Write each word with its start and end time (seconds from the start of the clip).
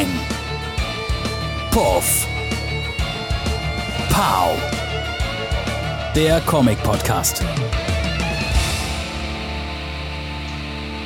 Peng. 0.00 0.08
Puff. 1.70 2.26
Pow. 4.08 4.58
Der 6.14 6.40
Comic-Podcast. 6.46 7.44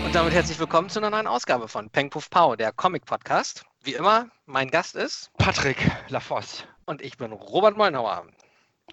Und 0.05 0.15
damit 0.15 0.33
herzlich 0.33 0.61
willkommen 0.61 0.89
zu 0.91 1.01
einer 1.01 1.11
neuen 1.11 1.27
Ausgabe 1.27 1.67
von 1.67 1.91
Peng 1.91 2.09
Puff 2.09 2.31
Pow, 2.31 2.57
der 2.57 2.71
Comic-Podcast. 2.71 3.65
Wie 3.83 3.95
immer, 3.95 4.29
mein 4.47 4.71
Gast 4.71 4.95
ist 4.95 5.33
Patrick 5.39 5.91
Lafosse. 6.07 6.63
und 6.87 7.03
ich 7.03 7.17
bin 7.17 7.33
Robert 7.33 7.77
Mollnauer. 7.77 8.29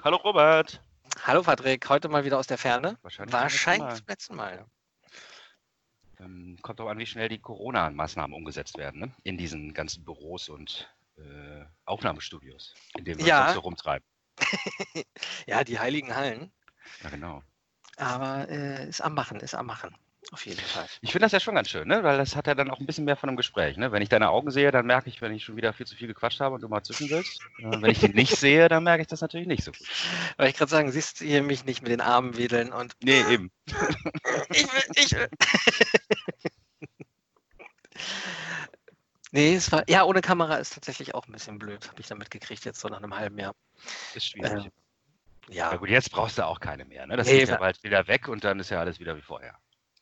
Hallo 0.04 0.18
Robert. 0.18 0.82
Hallo 1.28 1.44
Patrick, 1.44 1.88
heute 1.90 2.10
mal 2.10 2.26
wieder 2.26 2.40
aus 2.40 2.48
der 2.48 2.58
Ferne. 2.58 2.98
Wahrscheinlich, 3.04 3.34
Wahrscheinlich 3.34 3.90
zum 3.90 3.98
zum 3.98 4.08
letzten 4.08 4.36
Mal. 4.36 4.66
Ähm, 6.22 6.58
kommt 6.62 6.80
auch 6.80 6.88
an, 6.88 7.00
wie 7.00 7.06
schnell 7.06 7.30
die 7.30 7.40
Corona-Maßnahmen 7.40 8.36
umgesetzt 8.36 8.78
werden, 8.78 9.02
ne? 9.02 9.12
In 9.24 9.38
diesen 9.38 9.74
ganzen 9.74 10.06
Büros 10.06 10.50
und 10.50 10.88
äh, 11.18 11.66
Aufnahmestudios, 11.86 12.76
in 12.96 13.06
denen 13.06 13.20
wir 13.20 13.28
Ja. 13.28 13.46
uns 13.46 13.54
so 13.54 13.60
rumtreiben. 13.62 14.06
Ja, 15.48 15.64
die 15.64 15.80
heiligen 15.80 16.16
Hallen. 16.16 16.52
Ja, 17.04 17.10
genau. 17.10 17.44
Aber 17.98 18.48
äh, 18.50 18.88
ist 18.88 19.02
am 19.02 19.14
Machen, 19.14 19.40
ist 19.40 19.56
am 19.56 19.66
Machen. 19.66 19.96
Auf 20.30 20.46
jeden 20.46 20.62
Fall. 20.62 20.86
Ich 21.02 21.12
finde 21.12 21.26
das 21.26 21.32
ja 21.32 21.40
schon 21.40 21.56
ganz 21.56 21.70
schön, 21.70 21.88
ne? 21.88 22.04
Weil 22.04 22.18
das 22.18 22.36
hat 22.36 22.48
ja 22.48 22.56
dann 22.56 22.70
auch 22.70 22.80
ein 22.80 22.86
bisschen 22.86 23.06
mehr 23.06 23.18
von 23.18 23.28
einem 23.28 23.38
Gespräch, 23.38 23.76
ne? 23.76 23.92
Wenn 23.92 24.02
ich 24.02 24.08
deine 24.10 24.30
Augen 24.30 24.52
sehe, 24.52 24.72
dann 24.72 24.86
merke 24.86 25.10
ich, 25.10 25.22
wenn 25.22 25.34
ich 25.34 25.44
schon 25.44 25.58
wieder 25.58 25.74
viel 25.74 25.86
zu 25.86 25.96
viel 25.96 26.08
gequatscht 26.08 26.40
habe 26.40 26.56
und 26.56 26.62
du 26.62 26.70
mal 26.70 26.84
zwischen 26.84 27.10
willst. 27.10 27.42
Äh, 27.58 27.82
wenn 27.82 27.92
ich 27.92 28.00
die 28.00 28.10
nicht 28.10 28.38
sehe, 28.38 28.70
dann 28.70 28.84
merke 28.84 29.02
ich 29.02 29.08
das 29.08 29.22
natürlich 29.22 29.48
nicht 29.48 29.64
so 29.64 29.72
gut. 29.72 29.88
Weil 30.38 30.50
ich 30.50 30.56
gerade 30.56 30.70
sagen, 30.70 30.92
siehst 30.92 31.20
du 31.20 31.26
hier 31.26 31.44
mich 31.44 31.66
nicht 31.66 31.82
mit 31.82 31.92
den 31.92 32.02
Armen 32.02 32.38
wedeln 32.38 32.72
und 32.72 32.94
Nee, 33.04 33.22
eben. 33.30 33.52
ich 34.52 34.64
will, 34.64 34.84
ich 34.96 35.12
will. 35.12 35.28
nee, 39.32 39.56
es 39.56 39.72
war, 39.72 39.84
ja, 39.90 40.04
ohne 40.04 40.22
Kamera 40.22 40.56
ist 40.58 40.74
tatsächlich 40.74 41.16
auch 41.16 41.28
ein 41.28 41.34
bisschen 41.34 41.58
blöd, 41.58 41.90
habe 41.90 42.00
ich 42.00 42.08
damit 42.08 42.32
gekriegt, 42.32 42.64
jetzt 42.64 42.80
so 42.80 42.88
nach 42.88 42.98
einem 42.98 43.18
halben 43.18 43.38
Jahr. 43.38 43.56
Ist 44.14 44.28
schwierig. 44.28 44.66
Ähm, 44.66 44.72
Ja, 45.50 45.72
Ja 45.72 45.78
gut, 45.78 45.90
jetzt 45.90 46.12
brauchst 46.12 46.38
du 46.38 46.46
auch 46.46 46.60
keine 46.60 46.86
mehr, 46.86 47.08
ne? 47.08 47.18
Das 47.18 47.28
Nee, 47.28 47.42
ist 47.42 47.50
ja 47.50 47.58
bald 47.58 47.84
wieder 47.84 48.08
weg 48.08 48.28
und 48.28 48.44
dann 48.44 48.60
ist 48.60 48.70
ja 48.70 48.80
alles 48.80 49.00
wieder 49.00 49.18
wie 49.18 49.22
vorher. 49.22 49.58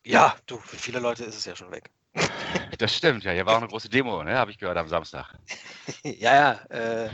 Ja, 0.06 0.36
du, 0.46 0.58
für 0.58 0.78
viele 0.78 1.00
Leute 1.00 1.24
ist 1.24 1.36
es 1.36 1.46
ja 1.46 1.56
schon 1.56 1.72
weg. 1.72 1.90
Das 2.78 2.96
stimmt, 2.96 3.26
ja. 3.26 3.34
Hier 3.34 3.46
war 3.46 3.56
auch 3.56 3.58
eine 3.58 3.68
große 3.68 3.90
Demo, 3.90 4.24
ne? 4.24 4.38
Habe 4.38 4.52
ich 4.52 4.58
gehört 4.58 4.78
am 4.78 4.88
Samstag. 4.88 5.34
Ja, 6.04 6.36
ja. 6.70 7.06
Äh, 7.06 7.10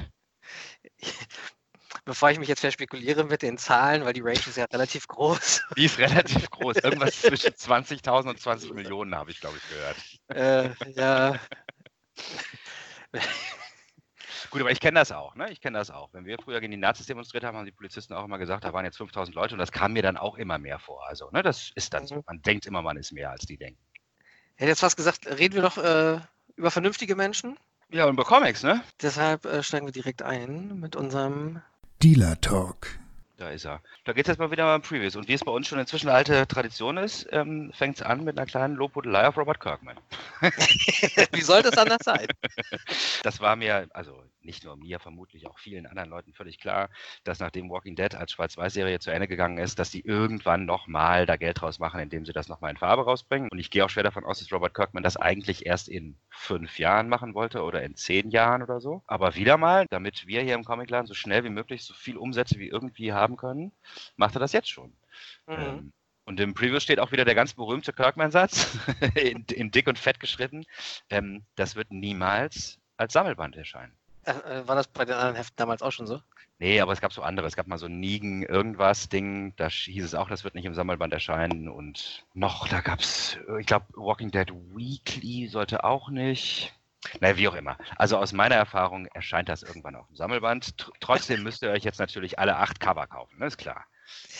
bevor 2.05 2.29
ich 2.29 2.37
mich 2.37 2.47
jetzt 2.47 2.59
verspekuliere 2.59 3.23
mit 3.23 3.41
den 3.41 3.57
Zahlen, 3.57 4.05
weil 4.05 4.13
die 4.13 4.21
Range 4.21 4.37
ist 4.37 4.57
ja 4.57 4.65
relativ 4.65 5.07
groß. 5.07 5.63
Die 5.75 5.85
ist 5.85 5.97
relativ 5.97 6.49
groß. 6.51 6.77
Irgendwas 6.77 7.19
zwischen 7.19 7.51
20.000 7.51 8.29
und 8.29 8.39
20 8.39 8.73
Millionen 8.73 9.15
habe 9.15 9.31
ich, 9.31 9.39
glaube 9.39 9.57
ich, 9.57 9.69
gehört. 9.69 10.75
äh, 10.85 10.91
ja. 10.93 11.39
Gut, 14.55 14.61
aber 14.61 14.71
ich 14.71 14.79
kenne 14.79 14.97
das 15.01 15.11
auch, 15.11 15.35
ne? 15.35 15.51
Ich 15.51 15.59
kenne 15.59 15.77
das 15.77 15.91
auch. 15.91 16.13
Wenn 16.13 16.23
wir 16.23 16.37
früher 16.41 16.61
gegen 16.61 16.71
die 16.71 16.77
Nazis 16.77 17.07
demonstriert 17.07 17.43
haben, 17.43 17.57
haben 17.57 17.65
die 17.65 17.73
Polizisten 17.73 18.13
auch 18.13 18.23
immer 18.23 18.37
gesagt, 18.37 18.63
da 18.63 18.71
waren 18.71 18.85
jetzt 18.85 18.97
5.000 18.97 19.33
Leute 19.33 19.53
und 19.53 19.59
das 19.59 19.69
kam 19.69 19.91
mir 19.91 20.01
dann 20.01 20.15
auch 20.15 20.37
immer 20.37 20.57
mehr 20.57 20.79
vor. 20.79 21.05
Also, 21.09 21.29
ne? 21.31 21.43
Das 21.43 21.73
ist 21.75 21.93
dann 21.93 22.07
so. 22.07 22.15
Mhm. 22.15 22.23
Man 22.25 22.41
denkt 22.41 22.65
immer, 22.65 22.81
man 22.81 22.95
ist 22.95 23.11
mehr, 23.11 23.31
als 23.31 23.45
die 23.45 23.57
denken. 23.57 23.81
Ich 24.55 24.61
hätte 24.61 24.69
jetzt 24.69 24.79
fast 24.79 24.95
gesagt, 24.95 25.27
reden 25.27 25.55
wir 25.55 25.61
doch 25.61 25.77
äh, 25.77 26.21
über 26.55 26.71
vernünftige 26.71 27.17
Menschen. 27.17 27.57
Ja, 27.89 28.05
und 28.05 28.13
über 28.13 28.23
Comics, 28.23 28.63
ne? 28.63 28.81
Deshalb 29.01 29.43
äh, 29.43 29.61
steigen 29.61 29.87
wir 29.87 29.91
direkt 29.91 30.23
ein 30.23 30.79
mit 30.79 30.95
unserem. 30.95 31.61
Dealer 32.01 32.39
Talk. 32.39 32.87
Da 33.37 33.49
ist 33.49 33.65
er. 33.65 33.81
Da 34.05 34.13
geht 34.13 34.25
es 34.25 34.29
jetzt 34.29 34.39
mal 34.39 34.51
wieder 34.51 34.63
mal 34.63 34.75
im 34.75 34.81
Previous. 34.81 35.17
Und 35.17 35.27
wie 35.27 35.33
es 35.33 35.43
bei 35.43 35.51
uns 35.51 35.67
schon 35.67 35.79
inzwischen 35.79 36.07
alte 36.07 36.47
Tradition 36.47 36.95
ist, 36.95 37.27
ähm, 37.31 37.71
fängt 37.73 37.97
es 37.97 38.01
an 38.01 38.23
mit 38.23 38.37
einer 38.37 38.45
kleinen 38.45 38.75
Lobhudelei 38.75 39.27
auf 39.27 39.37
Robert 39.37 39.59
Kirkman. 39.59 39.97
Wie 40.41 41.41
soll 41.41 41.61
das 41.61 41.77
anders 41.77 41.99
sein? 42.03 42.27
Das 43.23 43.41
war 43.41 43.57
mir, 43.57 43.89
also 43.93 44.23
nicht 44.45 44.63
nur 44.63 44.77
mir, 44.77 44.99
vermutlich 44.99 45.47
auch 45.47 45.59
vielen 45.59 45.85
anderen 45.87 46.09
Leuten 46.09 46.33
völlig 46.33 46.59
klar, 46.59 46.89
dass 47.23 47.39
nachdem 47.39 47.69
Walking 47.69 47.95
Dead 47.95 48.15
als 48.15 48.31
Schwarz-Weiß-Serie 48.31 48.99
zu 48.99 49.11
Ende 49.11 49.27
gegangen 49.27 49.57
ist, 49.57 49.79
dass 49.79 49.89
die 49.89 50.05
irgendwann 50.05 50.65
nochmal 50.65 51.25
da 51.25 51.35
Geld 51.35 51.59
draus 51.59 51.79
machen, 51.79 51.99
indem 51.99 52.25
sie 52.25 52.33
das 52.33 52.47
nochmal 52.47 52.71
in 52.71 52.77
Farbe 52.77 53.03
rausbringen. 53.03 53.49
Und 53.51 53.59
ich 53.59 53.71
gehe 53.71 53.83
auch 53.83 53.89
schwer 53.89 54.03
davon 54.03 54.23
aus, 54.23 54.39
dass 54.39 54.51
Robert 54.51 54.73
Kirkman 54.73 55.03
das 55.03 55.17
eigentlich 55.17 55.65
erst 55.65 55.89
in 55.89 56.15
fünf 56.29 56.79
Jahren 56.79 57.09
machen 57.09 57.33
wollte 57.33 57.63
oder 57.63 57.83
in 57.83 57.95
zehn 57.95 58.29
Jahren 58.29 58.61
oder 58.61 58.79
so. 58.79 59.01
Aber 59.07 59.35
wieder 59.35 59.57
mal, 59.57 59.87
damit 59.89 60.27
wir 60.27 60.41
hier 60.41 60.55
im 60.55 60.63
Comicladen 60.63 61.07
so 61.07 61.13
schnell 61.13 61.43
wie 61.43 61.49
möglich 61.49 61.83
so 61.83 61.93
viel 61.93 62.17
Umsätze 62.17 62.59
wie 62.59 62.67
irgendwie 62.67 63.13
haben 63.13 63.24
können, 63.35 63.71
macht 64.15 64.35
er 64.35 64.39
das 64.39 64.53
jetzt 64.53 64.69
schon. 64.69 64.93
Mhm. 65.47 65.53
Ähm, 65.53 65.93
und 66.25 66.39
im 66.39 66.53
Preview 66.53 66.79
steht 66.79 66.99
auch 66.99 67.11
wieder 67.11 67.25
der 67.25 67.35
ganz 67.35 67.53
berühmte 67.53 67.93
Kirkman-Satz, 67.93 68.77
in, 69.15 69.45
in 69.45 69.71
dick 69.71 69.87
und 69.87 69.99
fett 69.99 70.19
geschritten. 70.19 70.65
Ähm, 71.09 71.43
das 71.55 71.75
wird 71.75 71.91
niemals 71.91 72.79
als 72.97 73.13
Sammelband 73.13 73.55
erscheinen. 73.55 73.93
Äh, 74.23 74.31
äh, 74.31 74.67
war 74.67 74.75
das 74.75 74.87
bei 74.87 75.05
den 75.05 75.15
anderen 75.15 75.35
Heften 75.35 75.55
damals 75.57 75.81
auch 75.81 75.91
schon 75.91 76.07
so? 76.07 76.19
Nee, 76.57 76.79
aber 76.79 76.93
es 76.93 77.01
gab 77.01 77.11
so 77.11 77.21
andere. 77.21 77.45
Es 77.47 77.55
gab 77.55 77.67
mal 77.67 77.77
so 77.77 77.85
ein 77.85 77.99
Nigen 77.99 78.43
irgendwas 78.43 79.09
Ding, 79.09 79.53
da 79.57 79.69
hieß 79.69 80.03
es 80.03 80.15
auch, 80.15 80.29
das 80.29 80.43
wird 80.43 80.55
nicht 80.55 80.65
im 80.65 80.73
Sammelband 80.73 81.13
erscheinen. 81.13 81.67
Und 81.67 82.25
noch, 82.33 82.67
da 82.67 82.81
gab 82.81 83.01
es, 83.01 83.37
ich 83.59 83.67
glaube, 83.67 83.85
Walking 83.95 84.31
Dead 84.31 84.51
Weekly 84.73 85.47
sollte 85.47 85.83
auch 85.83 86.09
nicht. 86.09 86.73
Naja, 87.19 87.37
wie 87.37 87.47
auch 87.47 87.55
immer. 87.55 87.77
Also 87.97 88.17
aus 88.17 88.33
meiner 88.33 88.55
Erfahrung 88.55 89.07
erscheint 89.07 89.49
das 89.49 89.63
irgendwann 89.63 89.95
auf 89.95 90.07
dem 90.07 90.15
Sammelband. 90.15 90.77
Tr 90.77 90.91
trotzdem 90.99 91.43
müsst 91.43 91.61
ihr 91.63 91.69
euch 91.71 91.83
jetzt 91.83 91.99
natürlich 91.99 92.39
alle 92.39 92.57
acht 92.57 92.79
Cover 92.79 93.07
kaufen, 93.07 93.39
ne? 93.39 93.47
ist 93.47 93.57
klar. 93.57 93.85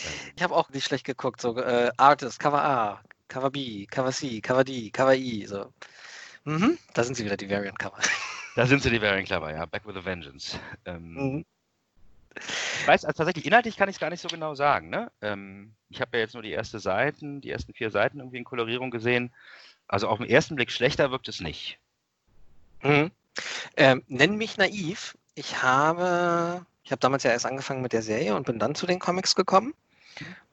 Ähm, 0.04 0.32
Ich 0.36 0.42
habe 0.42 0.54
auch 0.54 0.68
nicht 0.70 0.84
schlecht 0.84 1.04
geguckt. 1.04 1.40
So 1.40 1.56
äh, 1.58 1.90
Artist, 1.96 2.38
Cover 2.38 2.62
A, 2.62 3.02
Cover 3.28 3.50
B, 3.50 3.86
Cover 3.86 4.12
C, 4.12 4.40
Cover 4.40 4.64
D, 4.64 4.90
Cover 4.90 5.14
E. 5.14 5.46
So. 5.46 5.72
Mhm, 6.44 6.78
da 6.94 7.02
sind 7.02 7.16
sie 7.16 7.24
wieder, 7.24 7.36
die 7.36 7.50
Variant-Cover. 7.50 7.98
Da 8.56 8.64
sind 8.64 8.82
sie, 8.82 8.88
die 8.88 9.02
Variant 9.02 9.26
Clever, 9.26 9.52
ja. 9.52 9.66
Back 9.66 9.86
with 9.86 9.96
a 9.96 10.04
Vengeance. 10.04 10.58
Ähm, 10.86 11.12
Mhm. 11.12 11.44
Ich 12.34 12.86
weiß, 12.86 13.04
also 13.04 13.16
tatsächlich, 13.18 13.46
inhaltlich 13.46 13.76
kann 13.76 13.88
ich 13.88 13.96
es 13.96 14.00
gar 14.00 14.10
nicht 14.10 14.20
so 14.20 14.28
genau 14.28 14.54
sagen. 14.54 14.88
Ne? 14.90 15.10
Ähm, 15.22 15.74
ich 15.88 16.00
habe 16.00 16.16
ja 16.16 16.22
jetzt 16.22 16.34
nur 16.34 16.42
die 16.42 16.50
erste 16.52 16.78
Seiten, 16.78 17.40
die 17.40 17.50
ersten 17.50 17.72
vier 17.74 17.90
Seiten 17.90 18.18
irgendwie 18.18 18.38
in 18.38 18.44
Kolorierung 18.44 18.90
gesehen. 18.90 19.32
Also 19.88 20.08
auf 20.08 20.18
den 20.18 20.28
ersten 20.28 20.54
Blick 20.56 20.70
schlechter 20.70 21.10
wirkt 21.10 21.28
es 21.28 21.40
nicht. 21.40 21.78
Mhm. 22.82 23.10
Ähm, 23.76 24.02
nenn 24.08 24.36
mich 24.36 24.56
naiv. 24.56 25.16
Ich 25.34 25.62
habe, 25.62 26.64
ich 26.82 26.90
habe 26.90 27.00
damals 27.00 27.22
ja 27.22 27.30
erst 27.30 27.46
angefangen 27.46 27.82
mit 27.82 27.92
der 27.92 28.02
Serie 28.02 28.34
und 28.34 28.46
bin 28.46 28.58
dann 28.58 28.74
zu 28.74 28.86
den 28.86 28.98
Comics 28.98 29.34
gekommen 29.34 29.74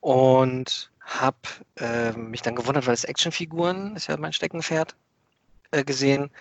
und 0.02 0.92
habe 1.00 1.38
äh, 1.78 2.12
mich 2.14 2.42
dann 2.42 2.56
gewundert, 2.56 2.88
weil 2.88 2.94
es 2.94 3.04
Actionfiguren, 3.06 3.96
ist 3.96 4.08
ja 4.08 4.18
mein 4.18 4.34
Steckenpferd, 4.34 4.96
äh, 5.72 5.84
gesehen, 5.84 6.32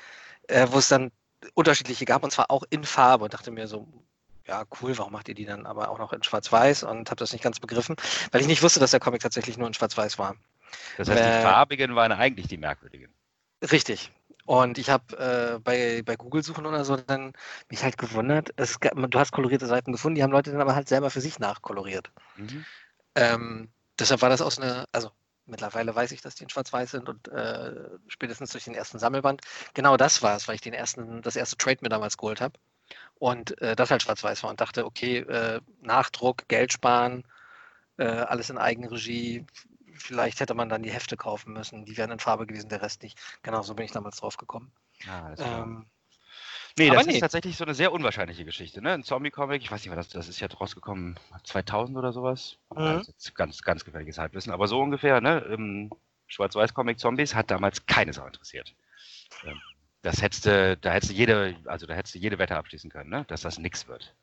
äh, 0.49 0.67
wo 0.71 0.79
es 0.79 0.89
dann 0.89 1.13
unterschiedliche 1.55 2.05
gab 2.05 2.23
und 2.25 2.33
zwar 2.33 2.51
auch 2.51 2.65
in 2.71 2.85
Farbe 2.85 3.25
und 3.25 3.35
dachte 3.35 3.51
mir 3.51 3.67
so, 3.67 3.87
ja 4.47 4.65
cool, 4.81 4.97
warum 4.99 5.13
macht 5.13 5.29
ihr 5.29 5.35
die 5.35 5.45
dann 5.45 5.67
aber 5.67 5.89
auch 5.91 5.99
noch 5.99 6.13
in 6.13 6.23
Schwarz-Weiß 6.23 6.83
und 6.83 7.11
habe 7.11 7.19
das 7.19 7.33
nicht 7.33 7.43
ganz 7.45 7.61
begriffen, 7.61 7.97
weil 8.33 8.41
ich 8.41 8.47
nicht 8.47 8.63
wusste, 8.63 8.81
dass 8.81 8.91
der 8.91 9.01
Comic 9.01 9.23
tatsächlich 9.23 9.57
nur 9.57 9.69
in 9.69 9.75
Schwarz-Weiß 9.75 10.19
war. 10.19 10.37
Das 10.97 11.09
heißt, 11.09 11.21
Äh, 11.21 11.37
die 11.37 11.43
farbigen 11.43 11.95
waren 11.95 12.13
eigentlich 12.13 12.49
die 12.49 12.57
merkwürdigen. 12.57 13.13
Richtig. 13.71 14.11
Und 14.45 14.79
ich 14.79 14.91
habe 14.91 15.17
äh, 15.17 15.59
bei, 15.61 16.03
bei 16.05 16.17
Google 16.17 16.43
suchen 16.43 16.67
oder 16.67 16.85
so 16.85 16.97
dann 16.97 17.33
mich 17.69 17.85
halt 17.85 17.97
gewundert. 17.97 18.51
Es, 18.57 18.79
du 18.81 19.19
hast 19.19 19.33
kolorierte 19.33 19.67
Seiten 19.67 19.93
gefunden, 19.93 20.17
die 20.17 20.23
haben 20.23 20.33
Leute 20.33 20.51
dann 20.51 20.61
aber 20.61 20.75
halt 20.75 20.89
selber 20.89 21.11
für 21.11 21.21
sich 21.21 21.39
nachkoloriert. 21.39 22.11
Mhm. 22.37 22.65
Ähm, 23.15 23.69
deshalb 23.99 24.23
war 24.23 24.31
das 24.31 24.43
aus 24.43 24.59
einer, 24.59 24.87
also 24.93 25.11
mittlerweile 25.47 25.95
weiß 25.95 26.13
ich, 26.13 26.23
dass 26.23 26.35
die 26.35 26.45
in 26.45 26.49
Schwarz-Weiß 26.49 26.91
sind 26.91 27.09
und 27.09 27.29
äh, 27.29 27.73
spätestens 28.09 28.51
durch 28.51 28.65
den 28.65 28.75
ersten 28.75 28.99
Sammelband. 28.99 29.43
Genau 29.75 29.97
das 29.97 30.23
war 30.23 30.37
es, 30.37 30.49
weil 30.49 30.57
ich 30.57 30.61
den 30.61 30.75
ersten, 30.75 31.23
das 31.23 31.37
erste 31.37 31.57
Trade 31.57 31.79
mir 31.83 31.89
damals 31.89 32.17
geholt 32.17 32.41
habe. 32.41 32.59
Und 33.15 33.61
äh, 33.61 33.77
das 33.77 33.91
halt 33.91 34.03
Schwarz-Weiß 34.03 34.43
war 34.43 34.51
und 34.51 34.61
dachte, 34.61 34.85
okay, 34.85 35.19
äh, 35.19 35.61
Nachdruck, 35.81 36.49
Geld 36.49 36.73
sparen, 36.73 37.25
äh, 37.97 38.05
alles 38.05 38.51
in 38.51 38.59
Eigenregie. 38.59 39.47
Vielleicht 40.03 40.41
hätte 40.41 40.55
man 40.55 40.69
dann 40.69 40.83
die 40.83 40.91
Hefte 40.91 41.17
kaufen 41.17 41.53
müssen. 41.53 41.85
Die 41.85 41.97
wären 41.97 42.11
in 42.11 42.19
Farbe 42.19 42.47
gewesen, 42.47 42.69
der 42.69 42.83
Rest 42.83 43.03
nicht. 43.03 43.19
Genau 43.43 43.63
so 43.63 43.75
bin 43.75 43.85
ich 43.85 43.93
damals 43.93 44.17
drauf 44.17 44.37
gekommen. 44.37 44.73
Ah, 45.09 45.27
alles 45.27 45.41
klar. 45.41 45.63
Ähm, 45.63 45.87
nee, 46.79 46.91
das 46.91 47.07
nee. 47.07 47.15
ist 47.15 47.21
tatsächlich 47.21 47.57
so 47.57 47.65
eine 47.65 47.75
sehr 47.75 47.93
unwahrscheinliche 47.93 48.45
Geschichte. 48.45 48.83
Ne? 48.83 48.93
Ein 48.93 49.05
Zombie-Comic, 49.05 49.63
ich 49.63 49.71
weiß 49.71 49.85
nicht, 49.85 49.97
das, 49.97 50.09
das 50.09 50.29
ist 50.29 50.41
ja 50.41 50.49
rausgekommen, 50.49 51.19
2000 51.45 51.97
oder 51.97 52.13
sowas. 52.13 52.59
Mhm. 52.75 53.03
Jetzt 53.07 53.35
ganz, 53.35 53.63
ganz 53.63 53.85
gefährliches 53.85 54.19
Halbwissen, 54.19 54.53
aber 54.53 54.69
so 54.69 54.81
ungefähr. 54.81 55.21
Ne? 55.21 55.89
Schwarz-Weiß-Comic 56.27 56.99
Zombies 56.99 57.35
hat 57.35 57.51
damals 57.51 57.87
keine 57.87 58.13
Sau 58.13 58.27
interessiert. 58.27 58.75
Ähm, 59.45 59.61
das 60.03 60.21
hättest 60.21 60.47
du, 60.47 60.77
da 60.77 60.93
hättest 60.93 61.13
du 61.13 61.17
jede, 61.17 61.57
also 61.67 61.87
da 61.87 61.95
hättest 61.95 62.15
du 62.15 62.19
jede 62.19 62.39
Wette 62.39 62.57
abschließen 62.57 62.91
können, 62.91 63.11
ne? 63.11 63.25
dass 63.29 63.43
das 63.43 63.59
nix 63.59 63.87
wird 63.87 64.15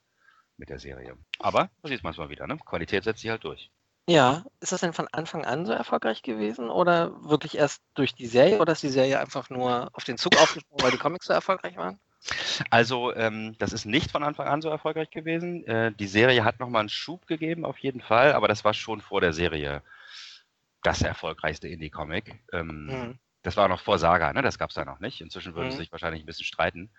mit 0.57 0.69
der 0.69 0.79
Serie. 0.79 1.17
Aber, 1.39 1.69
so 1.81 1.87
sieht 1.87 2.03
man 2.03 2.11
es 2.11 2.17
mal 2.17 2.29
wieder, 2.29 2.45
ne? 2.45 2.57
Qualität 2.57 3.05
setzt 3.05 3.21
sich 3.21 3.29
halt 3.29 3.43
durch. 3.43 3.71
Ja, 4.07 4.43
ist 4.59 4.71
das 4.71 4.81
denn 4.81 4.93
von 4.93 5.07
Anfang 5.11 5.45
an 5.45 5.65
so 5.65 5.71
erfolgreich 5.71 6.21
gewesen 6.23 6.69
oder 6.69 7.11
wirklich 7.23 7.55
erst 7.57 7.81
durch 7.93 8.13
die 8.15 8.27
Serie 8.27 8.59
oder 8.59 8.73
ist 8.73 8.83
die 8.83 8.89
Serie 8.89 9.19
einfach 9.19 9.49
nur 9.49 9.89
auf 9.93 10.03
den 10.03 10.17
Zug 10.17 10.35
aufgesprungen, 10.37 10.83
weil 10.83 10.91
die 10.91 10.97
Comics 10.97 11.27
so 11.27 11.33
erfolgreich 11.33 11.77
waren? 11.77 11.99
Also, 12.69 13.13
ähm, 13.15 13.55
das 13.59 13.73
ist 13.73 13.85
nicht 13.85 14.11
von 14.11 14.23
Anfang 14.23 14.47
an 14.47 14.61
so 14.61 14.69
erfolgreich 14.69 15.09
gewesen. 15.09 15.63
Äh, 15.65 15.93
die 15.93 16.07
Serie 16.07 16.43
hat 16.43 16.59
nochmal 16.59 16.81
einen 16.81 16.89
Schub 16.89 17.27
gegeben, 17.27 17.65
auf 17.65 17.77
jeden 17.79 18.01
Fall, 18.01 18.33
aber 18.33 18.47
das 18.47 18.63
war 18.65 18.73
schon 18.73 19.01
vor 19.01 19.21
der 19.21 19.33
Serie 19.33 19.83
das 20.83 21.01
erfolgreichste 21.01 21.67
Indie-Comic. 21.67 22.43
Ähm, 22.53 22.85
Mhm. 22.87 23.19
Das 23.41 23.55
war 23.55 23.69
noch 23.69 23.79
vor 23.79 23.97
Saga, 23.99 24.33
ne? 24.33 24.41
Das 24.41 24.59
gab 24.59 24.69
es 24.69 24.75
da 24.75 24.83
noch 24.83 24.99
nicht. 24.99 25.21
Inzwischen 25.21 25.55
würden 25.55 25.67
Mhm. 25.67 25.71
sie 25.71 25.77
sich 25.77 25.91
wahrscheinlich 25.93 26.23
ein 26.23 26.25
bisschen 26.25 26.45
streiten. 26.45 26.89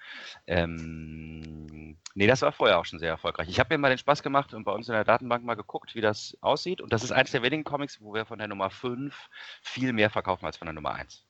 Ähm, 0.47 1.97
nee, 2.15 2.27
das 2.27 2.43
war 2.43 2.53
vorher 2.53 2.79
auch 2.79 2.85
schon 2.87 2.99
sehr 2.99 3.11
erfolgreich. 3.11 3.49
Ich 3.49 3.61
habe 3.61 3.75
mir 3.75 3.79
mal 3.79 3.89
den 3.91 3.99
Spaß 3.99 4.23
gemacht 4.23 4.55
und 4.55 4.65
bei 4.65 4.73
uns 4.73 4.89
in 4.89 4.95
der 4.95 5.05
Datenbank 5.05 5.45
mal 5.45 5.55
geguckt, 5.55 5.95
wie 5.95 6.01
das 6.01 6.37
aussieht. 6.41 6.81
Und 6.81 6.93
das 6.93 7.05
ist 7.05 7.13
eins 7.13 7.31
der 7.31 7.43
wenigen 7.43 7.65
Comics, 7.65 8.01
wo 8.01 8.15
wir 8.15 8.25
von 8.25 8.39
der 8.39 8.49
Nummer 8.49 8.71
5 8.71 9.29
viel 9.63 9.93
mehr 9.93 10.11
verkaufen 10.11 10.47
als 10.47 10.57
von 10.57 10.67
der 10.67 10.73
Nummer 10.73 10.95
1. 10.95 11.25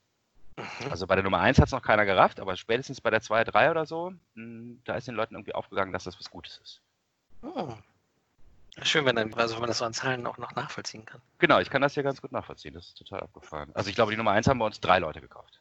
Mhm. 0.56 0.90
Also 0.90 1.06
bei 1.06 1.16
der 1.16 1.24
Nummer 1.24 1.40
1 1.40 1.58
hat 1.58 1.66
es 1.66 1.72
noch 1.72 1.82
keiner 1.82 2.04
gerafft, 2.04 2.38
aber 2.38 2.56
spätestens 2.56 3.00
bei 3.00 3.10
der 3.10 3.20
2, 3.20 3.44
3 3.44 3.70
oder 3.70 3.86
so, 3.86 4.12
mh, 4.34 4.76
da 4.84 4.94
ist 4.94 5.08
den 5.08 5.14
Leuten 5.16 5.34
irgendwie 5.34 5.54
aufgegangen, 5.54 5.92
dass 5.92 6.04
das 6.04 6.18
was 6.18 6.30
Gutes 6.30 6.58
ist. 6.58 6.82
Oh. 7.42 7.74
Schön, 8.82 9.04
wenn, 9.04 9.16
dann, 9.16 9.32
also 9.34 9.54
wenn 9.54 9.60
man 9.60 9.68
das 9.68 9.78
so 9.78 9.84
an 9.84 9.92
Zahlen 9.92 10.26
auch 10.26 10.38
noch 10.38 10.54
nachvollziehen 10.54 11.04
kann. 11.04 11.20
Genau, 11.38 11.58
ich 11.58 11.70
kann 11.70 11.82
das 11.82 11.94
hier 11.94 12.02
ganz 12.02 12.20
gut 12.20 12.32
nachvollziehen. 12.32 12.74
Das 12.74 12.86
ist 12.86 12.98
total 12.98 13.20
abgefahren. 13.20 13.70
Also 13.74 13.90
ich 13.90 13.94
glaube, 13.94 14.10
die 14.10 14.16
Nummer 14.16 14.32
1 14.32 14.48
haben 14.48 14.58
bei 14.58 14.66
uns 14.66 14.80
drei 14.80 14.98
Leute 14.98 15.20
gekauft. 15.20 15.60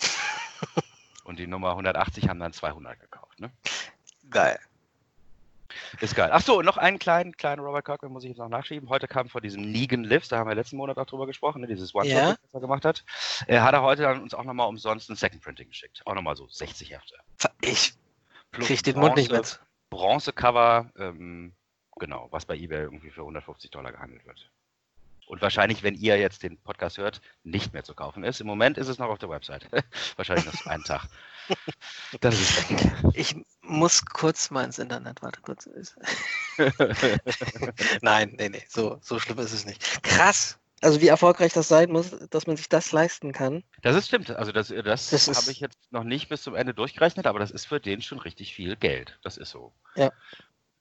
Und 1.24 1.38
die 1.38 1.46
Nummer 1.46 1.70
180 1.70 2.28
haben 2.28 2.40
dann 2.40 2.52
200 2.52 2.98
gekauft. 3.00 3.38
Ne? 3.38 3.52
Geil. 4.30 4.58
Ist 6.00 6.14
geil. 6.14 6.30
Ach 6.32 6.40
so, 6.40 6.58
und 6.58 6.64
noch 6.64 6.78
einen 6.78 6.98
kleinen, 6.98 7.36
kleinen 7.36 7.60
Robert 7.60 7.84
Kirkman 7.84 8.12
muss 8.12 8.24
ich 8.24 8.30
jetzt 8.30 8.38
noch 8.38 8.48
nachschieben. 8.48 8.88
Heute 8.88 9.06
kam 9.06 9.28
von 9.28 9.42
diesem 9.42 9.70
Negan 9.70 10.02
Lives, 10.04 10.28
da 10.28 10.38
haben 10.38 10.48
wir 10.48 10.54
letzten 10.54 10.76
Monat 10.76 10.96
auch 10.96 11.04
drüber 11.06 11.26
gesprochen, 11.26 11.60
ne, 11.60 11.66
dieses 11.66 11.94
One-Shot, 11.94 12.16
Ja. 12.16 12.36
das 12.42 12.54
er 12.54 12.60
gemacht 12.60 12.84
hat. 12.84 13.04
Er 13.46 13.62
hat 13.62 13.74
er 13.74 13.82
heute 13.82 14.02
dann 14.02 14.22
uns 14.22 14.32
auch 14.32 14.44
nochmal 14.44 14.66
umsonst 14.68 15.10
ein 15.10 15.16
Second 15.16 15.42
Printing 15.42 15.68
geschickt. 15.68 16.02
Auch 16.06 16.14
nochmal 16.14 16.36
so 16.36 16.48
60 16.48 16.90
Hefte. 16.92 17.16
Ich 17.60 17.94
Plus 18.50 18.66
krieg 18.66 18.82
den 18.82 18.98
Mund 18.98 19.16
nicht 19.16 19.30
mit. 19.30 19.60
Bronze-Cover, 19.90 20.90
ähm, 20.98 21.52
genau, 21.98 22.28
was 22.30 22.46
bei 22.46 22.56
eBay 22.56 22.82
irgendwie 22.82 23.10
für 23.10 23.20
150 23.20 23.70
Dollar 23.70 23.92
gehandelt 23.92 24.26
wird. 24.26 24.50
Und 25.28 25.42
wahrscheinlich, 25.42 25.82
wenn 25.82 25.94
ihr 25.94 26.18
jetzt 26.18 26.42
den 26.42 26.56
Podcast 26.56 26.96
hört, 26.96 27.20
nicht 27.44 27.74
mehr 27.74 27.84
zu 27.84 27.94
kaufen 27.94 28.24
ist. 28.24 28.40
Im 28.40 28.46
Moment 28.46 28.78
ist 28.78 28.88
es 28.88 28.98
noch 28.98 29.08
auf 29.08 29.18
der 29.18 29.28
Website. 29.28 29.66
wahrscheinlich 30.16 30.46
noch 30.46 30.66
einen 30.66 30.84
Tag. 30.84 31.06
Das 32.20 32.38
ist 32.38 32.70
weg. 32.70 32.92
Ich 33.14 33.34
muss 33.62 34.04
kurz 34.04 34.50
mal 34.50 34.64
ins 34.64 34.78
Internet. 34.78 35.22
Warte 35.22 35.40
kurz. 35.40 35.66
Nein, 38.02 38.34
nee, 38.38 38.50
nee, 38.50 38.62
so, 38.68 38.98
so 39.00 39.18
schlimm 39.18 39.38
ist 39.38 39.54
es 39.54 39.64
nicht. 39.64 40.02
Krass. 40.02 40.58
Also 40.82 41.00
wie 41.00 41.08
erfolgreich 41.08 41.54
das 41.54 41.68
sein 41.68 41.90
muss, 41.90 42.10
dass 42.28 42.46
man 42.46 42.58
sich 42.58 42.68
das 42.68 42.92
leisten 42.92 43.32
kann. 43.32 43.64
Das 43.80 43.96
ist 43.96 44.08
stimmt. 44.08 44.30
Also 44.30 44.52
das, 44.52 44.68
das, 44.68 45.08
Das 45.08 45.26
habe 45.26 45.50
ich 45.50 45.60
jetzt 45.60 45.78
noch 45.90 46.04
nicht 46.04 46.28
bis 46.28 46.42
zum 46.42 46.54
Ende 46.54 46.74
durchgerechnet, 46.74 47.26
aber 47.26 47.38
das 47.38 47.50
ist 47.50 47.66
für 47.66 47.80
den 47.80 48.02
schon 48.02 48.18
richtig 48.18 48.54
viel 48.54 48.76
Geld. 48.76 49.18
Das 49.22 49.38
ist 49.38 49.50
so. 49.50 49.72
Ja. 49.96 50.12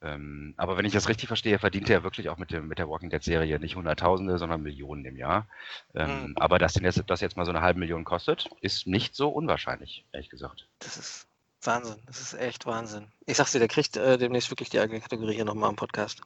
Ähm, 0.01 0.53
aber 0.57 0.77
wenn 0.77 0.85
ich 0.85 0.93
das 0.93 1.09
richtig 1.09 1.27
verstehe, 1.27 1.57
verdient 1.57 1.89
er 1.89 2.03
wirklich 2.03 2.29
auch 2.29 2.37
mit, 2.37 2.51
dem, 2.51 2.67
mit 2.67 2.77
der 2.77 2.87
Walking 2.87 3.09
Dead 3.09 3.23
Serie 3.23 3.59
nicht 3.59 3.75
Hunderttausende, 3.75 4.37
sondern 4.37 4.61
Millionen 4.61 5.03
im 5.05 5.17
Jahr. 5.17 5.47
Ähm, 5.95 6.27
Mhm. 6.27 6.33
Aber 6.37 6.59
dass 6.59 6.75
jetzt, 6.75 7.03
das 7.07 7.21
jetzt 7.21 7.35
mal 7.35 7.45
so 7.45 7.51
eine 7.51 7.61
halbe 7.61 7.79
Million 7.79 8.03
kostet, 8.03 8.47
ist 8.61 8.85
nicht 8.85 9.15
so 9.15 9.29
unwahrscheinlich, 9.29 10.05
ehrlich 10.11 10.29
gesagt. 10.29 10.67
Das 10.79 10.97
ist 10.97 11.27
Wahnsinn. 11.63 11.95
Das 12.05 12.21
ist 12.21 12.33
echt 12.35 12.65
Wahnsinn. 12.67 13.07
Ich 13.25 13.37
sag's 13.37 13.51
dir, 13.53 13.59
der 13.59 13.67
kriegt 13.67 13.97
äh, 13.97 14.17
demnächst 14.19 14.51
wirklich 14.51 14.69
die 14.69 14.79
eigene 14.79 15.01
Kategorie 15.01 15.33
hier 15.33 15.45
nochmal 15.45 15.71
im 15.71 15.75
Podcast. 15.75 16.21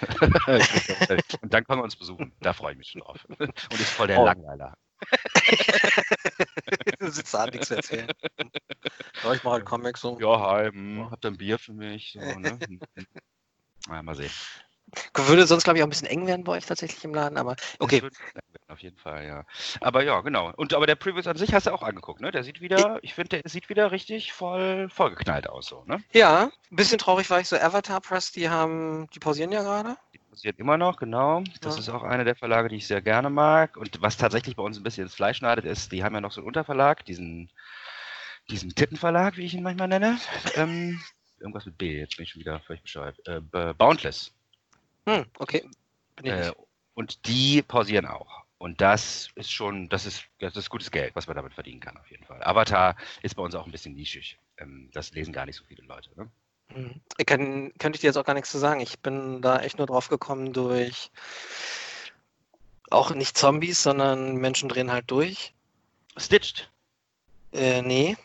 Und 1.40 1.52
dann 1.54 1.64
können 1.64 1.80
wir 1.80 1.84
uns 1.84 1.96
besuchen. 1.96 2.32
Da 2.40 2.52
freue 2.52 2.72
ich 2.72 2.78
mich 2.78 2.88
schon 2.88 3.00
drauf. 3.02 3.24
Und 3.28 3.80
ist 3.80 3.90
voll 3.90 4.08
der 4.08 4.18
Oh. 4.20 4.24
Langweiler. 4.24 4.76
du 6.98 7.10
sitzt 7.10 7.34
da, 7.34 7.46
nichts 7.46 7.68
zu 7.68 7.76
erzählen. 7.76 8.10
Ja, 9.22 9.32
ich 9.32 9.42
mache 9.42 9.54
halt 9.54 9.64
Comics 9.64 10.00
so. 10.00 10.18
Ja, 10.20 10.40
hi, 10.40 10.68
hm, 10.70 11.10
habt 11.10 11.24
ihr 11.24 11.30
ein 11.30 11.36
Bier 11.36 11.58
für 11.58 11.72
mich? 11.72 12.12
So, 12.12 12.38
ne? 12.38 12.58
Na, 13.88 14.02
mal 14.02 14.14
sehen. 14.14 14.30
Würde 15.14 15.46
sonst, 15.46 15.64
glaube 15.64 15.78
ich, 15.78 15.82
auch 15.82 15.86
ein 15.86 15.90
bisschen 15.90 16.06
eng 16.06 16.26
werden 16.26 16.44
bei 16.44 16.52
euch 16.52 16.66
tatsächlich 16.66 17.02
im 17.04 17.14
Laden, 17.14 17.38
aber 17.38 17.56
okay. 17.80 18.02
Auf 18.68 18.80
jeden 18.80 18.96
Fall, 18.96 19.26
ja. 19.26 19.44
Aber 19.80 20.02
ja, 20.04 20.20
genau. 20.20 20.52
Und 20.56 20.74
aber 20.74 20.86
der 20.86 20.96
Previous 20.96 21.26
an 21.26 21.36
sich 21.36 21.54
hast 21.54 21.66
du 21.66 21.72
auch 21.72 21.82
angeguckt, 21.82 22.20
ne? 22.20 22.30
Der 22.30 22.44
sieht 22.44 22.60
wieder, 22.60 22.98
ich 23.02 23.14
finde, 23.14 23.40
der 23.40 23.50
sieht 23.50 23.68
wieder 23.68 23.90
richtig 23.90 24.32
voll 24.32 24.88
vollgeknallt 24.90 25.48
aus, 25.48 25.66
so, 25.66 25.84
ne? 25.84 26.02
Ja, 26.12 26.50
ein 26.70 26.76
bisschen 26.76 26.98
traurig 26.98 27.30
war 27.30 27.40
ich 27.40 27.48
so. 27.48 27.56
Avatar 27.56 28.00
Press, 28.00 28.32
die 28.32 28.48
haben, 28.48 29.08
die 29.14 29.18
pausieren 29.18 29.52
ja 29.52 29.62
gerade. 29.62 29.96
Passiert 30.36 30.58
immer 30.58 30.76
noch, 30.76 30.98
genau. 30.98 31.42
Das 31.62 31.76
Ja. 31.76 31.80
ist 31.80 31.88
auch 31.88 32.02
eine 32.02 32.22
der 32.22 32.36
Verlage, 32.36 32.68
die 32.68 32.76
ich 32.76 32.86
sehr 32.86 33.00
gerne 33.00 33.30
mag. 33.30 33.78
Und 33.78 34.02
was 34.02 34.18
tatsächlich 34.18 34.54
bei 34.54 34.62
uns 34.62 34.76
ein 34.76 34.82
bisschen 34.82 35.04
ins 35.04 35.14
Fleisch 35.14 35.38
schneidet, 35.38 35.64
ist, 35.64 35.92
die 35.92 36.04
haben 36.04 36.14
ja 36.14 36.20
noch 36.20 36.30
so 36.30 36.42
einen 36.42 36.48
Unterverlag, 36.48 37.06
diesen, 37.06 37.50
diesen 38.50 38.74
Tittenverlag, 38.74 39.38
wie 39.38 39.46
ich 39.46 39.54
ihn 39.54 39.62
manchmal 39.62 39.88
nenne. 39.88 40.18
Ähm, 40.54 41.00
irgendwas 41.40 41.64
mit 41.64 41.78
B, 41.78 41.98
jetzt 41.98 42.18
bin 42.18 42.24
ich 42.24 42.32
schon 42.32 42.40
wieder 42.40 42.60
völlig 42.60 42.82
bescheuert. 42.82 43.18
Äh, 43.26 43.40
Boundless. 43.78 44.30
Hm, 45.08 45.24
okay. 45.38 45.66
Äh, 46.22 46.52
und 46.92 47.26
die 47.26 47.62
pausieren 47.62 48.04
auch. 48.04 48.44
Und 48.58 48.82
das 48.82 49.30
ist 49.36 49.50
schon, 49.50 49.88
das 49.88 50.04
ist, 50.04 50.26
das 50.38 50.54
ist 50.54 50.68
gutes 50.68 50.90
Geld, 50.90 51.16
was 51.16 51.26
man 51.26 51.36
damit 51.36 51.54
verdienen 51.54 51.80
kann, 51.80 51.96
auf 51.96 52.10
jeden 52.10 52.26
Fall. 52.26 52.44
Avatar 52.44 52.94
ist 53.22 53.36
bei 53.36 53.42
uns 53.42 53.54
auch 53.54 53.64
ein 53.64 53.72
bisschen 53.72 53.94
nischig. 53.94 54.38
Ähm, 54.58 54.90
das 54.92 55.12
lesen 55.12 55.32
gar 55.32 55.46
nicht 55.46 55.56
so 55.56 55.64
viele 55.64 55.84
Leute. 55.84 56.10
Ne? 56.14 56.30
Ich 57.16 57.26
kann, 57.26 57.72
könnte 57.78 57.96
ich 57.96 58.00
dir 58.00 58.08
jetzt 58.08 58.16
auch 58.16 58.24
gar 58.24 58.34
nichts 58.34 58.50
zu 58.50 58.58
sagen. 58.58 58.80
Ich 58.80 58.98
bin 59.00 59.40
da 59.40 59.60
echt 59.60 59.78
nur 59.78 59.86
drauf 59.86 60.08
gekommen 60.08 60.52
durch 60.52 61.10
auch 62.90 63.10
nicht 63.10 63.36
Zombies, 63.38 63.82
sondern 63.82 64.36
Menschen 64.36 64.68
drehen 64.68 64.92
halt 64.92 65.10
durch. 65.10 65.54
Stitched. 66.16 66.70
Äh, 67.52 67.82
nee. 67.82 68.16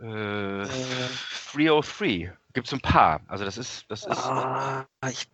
Äh, 0.00 0.62
Äh. 0.62 1.08
303. 1.52 2.32
Gibt 2.54 2.66
es 2.66 2.72
ein 2.72 2.80
paar. 2.80 3.20
Also 3.28 3.44
das 3.44 3.58
ist, 3.58 3.84
das 3.88 4.04
ist. 4.06 4.16
Ah, 4.18 4.86
ich, 5.10 5.28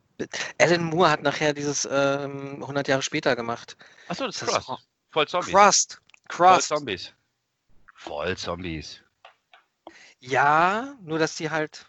Alan 0.59 0.85
Moore 0.85 1.11
hat 1.11 1.23
nachher 1.23 1.53
dieses 1.55 1.89
ähm, 1.91 2.57
100 2.63 2.89
Jahre 2.89 3.03
später 3.03 3.37
gemacht. 3.37 3.77
Achso, 4.09 4.27
das 4.27 4.43
ist 4.43 4.49
auch- 4.69 4.81
Voll 5.11 5.29
Zombies. 5.29 5.55
Crust. 5.55 6.01
Voll 6.29 6.49
Crust. 6.57 6.69
Zombies. 6.69 7.13
Voll 7.95 8.37
Zombies. 8.37 9.01
Ja, 10.29 10.97
nur 11.03 11.19
dass 11.21 11.37
die 11.37 11.51
halt, 11.51 11.87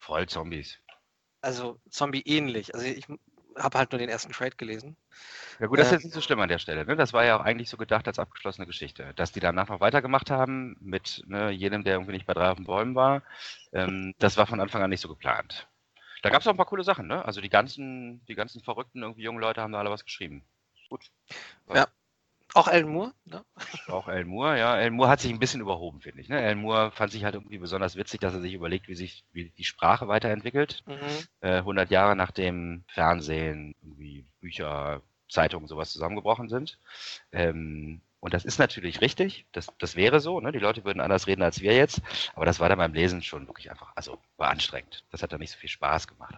Voll 0.00 0.26
Zombies. 0.26 0.80
also 1.42 1.78
Zombie 1.90 2.22
ähnlich. 2.22 2.74
Also 2.74 2.86
ich 2.86 3.06
habe 3.56 3.78
halt 3.78 3.92
nur 3.92 3.98
den 3.98 4.08
ersten 4.08 4.32
Trade 4.32 4.56
gelesen. 4.56 4.96
Ja 5.58 5.66
gut, 5.66 5.78
das 5.78 5.88
ist 5.88 5.92
Äh, 5.92 5.94
jetzt 5.94 6.04
nicht 6.04 6.14
so 6.14 6.20
schlimm 6.20 6.40
an 6.40 6.48
der 6.48 6.58
Stelle. 6.58 6.84
Ne? 6.86 6.96
Das 6.96 7.12
war 7.12 7.24
ja 7.24 7.36
auch 7.36 7.44
eigentlich 7.44 7.68
so 7.68 7.76
gedacht 7.76 8.06
als 8.08 8.18
abgeschlossene 8.18 8.66
Geschichte. 8.66 9.12
Dass 9.14 9.32
die 9.32 9.40
danach 9.40 9.68
noch 9.68 9.80
weitergemacht 9.80 10.30
haben 10.30 10.76
mit 10.80 11.22
ne, 11.26 11.50
jedem, 11.50 11.84
der 11.84 11.94
irgendwie 11.94 12.12
nicht 12.12 12.26
bei 12.26 12.34
drei 12.34 12.50
auf 12.50 12.56
den 12.56 12.66
Bäumen 12.66 12.94
war, 12.94 13.22
ähm, 13.72 14.14
das 14.18 14.36
war 14.36 14.46
von 14.46 14.60
Anfang 14.60 14.82
an 14.82 14.90
nicht 14.90 15.00
so 15.00 15.08
geplant. 15.08 15.68
Da 16.22 16.30
gab 16.30 16.40
es 16.42 16.46
auch 16.46 16.52
ein 16.52 16.56
paar 16.56 16.66
coole 16.66 16.84
Sachen. 16.84 17.06
Ne? 17.06 17.24
Also 17.24 17.40
die 17.40 17.50
ganzen, 17.50 18.24
die 18.26 18.34
ganzen 18.34 18.62
verrückten 18.62 19.02
irgendwie 19.02 19.22
jungen 19.22 19.40
Leute 19.40 19.62
haben 19.62 19.72
da 19.72 19.78
alle 19.78 19.90
was 19.90 20.04
geschrieben. 20.04 20.44
Gut. 20.88 21.10
Auch 22.54 22.68
Alan 22.68 22.88
Moore, 22.88 23.12
ne? 23.24 23.44
Auch 23.88 24.08
Alan 24.08 24.26
Moore, 24.26 24.58
ja. 24.58 24.72
Alan 24.72 24.94
Moore 24.94 25.08
hat 25.08 25.20
sich 25.20 25.32
ein 25.32 25.38
bisschen 25.38 25.60
überhoben, 25.60 26.00
finde 26.00 26.20
ich. 26.20 26.28
Ne? 26.28 26.38
Alan 26.38 26.60
Moore 26.60 26.90
fand 26.90 27.12
sich 27.12 27.24
halt 27.24 27.34
irgendwie 27.34 27.58
besonders 27.58 27.96
witzig, 27.96 28.20
dass 28.20 28.34
er 28.34 28.40
sich 28.40 28.54
überlegt, 28.54 28.88
wie 28.88 28.94
sich 28.94 29.24
wie 29.32 29.50
die 29.50 29.64
Sprache 29.64 30.08
weiterentwickelt. 30.08 30.82
Mhm. 30.86 31.26
Äh, 31.40 31.58
100 31.58 31.90
Jahre 31.90 32.16
nachdem 32.16 32.84
Fernsehen, 32.88 33.74
irgendwie 33.82 34.24
Bücher, 34.40 35.02
Zeitungen 35.28 35.68
sowas 35.68 35.92
zusammengebrochen 35.92 36.48
sind. 36.48 36.78
Ähm, 37.32 38.00
und 38.20 38.34
das 38.34 38.44
ist 38.44 38.58
natürlich 38.58 39.00
richtig. 39.00 39.46
Das, 39.52 39.68
das 39.78 39.96
wäre 39.96 40.20
so. 40.20 40.40
Ne? 40.40 40.52
Die 40.52 40.58
Leute 40.58 40.84
würden 40.84 41.00
anders 41.00 41.26
reden 41.26 41.42
als 41.42 41.60
wir 41.60 41.74
jetzt. 41.74 42.02
Aber 42.34 42.44
das 42.44 42.60
war 42.60 42.68
dann 42.68 42.78
beim 42.78 42.92
Lesen 42.92 43.22
schon 43.22 43.46
wirklich 43.46 43.70
einfach, 43.70 43.92
also 43.94 44.18
war 44.36 44.50
anstrengend. 44.50 45.04
Das 45.10 45.22
hat 45.22 45.32
dann 45.32 45.40
nicht 45.40 45.52
so 45.52 45.58
viel 45.58 45.70
Spaß 45.70 46.06
gemacht. 46.06 46.34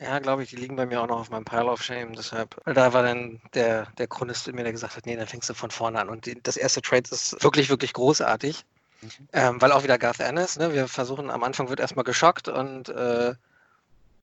Ja, 0.00 0.20
glaube 0.20 0.44
ich, 0.44 0.50
die 0.50 0.56
liegen 0.56 0.76
bei 0.76 0.86
mir 0.86 1.00
auch 1.02 1.08
noch 1.08 1.18
auf 1.18 1.30
meinem 1.30 1.44
Pile 1.44 1.66
of 1.66 1.82
Shame. 1.82 2.14
Deshalb, 2.14 2.60
da 2.64 2.92
war 2.92 3.02
dann 3.02 3.40
der, 3.54 3.86
der 3.98 4.06
Chronist 4.06 4.46
in 4.46 4.54
mir, 4.54 4.62
der 4.62 4.72
gesagt 4.72 4.96
hat, 4.96 5.06
nee, 5.06 5.16
dann 5.16 5.26
fängst 5.26 5.50
du 5.50 5.54
von 5.54 5.72
vorne 5.72 6.00
an. 6.00 6.08
Und 6.08 6.26
die, 6.26 6.40
das 6.40 6.56
erste 6.56 6.82
Trade 6.82 7.10
ist 7.10 7.42
wirklich, 7.42 7.68
wirklich 7.68 7.94
großartig. 7.94 8.64
Mhm. 9.02 9.28
Ähm, 9.32 9.60
weil 9.60 9.72
auch 9.72 9.82
wieder 9.82 9.98
Garth 9.98 10.20
Ennis, 10.20 10.56
ne? 10.56 10.72
Wir 10.72 10.88
versuchen, 10.88 11.30
am 11.30 11.42
Anfang 11.42 11.68
wird 11.68 11.80
erstmal 11.80 12.04
geschockt 12.04 12.48
und 12.48 12.88
äh, 12.88 13.34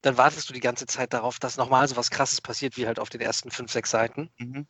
dann 0.01 0.17
wartest 0.17 0.49
du 0.49 0.53
die 0.53 0.59
ganze 0.59 0.85
Zeit 0.85 1.13
darauf, 1.13 1.39
dass 1.39 1.57
nochmal 1.57 1.87
so 1.87 1.97
was 1.97 2.11
krasses 2.11 2.41
passiert, 2.41 2.77
wie 2.77 2.87
halt 2.87 2.99
auf 2.99 3.09
den 3.09 3.21
ersten 3.21 3.51
fünf, 3.51 3.71
sechs 3.71 3.89
Seiten. 3.89 4.29
Mhm. 4.37 4.67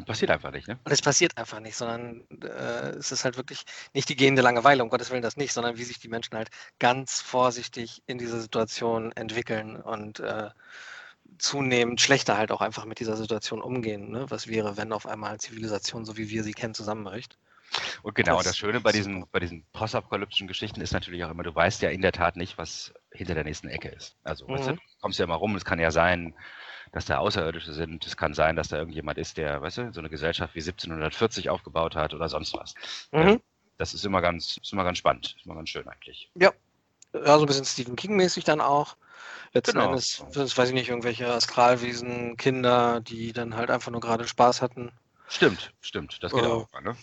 Und 0.00 0.06
passiert 0.06 0.30
einfach 0.30 0.50
nicht, 0.50 0.66
ne? 0.66 0.78
Und 0.84 0.92
es 0.92 1.02
passiert 1.02 1.36
einfach 1.36 1.60
nicht, 1.60 1.76
sondern 1.76 2.24
äh, 2.42 2.90
es 2.98 3.12
ist 3.12 3.24
halt 3.24 3.36
wirklich 3.36 3.64
nicht 3.92 4.08
die 4.08 4.16
gehende 4.16 4.42
Langeweile, 4.42 4.82
um 4.82 4.88
Gottes 4.88 5.10
Willen 5.10 5.22
das 5.22 5.36
nicht, 5.36 5.52
sondern 5.52 5.76
wie 5.76 5.84
sich 5.84 5.98
die 6.00 6.08
Menschen 6.08 6.36
halt 6.36 6.48
ganz 6.78 7.20
vorsichtig 7.20 8.02
in 8.06 8.18
dieser 8.18 8.40
Situation 8.40 9.12
entwickeln 9.12 9.76
und 9.76 10.20
äh, 10.20 10.50
zunehmend 11.38 12.00
schlechter 12.00 12.36
halt 12.36 12.50
auch 12.50 12.60
einfach 12.60 12.86
mit 12.86 12.98
dieser 12.98 13.16
Situation 13.16 13.60
umgehen. 13.62 14.10
Ne? 14.10 14.26
Was 14.30 14.48
wäre, 14.48 14.76
wenn 14.76 14.92
auf 14.92 15.06
einmal 15.06 15.38
Zivilisation, 15.38 16.04
so 16.06 16.16
wie 16.16 16.30
wir 16.30 16.44
sie 16.44 16.52
kennen, 16.54 16.74
zusammenbricht? 16.74 17.38
Und 18.02 18.14
genau, 18.14 18.36
Das 18.36 18.44
das 18.44 18.56
Schöne 18.56 18.80
bei 18.80 18.92
diesen, 18.92 19.26
bei 19.30 19.38
diesen 19.38 19.64
postapokalyptischen 19.72 20.48
Geschichten 20.48 20.80
ist 20.80 20.92
natürlich 20.92 21.24
auch 21.24 21.30
immer, 21.30 21.42
du 21.44 21.54
weißt 21.54 21.82
ja 21.82 21.90
in 21.90 22.02
der 22.02 22.12
Tat 22.12 22.36
nicht, 22.36 22.58
was 22.58 22.92
hinter 23.12 23.34
der 23.34 23.44
nächsten 23.44 23.68
Ecke 23.68 23.88
ist. 23.90 24.16
Also, 24.24 24.50
weißt 24.50 24.68
du, 24.68 24.72
Mhm. 24.72 24.76
du 24.76 24.80
kommst 25.00 25.18
ja 25.18 25.24
immer 25.24 25.36
rum, 25.36 25.54
es 25.56 25.64
kann 25.64 25.78
ja 25.78 25.90
sein, 25.90 26.34
dass 26.92 27.04
da 27.04 27.18
Außerirdische 27.18 27.72
sind, 27.72 28.06
es 28.06 28.16
kann 28.16 28.34
sein, 28.34 28.56
dass 28.56 28.68
da 28.68 28.76
irgendjemand 28.76 29.18
ist, 29.18 29.36
der, 29.36 29.62
weißt 29.62 29.78
du, 29.78 29.92
so 29.92 30.00
eine 30.00 30.10
Gesellschaft 30.10 30.54
wie 30.54 30.60
1740 30.60 31.48
aufgebaut 31.50 31.94
hat 31.94 32.14
oder 32.14 32.28
sonst 32.28 32.54
was. 32.54 32.74
Mhm. 33.12 33.40
Das 33.78 33.94
ist 33.94 34.04
immer 34.04 34.20
ganz, 34.20 34.58
ist 34.58 34.72
immer 34.72 34.84
ganz 34.84 34.98
spannend, 34.98 35.34
ist 35.38 35.46
immer 35.46 35.54
ganz 35.54 35.68
schön 35.70 35.88
eigentlich. 35.88 36.30
Ja, 36.34 36.52
so 37.12 37.40
ein 37.40 37.46
bisschen 37.46 37.64
Stephen 37.64 37.96
King-mäßig 37.96 38.44
dann 38.44 38.60
auch. 38.60 38.96
Letzten 39.52 39.78
Genau. 39.78 39.90
Endes, 39.90 40.24
das 40.32 40.56
weiß 40.56 40.68
ich 40.68 40.74
nicht, 40.74 40.88
irgendwelche 40.88 41.32
Astralwesen, 41.32 42.36
Kinder, 42.36 43.00
die 43.00 43.32
dann 43.32 43.56
halt 43.56 43.70
einfach 43.70 43.90
nur 43.90 44.00
gerade 44.00 44.28
Spaß 44.28 44.62
hatten. 44.62 44.92
Stimmt, 45.28 45.72
stimmt. 45.80 46.22
Das 46.22 46.32
geht 46.32 46.42
Äh, 46.42 46.46
auch. 46.46 46.68
Ne? 46.82 46.96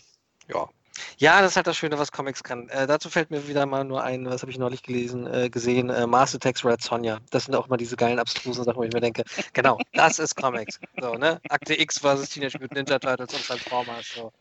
Ja. 0.47 0.69
Ja, 1.17 1.41
das 1.41 1.51
ist 1.51 1.55
halt 1.57 1.67
das 1.67 1.77
Schöne, 1.77 1.97
was 1.97 2.11
Comics 2.11 2.43
kann. 2.43 2.69
Äh, 2.69 2.87
dazu 2.87 3.09
fällt 3.09 3.31
mir 3.31 3.47
wieder 3.47 3.65
mal 3.65 3.83
nur 3.83 4.03
ein, 4.03 4.25
was 4.25 4.41
habe 4.41 4.51
ich 4.51 4.57
neulich 4.57 4.83
gelesen, 4.83 5.27
äh, 5.27 5.49
gesehen, 5.49 5.89
äh, 5.89 6.07
Mars 6.07 6.35
Attacks 6.35 6.63
Red 6.63 6.81
Sonja. 6.81 7.19
Das 7.31 7.45
sind 7.45 7.55
auch 7.55 7.67
immer 7.67 7.77
diese 7.77 7.95
geilen, 7.95 8.19
abstrusen 8.19 8.63
Sachen, 8.63 8.77
wo 8.77 8.83
ich 8.83 8.93
mir 8.93 9.01
denke, 9.01 9.23
genau, 9.53 9.77
das 9.93 10.19
ist 10.19 10.35
Comics. 10.35 10.79
So, 10.99 11.13
ne? 11.15 11.39
Akte 11.49 11.79
X 11.79 11.99
versus 11.99 12.29
Teenage 12.29 12.57
Mutant 12.59 12.87
Ninja 12.87 12.99
Turtles 12.99 13.33
und 13.33 13.45
Transformers. 13.45 14.07
So. 14.15 14.31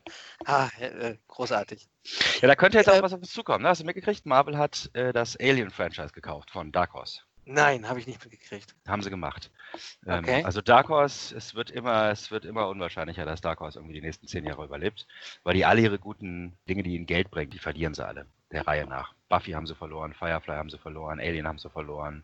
Ah, 0.45 0.69
großartig. 1.27 1.87
Ja, 2.41 2.47
da 2.47 2.55
könnte 2.55 2.77
jetzt 2.77 2.87
Äh, 2.87 2.91
auch 2.99 3.01
was 3.03 3.13
auf 3.13 3.19
uns 3.19 3.31
zukommen. 3.31 3.63
Ne? 3.63 3.69
Hast 3.69 3.81
du 3.81 3.85
mitgekriegt? 3.85 4.25
Marvel 4.25 4.57
hat 4.57 4.89
das 4.93 5.37
Alien-Franchise 5.39 6.11
gekauft 6.13 6.51
von 6.51 6.71
Dark 6.71 6.93
Horse. 6.93 7.21
Nein, 7.49 7.87
habe 7.87 7.99
ich 7.99 8.07
nicht 8.07 8.21
mitgekriegt. 8.21 8.75
Haben 8.85 9.01
sie 9.01 9.09
gemacht. 9.09 9.51
Ähm, 10.05 10.19
Okay. 10.23 10.43
Also 10.43 10.61
Dark 10.61 10.89
Horse, 10.89 11.35
es 11.35 11.55
wird 11.55 11.71
immer, 11.71 12.11
es 12.11 12.29
wird 12.29 12.43
immer 12.43 12.67
unwahrscheinlicher, 12.67 13.23
dass 13.25 13.39
Dark 13.39 13.61
Horse 13.61 13.79
irgendwie 13.79 13.93
die 13.93 14.01
nächsten 14.01 14.27
zehn 14.27 14.45
Jahre 14.45 14.65
überlebt, 14.65 15.07
weil 15.43 15.53
die 15.53 15.63
alle 15.65 15.81
ihre 15.81 15.97
guten 15.97 16.57
Dinge, 16.67 16.83
die 16.83 16.95
ihnen 16.95 17.05
Geld 17.05 17.31
bringen, 17.31 17.49
die 17.51 17.59
verlieren 17.59 17.93
sie 17.93 18.05
alle. 18.05 18.25
Der 18.51 18.67
Reihe 18.67 18.85
nach. 18.85 19.13
Buffy 19.29 19.51
haben 19.51 19.65
sie 19.65 19.75
verloren, 19.75 20.13
Firefly 20.13 20.55
haben 20.55 20.69
sie 20.69 20.77
verloren, 20.77 21.19
Alien 21.19 21.47
haben 21.47 21.57
sie 21.59 21.69
verloren. 21.69 22.23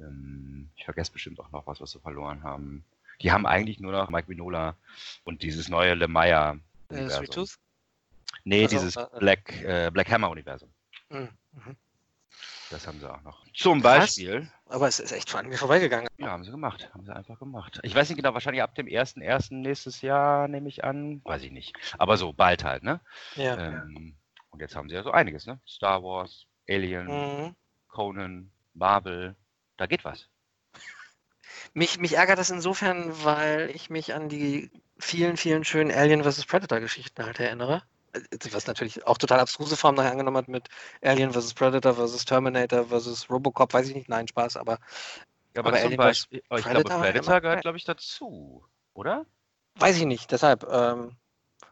Ähm, 0.00 0.70
ich 0.74 0.84
vergesse 0.84 1.12
bestimmt 1.12 1.38
auch 1.38 1.50
noch 1.52 1.66
was, 1.68 1.80
was 1.80 1.92
sie 1.92 2.00
verloren 2.00 2.42
haben. 2.42 2.84
Die 3.20 3.30
haben 3.30 3.46
eigentlich 3.46 3.78
nur 3.78 3.92
noch 3.92 4.10
Mike 4.10 4.28
Minola 4.28 4.74
und 5.22 5.42
dieses 5.42 5.68
neue 5.68 5.94
Lemire. 5.94 6.58
Äh, 6.90 7.08
Sweet 7.08 7.32
Tooth? 7.32 7.58
Nee, 8.42 8.64
Also, 8.64 8.76
dieses 8.76 8.96
äh, 8.96 9.02
äh. 9.02 9.18
Black, 9.20 9.62
äh, 9.62 9.90
Black 9.92 10.10
Hammer 10.10 10.30
Universum. 10.30 10.70
Mhm. 11.08 11.28
Das 12.70 12.86
haben 12.86 12.98
sie 12.98 13.10
auch 13.10 13.22
noch. 13.22 13.44
Zum. 13.54 13.82
Beispiel. 13.82 14.50
Aber 14.66 14.88
es 14.88 14.98
ist 14.98 15.12
echt 15.12 15.34
an 15.34 15.48
mir 15.48 15.58
vorbeigegangen. 15.58 16.08
Ja, 16.18 16.28
haben 16.30 16.44
sie 16.44 16.50
gemacht. 16.50 16.90
Haben 16.92 17.04
sie 17.04 17.14
einfach 17.14 17.38
gemacht. 17.38 17.78
Ich 17.82 17.94
weiß 17.94 18.08
nicht 18.08 18.16
genau, 18.16 18.34
wahrscheinlich 18.34 18.62
ab 18.62 18.74
dem 18.74 18.86
1.1. 18.86 19.54
nächstes 19.60 20.00
Jahr 20.00 20.48
nehme 20.48 20.68
ich 20.68 20.82
an. 20.84 21.20
Weiß 21.24 21.42
ich 21.42 21.52
nicht. 21.52 21.74
Aber 21.98 22.16
so 22.16 22.32
bald 22.32 22.64
halt, 22.64 22.82
ne? 22.82 23.00
Ja. 23.36 23.56
Ähm, 23.56 24.16
und 24.50 24.60
jetzt 24.60 24.74
haben 24.74 24.88
sie 24.88 24.94
ja 24.94 25.02
so 25.02 25.10
einiges, 25.12 25.46
ne? 25.46 25.60
Star 25.66 26.02
Wars, 26.02 26.46
Alien, 26.68 27.06
Mhm. 27.08 27.56
Conan, 27.88 28.50
Marvel. 28.72 29.36
Da 29.76 29.86
geht 29.86 30.04
was. 30.04 30.28
Mich, 31.72 31.98
mich 31.98 32.16
ärgert 32.16 32.38
das 32.38 32.50
insofern, 32.50 33.12
weil 33.24 33.70
ich 33.70 33.90
mich 33.90 34.14
an 34.14 34.28
die 34.28 34.70
vielen, 34.98 35.36
vielen 35.36 35.64
schönen 35.64 35.90
Alien 35.90 36.24
vs. 36.24 36.46
Predator-Geschichten 36.46 37.24
halt 37.24 37.40
erinnere. 37.40 37.82
Äh, 38.14 38.52
Was 38.52 38.66
natürlich 38.66 39.06
auch 39.06 39.18
total 39.18 39.40
abstruse 39.40 39.76
Form 39.76 39.94
nachher 39.94 40.12
angenommen 40.12 40.36
hat 40.36 40.48
mit 40.48 40.68
Alien 41.02 41.32
vs. 41.32 41.54
Predator 41.54 41.94
vs. 41.94 42.24
Terminator 42.24 42.86
vs. 42.86 43.28
Robocop, 43.30 43.72
weiß 43.72 43.88
ich 43.88 43.94
nicht, 43.94 44.08
nein, 44.08 44.28
Spaß, 44.28 44.56
aber 44.56 44.78
Ja, 45.54 45.60
aber, 45.60 45.70
Aber 45.70 45.78
Alien 45.78 45.96
Beispiel, 45.96 46.42
oh, 46.50 46.56
ich 46.56 46.64
Predator 46.64 46.84
glaube, 46.84 46.94
war 46.94 47.12
Predator 47.12 47.40
gehört, 47.40 47.62
glaube 47.62 47.78
ich, 47.78 47.84
dazu. 47.84 48.64
Oder? 48.94 49.26
weiß 49.76 49.96
ich 49.98 50.06
nicht, 50.06 50.30
deshalb. 50.30 50.64
Ähm, 50.64 51.16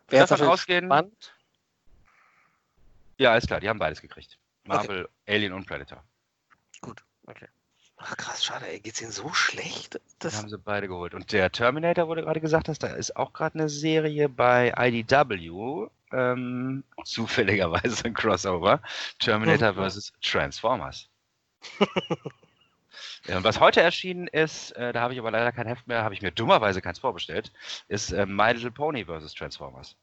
wer 0.08 0.26
Davon 0.26 0.49
ausgehen. 0.49 0.87
spannend? 0.87 1.34
Ja, 3.18 3.37
ist 3.37 3.46
klar, 3.46 3.61
die 3.61 3.68
haben 3.68 3.78
beides 3.78 4.00
gekriegt. 4.00 4.38
Marvel, 4.64 5.08
Alien 5.26 5.52
und 5.52 5.66
Predator. 5.66 6.02
Gut, 6.80 7.04
okay. 7.26 7.46
Ach 8.04 8.16
krass, 8.16 8.44
schade, 8.44 8.66
ey, 8.66 8.80
geht's 8.80 9.00
ihnen 9.00 9.12
so 9.12 9.32
schlecht? 9.32 9.94
Die 9.94 10.00
Das, 10.18 10.37
haben 10.37 10.49
sie 10.49 10.58
beide 10.58 10.88
geholt. 10.88 11.14
Und 11.14 11.30
der 11.32 11.52
Terminator, 11.52 12.08
wo 12.08 12.14
du 12.14 12.22
gerade 12.22 12.40
gesagt 12.40 12.68
hast, 12.68 12.82
da 12.82 12.88
ist 12.88 13.14
auch 13.14 13.32
gerade 13.32 13.58
eine 13.58 13.68
Serie 13.68 14.28
bei 14.28 14.72
IDW. 14.76 15.88
Ähm, 16.12 16.85
zufälligerweise 17.04 18.04
ein 18.04 18.14
Crossover. 18.14 18.81
Terminator 19.19 19.73
Mhm. 19.73 19.90
vs. 19.90 20.12
Transformers. 20.23 21.09
Ja, 23.26 23.37
und 23.38 23.45
was 23.45 23.61
heute 23.61 23.81
erschienen 23.81 24.26
ist, 24.26 24.73
äh, 24.73 24.92
da 24.92 25.00
habe 25.00 25.14
ich 25.14 25.19
aber 25.21 25.31
leider 25.31 25.52
kein 25.52 25.66
Heft 25.66 25.87
mehr, 25.87 26.02
habe 26.02 26.12
ich 26.14 26.23
mir 26.23 26.33
dummerweise 26.33 26.83
keins 26.83 26.99
vorbestellt, 26.99 27.52
ist 27.88 28.12
äh, 28.12 28.26
My 28.26 28.52
Little 28.52 28.71
Pony 28.73 29.04
vs. 29.07 29.33
Transformers. 29.35 29.97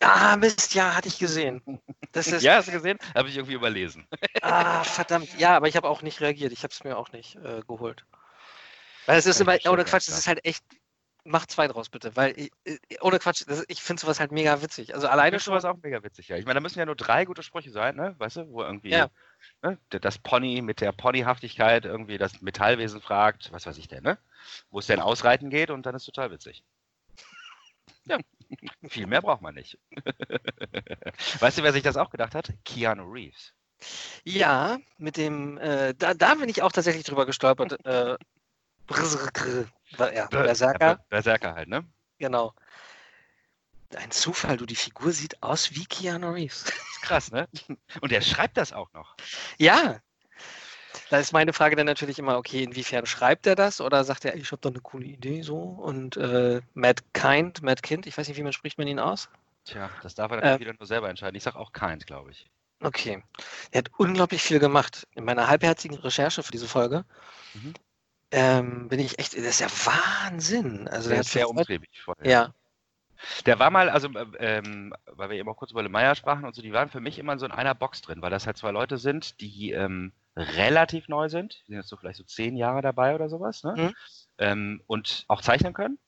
ah, 0.00 0.36
Mist, 0.36 0.74
ja, 0.74 0.94
hatte 0.94 1.08
ich 1.08 1.18
gesehen. 1.18 1.62
Das 2.12 2.26
ist, 2.32 2.42
ja, 2.42 2.56
hast 2.56 2.68
du 2.68 2.72
gesehen? 2.72 2.98
Habe 3.14 3.28
ich 3.28 3.36
irgendwie 3.36 3.54
überlesen. 3.54 4.06
Ah, 4.42 4.84
verdammt. 4.84 5.28
Ja, 5.38 5.56
aber 5.56 5.68
ich 5.68 5.76
habe 5.76 5.88
auch 5.88 6.02
nicht 6.02 6.20
reagiert. 6.20 6.52
Ich 6.52 6.62
habe 6.64 6.72
es 6.72 6.84
mir 6.84 6.96
auch 6.96 7.12
nicht 7.12 7.36
äh, 7.36 7.62
geholt. 7.66 8.04
Weil 9.06 9.18
es 9.18 9.26
ist 9.26 9.40
immer, 9.40 9.56
ohne 9.68 9.84
Quatsch, 9.84 10.08
es 10.08 10.18
ist 10.18 10.26
halt 10.26 10.44
echt. 10.44 10.64
Mach 11.26 11.46
zwei 11.46 11.68
draus 11.68 11.88
bitte, 11.88 12.14
weil 12.16 12.38
ich, 12.38 12.52
ohne 13.00 13.18
Quatsch, 13.18 13.44
das, 13.46 13.64
ich 13.68 13.82
finde 13.82 14.00
sowas 14.02 14.20
halt 14.20 14.30
mega 14.30 14.60
witzig. 14.60 14.94
Also 14.94 15.08
alleine 15.08 15.36
Ich 15.38 15.42
schon. 15.42 15.52
finde 15.52 15.62
sowas 15.62 15.74
auch 15.76 15.82
mega 15.82 16.02
witzig, 16.02 16.28
ja. 16.28 16.36
Ich 16.36 16.44
meine, 16.44 16.58
da 16.58 16.60
müssen 16.60 16.78
ja 16.78 16.84
nur 16.84 16.96
drei 16.96 17.24
gute 17.24 17.42
Sprüche 17.42 17.70
sein, 17.70 17.96
ne? 17.96 18.14
Weißt 18.18 18.36
du, 18.36 18.50
wo 18.50 18.62
irgendwie 18.62 18.90
Ja. 18.90 19.08
ne, 19.62 19.78
das 19.88 20.18
Pony 20.18 20.60
mit 20.60 20.82
der 20.82 20.92
Ponyhaftigkeit 20.92 21.86
irgendwie 21.86 22.18
das 22.18 22.42
Metallwesen 22.42 23.00
fragt, 23.00 23.50
was 23.52 23.64
weiß 23.64 23.78
ich 23.78 23.88
denn, 23.88 24.02
ne? 24.02 24.18
Wo 24.70 24.80
es 24.80 24.86
denn 24.86 25.00
ausreiten 25.00 25.48
geht 25.48 25.70
und 25.70 25.86
dann 25.86 25.94
ist 25.94 26.04
total 26.04 26.30
witzig. 26.30 26.62
Ja, 28.06 28.18
viel 28.86 29.06
mehr 29.06 29.22
braucht 29.22 29.40
man 29.40 29.54
nicht. 29.54 29.78
weißt 31.40 31.56
du, 31.56 31.62
wer 31.62 31.72
sich 31.72 31.82
das 31.82 31.96
auch 31.96 32.10
gedacht 32.10 32.34
hat? 32.34 32.52
Keanu 32.66 33.10
Reeves. 33.10 33.54
Ja, 34.24 34.78
mit 34.98 35.16
dem, 35.16 35.56
äh, 35.56 35.94
da, 35.94 36.12
da 36.12 36.34
bin 36.34 36.50
ich 36.50 36.60
auch 36.62 36.72
tatsächlich 36.72 37.04
drüber 37.04 37.24
gestolpert. 37.24 37.82
äh, 37.86 38.18
ja, 39.98 40.26
Berserker, 40.26 40.86
Ja, 40.86 40.94
Ber- 40.94 41.04
Berserker 41.08 41.54
halt, 41.54 41.68
ne? 41.68 41.84
genau. 42.18 42.54
Ein 43.96 44.10
Zufall, 44.10 44.56
du, 44.56 44.66
die 44.66 44.74
Figur 44.74 45.12
sieht 45.12 45.40
aus 45.42 45.72
wie 45.74 45.84
Keanu 45.86 46.30
Reeves. 46.32 46.64
Krass, 47.02 47.30
ne? 47.30 47.48
Und 48.00 48.10
er 48.12 48.22
schreibt 48.22 48.56
das 48.56 48.72
auch 48.72 48.92
noch. 48.92 49.14
Ja. 49.58 50.00
Da 51.10 51.18
ist 51.18 51.32
meine 51.32 51.52
Frage 51.52 51.76
dann 51.76 51.86
natürlich 51.86 52.18
immer, 52.18 52.36
okay, 52.38 52.62
inwiefern 52.64 53.06
schreibt 53.06 53.46
er 53.46 53.54
das 53.54 53.80
oder 53.80 54.02
sagt 54.04 54.24
er, 54.24 54.34
ich 54.36 54.50
habe 54.50 54.60
da 54.60 54.68
eine 54.70 54.80
coole 54.80 55.06
Idee 55.06 55.42
so 55.42 55.58
und 55.58 56.16
äh, 56.16 56.60
Matt 56.72 57.02
Kind, 57.14 57.62
Matt 57.62 57.82
Kind, 57.82 58.06
ich 58.06 58.16
weiß 58.16 58.26
nicht, 58.28 58.36
wie 58.36 58.42
man 58.42 58.52
spricht 58.52 58.78
man 58.78 58.86
ihn 58.88 58.98
aus? 58.98 59.28
Tja, 59.64 59.90
das 60.02 60.14
darf 60.14 60.30
er 60.32 60.36
natürlich 60.38 60.56
Äh. 60.56 60.60
wieder 60.60 60.74
nur 60.78 60.86
selber 60.86 61.08
entscheiden. 61.08 61.36
Ich 61.36 61.42
sag 61.42 61.54
auch 61.56 61.72
Kind, 61.72 62.06
glaube 62.06 62.30
ich. 62.32 62.46
Okay. 62.80 63.22
Er 63.70 63.78
hat 63.78 63.90
unglaublich 63.96 64.42
viel 64.42 64.58
gemacht. 64.58 65.06
In 65.14 65.24
meiner 65.24 65.46
halbherzigen 65.46 65.96
Recherche 65.98 66.42
für 66.42 66.52
diese 66.52 66.66
Folge 66.68 67.04
Mhm. 67.54 67.74
Ähm, 68.34 68.88
bin 68.88 69.00
ich 69.00 69.18
echt, 69.18 69.34
das 69.34 69.44
ist 69.44 69.60
ja 69.60 69.68
Wahnsinn. 69.68 70.88
Also 70.88 71.08
der 71.08 71.16
Der 71.16 71.20
ist 71.20 71.32
sehr 71.32 71.48
umtriebig. 71.48 71.90
vorher. 72.04 72.26
Ja, 72.30 72.54
Der 73.46 73.58
war 73.58 73.70
mal, 73.70 73.88
also, 73.88 74.08
äh, 74.08 74.26
ähm, 74.58 74.92
weil 75.06 75.30
wir 75.30 75.36
eben 75.38 75.48
auch 75.48 75.56
kurz 75.56 75.70
über 75.70 75.82
Lemaier 75.82 76.14
sprachen 76.14 76.44
und 76.44 76.54
so, 76.54 76.62
die 76.62 76.72
waren 76.72 76.90
für 76.90 77.00
mich 77.00 77.18
immer 77.18 77.38
so 77.38 77.46
in 77.46 77.52
einer 77.52 77.74
Box 77.74 78.02
drin, 78.02 78.20
weil 78.22 78.30
das 78.30 78.46
halt 78.46 78.56
zwei 78.56 78.70
Leute 78.70 78.98
sind, 78.98 79.40
die 79.40 79.70
ähm, 79.72 80.12
relativ 80.36 81.08
neu 81.08 81.28
sind. 81.28 81.54
Die 81.62 81.72
sind 81.72 81.76
jetzt 81.76 81.88
so 81.88 81.96
vielleicht 81.96 82.18
so 82.18 82.24
zehn 82.24 82.56
Jahre 82.56 82.82
dabei 82.82 83.14
oder 83.14 83.28
sowas, 83.28 83.62
ne? 83.64 83.74
Mhm. 83.76 83.94
Ähm, 84.38 84.82
und 84.86 85.24
auch 85.28 85.40
zeichnen 85.42 85.72
können. 85.74 85.98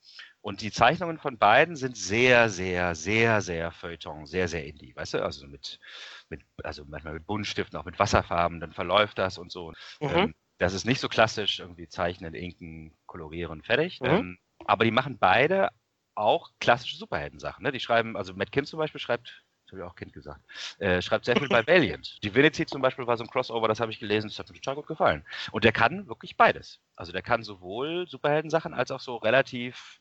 Und 0.41 0.61
die 0.61 0.71
Zeichnungen 0.73 1.19
von 1.19 1.39
beiden 1.39 1.75
sind 1.77 1.97
sehr, 1.97 2.49
sehr, 2.51 2.95
sehr, 2.95 3.41
sehr 3.41 3.73
Feuilleton, 3.73 4.27
sehr, 4.27 4.49
sehr 4.49 4.65
indie, 4.67 4.95
weißt 4.95 5.15
du? 5.15 5.25
Also 5.25 5.47
mit, 5.49 5.81
mit 6.29 6.43
also 6.63 6.85
manchmal 6.87 7.15
mit 7.15 7.27
Buntstiften, 7.27 7.79
auch 7.79 7.85
mit 7.85 7.99
Wasserfarben, 7.99 8.61
dann 8.61 8.73
verläuft 8.73 9.19
das 9.19 9.39
und 9.39 9.51
so. 9.51 9.73
Mhm. 10.01 10.09
Ähm, 10.11 10.35
das 10.59 10.73
ist 10.73 10.85
nicht 10.87 11.01
so 11.01 11.09
klassisch, 11.09 11.61
irgendwie 11.61 11.89
zeichnen, 11.89 12.35
inken, 12.35 12.97
kolorieren, 13.07 13.63
fertig. 13.63 14.01
Mhm. 14.01 14.09
Ähm, 14.09 14.39
aber 14.67 14.85
die 14.85 14.91
machen 14.91 15.19
beide 15.19 15.71
auch 16.15 16.51
klassische 16.61 16.97
Superhelden-Sachen. 16.97 17.63
Ne? 17.63 17.73
Die 17.73 17.81
schreiben, 17.81 18.17
also 18.17 18.35
Matt 18.35 18.53
Kind 18.53 18.67
zum 18.67 18.79
Beispiel 18.79 19.01
schreibt, 19.01 19.45
das 19.67 19.73
habe 19.73 19.83
ich 19.83 19.89
auch 19.91 19.97
Kind 19.97 20.13
gesagt, 20.13 20.41
äh, 20.79 21.03
schreibt 21.03 21.25
sehr 21.27 21.37
viel 21.37 21.49
bei 21.49 21.67
Valiant. 21.67 22.23
Divinity 22.25 22.65
zum 22.67 22.81
Beispiel 22.81 23.07
war 23.07 23.17
so 23.17 23.25
ein 23.25 23.31
Crossover, 23.31 23.69
das 23.69 23.81
habe 23.81 23.93
ich 23.93 23.99
gelesen, 23.99 24.29
das 24.29 24.39
hat 24.39 24.49
mir 24.49 24.55
total 24.55 24.77
gut 24.77 24.87
gefallen. 24.87 25.25
Und 25.53 25.65
der 25.65 25.73
kann 25.73 26.07
wirklich 26.07 26.37
beides. 26.37 26.81
Also 26.95 27.13
der 27.13 27.23
kann 27.23 27.43
sowohl 27.43 28.09
Superhelden-Sachen 28.09 28.73
als 28.73 28.91
auch 28.91 29.01
so 29.01 29.17
relativ 29.17 30.01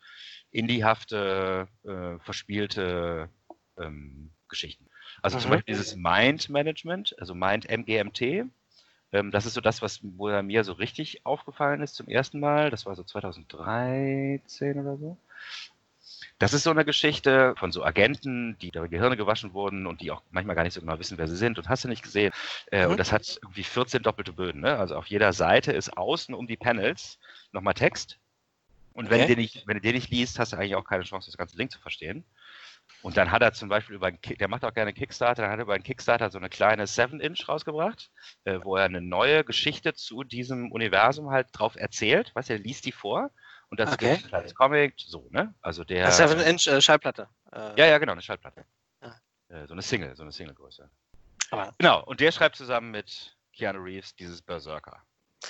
indiehafte, 0.51 1.67
äh, 1.83 2.19
verspielte 2.23 3.29
ähm, 3.77 4.31
Geschichten. 4.47 4.87
Also 5.21 5.39
zum 5.39 5.49
Mhm. 5.49 5.55
Beispiel 5.55 5.73
dieses 5.73 5.95
Mind-Management, 5.95 7.15
also 7.19 7.35
Mind 7.35 7.69
MGMT, 7.69 8.45
ähm, 9.15 9.31
das 9.31 9.45
ist 9.45 9.53
so 9.53 9.61
das, 9.61 9.81
was 9.81 10.01
mir 10.03 10.63
so 10.63 10.73
richtig 10.73 11.25
aufgefallen 11.25 11.81
ist 11.81 11.95
zum 11.95 12.07
ersten 12.07 12.39
Mal. 12.39 12.69
Das 12.69 12.85
war 12.85 12.95
so 12.95 13.03
2013 13.03 14.79
oder 14.79 14.97
so. 14.97 15.17
Das 16.37 16.53
ist 16.53 16.63
so 16.63 16.69
eine 16.71 16.85
Geschichte 16.85 17.55
von 17.57 17.71
so 17.71 17.83
Agenten, 17.83 18.57
die 18.59 18.69
ihre 18.73 18.89
Gehirne 18.89 19.15
gewaschen 19.17 19.53
wurden 19.53 19.87
und 19.87 20.01
die 20.01 20.11
auch 20.11 20.21
manchmal 20.31 20.55
gar 20.55 20.63
nicht 20.63 20.73
so 20.73 20.81
genau 20.81 20.99
wissen, 20.99 21.17
wer 21.17 21.27
sie 21.27 21.37
sind 21.37 21.57
und 21.57 21.69
hast 21.69 21.85
du 21.85 21.87
nicht 21.87 22.03
gesehen. 22.03 22.31
Äh, 22.71 22.85
Mhm. 22.85 22.91
Und 22.91 22.99
das 22.99 23.11
hat 23.11 23.39
irgendwie 23.41 23.63
14 23.63 24.03
doppelte 24.03 24.33
Böden. 24.33 24.61
Ne? 24.61 24.77
Also 24.77 24.95
auf 24.95 25.07
jeder 25.07 25.33
Seite 25.33 25.71
ist 25.71 25.97
außen 25.97 26.35
um 26.35 26.47
die 26.47 26.57
Panels 26.57 27.19
nochmal 27.53 27.73
Text. 27.73 28.19
Und 28.93 29.09
wenn, 29.09 29.21
Okay. 29.21 29.27
du 29.27 29.27
den 29.35 29.39
nicht, 29.39 29.67
wenn 29.67 29.75
du 29.75 29.81
den 29.81 29.95
nicht 29.95 30.09
liest, 30.09 30.39
hast 30.39 30.53
du 30.53 30.57
eigentlich 30.57 30.75
auch 30.75 30.85
keine 30.85 31.03
Chance, 31.03 31.29
das 31.29 31.37
ganze 31.37 31.57
Ding 31.57 31.69
zu 31.69 31.79
verstehen. 31.79 32.23
Und 33.05 33.17
dann 33.17 33.29
hat 33.29 33.43
er 33.43 33.53
zum 33.53 33.69
Beispiel 33.69 33.97
über 33.97 34.09
der 34.11 34.47
macht 34.47 34.65
auch 34.65 34.73
gerne 34.73 34.91
Kickstarter, 34.91 35.43
dann 35.43 35.51
hat 35.51 35.59
er 35.59 35.65
über 35.65 35.75
einen 35.75 35.83
Kickstarter 35.83 36.31
so 36.31 36.39
eine 36.39 36.49
kleine 36.49 36.87
7-Inch 36.87 37.47
rausgebracht, 37.47 38.09
äh, 38.45 38.57
wo 38.63 38.77
er 38.77 38.85
eine 38.85 38.99
neue 38.99 39.43
Geschichte 39.43 39.93
zu 39.93 40.23
diesem 40.23 40.71
Universum 40.71 41.29
halt 41.29 41.49
drauf 41.51 41.75
erzählt. 41.75 42.31
Weißt 42.33 42.49
du, 42.49 42.53
er 42.53 42.59
liest 42.59 42.83
die 42.83 42.91
vor 42.91 43.29
und 43.69 43.79
das 43.79 43.93
Okay. 43.93 44.13
ist 44.13 44.23
ein 44.23 44.29
kleines 44.29 44.55
Comic, 44.55 44.95
so, 44.97 45.27
ne? 45.29 45.53
Also 45.61 45.83
der. 45.83 46.05
Ja. 46.05 46.09
7-Inch 46.09 46.65
äh, 46.65 46.81
Schallplatte. 46.81 47.29
Äh, 47.51 47.79
Ja, 47.79 47.85
ja, 47.85 47.99
genau, 47.99 48.13
eine 48.13 48.23
Schallplatte. 48.23 48.65
Ah. 49.01 49.13
Äh, 49.49 49.67
so 49.67 49.73
eine 49.73 49.83
Single, 49.83 50.15
so 50.15 50.23
eine 50.23 50.31
Single-Größe. 50.31 50.89
Genau, 51.77 52.03
und 52.05 52.19
der 52.21 52.31
schreibt 52.31 52.55
zusammen 52.55 52.89
mit 52.89 53.37
Keanu 53.53 53.83
Reeves 53.83 54.15
dieses 54.15 54.41
Berserker. 54.41 54.99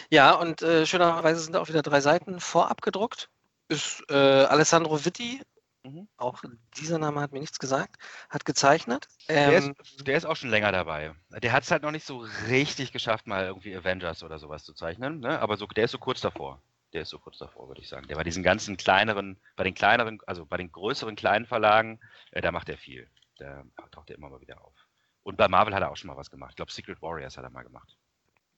Ja, 0.10 0.34
und 0.34 0.62
äh, 0.62 0.86
schönerweise 0.86 1.40
sind 1.40 1.54
da 1.54 1.62
auch 1.62 1.70
wieder 1.70 1.84
drei 1.84 2.02
Seiten 2.02 2.42
vorab 2.42 2.82
gedruckt. 2.82 3.30
Ist 3.70 4.04
äh, 4.10 4.14
Alessandro 4.14 5.06
Vitti 5.06 5.42
Mhm. 5.86 6.08
Auch 6.18 6.42
dieser 6.78 6.98
Name 6.98 7.22
hat 7.22 7.32
mir 7.32 7.40
nichts 7.40 7.60
gesagt. 7.60 7.98
Hat 8.30 8.44
gezeichnet. 8.44 9.08
Ähm, 9.28 9.50
der, 9.50 9.60
ist, 9.60 10.08
der, 10.08 10.18
ist, 10.18 10.26
auch 10.26 10.36
schon 10.36 10.50
länger 10.50 10.72
dabei. 10.72 11.14
Der 11.30 11.52
hat 11.52 11.64
es 11.64 11.72
halt 11.72 11.84
noch 11.84 11.92
nicht 11.92 12.06
so 12.06 12.26
richtig 12.48 12.92
geschafft, 12.92 13.28
mal 13.28 13.46
irgendwie 13.46 13.76
Avengers 13.76 14.24
oder 14.24 14.40
sowas 14.40 14.64
zu 14.64 14.74
zeichnen. 14.74 15.20
Ne? 15.20 15.40
Aber 15.40 15.58
so, 15.58 15.68
der 15.68 15.86
ist 15.86 15.92
so 15.92 16.00
kurz 16.00 16.22
davor. 16.22 16.60
Der 16.94 17.04
ist 17.04 17.10
so 17.10 17.20
kurz 17.20 17.38
davor, 17.38 17.68
würde 17.68 17.82
ich 17.82 17.90
sagen. 17.90 18.08
Der 18.08 18.16
bei 18.16 18.24
diesen 18.24 18.42
ganzen 18.42 18.78
kleineren, 18.78 19.40
bei 19.56 19.64
den 19.64 19.76
kleineren, 19.76 20.20
also 20.26 20.46
bei 20.46 20.58
den 20.58 20.72
größeren 20.72 21.16
kleinen 21.16 21.46
Verlagen, 21.46 22.00
äh, 22.32 22.42
da 22.42 22.52
macht 22.52 22.70
er 22.70 22.78
viel. 22.78 23.08
Da 23.38 23.64
taucht 23.92 24.10
er 24.10 24.16
immer 24.16 24.30
mal 24.30 24.42
wieder 24.42 24.64
auf. 24.64 24.74
Und 25.22 25.38
bei 25.38 25.48
Marvel 25.48 25.76
hat 25.76 25.84
er 25.84 25.92
auch 25.92 25.98
schon 25.98 26.08
mal 26.08 26.18
was 26.18 26.32
gemacht. 26.32 26.52
Ich 26.52 26.56
glaube, 26.56 26.72
Secret 26.72 27.02
Warriors 27.02 27.38
hat 27.38 27.44
er 27.44 27.50
mal 27.52 27.64
gemacht. 27.64 27.96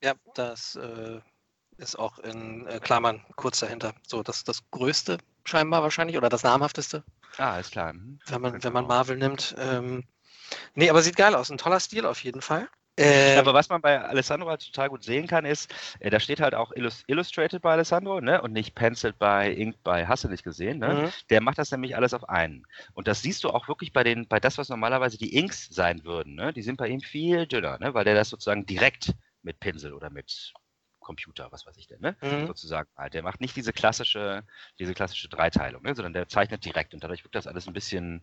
Ja, 0.02 0.14
das 0.36 0.76
äh, 0.76 1.20
ist 1.78 1.98
auch 1.98 2.20
in 2.20 2.68
äh, 2.68 2.80
Klammern 2.80 3.26
kurz 3.36 3.60
dahinter. 3.60 3.94
So, 4.06 4.24
das 4.24 4.44
das 4.44 4.70
Größte 4.72 5.18
scheinbar 5.48 5.82
wahrscheinlich 5.82 6.18
oder 6.18 6.30
das 6.30 6.44
namhafteste. 6.44 7.04
Ah, 7.38 7.60
ist 7.60 7.72
klar. 7.72 7.94
Mhm. 7.94 8.20
Wenn 8.28 8.42
man, 8.42 8.64
wenn 8.64 8.74
man 8.74 8.88
Marvel 8.88 9.18
nimmt. 9.18 9.56
Ähm, 9.58 10.04
nee, 10.76 10.90
aber 10.90 11.02
sieht 11.02 11.16
geil 11.16 11.36
aus. 11.36 11.50
Ein 11.50 11.58
toller 11.58 11.80
Stil 11.80 12.06
auf 12.06 12.24
jeden 12.24 12.42
Fall. 12.42 12.68
Ähm, 13.00 13.38
aber 13.38 13.54
was 13.54 13.70
man 13.70 13.82
bei 13.82 14.02
Alessandro 14.02 14.50
halt 14.50 14.66
total 14.66 14.90
gut 14.90 15.04
sehen 15.04 15.28
kann, 15.28 15.46
ist, 15.46 15.72
äh, 16.00 16.10
da 16.10 16.20
steht 16.20 16.42
halt 16.42 16.56
auch 16.56 16.72
Illus 16.72 17.04
Illustrated 17.06 17.62
bei 17.62 17.74
Alessandro 17.74 18.22
ne? 18.22 18.42
und 18.42 18.54
nicht 18.54 18.74
Penciled 18.74 19.20
bei 19.20 19.52
Ink 19.52 19.76
bei 19.84 20.08
Hast 20.08 20.24
du 20.24 20.30
nicht 20.30 20.44
gesehen. 20.44 20.80
Ne? 20.80 20.94
Mhm. 20.94 21.10
Der 21.30 21.42
macht 21.42 21.60
das 21.60 21.72
nämlich 21.72 21.96
alles 21.96 22.16
auf 22.16 22.28
einen. 22.28 22.66
Und 22.94 23.08
das 23.08 23.22
siehst 23.22 23.44
du 23.44 23.52
auch 23.52 23.68
wirklich 23.68 23.94
bei 23.94 24.04
den, 24.04 24.28
bei 24.28 24.40
das, 24.40 24.58
was 24.58 24.70
normalerweise 24.70 25.20
die 25.20 25.36
Inks 25.36 25.68
sein 25.70 26.04
würden. 26.06 26.34
Ne? 26.34 26.54
Die 26.54 26.64
sind 26.64 26.78
bei 26.78 26.88
ihm 26.88 27.02
viel 27.02 27.46
dünner, 27.46 27.78
ne? 27.78 27.94
weil 27.94 28.06
der 28.06 28.16
das 28.16 28.30
sozusagen 28.30 28.66
direkt 28.66 29.14
mit 29.44 29.60
Pinsel 29.60 29.94
oder 29.94 30.10
mit 30.10 30.54
Computer, 31.08 31.48
was 31.52 31.66
weiß 31.66 31.78
ich 31.78 31.88
denn, 31.88 32.02
ne? 32.02 32.18
Mhm. 32.22 32.48
sozusagen. 32.48 32.90
Der 33.14 33.24
macht 33.24 33.40
nicht 33.40 33.56
diese 33.56 33.72
klassische, 33.72 34.44
diese 34.78 34.94
klassische 34.94 35.30
Dreiteilung, 35.30 35.82
ne? 35.84 35.96
sondern 35.96 36.12
der 36.12 36.28
zeichnet 36.28 36.66
direkt 36.66 36.94
und 36.94 37.02
dadurch 37.02 37.24
wirkt 37.24 37.36
das 37.36 37.48
alles 37.48 37.66
ein 37.66 37.74
bisschen, 37.74 38.22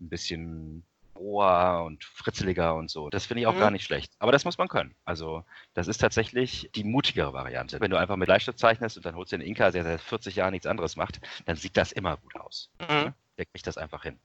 ein 0.00 0.08
bisschen 0.08 0.84
roher 1.14 1.84
und 1.84 2.02
fritzeliger 2.02 2.74
und 2.74 2.90
so. 2.90 3.08
Das 3.08 3.26
finde 3.26 3.42
ich 3.42 3.46
auch 3.46 3.54
mhm. 3.54 3.60
gar 3.60 3.70
nicht 3.70 3.84
schlecht. 3.84 4.12
Aber 4.18 4.32
das 4.32 4.44
muss 4.44 4.58
man 4.58 4.66
können. 4.66 4.96
Also 5.04 5.44
das 5.74 5.86
ist 5.86 5.98
tatsächlich 5.98 6.70
die 6.74 6.82
mutigere 6.82 7.32
Variante. 7.32 7.80
Wenn 7.80 7.92
du 7.92 7.96
einfach 7.96 8.16
mit 8.16 8.26
Bleistift 8.26 8.58
zeichnest 8.58 8.96
und 8.96 9.06
dann 9.06 9.14
holst 9.14 9.30
du 9.30 9.38
den 9.38 9.46
Inka, 9.46 9.70
der 9.70 9.84
seit 9.84 10.00
40 10.00 10.34
Jahren 10.34 10.50
nichts 10.50 10.66
anderes 10.66 10.96
macht, 10.96 11.20
dann 11.46 11.54
sieht 11.54 11.76
das 11.76 11.92
immer 11.92 12.16
gut 12.16 12.34
aus. 12.34 12.68
Mhm. 12.80 12.86
Ne? 12.88 13.14
Der 13.38 13.46
kriegt 13.46 13.68
das 13.68 13.78
einfach 13.78 14.02
hin. 14.02 14.18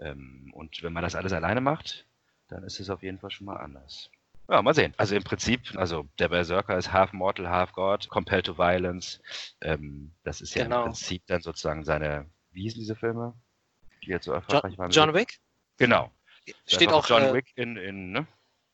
Ähm, 0.00 0.50
und 0.54 0.82
wenn 0.82 0.92
man 0.92 1.04
das 1.04 1.14
alles 1.14 1.32
alleine 1.32 1.60
macht, 1.60 2.04
dann 2.48 2.64
ist 2.64 2.80
es 2.80 2.90
auf 2.90 3.04
jeden 3.04 3.20
Fall 3.20 3.30
schon 3.30 3.46
mal 3.46 3.58
anders. 3.58 4.10
Ja, 4.48 4.60
mal 4.60 4.74
sehen. 4.74 4.92
Also 4.96 5.16
im 5.16 5.24
Prinzip, 5.24 5.76
also 5.76 6.06
der 6.18 6.28
Berserker 6.28 6.76
ist 6.76 6.92
half 6.92 7.12
mortal, 7.12 7.48
half 7.48 7.72
god, 7.72 8.08
compelled 8.08 8.46
to 8.46 8.58
violence. 8.58 9.20
Ähm, 9.62 10.12
das 10.22 10.40
ist 10.40 10.54
ja 10.54 10.64
genau. 10.64 10.80
im 10.80 10.84
Prinzip 10.86 11.22
dann 11.26 11.40
sozusagen 11.40 11.84
seine, 11.84 12.26
wie 12.50 12.62
hießen 12.62 12.80
diese 12.80 12.94
Filme, 12.94 13.34
die 14.02 14.10
jetzt 14.10 14.26
so 14.26 14.32
erfolgreich 14.32 14.72
John, 14.72 14.78
waren? 14.78 14.90
John 14.90 15.14
Wick? 15.14 15.38
Genau. 15.78 16.10
Steht 16.66 16.92
auch 16.92 17.08
John 17.08 17.22
äh, 17.22 17.32
Wick 17.32 17.52
in, 17.56 17.76
in 17.76 18.12
ne? 18.12 18.26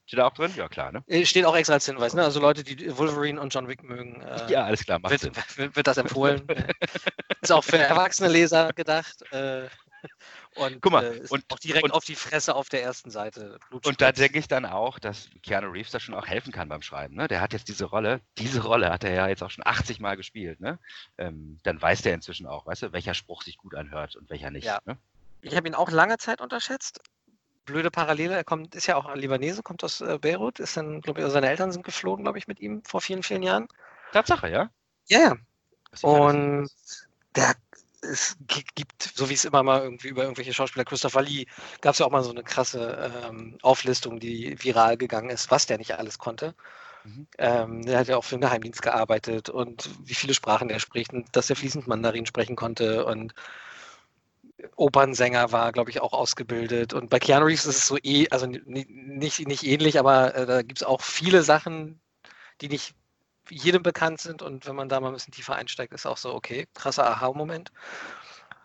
Steht 0.07 0.19
da 0.19 0.27
auch 0.27 0.35
drin? 0.35 0.53
Ja, 0.57 0.69
klar, 0.69 0.91
ne? 0.91 1.05
Äh, 1.07 1.25
steht 1.25 1.45
auch 1.45 1.55
extra 1.55 1.75
als 1.75 1.87
Hinweis, 1.87 2.15
ne? 2.15 2.25
Also 2.25 2.41
Leute, 2.41 2.65
die 2.65 2.99
Wolverine 2.99 3.41
und 3.41 3.55
John 3.55 3.69
Wick 3.69 3.85
mögen. 3.85 4.21
Äh, 4.23 4.41
ja, 4.50 4.65
alles 4.65 4.85
klar, 4.85 4.99
macht 4.99 5.12
wird, 5.12 5.21
Sinn. 5.21 5.33
Wird, 5.57 5.77
wird 5.77 5.87
das 5.87 5.99
empfohlen. 5.99 6.43
ist 7.41 7.53
auch 7.53 7.62
für 7.62 7.79
erwachsene 7.79 8.29
Leser 8.29 8.73
gedacht. 8.73 9.23
Äh, 9.31 9.69
und 10.57 10.83
Guck 10.83 10.92
mal, 10.92 11.04
äh, 11.04 11.26
und, 11.28 11.45
auch 11.49 11.59
direkt 11.59 11.85
und, 11.85 11.92
auf 11.92 12.04
die 12.04 12.16
Fresse 12.16 12.54
auf 12.54 12.69
der 12.69 12.83
ersten 12.83 13.11
Seite. 13.11 13.59
Und 13.71 14.00
da 14.00 14.11
denke 14.11 14.38
ich 14.38 14.49
dann 14.49 14.66
auch, 14.66 14.99
dass 14.99 15.28
Keanu 15.42 15.71
Reeves 15.71 15.92
da 15.92 16.00
schon 16.00 16.14
auch 16.14 16.26
helfen 16.26 16.52
kann 16.52 16.69
beim 16.69 16.83
Schreiben. 16.83 17.14
Ne? 17.14 17.28
Der 17.28 17.40
hat 17.40 17.52
jetzt 17.52 17.69
diese 17.69 17.85
Rolle, 17.85 18.21
diese 18.37 18.62
Rolle 18.62 18.90
hat 18.90 19.04
er 19.04 19.12
ja 19.12 19.28
jetzt 19.28 19.42
auch 19.42 19.50
schon 19.50 19.64
80 19.64 20.00
Mal 20.00 20.16
gespielt. 20.16 20.61
Ne? 20.61 20.78
Ähm, 21.19 21.59
dann 21.62 21.80
weiß 21.80 22.02
der 22.02 22.14
inzwischen 22.14 22.47
auch, 22.47 22.66
weißt 22.66 22.83
du, 22.83 22.92
welcher 22.92 23.14
Spruch 23.14 23.42
sich 23.42 23.59
gut 23.59 23.75
anhört 23.75 24.16
und 24.16 24.28
welcher 24.28 24.50
nicht. 24.50 24.64
Ja. 24.64 24.80
Ne? 24.87 24.97
Ich 25.42 25.57
habe 25.57 25.69
ihn 25.69 25.75
auch 25.75 25.90
lange 25.90 26.19
Zeit 26.19 26.40
unterschätzt. 26.40 27.00
Blöde 27.64 27.90
Parallele, 27.90 28.35
er 28.35 28.45
kommt, 28.45 28.75
ist 28.75 28.87
ja 28.87 28.97
auch 28.97 29.07
ein 29.07 29.19
Libanese, 29.19 29.62
kommt 29.62 29.85
aus 29.85 30.00
äh, 30.00 30.19
Beirut, 30.21 30.59
ist 30.59 30.76
dann, 30.76 31.00
glaube 31.00 31.21
ich, 31.21 31.30
seine 31.30 31.49
Eltern 31.49 31.71
sind 31.71 31.85
geflogen, 31.85 32.25
glaube 32.25 32.39
ich, 32.39 32.49
mit 32.49 32.58
ihm 32.58 32.82
vor 32.84 33.00
vielen, 33.00 33.23
vielen 33.23 33.45
Jahren. 33.45 33.69
Tatsache, 34.13 34.50
ja? 34.50 34.71
Ja, 35.06 35.19
ja. 35.21 35.36
Und 36.02 36.69
der 37.36 37.54
es 38.02 38.36
gibt, 38.47 39.02
so 39.15 39.28
wie 39.28 39.34
es 39.34 39.45
immer 39.45 39.63
mal 39.63 39.82
irgendwie 39.82 40.08
über 40.08 40.23
irgendwelche 40.23 40.54
Schauspieler, 40.54 40.84
Christopher 40.84 41.23
Lee, 41.23 41.47
gab 41.80 41.93
es 41.93 41.99
ja 41.99 42.06
auch 42.06 42.10
mal 42.10 42.23
so 42.23 42.30
eine 42.30 42.43
krasse 42.43 43.13
ähm, 43.28 43.58
Auflistung, 43.63 44.21
die 44.21 44.56
viral 44.63 44.97
gegangen 44.97 45.30
ist, 45.30 45.50
was 45.50 45.67
der 45.67 45.78
nicht 45.78 45.99
alles 45.99 46.19
konnte. 46.19 46.54
Mhm. 47.04 47.26
Ähm, 47.39 47.82
der 47.82 47.99
hat 47.99 48.08
ja 48.08 48.17
auch 48.17 48.25
für 48.25 48.36
den 48.36 48.43
Geheimdienst 48.43 48.82
gearbeitet 48.82 49.49
und 49.49 49.91
wie 50.04 50.15
viele 50.15 50.34
Sprachen 50.34 50.69
der 50.69 50.78
spricht 50.78 51.13
und 51.13 51.34
dass 51.36 51.50
er 51.50 51.56
fließend 51.56 51.86
Mandarin 51.86 52.26
sprechen 52.26 52.56
konnte 52.56 53.04
und 53.04 53.34
Opernsänger 54.76 55.52
war, 55.52 55.73
glaube 55.73 55.91
ich, 55.91 56.00
auch 56.00 56.13
ausgebildet. 56.13 56.93
Und 56.93 57.08
bei 57.08 57.19
Keanu 57.19 57.47
Reeves 57.47 57.67
ist 57.67 57.78
es 57.78 57.86
so 57.86 57.97
eh, 58.02 58.28
also 58.30 58.47
nicht, 58.47 59.47
nicht 59.47 59.67
ähnlich, 59.67 59.99
aber 59.99 60.34
äh, 60.34 60.47
da 60.47 60.63
gibt 60.63 60.80
es 60.80 60.86
auch 60.86 61.00
viele 61.00 61.43
Sachen, 61.43 62.00
die 62.60 62.69
nicht 62.69 62.95
jedem 63.50 63.82
bekannt 63.82 64.21
sind 64.21 64.43
und 64.43 64.67
wenn 64.67 64.76
man 64.76 64.89
da 64.89 65.00
mal 65.00 65.08
ein 65.08 65.15
bisschen 65.15 65.32
tiefer 65.32 65.56
einsteigt, 65.56 65.93
ist 65.93 66.06
auch 66.06 66.17
so, 66.17 66.34
okay, 66.34 66.67
krasser 66.75 67.06
Aha-Moment. 67.06 67.73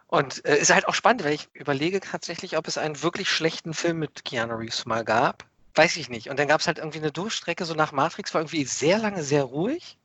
Und 0.07 0.45
äh, 0.45 0.57
ist 0.57 0.73
halt 0.73 0.87
auch 0.87 0.93
spannend, 0.93 1.23
weil 1.23 1.33
ich 1.33 1.49
überlege 1.53 1.99
tatsächlich, 1.99 2.57
ob 2.57 2.67
es 2.67 2.77
einen 2.77 3.01
wirklich 3.01 3.29
schlechten 3.29 3.73
Film 3.73 3.99
mit 3.99 4.23
Keanu 4.23 4.55
Reeves 4.55 4.85
mal 4.85 5.03
gab. 5.03 5.45
Weiß 5.73 5.97
ich 5.97 6.09
nicht. 6.09 6.29
Und 6.29 6.39
dann 6.39 6.47
gab 6.47 6.61
es 6.61 6.67
halt 6.67 6.77
irgendwie 6.77 6.99
eine 6.99 7.11
Durchstrecke, 7.11 7.65
so 7.65 7.73
nach 7.73 7.91
Matrix 7.91 8.33
war 8.33 8.41
irgendwie 8.41 8.63
sehr 8.65 8.97
lange 8.97 9.23
sehr 9.23 9.43
ruhig. 9.43 9.97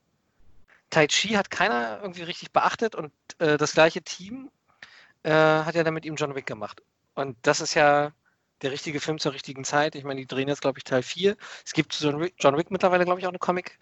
Tai 0.88 1.06
Chi 1.06 1.34
hat 1.34 1.50
keiner 1.50 2.00
irgendwie 2.02 2.22
richtig 2.22 2.50
beachtet 2.50 2.96
und 2.96 3.12
äh, 3.38 3.56
das 3.56 3.72
gleiche 3.74 4.02
Team 4.02 4.50
äh, 5.22 5.30
hat 5.30 5.76
ja 5.76 5.84
dann 5.84 5.94
mit 5.94 6.04
ihm 6.04 6.16
John 6.16 6.34
Wick 6.34 6.46
gemacht. 6.46 6.82
Und 7.14 7.36
das 7.42 7.60
ist 7.60 7.74
ja 7.74 8.12
der 8.62 8.72
richtige 8.72 9.00
Film 9.00 9.18
zur 9.18 9.32
richtigen 9.32 9.64
Zeit. 9.64 9.94
Ich 9.94 10.04
meine, 10.04 10.20
die 10.20 10.26
drehen 10.26 10.48
jetzt, 10.48 10.62
glaube 10.62 10.78
ich, 10.78 10.84
Teil 10.84 11.02
4. 11.02 11.36
Es 11.64 11.72
gibt 11.72 11.92
zu 11.92 12.04
John 12.04 12.20
Wick, 12.20 12.34
John 12.38 12.56
Wick 12.56 12.70
mittlerweile, 12.70 13.04
glaube 13.04 13.20
ich, 13.20 13.26
auch 13.26 13.30
eine 13.30 13.38
Comic- 13.38 13.78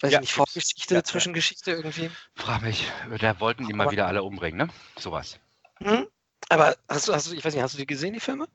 weiß 0.00 0.12
ja, 0.12 0.18
ich 0.18 0.22
nicht, 0.22 0.32
Vorgeschichte, 0.32 0.94
ja, 0.94 1.04
Zwischengeschichte 1.04 1.70
irgendwie. 1.72 2.10
Frag 2.34 2.62
mich, 2.62 2.90
da 3.20 3.38
wollten 3.40 3.66
die 3.66 3.72
mal 3.72 3.90
wieder 3.90 4.06
alle 4.06 4.22
umbringen, 4.22 4.66
ne? 4.66 4.72
Sowas. 4.98 5.38
Hm? 5.78 6.06
Aber 6.48 6.76
hast 6.88 7.08
du, 7.08 7.14
hast 7.14 7.30
du, 7.30 7.34
ich 7.34 7.44
weiß 7.44 7.54
nicht, 7.54 7.62
hast 7.62 7.74
du 7.74 7.78
die 7.78 7.86
gesehen, 7.86 8.14
die 8.14 8.20
Filme? 8.20 8.48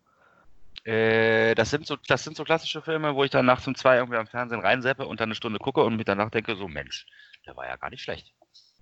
Äh, 0.84 1.56
das, 1.56 1.70
sind 1.70 1.86
so, 1.86 1.98
das 2.08 2.24
sind 2.24 2.38
so 2.38 2.44
klassische 2.44 2.82
Filme, 2.82 3.16
wo 3.16 3.24
ich 3.24 3.32
dann 3.32 3.46
nachts 3.46 3.68
um 3.68 3.76
zwei 3.76 3.98
irgendwie 3.98 4.18
am 4.18 4.28
Fernsehen 4.28 4.62
reinseppe 4.62 5.06
und 5.06 5.20
dann 5.20 5.28
eine 5.28 5.36
Stunde 5.36 5.60
gucke 5.60 5.84
und 5.84 5.96
mir 5.96 6.06
danach 6.06 6.30
denke, 6.30 6.56
so 6.56 6.68
Mensch, 6.68 7.06
der 7.46 7.56
war 7.56 7.68
ja 7.68 7.76
gar 7.76 7.90
nicht 7.90 8.04
schlecht. 8.04 8.34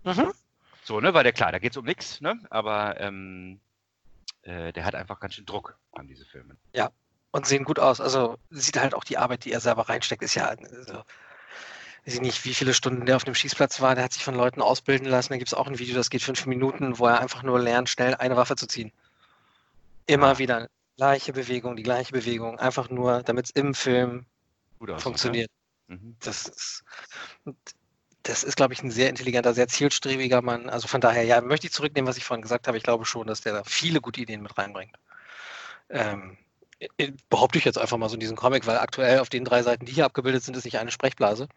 Mhm. 0.04 0.32
So, 0.84 1.00
ne, 1.00 1.14
weil 1.14 1.24
der 1.24 1.34
klar, 1.34 1.52
da 1.52 1.60
geht 1.60 1.72
es 1.72 1.78
um 1.78 1.86
nichts, 1.86 2.22
ne? 2.22 2.40
Aber 2.52 3.00
ähm, 3.00 3.60
äh, 4.44 4.72
der 4.72 4.86
hat 4.86 4.94
einfach 4.94 5.20
ganz 5.20 5.34
schön 5.34 5.48
Druck 5.48 5.78
an 5.94 6.08
diese 6.08 6.26
Filme. 6.26 6.58
Ja, 6.74 6.92
und 7.32 7.48
sehen 7.48 7.64
gut 7.64 7.80
aus. 7.80 8.00
Also 8.00 8.38
sieht 8.52 8.78
halt 8.78 8.94
auch 8.94 9.04
die 9.04 9.18
Arbeit, 9.18 9.46
die 9.46 9.52
er 9.52 9.60
selber 9.60 9.90
reinsteckt, 9.90 10.22
ist 10.22 10.36
ja 10.36 10.46
also, 10.46 11.04
weiß 12.06 12.16
ich 12.16 12.22
nicht, 12.22 12.46
wie 12.46 12.54
viele 12.54 12.74
Stunden 12.74 13.06
der 13.06 13.16
auf 13.16 13.24
dem 13.24 13.36
Schießplatz 13.36 13.82
war, 13.82 13.96
der 13.96 14.04
hat 14.04 14.14
sich 14.14 14.24
von 14.24 14.36
Leuten 14.36 14.62
ausbilden 14.62 15.08
lassen. 15.08 15.34
Da 15.34 15.38
gibt 15.38 15.50
es 15.50 15.54
auch 15.54 15.68
ein 15.68 15.80
Video, 15.80 15.96
das 15.96 16.10
geht 16.10 16.22
fünf 16.22 16.46
Minuten, 16.46 17.00
wo 17.00 17.08
er 17.08 17.20
einfach 17.20 17.44
nur 17.44 17.60
lernt, 17.60 17.90
schnell 17.90 18.16
eine 18.16 18.36
Waffe 18.36 18.56
zu 18.56 18.68
ziehen. 18.68 18.92
Immer 20.06 20.38
wieder 20.38 20.70
gleiche 20.98 21.34
Bewegung, 21.34 21.76
die 21.76 21.84
gleiche 21.84 22.12
Bewegung, 22.12 22.60
einfach 22.60 22.90
nur, 22.90 23.24
damit 23.24 23.46
es 23.46 23.52
im 23.52 23.74
Film 23.74 24.26
aussieht, 24.80 25.02
funktioniert. 25.02 25.50
Ja. 25.90 25.96
Mhm. 25.96 26.16
Das 26.20 26.48
ist, 26.48 26.84
das 28.24 28.44
ist, 28.44 28.56
glaube 28.56 28.74
ich, 28.74 28.84
ein 28.84 28.92
sehr 28.92 29.10
intelligenter, 29.10 29.54
sehr 29.54 29.68
zielstrebiger 29.68 30.42
Mann. 30.42 30.70
Also 30.70 30.88
von 30.88 31.02
daher, 31.02 31.24
ja, 31.24 31.42
möchte 31.42 31.68
ich 31.68 31.74
zurücknehmen, 31.74 32.08
was 32.08 32.18
ich 32.18 32.26
vorhin 32.26 32.42
gesagt 32.42 32.68
habe. 32.68 32.78
Ich 32.78 32.84
glaube 32.84 33.06
schon, 33.06 33.28
dass 33.28 33.42
der 33.42 33.54
da 33.54 33.64
viele 33.64 34.00
gute 34.02 34.22
Ideen 34.22 34.42
mit 34.42 34.58
reinbringt. 34.58 34.96
Ähm, 35.90 36.38
behaupte 37.30 37.58
ich 37.58 37.66
jetzt 37.66 37.78
einfach 37.78 37.98
mal 37.98 38.10
so 38.10 38.16
in 38.16 38.20
diesem 38.20 38.36
Comic, 38.36 38.68
weil 38.68 38.78
aktuell 38.78 39.20
auf 39.20 39.30
den 39.30 39.46
drei 39.46 39.64
Seiten, 39.64 39.86
die 39.86 39.94
hier 39.94 40.06
abgebildet 40.06 40.44
sind, 40.44 40.56
ist 40.58 40.66
nicht 40.66 40.80
eine 40.80 40.92
Sprechblase. 40.92 41.48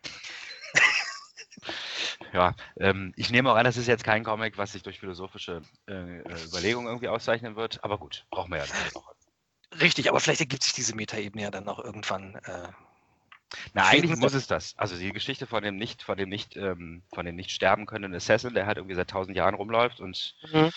ja, 2.33 2.55
ähm, 2.79 3.13
ich 3.17 3.31
nehme 3.31 3.51
auch 3.51 3.57
an, 3.57 3.65
das 3.65 3.77
ist 3.77 3.87
jetzt 3.87 4.05
kein 4.05 4.25
Comic, 4.25 4.59
was 4.59 4.73
sich 4.73 4.83
durch 4.83 5.01
philosophische 5.01 5.63
äh, 5.87 6.19
äh 6.21 6.45
Überlegungen 6.47 6.89
irgendwie 6.89 7.09
auszeichnen 7.09 7.57
wird, 7.57 7.83
aber 7.85 7.99
gut, 7.99 8.27
brauchen 8.31 8.51
wir 8.51 8.59
ja 8.59 8.65
noch. 8.95 9.15
Richtig, 9.81 10.09
aber 10.09 10.21
vielleicht 10.21 10.41
ergibt 10.41 10.63
sich 10.63 10.73
diese 10.73 10.95
Metaebene 10.95 11.43
ja 11.43 11.51
dann 11.51 11.65
noch 11.65 11.79
irgendwann. 11.79 12.37
Äh, 12.37 12.69
Na, 13.75 13.87
eigentlich 13.87 14.17
muss 14.19 14.33
es 14.33 14.47
das. 14.47 14.75
Also 14.79 14.97
die 14.97 15.13
Geschichte 15.13 15.47
von 15.47 15.63
dem 15.63 15.77
nicht, 15.77 16.03
von 16.03 16.17
dem 16.17 16.29
nicht, 16.29 16.57
ähm, 16.57 17.03
von 17.13 17.27
dem 17.27 17.37
nicht 17.37 17.51
sterben 17.51 17.87
können 17.87 18.15
Assassin, 18.15 18.55
der 18.55 18.67
halt 18.67 18.79
irgendwie 18.79 18.95
seit 18.95 19.11
tausend 19.11 19.37
Jahren 19.37 19.55
rumläuft 19.55 20.01
und 20.01 20.35
mhm. 20.53 20.71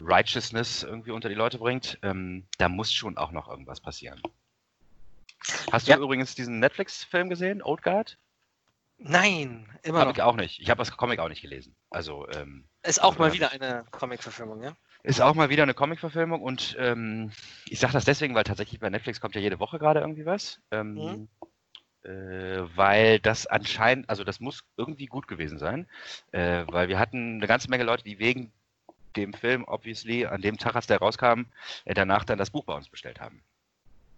Righteousness 0.00 0.82
irgendwie 0.82 1.10
unter 1.10 1.28
die 1.28 1.34
Leute 1.34 1.58
bringt, 1.58 1.98
ähm, 2.02 2.46
da 2.58 2.68
muss 2.68 2.92
schon 2.92 3.16
auch 3.16 3.30
noch 3.30 3.48
irgendwas 3.48 3.80
passieren. 3.80 4.20
Hast 5.70 5.86
du 5.86 5.92
ja. 5.92 5.98
übrigens 5.98 6.34
diesen 6.34 6.58
Netflix-Film 6.60 7.28
gesehen, 7.28 7.62
Old 7.62 7.82
Guard? 7.82 8.18
Nein, 8.98 9.68
immer 9.82 10.00
Hab 10.00 10.08
noch. 10.08 10.14
ich 10.14 10.22
auch 10.22 10.36
nicht. 10.36 10.60
Ich 10.60 10.70
habe 10.70 10.78
das 10.78 10.96
Comic 10.96 11.18
auch 11.18 11.28
nicht 11.28 11.42
gelesen. 11.42 11.74
Also 11.90 12.26
ähm, 12.30 12.64
ist 12.82 13.02
auch 13.02 13.18
mal 13.18 13.32
wieder 13.32 13.52
eine 13.52 13.84
Comic-Verfilmung, 13.90 14.62
ja? 14.62 14.74
Ist 15.02 15.20
auch 15.20 15.34
mal 15.34 15.50
wieder 15.50 15.62
eine 15.62 15.74
Comic-Verfilmung 15.74 16.40
und 16.40 16.76
ähm, 16.80 17.30
ich 17.68 17.78
sage 17.78 17.92
das 17.92 18.04
deswegen, 18.04 18.34
weil 18.34 18.44
tatsächlich 18.44 18.80
bei 18.80 18.90
Netflix 18.90 19.20
kommt 19.20 19.34
ja 19.34 19.40
jede 19.40 19.60
Woche 19.60 19.78
gerade 19.78 20.00
irgendwie 20.00 20.24
was. 20.24 20.60
Ähm, 20.70 20.94
mhm. 20.94 21.28
äh, 22.02 22.62
weil 22.74 23.20
das 23.20 23.46
anscheinend, 23.46 24.08
also 24.08 24.24
das 24.24 24.40
muss 24.40 24.64
irgendwie 24.76 25.06
gut 25.06 25.28
gewesen 25.28 25.58
sein, 25.58 25.86
äh, 26.32 26.64
weil 26.68 26.88
wir 26.88 26.98
hatten 26.98 27.36
eine 27.36 27.46
ganze 27.46 27.68
Menge 27.68 27.84
Leute, 27.84 28.02
die 28.02 28.18
wegen 28.18 28.52
dem 29.16 29.32
Film, 29.32 29.64
obviously, 29.64 30.26
an 30.26 30.40
dem 30.40 30.58
Tag, 30.58 30.76
als 30.76 30.86
der 30.86 30.98
rauskam, 30.98 31.44
äh, 31.84 31.94
danach 31.94 32.24
dann 32.24 32.38
das 32.38 32.50
Buch 32.50 32.64
bei 32.64 32.74
uns 32.74 32.88
bestellt 32.88 33.20
haben. 33.20 33.42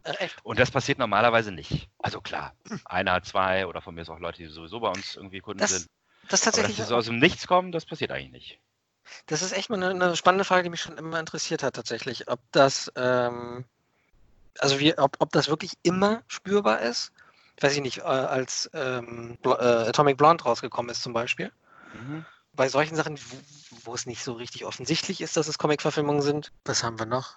Echt? 0.05 0.37
Und 0.45 0.59
das 0.59 0.71
passiert 0.71 0.99
normalerweise 0.99 1.53
nicht. 1.53 1.89
Also 1.99 2.21
klar, 2.21 2.55
einer, 2.85 3.23
zwei 3.23 3.67
oder 3.67 3.83
von 3.83 3.95
mir 3.95 4.03
ist 4.03 4.09
auch 4.09 4.21
Leute, 4.21 4.39
die 4.39 4.49
sowieso 4.49 4.81
bei 4.81 4.89
uns 4.89 5.17
irgendwie 5.17 5.41
Kunden 5.41 5.59
Das, 5.59 5.71
sind. 5.71 5.83
das 5.83 5.89
Aber 5.89 6.31
dass 6.31 6.41
tatsächlich. 6.43 6.77
die 6.77 6.83
so 6.83 6.97
aus 6.97 7.07
dem 7.07 7.19
Nichts 7.19 7.47
kommen, 7.47 7.73
das 7.73 7.85
passiert 7.85 8.11
eigentlich 8.13 8.33
nicht. 8.33 8.59
Das 9.27 9.43
ist 9.43 9.53
echt 9.53 9.71
mal 9.71 9.83
eine, 9.83 9.91
eine 9.91 10.17
spannende 10.17 10.45
Frage, 10.45 10.65
die 10.65 10.71
mich 10.71 10.81
schon 10.81 10.99
immer 10.99 11.19
interessiert 11.19 11.63
hat, 11.63 11.75
tatsächlich. 11.75 12.29
Ob 12.29 12.41
das, 12.53 12.93
ähm, 12.97 13.65
also 14.59 14.79
wie, 14.81 14.97
ob, 14.97 15.17
ob 15.19 15.31
das 15.33 15.49
wirklich 15.49 15.73
immer 15.83 16.23
spürbar 16.29 16.81
ist. 16.81 17.13
Weiß 17.61 17.75
ich 17.75 17.83
nicht, 17.83 17.99
äh, 17.99 18.03
als 18.03 18.71
ähm, 18.73 19.37
äh, 19.45 19.49
Atomic 19.49 20.17
Blonde 20.17 20.45
rausgekommen 20.45 20.91
ist 20.91 21.03
zum 21.03 21.13
Beispiel. 21.13 21.51
Mhm. 21.93 22.25
Bei 22.59 22.69
solchen 22.69 22.95
Sachen, 22.97 23.19
wo, 23.19 23.91
wo 23.91 23.95
es 23.95 24.05
nicht 24.07 24.23
so 24.23 24.35
richtig 24.35 24.67
offensichtlich 24.67 25.23
ist, 25.23 25.37
dass 25.39 25.49
es 25.49 25.59
Comic-Verfilmungen 25.59 26.21
sind. 26.23 26.53
Was 26.67 26.83
haben 26.85 26.99
wir 26.99 27.07
noch? 27.07 27.37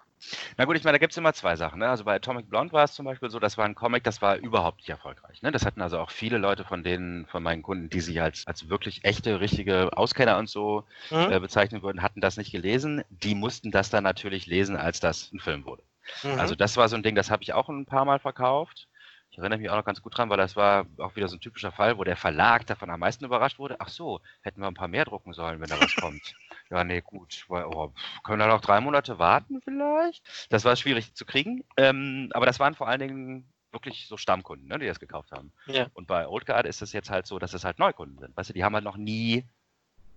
Na 0.57 0.65
gut, 0.65 0.77
ich 0.77 0.83
meine, 0.83 0.95
da 0.95 0.99
gibt 0.99 1.13
es 1.13 1.17
immer 1.17 1.33
zwei 1.33 1.55
Sachen. 1.55 1.79
Ne? 1.79 1.89
Also 1.89 2.03
bei 2.03 2.15
Atomic 2.15 2.49
Blonde 2.49 2.73
war 2.73 2.83
es 2.83 2.93
zum 2.93 3.05
Beispiel 3.05 3.29
so, 3.29 3.39
das 3.39 3.57
war 3.57 3.65
ein 3.65 3.75
Comic, 3.75 4.03
das 4.03 4.21
war 4.21 4.37
überhaupt 4.37 4.77
nicht 4.79 4.89
erfolgreich. 4.89 5.41
Ne? 5.41 5.51
Das 5.51 5.65
hatten 5.65 5.81
also 5.81 5.99
auch 5.99 6.11
viele 6.11 6.37
Leute 6.37 6.63
von 6.63 6.83
denen, 6.83 7.25
von 7.27 7.41
meinen 7.43 7.63
Kunden, 7.63 7.89
die 7.89 8.01
sich 8.01 8.21
als, 8.21 8.45
als 8.47 8.69
wirklich 8.69 9.03
echte, 9.03 9.39
richtige 9.39 9.97
Auskenner 9.97 10.37
und 10.37 10.49
so 10.49 10.85
Hm? 11.09 11.31
äh, 11.31 11.39
bezeichnen 11.39 11.81
würden, 11.83 12.01
hatten 12.03 12.21
das 12.21 12.37
nicht 12.37 12.51
gelesen. 12.51 13.03
Die 13.09 13.35
mussten 13.35 13.71
das 13.71 13.89
dann 13.89 14.03
natürlich 14.03 14.45
lesen, 14.47 14.75
als 14.77 14.99
das 14.99 15.31
ein 15.31 15.39
Film 15.39 15.65
wurde. 15.65 15.83
Mhm. 16.23 16.39
Also 16.39 16.55
das 16.55 16.77
war 16.77 16.89
so 16.89 16.95
ein 16.95 17.03
Ding, 17.03 17.15
das 17.15 17.31
habe 17.31 17.43
ich 17.43 17.53
auch 17.53 17.69
ein 17.69 17.85
paar 17.85 18.05
Mal 18.05 18.19
verkauft. 18.19 18.87
Ich 19.31 19.37
erinnere 19.37 19.59
mich 19.59 19.69
auch 19.69 19.77
noch 19.77 19.85
ganz 19.85 20.01
gut 20.01 20.17
dran, 20.17 20.29
weil 20.29 20.37
das 20.37 20.57
war 20.57 20.85
auch 20.97 21.15
wieder 21.15 21.29
so 21.29 21.37
ein 21.37 21.39
typischer 21.39 21.71
Fall, 21.71 21.97
wo 21.97 22.03
der 22.03 22.17
Verlag 22.17 22.65
davon 22.67 22.89
am 22.89 22.99
meisten 22.99 23.23
überrascht 23.23 23.59
wurde. 23.59 23.77
Ach 23.79 23.87
so, 23.87 24.19
hätten 24.41 24.59
wir 24.59 24.67
ein 24.67 24.73
paar 24.73 24.89
mehr 24.89 25.05
drucken 25.05 25.31
sollen, 25.33 25.61
wenn 25.61 25.69
da 25.69 25.79
was 25.79 25.95
kommt. 25.95 26.35
Ja, 26.69 26.85
nee, 26.85 27.01
gut. 27.01 27.45
Oh, 27.49 27.91
können 28.23 28.39
wir 28.39 28.47
noch 28.47 28.61
drei 28.61 28.79
Monate 28.79 29.19
warten 29.19 29.59
vielleicht? 29.61 30.23
Das 30.49 30.63
war 30.63 30.77
schwierig 30.77 31.13
zu 31.15 31.25
kriegen. 31.25 31.65
Ähm, 31.75 32.29
aber 32.33 32.45
das 32.45 32.61
waren 32.61 32.75
vor 32.75 32.87
allen 32.87 33.01
Dingen 33.01 33.51
wirklich 33.73 34.07
so 34.07 34.15
Stammkunden, 34.15 34.69
ne, 34.69 34.79
die 34.79 34.85
das 34.87 35.01
gekauft 35.01 35.33
haben. 35.33 35.51
Ja. 35.65 35.87
Und 35.93 36.07
bei 36.07 36.25
Old 36.29 36.45
Guard 36.45 36.65
ist 36.65 36.81
es 36.81 36.93
jetzt 36.93 37.09
halt 37.09 37.27
so, 37.27 37.39
dass 37.39 37.53
es 37.53 37.65
halt 37.65 37.77
Neukunden 37.77 38.19
sind. 38.19 38.37
Weißt 38.37 38.49
du, 38.51 38.53
die 38.53 38.63
haben 38.63 38.73
halt 38.73 38.85
noch 38.85 38.95
nie, 38.95 39.45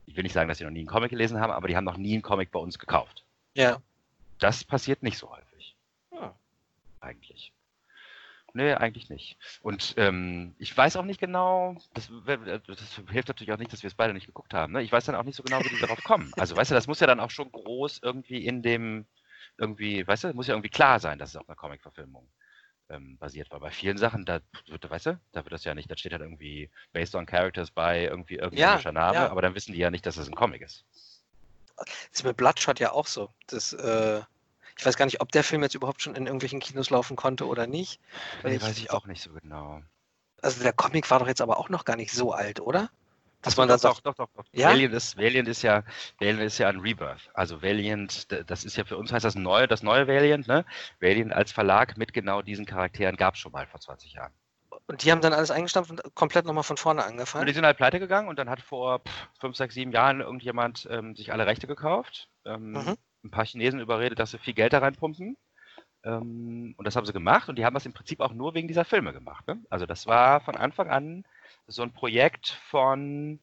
ich 0.07 0.15
will 0.15 0.23
nicht 0.23 0.33
sagen, 0.33 0.49
dass 0.49 0.59
sie 0.59 0.65
noch 0.65 0.71
nie 0.71 0.79
einen 0.81 0.87
Comic 0.89 1.11
gelesen 1.11 1.41
haben, 1.41 1.51
aber 1.53 1.67
die 1.67 1.77
haben 1.77 1.83
noch 1.85 1.97
nie 1.97 2.13
einen 2.13 2.23
Comic 2.23 2.53
bei 2.53 2.61
uns 2.61 2.79
gekauft. 2.79 3.25
ja. 3.55 3.79
Das 4.39 4.63
passiert 4.65 5.03
nicht 5.03 5.19
so 5.19 5.31
häufig 5.31 5.77
Hm. 6.13 6.31
eigentlich. 7.01 7.53
Nee, 8.57 8.73
eigentlich 8.75 9.11
nicht. 9.11 9.37
Und 9.63 9.95
ähm, 9.97 10.55
ich 10.59 10.77
weiß 10.77 10.95
auch 10.97 11.05
nicht 11.05 11.19
genau, 11.19 11.77
das, 11.93 12.09
wär- 12.25 12.61
das 12.61 13.01
hilft 13.11 13.27
natürlich 13.29 13.53
auch 13.53 13.59
nicht, 13.59 13.73
dass 13.73 13.83
wir 13.83 13.89
es 13.89 13.95
beide 13.97 14.15
nicht 14.15 14.27
geguckt 14.27 14.55
haben. 14.55 14.73
Ne? 14.75 14.83
Ich 14.83 14.93
weiß 14.93 15.07
dann 15.07 15.17
auch 15.17 15.25
nicht 15.25 15.35
so 15.37 15.43
genau, 15.43 15.65
wie 15.65 15.71
die 15.71 15.79
darauf 15.79 16.05
kommen. 16.05 16.33
Also, 16.37 16.55
weißt 16.55 16.71
du, 16.71 16.75
das 16.77 16.87
muss 16.87 17.01
ja 17.01 17.09
dann 17.09 17.19
auch 17.19 17.31
schon 17.31 17.51
groß 17.51 18.01
irgendwie 18.03 18.47
in 18.47 18.63
dem, 18.63 19.07
irgendwie, 19.59 20.07
weißt 20.07 20.25
du, 20.25 20.35
muss 20.35 20.47
ja 20.47 20.55
irgendwie 20.55 20.69
klar 20.71 21.01
sein, 21.01 21.19
dass 21.19 21.31
es 21.31 21.37
auf 21.37 21.49
einer 21.49 21.57
Comic-Verfilmung 21.57 22.29
ähm, 22.91 23.19
basiert. 23.19 23.51
Weil 23.51 23.61
bei 23.61 23.71
vielen 23.73 23.99
Sachen, 23.99 24.25
da 24.25 24.41
wird, 24.69 24.89
weißt 24.89 25.07
du, 25.07 25.21
da 25.33 25.45
wird 25.45 25.53
das 25.53 25.65
ja 25.65 25.75
nicht, 25.75 25.91
da 25.91 25.97
steht 25.97 26.13
halt 26.13 26.23
irgendwie 26.23 26.71
based 26.93 27.17
on 27.17 27.27
characters 27.27 27.73
by 27.73 28.07
irgendwie 28.09 28.37
irgendein 28.37 28.81
Ja, 28.85 28.93
Name, 28.93 29.15
ja. 29.17 29.31
aber 29.31 29.43
dann 29.43 29.57
wissen 29.57 29.73
die 29.73 29.81
ja 29.81 29.91
nicht, 29.91 30.07
dass 30.07 30.17
es 30.17 30.29
ein 30.29 30.35
Comic 30.37 30.63
ist. 30.63 30.85
Das 31.77 31.89
ist 32.13 32.25
mit 32.25 32.37
Bloodshot 32.37 32.79
ja 32.79 32.93
auch 32.93 33.07
so. 33.07 33.31
Das, 33.49 33.73
äh, 33.73 34.23
ich 34.79 34.85
weiß 34.87 34.97
gar 34.97 35.05
nicht, 35.05 35.21
ob 35.21 35.31
der 35.33 35.45
Film 35.45 35.63
jetzt 35.63 35.75
überhaupt 35.75 36.03
schon 36.03 36.15
in 36.15 36.27
irgendwelchen 36.27 36.61
Kinos 36.61 36.91
laufen 36.91 37.17
konnte 37.17 37.47
oder 37.47 37.67
nicht. 37.67 38.01
Nee, 38.43 38.57
ich- 38.57 38.63
weiß 38.63 38.79
ich 38.79 38.91
auch 38.91 39.07
nicht 39.07 39.23
so 39.23 39.33
genau. 39.33 39.83
Also 40.43 40.63
der 40.63 40.73
Comic 40.73 41.11
war 41.11 41.21
doch 41.21 41.29
jetzt 41.29 41.41
aber 41.41 41.59
auch 41.59 41.69
noch 41.69 41.85
gar 41.85 41.97
nicht 41.97 42.13
so 42.13 42.33
alt, 42.33 42.61
oder? 42.61 42.91
Dass 43.43 43.57
man 43.59 43.69
da 43.69 43.77
doch, 43.77 44.01
doch, 44.01 44.15
doch, 44.15 44.29
doch. 44.35 44.45
Ja? 44.53 44.71
Valiant, 44.71 44.95
ist, 44.95 45.19
Valiant, 45.19 45.49
ist 45.49 45.61
ja, 45.63 45.83
Valiant 46.19 46.41
ist 46.41 46.57
ja 46.59 46.69
ein 46.71 46.81
Rebirth. 46.81 47.31
Also 47.35 47.63
Valiant, 47.63 48.27
das 48.49 48.65
ist 48.65 48.77
ja 48.77 48.85
für 48.85 48.97
uns 48.97 49.13
heißt 49.13 49.25
das 49.25 49.35
neue, 49.35 49.69
das 49.69 49.83
neue 49.83 50.07
Valiant, 50.09 50.47
ne? 50.49 50.65
Valiant 51.01 51.33
als 51.33 51.53
Verlag 51.53 51.99
mit 51.99 52.15
genau 52.15 52.41
diesen 52.41 52.65
Charakteren 52.65 53.17
gab 53.17 53.35
es 53.35 53.41
schon 53.41 53.53
mal 53.53 53.67
vor 53.67 53.81
20 53.81 54.15
Jahren. 54.15 54.33
und 54.87 55.03
die 55.05 55.13
haben 55.13 55.21
dann 55.21 55.33
alles 55.35 55.51
eingestampft 55.51 55.91
und 55.91 56.03
komplett 56.15 56.47
nochmal 56.47 56.65
von 56.65 56.77
vorne 56.79 57.03
Und 57.03 57.09
angefangen. 57.09 57.47
die 57.47 57.53
sind 57.53 57.65
halt 57.67 57.77
pleite 57.77 57.99
gegangen 58.01 58.29
und 58.29 58.39
dann 58.39 58.49
hat 58.51 58.61
vor 58.63 59.03
5, 59.41 59.57
6, 59.57 59.75
7 59.75 59.93
Jahren 59.93 60.21
irgendjemand 60.21 60.87
ähm, 60.91 61.15
sich 61.15 61.33
alle 61.33 61.47
Rechte 61.47 61.67
gekauft, 61.67 62.29
ähm, 62.47 62.73
Mhm. 62.73 62.97
Ein 63.25 63.31
paar 63.31 63.47
Chinesen 63.47 63.81
überredet, 63.81 64.19
dass 64.19 64.31
sie 64.31 64.39
viel 64.39 64.55
Geld 64.55 64.73
da 64.73 64.79
reinpumpen. 64.79 65.37
Ähm, 66.05 66.75
und 66.77 66.87
das 66.87 66.97
haben 66.97 67.07
sie 67.07 67.13
gemacht 67.13 67.49
und 67.49 67.57
die 67.59 67.65
haben 67.65 67.75
das 67.75 67.87
im 67.87 67.93
Prinzip 67.93 68.21
auch 68.21 68.33
nur 68.33 68.55
wegen 68.55 68.69
dieser 68.69 68.85
Filme 68.85 69.13
gemacht. 69.13 69.47
Ne? 69.47 69.63
Also 69.71 69.87
das 69.87 70.07
war 70.07 70.41
von 70.41 70.57
Anfang 70.57 70.89
an 70.91 71.25
so 71.67 71.83
ein 71.83 71.93
Projekt 71.93 72.49
von, 72.71 73.41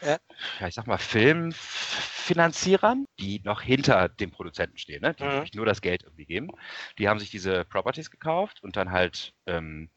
Ja. 0.00 0.18
ja, 0.58 0.68
ich 0.68 0.74
sag 0.74 0.86
mal, 0.86 0.96
Filmfinanzierern, 0.98 3.04
die 3.20 3.40
noch 3.44 3.60
hinter 3.60 4.08
dem 4.08 4.30
Produzenten 4.30 4.78
stehen, 4.78 5.02
ne? 5.02 5.12
die 5.14 5.24
Mhm. 5.24 5.32
wirklich 5.32 5.52
nur 5.54 5.66
das 5.66 5.80
Geld 5.82 6.02
irgendwie 6.02 6.24
geben. 6.26 6.50
Die 6.98 7.08
haben 7.08 7.18
sich 7.18 7.30
diese 7.30 7.64
Properties 7.66 8.10
gekauft 8.10 8.62
und 8.62 8.76
dann 8.76 8.90
halt 8.90 9.34
ähm, 9.46 9.90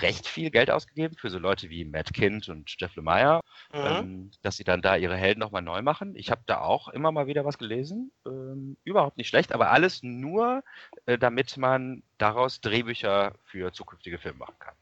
recht 0.00 0.26
viel 0.26 0.50
Geld 0.50 0.70
ausgegeben 0.70 1.16
für 1.16 1.28
so 1.30 1.38
Leute 1.38 1.68
wie 1.70 1.84
Matt 1.84 2.12
Kind 2.14 2.48
und 2.48 2.74
Jeff 2.78 2.94
Lemire, 2.96 3.40
Mhm. 3.74 3.80
ähm, 3.82 4.30
dass 4.42 4.56
sie 4.56 4.64
dann 4.64 4.80
da 4.82 4.96
ihre 4.96 5.16
Helden 5.16 5.40
nochmal 5.40 5.62
neu 5.62 5.82
machen. 5.82 6.14
Ich 6.16 6.30
habe 6.30 6.42
da 6.46 6.60
auch 6.60 6.88
immer 6.88 7.12
mal 7.12 7.26
wieder 7.26 7.44
was 7.44 7.58
gelesen. 7.58 8.10
Ähm, 8.26 8.76
überhaupt 8.84 9.16
nicht 9.18 9.28
schlecht, 9.28 9.52
aber 9.52 9.70
alles 9.70 10.02
nur, 10.02 10.62
äh, 11.06 11.18
damit 11.18 11.56
man 11.58 12.02
daraus 12.18 12.60
Drehbücher 12.60 13.34
für 13.44 13.72
zukünftige 13.72 14.18
Filme 14.18 14.38
machen 14.38 14.56
kann. 14.58 14.74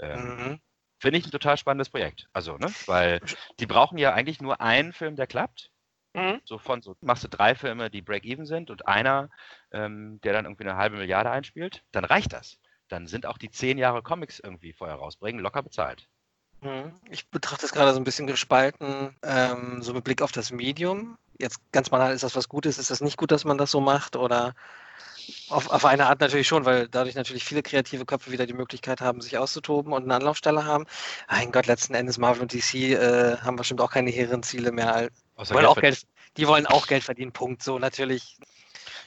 Ähm, 0.00 0.14
Mhm. 0.14 0.60
Finde 0.98 1.18
ich 1.18 1.26
ein 1.26 1.30
total 1.30 1.56
spannendes 1.56 1.90
Projekt. 1.90 2.26
Also, 2.32 2.56
ne? 2.56 2.72
Weil 2.86 3.20
die 3.60 3.66
brauchen 3.66 3.98
ja 3.98 4.14
eigentlich 4.14 4.40
nur 4.40 4.60
einen 4.60 4.92
Film, 4.92 5.16
der 5.16 5.26
klappt. 5.26 5.70
Mhm. 6.14 6.40
So 6.44 6.58
von 6.58 6.80
so, 6.80 6.96
machst 7.02 7.24
du 7.24 7.28
drei 7.28 7.54
Filme, 7.54 7.90
die 7.90 8.00
Break-Even 8.00 8.46
sind 8.46 8.70
und 8.70 8.88
einer, 8.88 9.28
ähm, 9.70 10.18
der 10.22 10.32
dann 10.32 10.46
irgendwie 10.46 10.64
eine 10.64 10.76
halbe 10.76 10.96
Milliarde 10.96 11.30
einspielt, 11.30 11.84
dann 11.92 12.06
reicht 12.06 12.32
das. 12.32 12.58
Dann 12.88 13.06
sind 13.06 13.26
auch 13.26 13.36
die 13.36 13.50
zehn 13.50 13.76
Jahre 13.76 14.02
Comics 14.02 14.38
irgendwie 14.38 14.72
vorher 14.72 14.96
rausbringen, 14.96 15.42
locker 15.42 15.62
bezahlt. 15.62 16.08
Mhm. 16.62 16.94
Ich 17.10 17.28
betrachte 17.28 17.66
es 17.66 17.72
gerade 17.72 17.92
so 17.92 18.00
ein 18.00 18.04
bisschen 18.04 18.26
gespalten, 18.26 19.14
ähm, 19.22 19.82
so 19.82 19.92
mit 19.92 20.04
Blick 20.04 20.22
auf 20.22 20.32
das 20.32 20.50
Medium. 20.50 21.18
Jetzt 21.38 21.60
ganz 21.72 21.90
banal, 21.90 22.14
ist 22.14 22.22
das 22.22 22.36
was 22.36 22.48
Gutes? 22.48 22.78
Ist 22.78 22.90
das 22.90 23.02
nicht 23.02 23.18
gut, 23.18 23.30
dass 23.30 23.44
man 23.44 23.58
das 23.58 23.70
so 23.70 23.80
macht? 23.80 24.16
Oder 24.16 24.54
auf, 25.48 25.70
auf 25.70 25.84
eine 25.84 26.06
Art 26.06 26.20
natürlich 26.20 26.46
schon, 26.46 26.64
weil 26.64 26.88
dadurch 26.88 27.14
natürlich 27.14 27.44
viele 27.44 27.62
kreative 27.62 28.04
Köpfe 28.04 28.30
wieder 28.32 28.46
die 28.46 28.52
Möglichkeit 28.52 29.00
haben, 29.00 29.20
sich 29.20 29.38
auszutoben 29.38 29.92
und 29.92 30.04
eine 30.04 30.14
Anlaufstelle 30.14 30.64
haben. 30.64 30.86
Mein 31.28 31.52
Gott, 31.52 31.66
letzten 31.66 31.94
Endes 31.94 32.18
Marvel 32.18 32.42
und 32.42 32.52
DC 32.52 32.74
äh, 32.74 33.36
haben 33.38 33.56
bestimmt 33.56 33.80
auch 33.80 33.90
keine 33.90 34.10
hehren 34.10 34.42
Ziele 34.42 34.72
mehr. 34.72 35.08
Außer 35.36 35.54
Wollen 35.54 35.66
auch 35.66 35.74
für- 35.74 35.82
Geld, 35.82 36.02
die 36.36 36.46
wollen 36.46 36.66
auch 36.66 36.86
Geld 36.86 37.04
verdienen, 37.04 37.32
Punkt. 37.32 37.62
So 37.62 37.78
natürlich. 37.78 38.36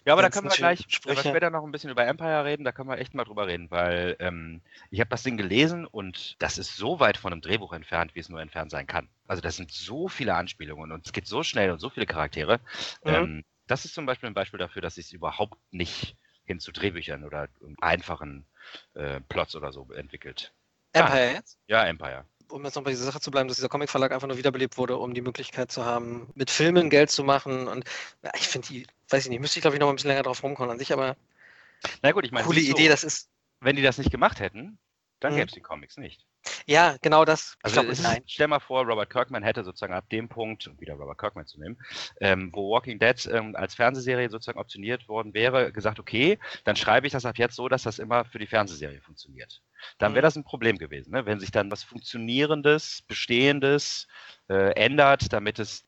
Ja, 0.06 0.14
aber 0.14 0.22
da 0.22 0.30
können 0.30 0.50
wir 0.50 0.56
gleich 0.56 0.86
Sprüche. 0.88 1.28
später 1.30 1.50
noch 1.50 1.64
ein 1.64 1.72
bisschen 1.72 1.90
über 1.90 2.06
Empire 2.06 2.46
reden, 2.46 2.64
da 2.64 2.72
können 2.72 2.90
wir 2.90 2.98
echt 2.98 3.14
mal 3.14 3.26
drüber 3.26 3.48
reden, 3.48 3.70
weil 3.70 4.16
ähm, 4.20 4.62
ich 4.92 5.02
habe 5.02 5.10
das 5.10 5.24
Ding 5.24 5.36
gelesen 5.36 5.86
und 5.86 6.36
das 6.40 6.58
ist 6.58 6.78
so 6.78 7.00
weit 7.02 7.18
von 7.18 7.34
einem 7.34 7.42
Drehbuch 7.42 7.74
entfernt, 7.74 8.16
wie 8.16 8.20
es 8.22 8.30
nur 8.30 8.40
entfernt 8.42 8.72
sein 8.72 8.88
kann. 8.88 9.10
Also 9.28 9.42
das 9.42 9.58
sind 9.58 9.72
so 9.72 10.08
viele 10.08 10.36
Anspielungen 10.36 10.92
und 10.94 11.06
es 11.06 11.12
geht 11.12 11.28
so 11.28 11.44
schnell 11.44 11.72
und 11.72 11.80
so 11.80 11.90
viele 11.90 12.06
Charaktere. 12.06 12.60
Mhm. 13.04 13.14
Ähm, 13.14 13.44
das 13.70 13.86
ist 13.86 13.94
zum 13.94 14.06
Beispiel 14.06 14.28
ein 14.28 14.34
Beispiel 14.34 14.58
dafür, 14.60 14.82
dass 14.82 14.98
es 14.98 15.12
überhaupt 15.12 15.58
nicht 15.72 16.16
hin 16.44 16.60
zu 16.60 16.72
Drehbüchern 16.72 17.24
oder 17.24 17.48
einfachen 17.80 18.46
äh, 18.96 19.22
Plots 19.22 19.56
oder 19.56 19.72
so 19.72 19.88
entwickelt. 19.94 20.52
Empire 20.94 21.34
jetzt? 21.34 21.60
Ja, 21.68 21.86
Empire. 21.86 22.26
um 22.50 22.66
jetzt 22.66 22.76
noch 22.76 22.84
bei 22.84 22.90
dieser 22.90 23.06
Sache 23.06 23.20
zu 23.20 23.30
bleiben, 23.30 23.48
dass 23.48 23.58
dieser 23.58 23.70
Comicverlag 23.70 24.12
einfach 24.12 24.28
nur 24.28 24.38
wiederbelebt 24.38 24.78
wurde, 24.80 24.98
um 24.98 25.14
die 25.14 25.22
Möglichkeit 25.22 25.72
zu 25.72 25.86
haben, 25.86 26.28
mit 26.34 26.50
Filmen 26.50 26.90
Geld 26.90 27.12
zu 27.12 27.24
machen. 27.24 27.68
Und 27.68 27.86
ja, 28.24 28.32
ich 28.36 28.48
finde 28.48 28.68
die, 28.70 28.88
weiß 29.10 29.26
ich 29.26 29.30
nicht, 29.30 29.40
müsste 29.40 29.60
ich 29.60 29.62
glaube 29.62 29.76
ich 29.76 29.80
noch 29.80 29.90
ein 29.90 29.96
bisschen 29.96 30.10
länger 30.10 30.24
drauf 30.24 30.42
rumkommen 30.42 30.72
an 30.72 30.80
sich, 30.80 30.92
aber 30.92 31.16
Na 32.02 32.12
gut, 32.12 32.26
ich 32.26 32.32
meine, 32.32 32.48
coole 32.48 32.62
Idee, 32.62 32.86
so, 32.86 32.90
das 32.90 33.04
ist. 33.04 33.30
wenn 33.60 33.76
die 33.76 33.84
das 33.84 34.00
nicht 34.00 34.10
gemacht 34.10 34.40
hätten, 34.40 34.80
dann 35.20 35.34
Mhm. 35.34 35.38
gäbe 35.38 35.48
es 35.48 35.54
die 35.54 35.62
Comics 35.62 35.98
nicht. 35.98 36.26
Ja, 36.66 36.96
genau 37.02 37.26
das. 37.26 37.58
Ich 37.66 37.78
Also 37.78 37.82
nein. 37.82 38.22
ist, 38.22 38.32
stell 38.32 38.48
mal 38.48 38.60
vor, 38.60 38.86
Robert 38.86 39.10
Kirkman 39.10 39.44
hätte 39.44 39.64
sozusagen 39.64 39.94
ab 39.94 40.10
dem 40.10 40.30
Punkt, 40.30 40.68
um 40.68 40.80
wieder 40.80 40.94
Robert 40.94 41.18
Kirkman 41.18 41.46
zu 41.46 41.60
nehmen, 41.60 41.78
ähm, 42.22 42.50
wo 42.54 42.72
Walking 42.72 42.98
Dead 43.00 43.30
ähm, 43.32 43.56
als 43.56 43.76
Fernsehserie 43.76 44.30
sozusagen 44.30 44.60
optioniert 44.60 45.08
worden 45.08 45.34
wäre, 45.34 45.72
gesagt, 45.72 46.00
okay, 46.00 46.40
dann 46.64 46.76
schreibe 46.76 47.08
ich 47.08 47.14
das 47.14 47.26
ab 47.26 47.38
jetzt 47.38 47.56
so, 47.56 47.68
dass 47.68 47.84
das 47.84 48.00
immer 48.00 48.26
für 48.26 48.40
die 48.40 48.48
Fernsehserie 48.48 49.02
funktioniert. 49.02 49.62
Dann 49.98 50.14
wäre 50.14 50.22
Mhm. 50.22 50.28
das 50.28 50.36
ein 50.38 50.44
Problem 50.44 50.78
gewesen, 50.78 51.12
ne? 51.12 51.26
wenn 51.26 51.40
sich 51.40 51.52
dann 51.52 51.72
was 51.72 51.84
Funktionierendes, 51.84 53.04
Bestehendes 53.08 54.08
äh, 54.50 54.72
ändert, 54.76 55.34
damit 55.34 55.60
es 55.60 55.86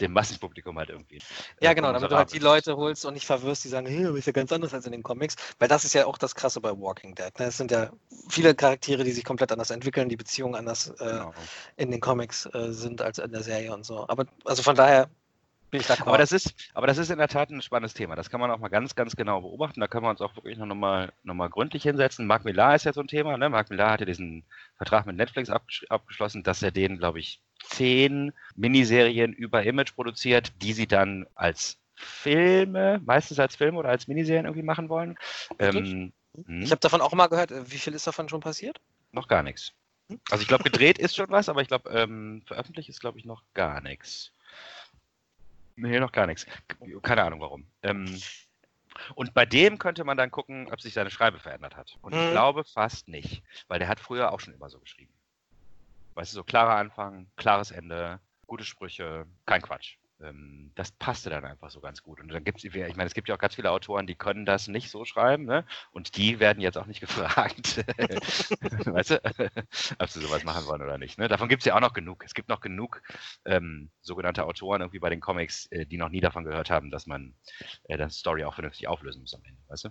dem 0.00 0.12
Massenpublikum 0.12 0.78
halt 0.78 0.90
irgendwie. 0.90 1.22
äh, 1.60 1.66
Ja, 1.66 1.72
genau, 1.74 1.92
damit 1.92 2.10
du 2.10 2.16
halt 2.16 2.32
die. 2.32 2.38
Leute 2.38 2.76
holst 2.76 3.04
und 3.06 3.14
nicht 3.14 3.26
verwirrst, 3.26 3.64
die 3.64 3.68
sagen, 3.68 3.86
hey, 3.86 4.06
aber 4.06 4.18
ist 4.18 4.26
ja 4.26 4.32
ganz 4.32 4.52
anders 4.52 4.74
als 4.74 4.86
in 4.86 4.92
den 4.92 5.02
Comics. 5.02 5.36
Weil 5.58 5.68
das 5.68 5.84
ist 5.84 5.94
ja 5.94 6.06
auch 6.06 6.18
das 6.18 6.34
Krasse 6.34 6.60
bei 6.60 6.70
Walking 6.72 7.14
Dead. 7.14 7.36
Ne? 7.38 7.46
Es 7.46 7.56
sind 7.56 7.70
ja 7.70 7.90
viele 8.28 8.54
Charaktere, 8.54 9.04
die 9.04 9.12
sich 9.12 9.24
komplett 9.24 9.52
anders 9.52 9.70
entwickeln, 9.70 10.08
die 10.08 10.16
Beziehungen 10.16 10.54
anders 10.54 10.88
äh, 11.00 11.22
Genau. 11.22 11.34
in 11.76 11.90
den 11.90 12.00
Comics 12.00 12.46
äh, 12.46 12.72
sind 12.72 13.02
als 13.02 13.18
in 13.18 13.32
der 13.32 13.42
Serie 13.42 13.72
und 13.74 13.84
so. 13.84 14.06
Aber 14.08 14.26
also 14.44 14.62
von 14.62 14.76
daher 14.76 15.08
bin 15.70 15.80
ich 15.80 15.86
da 15.86 15.96
Aber 16.04 16.18
das, 16.18 16.32
ist, 16.32 16.54
aber 16.74 16.86
das 16.86 16.98
ist 16.98 17.10
in 17.10 17.18
der 17.18 17.28
Tat 17.28 17.50
ein 17.50 17.62
spannendes 17.62 17.94
Thema. 17.94 18.14
Das 18.14 18.28
kann 18.28 18.40
man 18.40 18.50
auch 18.50 18.58
mal 18.58 18.68
ganz, 18.68 18.94
ganz 18.94 19.16
genau 19.16 19.40
beobachten. 19.40 19.80
Da 19.80 19.88
können 19.88 20.04
wir 20.04 20.10
uns 20.10 20.20
auch 20.20 20.36
wirklich 20.36 20.58
noch 20.58 20.66
mal, 20.74 21.12
noch 21.22 21.34
mal 21.34 21.48
gründlich 21.48 21.82
hinsetzen. 21.84 22.26
Mark 22.26 22.44
Millar 22.44 22.74
ist 22.74 22.84
ja 22.84 22.92
so 22.92 23.00
ein 23.00 23.08
Thema. 23.08 23.38
Ne? 23.38 23.48
Mark 23.48 23.70
Millar 23.70 23.92
hat 23.92 24.00
ja 24.00 24.06
diesen 24.06 24.44
Vertrag 24.76 25.06
mit 25.06 25.16
Netflix 25.16 25.48
abgesch 25.48 25.86
abgeschlossen, 25.88 26.42
dass 26.42 26.62
er 26.62 26.72
den, 26.72 26.98
glaube 26.98 27.20
ich, 27.20 27.40
zehn 27.64 28.32
Miniserien 28.56 29.32
über 29.32 29.62
Image 29.62 29.94
produziert, 29.94 30.52
die 30.62 30.72
sie 30.72 30.86
dann 30.86 31.26
als 31.34 31.78
Filme, 31.94 33.00
meistens 33.04 33.38
als 33.38 33.56
Filme 33.56 33.78
oder 33.78 33.90
als 33.90 34.08
Miniserien 34.08 34.46
irgendwie 34.46 34.64
machen 34.64 34.88
wollen. 34.88 35.16
Ähm, 35.58 36.12
ich 36.60 36.70
habe 36.70 36.80
davon 36.80 37.00
auch 37.00 37.12
mal 37.12 37.28
gehört. 37.28 37.52
Wie 37.70 37.78
viel 37.78 37.94
ist 37.94 38.06
davon 38.06 38.28
schon 38.28 38.40
passiert? 38.40 38.80
Noch 39.12 39.28
gar 39.28 39.42
nichts. 39.42 39.72
Also 40.30 40.42
ich 40.42 40.48
glaube, 40.48 40.64
gedreht 40.64 40.98
ist 40.98 41.14
schon 41.16 41.30
was, 41.30 41.48
aber 41.48 41.62
ich 41.62 41.68
glaube, 41.68 41.90
ähm, 41.90 42.42
veröffentlicht 42.46 42.88
ist, 42.88 43.00
glaube 43.00 43.18
ich, 43.18 43.24
noch 43.24 43.42
gar 43.54 43.80
nichts. 43.80 44.32
Nee, 45.76 46.00
noch 46.00 46.12
gar 46.12 46.26
nichts. 46.26 46.46
Keine 47.02 47.22
Ahnung 47.22 47.40
warum. 47.40 47.66
Ähm, 47.82 48.20
und 49.14 49.32
bei 49.34 49.46
dem 49.46 49.78
könnte 49.78 50.04
man 50.04 50.16
dann 50.16 50.30
gucken, 50.30 50.70
ob 50.70 50.80
sich 50.80 50.92
seine 50.94 51.10
Schreibe 51.10 51.38
verändert 51.38 51.76
hat. 51.76 51.96
Und 52.02 52.14
ich 52.14 52.20
Mhm. 52.26 52.30
glaube 52.30 52.64
fast 52.64 53.08
nicht, 53.08 53.42
weil 53.68 53.78
der 53.78 53.88
hat 53.88 54.00
früher 54.00 54.32
auch 54.32 54.40
schon 54.40 54.54
immer 54.54 54.68
so 54.68 54.78
geschrieben. 54.80 55.12
Weißt 56.14 56.32
du, 56.32 56.36
so 56.36 56.44
klarer 56.44 56.76
Anfang, 56.76 57.30
klares 57.36 57.70
Ende, 57.70 58.20
gute 58.46 58.64
Sprüche, 58.64 59.26
kein 59.46 59.62
Quatsch. 59.62 59.96
Ähm, 60.22 60.70
das 60.74 60.92
passte 60.92 61.30
dann 61.30 61.44
einfach 61.44 61.70
so 61.70 61.80
ganz 61.80 62.02
gut. 62.02 62.20
Und 62.20 62.28
dann 62.28 62.44
gibt 62.44 62.58
es, 62.58 62.64
ich 62.64 62.74
meine, 62.74 63.06
es 63.06 63.14
gibt 63.14 63.28
ja 63.28 63.34
auch 63.34 63.38
ganz 63.38 63.54
viele 63.54 63.70
Autoren, 63.70 64.06
die 64.06 64.14
können 64.14 64.46
das 64.46 64.68
nicht 64.68 64.90
so 64.90 65.04
schreiben, 65.04 65.44
ne? 65.44 65.64
Und 65.90 66.16
die 66.16 66.38
werden 66.38 66.60
jetzt 66.60 66.78
auch 66.78 66.86
nicht 66.86 67.00
gefragt, 67.00 67.78
weißt 67.78 69.10
du, 69.10 69.22
ob 69.98 70.08
sie 70.08 70.20
sowas 70.20 70.44
machen 70.44 70.66
wollen 70.66 70.82
oder 70.82 70.98
nicht. 70.98 71.18
Ne? 71.18 71.28
Davon 71.28 71.48
gibt 71.48 71.62
es 71.62 71.66
ja 71.66 71.74
auch 71.74 71.80
noch 71.80 71.92
genug. 71.92 72.24
Es 72.24 72.34
gibt 72.34 72.48
noch 72.48 72.60
genug 72.60 73.02
ähm, 73.44 73.90
sogenannte 74.00 74.44
Autoren 74.44 74.80
irgendwie 74.80 75.00
bei 75.00 75.10
den 75.10 75.20
Comics, 75.20 75.66
äh, 75.66 75.86
die 75.86 75.96
noch 75.96 76.08
nie 76.08 76.20
davon 76.20 76.44
gehört 76.44 76.70
haben, 76.70 76.90
dass 76.90 77.06
man 77.06 77.34
äh, 77.84 77.96
das 77.96 78.16
Story 78.16 78.44
auch 78.44 78.54
vernünftig 78.54 78.86
auflösen 78.86 79.22
muss 79.22 79.34
am 79.34 79.42
Ende, 79.44 79.60
weißt 79.68 79.84
du? 79.86 79.88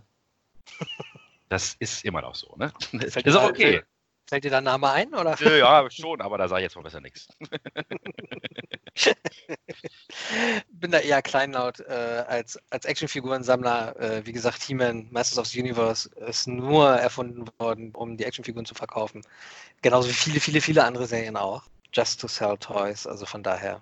Das 1.50 1.76
ist 1.80 2.06
immer 2.06 2.22
noch 2.22 2.36
so, 2.36 2.56
ne? 2.56 2.72
Das 2.94 3.04
ist 3.16 3.26
dir 3.26 3.42
auch 3.42 3.50
okay. 3.50 3.84
Fällt 4.32 4.46
dir 4.46 4.50
da 4.50 4.60
ein 4.60 4.64
Name 4.64 4.90
ein? 4.90 5.14
Oder? 5.14 5.36
Ja, 5.58 5.86
schon, 5.92 6.22
aber 6.22 6.38
da 6.38 6.48
sage 6.48 6.62
ich 6.62 6.64
jetzt 6.64 6.78
mal 6.78 6.84
besser 6.84 7.02
nichts. 7.02 7.28
bin 10.72 10.90
da 10.90 11.00
eher 11.00 11.22
kleinlaut 11.22 11.82
äh, 11.82 12.24
als, 12.30 12.58
als 12.70 12.86
Actionfigurensammler. 12.86 14.00
Äh, 14.00 14.26
wie 14.26 14.32
gesagt, 14.32 14.64
He-Man, 14.64 15.10
Masters 15.12 15.38
of 15.38 15.48
the 15.48 15.60
Universe 15.60 16.10
ist 16.16 16.48
nur 16.48 16.92
erfunden 16.92 17.44
worden, 17.60 17.94
um 17.94 18.16
die 18.16 18.24
Actionfiguren 18.24 18.66
zu 18.66 18.74
verkaufen. 18.74 19.22
Genauso 19.82 20.08
wie 20.08 20.14
viele, 20.14 20.40
viele, 20.40 20.62
viele 20.62 20.86
andere 20.86 21.08
Serien 21.08 21.36
auch. 21.36 21.64
Just 21.92 22.22
to 22.22 22.30
sell 22.30 22.58
toys, 22.58 23.06
also 23.06 23.26
von 23.26 23.44
daher. 23.44 23.82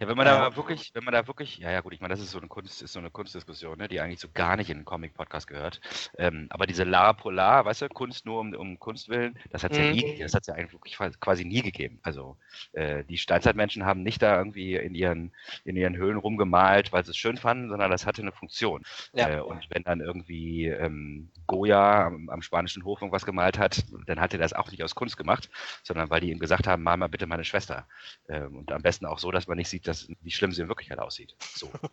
Ja, 0.00 0.08
wenn 0.08 0.16
man 0.16 0.26
Ja. 0.26 0.48
da 0.50 0.56
wirklich, 0.56 0.90
wenn 0.94 1.04
man 1.04 1.12
da 1.14 1.26
wirklich, 1.26 1.58
ja, 1.58 1.70
ja, 1.70 1.80
gut, 1.80 1.92
ich 1.92 2.00
meine, 2.00 2.12
das 2.14 2.20
ist 2.20 2.30
so 2.30 2.38
eine 2.38 2.48
Kunst, 2.48 2.82
ist 2.82 2.92
so 2.92 2.98
eine 2.98 3.10
Kunstdiskussion, 3.10 3.78
ne, 3.78 3.88
die 3.88 4.00
eigentlich 4.00 4.20
so 4.20 4.28
gar 4.32 4.56
nicht 4.56 4.70
in 4.70 4.78
den 4.78 4.84
Comic-Podcast 4.84 5.46
gehört. 5.46 5.80
Ähm, 6.18 6.46
aber 6.50 6.66
diese 6.66 6.84
La 6.84 7.12
Polar, 7.12 7.64
weißt 7.64 7.82
du, 7.82 7.88
Kunst 7.88 8.26
nur 8.26 8.40
um, 8.40 8.54
um 8.54 8.78
Kunst 8.78 9.08
willen, 9.08 9.38
das 9.50 9.62
hat 9.64 9.72
es 9.72 9.78
ja 9.78 9.84
Mhm. 9.84 9.90
nie, 9.90 10.02
gegeben. 10.02 10.22
das 10.22 10.34
hat 10.34 10.42
es 10.42 10.46
ja 10.48 10.54
eigentlich 10.54 10.72
wirklich 10.72 10.96
quasi 11.20 11.44
nie 11.44 11.62
gegeben. 11.62 11.98
Also 12.02 12.36
äh, 12.72 13.04
die 13.04 13.18
Steinzeitmenschen 13.18 13.84
haben 13.84 14.02
nicht 14.02 14.22
da 14.22 14.36
irgendwie 14.38 14.74
in 14.76 14.94
ihren, 14.94 15.32
in 15.64 15.76
ihren 15.76 15.96
Höhlen 15.96 16.18
rumgemalt, 16.18 16.92
weil 16.92 17.04
sie 17.04 17.10
es 17.10 17.16
schön 17.16 17.36
fanden, 17.36 17.68
sondern 17.68 17.90
das 17.90 18.06
hatte 18.06 18.22
eine 18.22 18.32
Funktion. 18.32 18.82
Ja. 19.12 19.28
Äh, 19.28 19.40
und 19.40 19.66
wenn 19.70 19.82
dann 19.82 20.00
irgendwie 20.00 20.66
ähm, 20.66 21.30
Goya 21.46 22.06
am, 22.06 22.28
am 22.30 22.42
spanischen 22.42 22.84
Hof 22.84 23.00
irgendwas 23.02 23.26
gemalt 23.26 23.58
hat, 23.58 23.84
dann 24.06 24.20
hat 24.20 24.32
er 24.32 24.38
das 24.38 24.52
auch 24.52 24.70
nicht 24.70 24.82
aus 24.82 24.94
Kunst 24.94 25.16
gemacht, 25.16 25.48
sondern 25.82 26.10
weil 26.10 26.20
die 26.20 26.30
ihm 26.30 26.38
gesagt 26.38 26.66
haben, 26.66 26.82
mal 26.82 26.96
mal 26.96 27.08
bitte 27.08 27.26
meine 27.26 27.44
Schwester. 27.44 27.86
Ähm, 28.28 28.56
und 28.56 28.72
am 28.72 28.82
besten 28.82 29.06
auch 29.06 29.18
so, 29.18 29.30
dass 29.30 29.46
man 29.46 29.56
nicht 29.56 29.65
sieht, 29.70 29.86
dass, 29.86 30.08
wie 30.20 30.30
schlimm 30.30 30.52
sie 30.52 30.62
in 30.62 30.68
Wirklichkeit 30.68 30.98
aussieht. 30.98 31.34
So. 31.54 31.70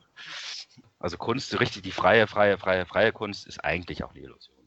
Also 1.00 1.18
Kunst, 1.18 1.60
richtig 1.60 1.84
die 1.84 1.92
freie, 1.92 2.26
freie, 2.28 2.58
freie, 2.58 2.86
freie 2.86 3.12
Kunst 3.12 3.46
ist 3.46 3.64
eigentlich 3.64 4.04
auch 4.04 4.12
eine 4.12 4.22
Illusion. 4.22 4.58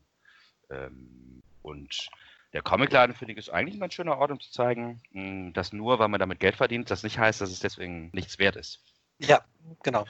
Ähm, 0.70 1.42
und 1.62 2.08
der 2.52 2.62
Comicladen, 2.62 3.16
finde 3.16 3.32
ich, 3.32 3.38
ist 3.38 3.48
eigentlich 3.50 3.76
ein 3.76 3.80
ganz 3.80 3.94
schöner 3.94 4.18
Ort, 4.18 4.30
um 4.30 4.38
zu 4.38 4.50
zeigen, 4.52 5.02
mh, 5.12 5.52
dass 5.52 5.72
nur, 5.72 5.98
weil 5.98 6.08
man 6.08 6.20
damit 6.20 6.38
Geld 6.38 6.54
verdient, 6.56 6.90
das 6.90 7.02
nicht 7.02 7.18
heißt, 7.18 7.40
dass 7.40 7.50
es 7.50 7.58
deswegen 7.60 8.10
nichts 8.12 8.38
wert 8.38 8.54
ist. 8.56 8.84
Ja, 9.18 9.44
genau. 9.82 10.06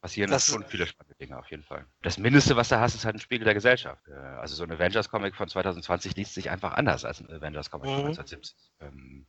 Passieren 0.00 0.30
Das- 0.30 0.46
schon 0.46 0.64
viele 0.64 0.86
spannende 0.86 1.16
Dinge 1.16 1.36
auf 1.38 1.50
jeden 1.50 1.64
Fall. 1.64 1.84
Das 2.02 2.18
Mindeste, 2.18 2.56
was 2.56 2.68
du 2.68 2.78
hast, 2.78 2.94
ist 2.94 3.04
halt 3.04 3.16
ein 3.16 3.20
Spiegel 3.20 3.44
der 3.44 3.54
Gesellschaft. 3.54 4.06
Äh, 4.08 4.12
Also 4.14 4.54
so 4.54 4.64
ein 4.64 4.72
Avengers-Comic 4.72 5.34
von 5.34 5.48
2020 5.48 6.14
liest 6.16 6.34
sich 6.34 6.50
einfach 6.50 6.72
anders 6.72 7.04
als 7.04 7.20
ein 7.20 7.30
Avengers-Comic 7.30 7.86
von 7.90 7.98
Mhm. 8.04 8.06
1970. 8.12 8.56
Ähm, 8.80 9.26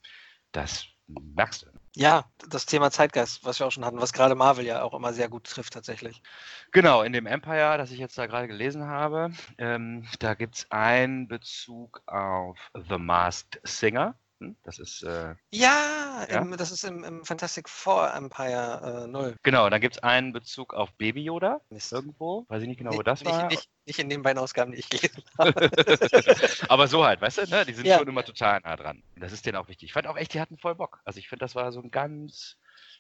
Das 0.52 0.86
merkst 1.08 1.64
du. 1.64 1.68
Ja, 1.96 2.26
das 2.50 2.66
Thema 2.66 2.92
Zeitgeist, 2.92 3.46
was 3.46 3.60
wir 3.60 3.68
auch 3.68 3.72
schon 3.72 3.86
hatten, 3.86 4.02
was 4.02 4.12
gerade 4.12 4.36
Marvel 4.36 4.66
ja 4.66 4.84
auch 4.84 4.94
immer 4.94 5.14
sehr 5.14 5.30
gut 5.30 5.46
trifft 5.46 5.74
tatsächlich. 5.74 6.22
Genau, 6.72 7.04
in 7.04 7.14
dem 7.14 7.26
Empire, 7.26 7.78
das 7.78 7.92
ich 7.92 8.00
jetzt 8.00 8.18
da 8.18 8.26
gerade 8.26 8.48
gelesen 8.48 8.86
habe, 8.86 9.32
ähm, 9.58 10.06
da 10.20 10.34
gibt 10.34 10.56
es 10.56 10.72
einen 10.72 11.28
Bezug 11.30 12.02
auf 12.08 12.60
The 12.74 12.98
Masked 12.98 13.62
Singer. 13.64 14.16
Hm, 14.40 14.56
Das 14.64 14.80
ist, 14.80 15.04
äh, 15.04 15.36
Ja, 15.52 16.26
Ja? 16.30 16.42
Im, 16.42 16.56
das 16.58 16.72
ist 16.72 16.84
im, 16.84 17.04
im 17.04 17.24
Fantastic 17.24 17.70
Four 17.70 18.14
Empire 18.14 19.04
äh, 19.06 19.08
0. 19.08 19.36
genau, 19.44 19.70
dann 19.70 19.80
gibt 19.82 19.96
es 19.96 20.04
einen 20.04 20.34
Bezug 20.34 20.74
auf 20.74 20.92
Baby 20.94 21.24
Yoda 21.24 21.62
Mist. 21.70 21.92
irgendwo. 21.94 22.46
Weiß 22.50 22.62
ich 22.62 22.68
nicht 22.68 22.78
genau, 22.78 22.92
wo 22.92 22.96
Nicht- 22.98 23.08
das 23.08 23.22
nicht, 23.22 23.32
war. 23.32 23.48
Nicht, 23.48 23.70
nicht 23.86 24.00
in 24.00 24.10
den 24.10 24.22
beiden 24.24 24.40
Ausgaben, 24.40 24.72
die 24.72 24.80
ich 24.80 24.90
gelesen 24.90 25.24
habe. 25.38 25.70
Aber 26.70 26.88
so 26.88 27.06
halt, 27.06 27.22
weißt 27.22 27.38
du, 27.40 27.50
ne? 27.50 27.66
die 27.66 27.74
sind 27.74 27.86
Ja. 27.88 27.98
schon 28.00 28.08
immer 28.08 28.24
total 28.24 28.60
nah 28.62 28.76
dran. 28.76 29.04
Und 29.16 29.22
das 29.22 29.32
ist 29.32 29.46
denen 29.46 29.58
auch 29.58 29.68
wichtig. 29.68 29.88
Ich 29.90 29.94
fand 29.94 30.08
auch 30.08 30.18
echt, 30.18 30.34
die 30.34 30.42
hatten 30.42 30.58
voll 30.58 30.76
Bock. 30.76 31.00
Also 31.06 31.20
ich 31.20 31.30
finde, 31.30 31.46
das 31.46 31.56
war 31.56 31.72
so 31.72 31.82
ein 31.82 31.92
ganz 31.92 32.58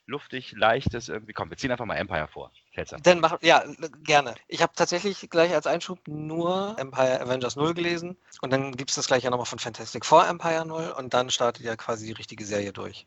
luftig, 0.07 0.53
leichtes 0.53 1.09
irgendwie. 1.09 1.33
Komm, 1.33 1.49
wir 1.49 1.57
ziehen 1.57 1.71
einfach 1.71 1.85
mal 1.85 1.95
Empire 1.95 2.27
vor. 2.27 2.51
Seltsam. 2.73 3.01
Dann 3.03 3.19
mach, 3.19 3.41
ja, 3.41 3.63
gerne. 4.03 4.35
Ich 4.47 4.61
habe 4.61 4.73
tatsächlich 4.75 5.29
gleich 5.29 5.53
als 5.53 5.67
Einschub 5.67 5.99
nur 6.07 6.75
Empire 6.77 7.21
Avengers 7.21 7.55
0 7.55 7.73
gelesen 7.73 8.17
und 8.41 8.51
dann 8.51 8.75
gibt 8.75 8.89
es 8.89 8.95
das 8.95 9.07
gleich 9.07 9.23
ja 9.23 9.29
nochmal 9.29 9.45
von 9.45 9.59
Fantastic 9.59 10.05
Four 10.05 10.27
Empire 10.27 10.65
0 10.65 10.93
und 10.97 11.13
dann 11.13 11.29
startet 11.29 11.63
ja 11.63 11.75
quasi 11.75 12.05
die 12.05 12.13
richtige 12.13 12.45
Serie 12.45 12.73
durch. 12.73 13.05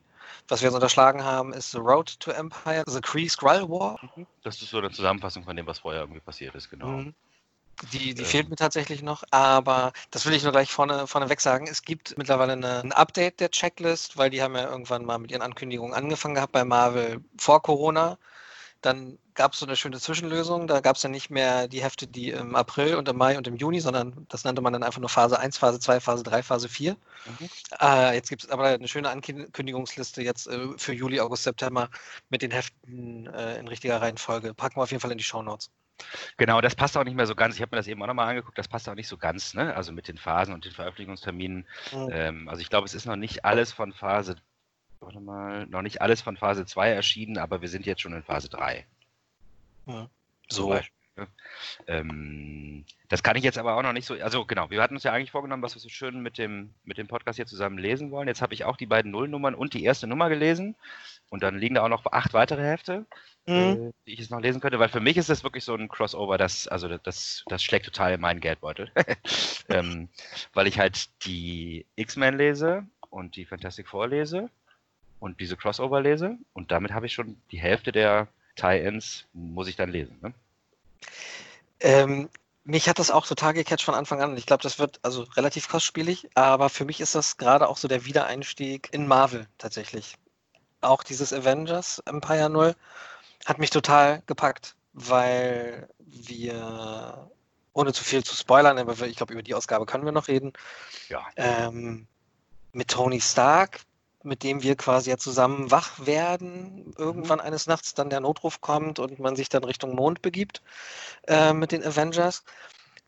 Was 0.48 0.60
wir 0.60 0.68
jetzt 0.68 0.74
unterschlagen 0.74 1.24
haben, 1.24 1.52
ist 1.52 1.70
The 1.70 1.78
Road 1.78 2.20
to 2.20 2.30
Empire, 2.30 2.84
The 2.86 3.00
Kree 3.00 3.28
Skrull 3.28 3.68
War. 3.68 3.98
Das 4.42 4.60
ist 4.60 4.70
so 4.70 4.78
eine 4.78 4.90
Zusammenfassung 4.90 5.44
von 5.44 5.56
dem, 5.56 5.66
was 5.66 5.80
vorher 5.80 6.02
irgendwie 6.02 6.20
passiert 6.20 6.54
ist, 6.54 6.70
genau. 6.70 6.88
Mhm. 6.88 7.14
Die, 7.92 8.14
die 8.14 8.22
Ähm. 8.22 8.28
fehlt 8.28 8.48
mir 8.48 8.56
tatsächlich 8.56 9.02
noch, 9.02 9.24
aber 9.30 9.92
das 10.10 10.26
will 10.26 10.34
ich 10.34 10.42
nur 10.42 10.52
gleich 10.52 10.70
vorne, 10.72 11.06
vorneweg 11.06 11.40
sagen. 11.40 11.66
Es 11.68 11.82
gibt 11.82 12.16
mittlerweile 12.18 12.52
eine, 12.54 12.80
ein 12.80 12.92
Update 12.92 13.40
der 13.40 13.50
Checklist, 13.50 14.16
weil 14.16 14.30
die 14.30 14.42
haben 14.42 14.56
ja 14.56 14.68
irgendwann 14.68 15.04
mal 15.04 15.18
mit 15.18 15.30
ihren 15.30 15.42
Ankündigungen 15.42 15.94
angefangen 15.94 16.34
gehabt 16.34 16.52
bei 16.52 16.64
Marvel 16.64 17.22
vor 17.38 17.62
Corona. 17.62 18.18
Dann 18.80 19.18
gab 19.34 19.52
es 19.52 19.60
so 19.60 19.66
eine 19.66 19.76
schöne 19.76 19.98
Zwischenlösung. 20.00 20.66
Da 20.66 20.80
gab 20.80 20.96
es 20.96 21.02
dann 21.02 21.10
nicht 21.12 21.30
mehr 21.30 21.68
die 21.68 21.82
Hefte, 21.82 22.06
die 22.06 22.30
im 22.30 22.54
April 22.56 22.96
und 22.96 23.08
im 23.08 23.16
Mai 23.16 23.36
und 23.38 23.46
im 23.46 23.56
Juni, 23.56 23.80
sondern 23.80 24.26
das 24.28 24.44
nannte 24.44 24.62
man 24.62 24.72
dann 24.72 24.82
einfach 24.82 25.00
nur 25.00 25.08
Phase 25.08 25.38
1, 25.38 25.58
Phase 25.58 25.80
2, 25.80 26.00
Phase 26.00 26.22
3, 26.24 26.42
Phase 26.42 26.68
4. 26.68 26.96
Mhm. 27.24 27.50
Äh, 27.80 28.14
jetzt 28.14 28.28
gibt 28.30 28.44
es 28.44 28.50
aber 28.50 28.66
eine 28.68 28.88
schöne 28.88 29.10
Ankündigungsliste 29.10 30.22
jetzt 30.22 30.48
äh, 30.48 30.68
für 30.76 30.92
Juli, 30.92 31.20
August, 31.20 31.44
September 31.44 31.90
mit 32.28 32.42
den 32.42 32.50
Heften 32.50 33.26
äh, 33.28 33.58
in 33.58 33.68
richtiger 33.68 34.00
Reihenfolge. 34.00 34.54
Packen 34.54 34.76
wir 34.76 34.82
auf 34.84 34.90
jeden 34.90 35.00
Fall 35.00 35.12
in 35.12 35.18
die 35.18 35.24
Shownotes. 35.24 35.70
Genau, 36.36 36.60
das 36.60 36.74
passt 36.74 36.96
auch 36.96 37.04
nicht 37.04 37.16
mehr 37.16 37.26
so 37.26 37.34
ganz. 37.34 37.56
Ich 37.56 37.62
habe 37.62 37.74
mir 37.74 37.78
das 37.78 37.88
eben 37.88 38.02
auch 38.02 38.06
nochmal 38.06 38.28
angeguckt, 38.28 38.58
das 38.58 38.68
passt 38.68 38.88
auch 38.88 38.94
nicht 38.94 39.08
so 39.08 39.16
ganz, 39.16 39.54
ne? 39.54 39.74
Also 39.74 39.92
mit 39.92 40.08
den 40.08 40.18
Phasen 40.18 40.54
und 40.54 40.64
den 40.64 40.72
Veröffentlichungsterminen. 40.72 41.66
Mhm. 41.92 42.08
Ähm, 42.12 42.48
also 42.48 42.60
ich 42.60 42.70
glaube, 42.70 42.86
es 42.86 42.94
ist 42.94 43.06
noch 43.06 43.16
nicht 43.16 43.44
alles 43.44 43.72
von 43.72 43.92
Phase, 43.92 44.36
warte 45.00 45.20
mal, 45.20 45.66
noch 45.66 45.82
nicht 45.82 46.00
alles 46.00 46.20
von 46.20 46.36
Phase 46.36 46.66
2 46.66 46.90
erschienen, 46.90 47.38
aber 47.38 47.60
wir 47.60 47.68
sind 47.68 47.86
jetzt 47.86 48.02
schon 48.02 48.12
in 48.12 48.22
Phase 48.22 48.48
3. 48.48 48.86
zum 50.48 50.66
So. 50.66 50.80
Ne? 51.18 51.28
Ähm, 51.86 52.84
das 53.08 53.22
kann 53.22 53.36
ich 53.36 53.44
jetzt 53.44 53.58
aber 53.58 53.76
auch 53.76 53.82
noch 53.82 53.92
nicht 53.92 54.06
so. 54.06 54.14
Also 54.14 54.44
genau, 54.44 54.70
wir 54.70 54.80
hatten 54.80 54.94
uns 54.94 55.02
ja 55.02 55.12
eigentlich 55.12 55.30
vorgenommen, 55.30 55.62
was 55.62 55.74
wir 55.74 55.80
so 55.80 55.88
schön 55.88 56.20
mit 56.22 56.38
dem, 56.38 56.74
mit 56.84 56.98
dem 56.98 57.08
Podcast 57.08 57.36
hier 57.36 57.46
zusammen 57.46 57.78
lesen 57.78 58.10
wollen. 58.10 58.28
Jetzt 58.28 58.42
habe 58.42 58.54
ich 58.54 58.64
auch 58.64 58.76
die 58.76 58.86
beiden 58.86 59.10
Nullnummern 59.10 59.54
und 59.54 59.74
die 59.74 59.84
erste 59.84 60.06
Nummer 60.06 60.28
gelesen. 60.28 60.76
Und 61.30 61.42
dann 61.42 61.58
liegen 61.58 61.74
da 61.74 61.82
auch 61.82 61.88
noch 61.88 62.06
acht 62.06 62.32
weitere 62.32 62.62
Hefte, 62.62 63.04
Mhm. 63.48 63.88
äh, 63.88 63.92
die 64.06 64.12
ich 64.12 64.18
jetzt 64.20 64.30
noch 64.30 64.40
lesen 64.40 64.60
könnte, 64.60 64.78
weil 64.78 64.90
für 64.90 65.00
mich 65.00 65.16
ist 65.16 65.30
das 65.30 65.42
wirklich 65.42 65.64
so 65.64 65.74
ein 65.74 65.88
Crossover, 65.88 66.36
das, 66.36 66.68
also 66.68 66.88
das, 66.98 67.44
das 67.46 67.62
schlägt 67.62 67.86
total 67.86 68.12
in 68.12 68.20
meinen 68.20 68.40
Geldbeutel. 68.40 68.92
ähm, 69.68 70.08
weil 70.52 70.66
ich 70.66 70.78
halt 70.78 71.08
die 71.24 71.86
X-Men 71.96 72.36
lese 72.36 72.86
und 73.10 73.36
die 73.36 73.46
Fantastic 73.46 73.88
Four 73.88 74.08
lese 74.08 74.50
und 75.18 75.40
diese 75.40 75.56
Crossover 75.56 76.00
lese. 76.02 76.36
Und 76.52 76.70
damit 76.70 76.92
habe 76.92 77.06
ich 77.06 77.14
schon 77.14 77.40
die 77.50 77.58
Hälfte 77.58 77.90
der 77.90 78.28
Tie-Ins, 78.56 79.24
muss 79.32 79.68
ich 79.68 79.76
dann 79.76 79.90
lesen. 79.90 80.18
Ne? 80.20 80.34
Ähm, 81.80 82.28
mich 82.64 82.86
hat 82.86 82.98
das 82.98 83.10
auch 83.10 83.26
total 83.26 83.54
gecatcht 83.54 83.84
von 83.84 83.94
Anfang 83.94 84.20
an. 84.20 84.36
Ich 84.36 84.44
glaube, 84.44 84.62
das 84.62 84.78
wird 84.78 85.00
also 85.02 85.22
relativ 85.36 85.68
kostspielig, 85.68 86.28
aber 86.34 86.68
für 86.68 86.84
mich 86.84 87.00
ist 87.00 87.14
das 87.14 87.38
gerade 87.38 87.66
auch 87.66 87.78
so 87.78 87.88
der 87.88 88.04
Wiedereinstieg 88.04 88.90
in 88.92 89.06
Marvel 89.06 89.46
tatsächlich. 89.56 90.16
Auch 90.82 91.02
dieses 91.02 91.32
Avengers 91.32 92.00
Empire 92.00 92.50
0 92.50 92.74
hat 93.48 93.58
mich 93.58 93.70
total 93.70 94.22
gepackt, 94.26 94.76
weil 94.92 95.88
wir, 96.00 97.30
ohne 97.72 97.94
zu 97.94 98.04
viel 98.04 98.22
zu 98.22 98.36
spoilern, 98.36 98.78
aber 98.78 99.06
ich 99.06 99.16
glaube, 99.16 99.32
über 99.32 99.42
die 99.42 99.54
Ausgabe 99.54 99.86
können 99.86 100.04
wir 100.04 100.12
noch 100.12 100.28
reden, 100.28 100.52
Ja. 101.08 101.26
ähm, 101.36 102.06
mit 102.72 102.88
Tony 102.88 103.22
Stark, 103.22 103.80
mit 104.22 104.42
dem 104.42 104.62
wir 104.62 104.76
quasi 104.76 105.08
ja 105.08 105.16
zusammen 105.16 105.70
wach 105.70 106.04
werden, 106.04 106.92
irgendwann 106.98 107.40
eines 107.40 107.66
Nachts 107.66 107.94
dann 107.94 108.10
der 108.10 108.20
Notruf 108.20 108.60
kommt 108.60 108.98
und 108.98 109.18
man 109.18 109.34
sich 109.34 109.48
dann 109.48 109.64
Richtung 109.64 109.94
Mond 109.94 110.20
begibt 110.20 110.60
äh, 111.26 111.54
mit 111.54 111.72
den 111.72 111.82
Avengers. 111.82 112.44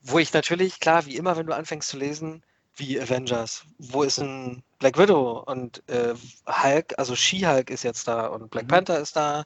Wo 0.00 0.18
ich 0.18 0.32
natürlich, 0.32 0.80
klar, 0.80 1.04
wie 1.04 1.16
immer, 1.16 1.36
wenn 1.36 1.46
du 1.46 1.54
anfängst 1.54 1.90
zu 1.90 1.98
lesen, 1.98 2.42
wie 2.76 2.98
Avengers? 2.98 3.64
Wo 3.76 4.04
ist 4.04 4.18
ein 4.18 4.62
Black 4.78 4.96
Widow 4.96 5.40
und 5.46 5.82
äh, 5.90 6.14
Hulk, 6.46 6.94
also 6.96 7.14
She-Hulk 7.14 7.68
ist 7.68 7.82
jetzt 7.82 8.08
da 8.08 8.28
und 8.28 8.50
Black 8.50 8.64
Mhm. 8.64 8.68
Panther 8.68 8.98
ist 9.00 9.16
da, 9.16 9.44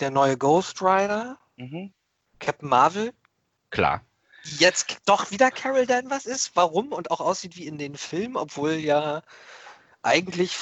der 0.00 0.10
neue 0.10 0.36
Ghost 0.36 0.80
Rider, 0.82 1.38
Mhm. 1.56 1.92
Captain 2.38 2.68
Marvel, 2.68 3.12
Klar. 3.70 4.04
jetzt 4.42 4.98
doch 5.04 5.30
wieder 5.30 5.50
Carol 5.50 5.86
Danvers 5.86 6.24
ist, 6.26 6.56
warum 6.56 6.92
und 6.92 7.10
auch 7.10 7.20
aussieht 7.20 7.56
wie 7.56 7.66
in 7.66 7.76
den 7.78 7.96
Filmen, 7.96 8.36
obwohl 8.36 8.72
ja 8.72 9.22
eigentlich 10.02 10.56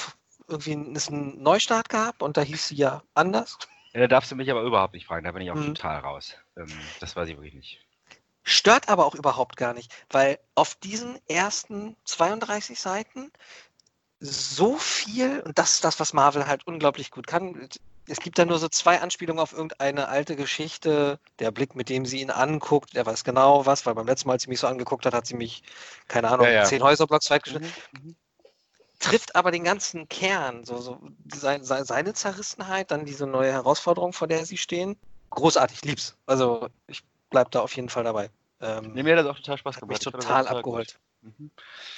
irgendwie 0.47 0.73
es 0.95 1.07
einen 1.07 1.41
Neustart 1.41 1.89
gab 1.89 2.21
und 2.21 2.35
da 2.37 2.41
hieß 2.41 2.67
sie 2.69 2.75
ja 2.75 3.01
anders. 3.13 3.57
Ja, 3.93 4.01
Da 4.01 4.07
darfst 4.07 4.31
du 4.31 4.35
mich 4.35 4.51
aber 4.51 4.63
überhaupt 4.63 4.93
nicht 4.93 5.05
fragen, 5.05 5.23
da 5.23 5.31
bin 5.31 5.41
ich 5.41 5.51
auch 5.51 5.55
Mhm. 5.55 5.75
total 5.75 5.99
raus. 5.99 6.35
Ähm, 6.57 6.91
das 6.99 7.15
weiß 7.15 7.29
ich 7.29 7.35
wirklich 7.35 7.53
nicht. 7.53 7.85
Stört 8.43 8.89
aber 8.89 9.05
auch 9.05 9.15
überhaupt 9.15 9.57
gar 9.57 9.73
nicht, 9.73 9.93
weil 10.09 10.39
auf 10.55 10.75
diesen 10.75 11.19
ersten 11.27 11.95
32 12.05 12.79
Seiten 12.79 13.31
so 14.19 14.77
viel, 14.77 15.41
und 15.41 15.57
das 15.57 15.75
ist 15.75 15.83
das, 15.83 15.99
was 15.99 16.13
Marvel 16.13 16.47
halt 16.47 16.65
unglaublich 16.67 17.11
gut 17.11 17.27
kann. 17.27 17.69
Es 18.09 18.19
gibt 18.19 18.39
da 18.39 18.45
nur 18.45 18.57
so 18.57 18.67
zwei 18.69 19.01
Anspielungen 19.01 19.41
auf 19.41 19.53
irgendeine 19.53 20.07
alte 20.07 20.35
Geschichte. 20.35 21.19
Der 21.37 21.51
Blick, 21.51 21.75
mit 21.75 21.89
dem 21.89 22.05
sie 22.05 22.21
ihn 22.21 22.31
anguckt, 22.31 22.95
der 22.95 23.05
weiß 23.05 23.23
genau 23.23 23.65
was, 23.65 23.85
weil 23.85 23.93
beim 23.95 24.07
letzten 24.07 24.27
Mal, 24.27 24.33
als 24.33 24.43
sie 24.43 24.49
mich 24.49 24.59
so 24.59 24.67
angeguckt 24.67 25.05
hat, 25.05 25.13
hat 25.13 25.27
sie 25.27 25.35
mich, 25.35 25.63
keine 26.07 26.29
Ahnung, 26.29 26.47
Ja, 26.47 26.51
ja. 26.51 26.63
zehn 26.65 26.81
Häuserblocks 26.81 27.29
weit 27.29 27.43
geschnitten. 27.43 27.71
Mhm. 28.01 28.15
Trifft 28.99 29.35
aber 29.35 29.51
den 29.51 29.63
ganzen 29.63 30.09
Kern, 30.09 30.65
so, 30.65 30.77
so 30.77 30.99
sein, 31.33 31.63
sein, 31.63 31.85
seine 31.85 32.13
Zerrissenheit, 32.13 32.91
dann 32.91 33.05
diese 33.05 33.27
neue 33.27 33.51
Herausforderung, 33.51 34.11
vor 34.11 34.27
der 34.27 34.45
sie 34.45 34.57
stehen. 34.57 34.97
Großartig, 35.29 35.85
lieb's. 35.85 36.17
Also 36.25 36.67
ich 36.87 37.03
bleib 37.29 37.51
da 37.51 37.61
auf 37.61 37.73
jeden 37.75 37.89
Fall 37.89 38.03
dabei. 38.03 38.29
Ähm, 38.59 38.91
Nee, 38.93 39.03
mir 39.03 39.15
hat 39.17 39.25
das 39.25 39.31
auch 39.31 39.37
total 39.39 39.57
Spaß 39.57 39.75
hat 39.75 39.81
gemacht. 39.81 40.05
mich 40.05 40.13
total 40.13 40.47
abgeholt. 40.47 40.99
Mhm. 41.21 41.51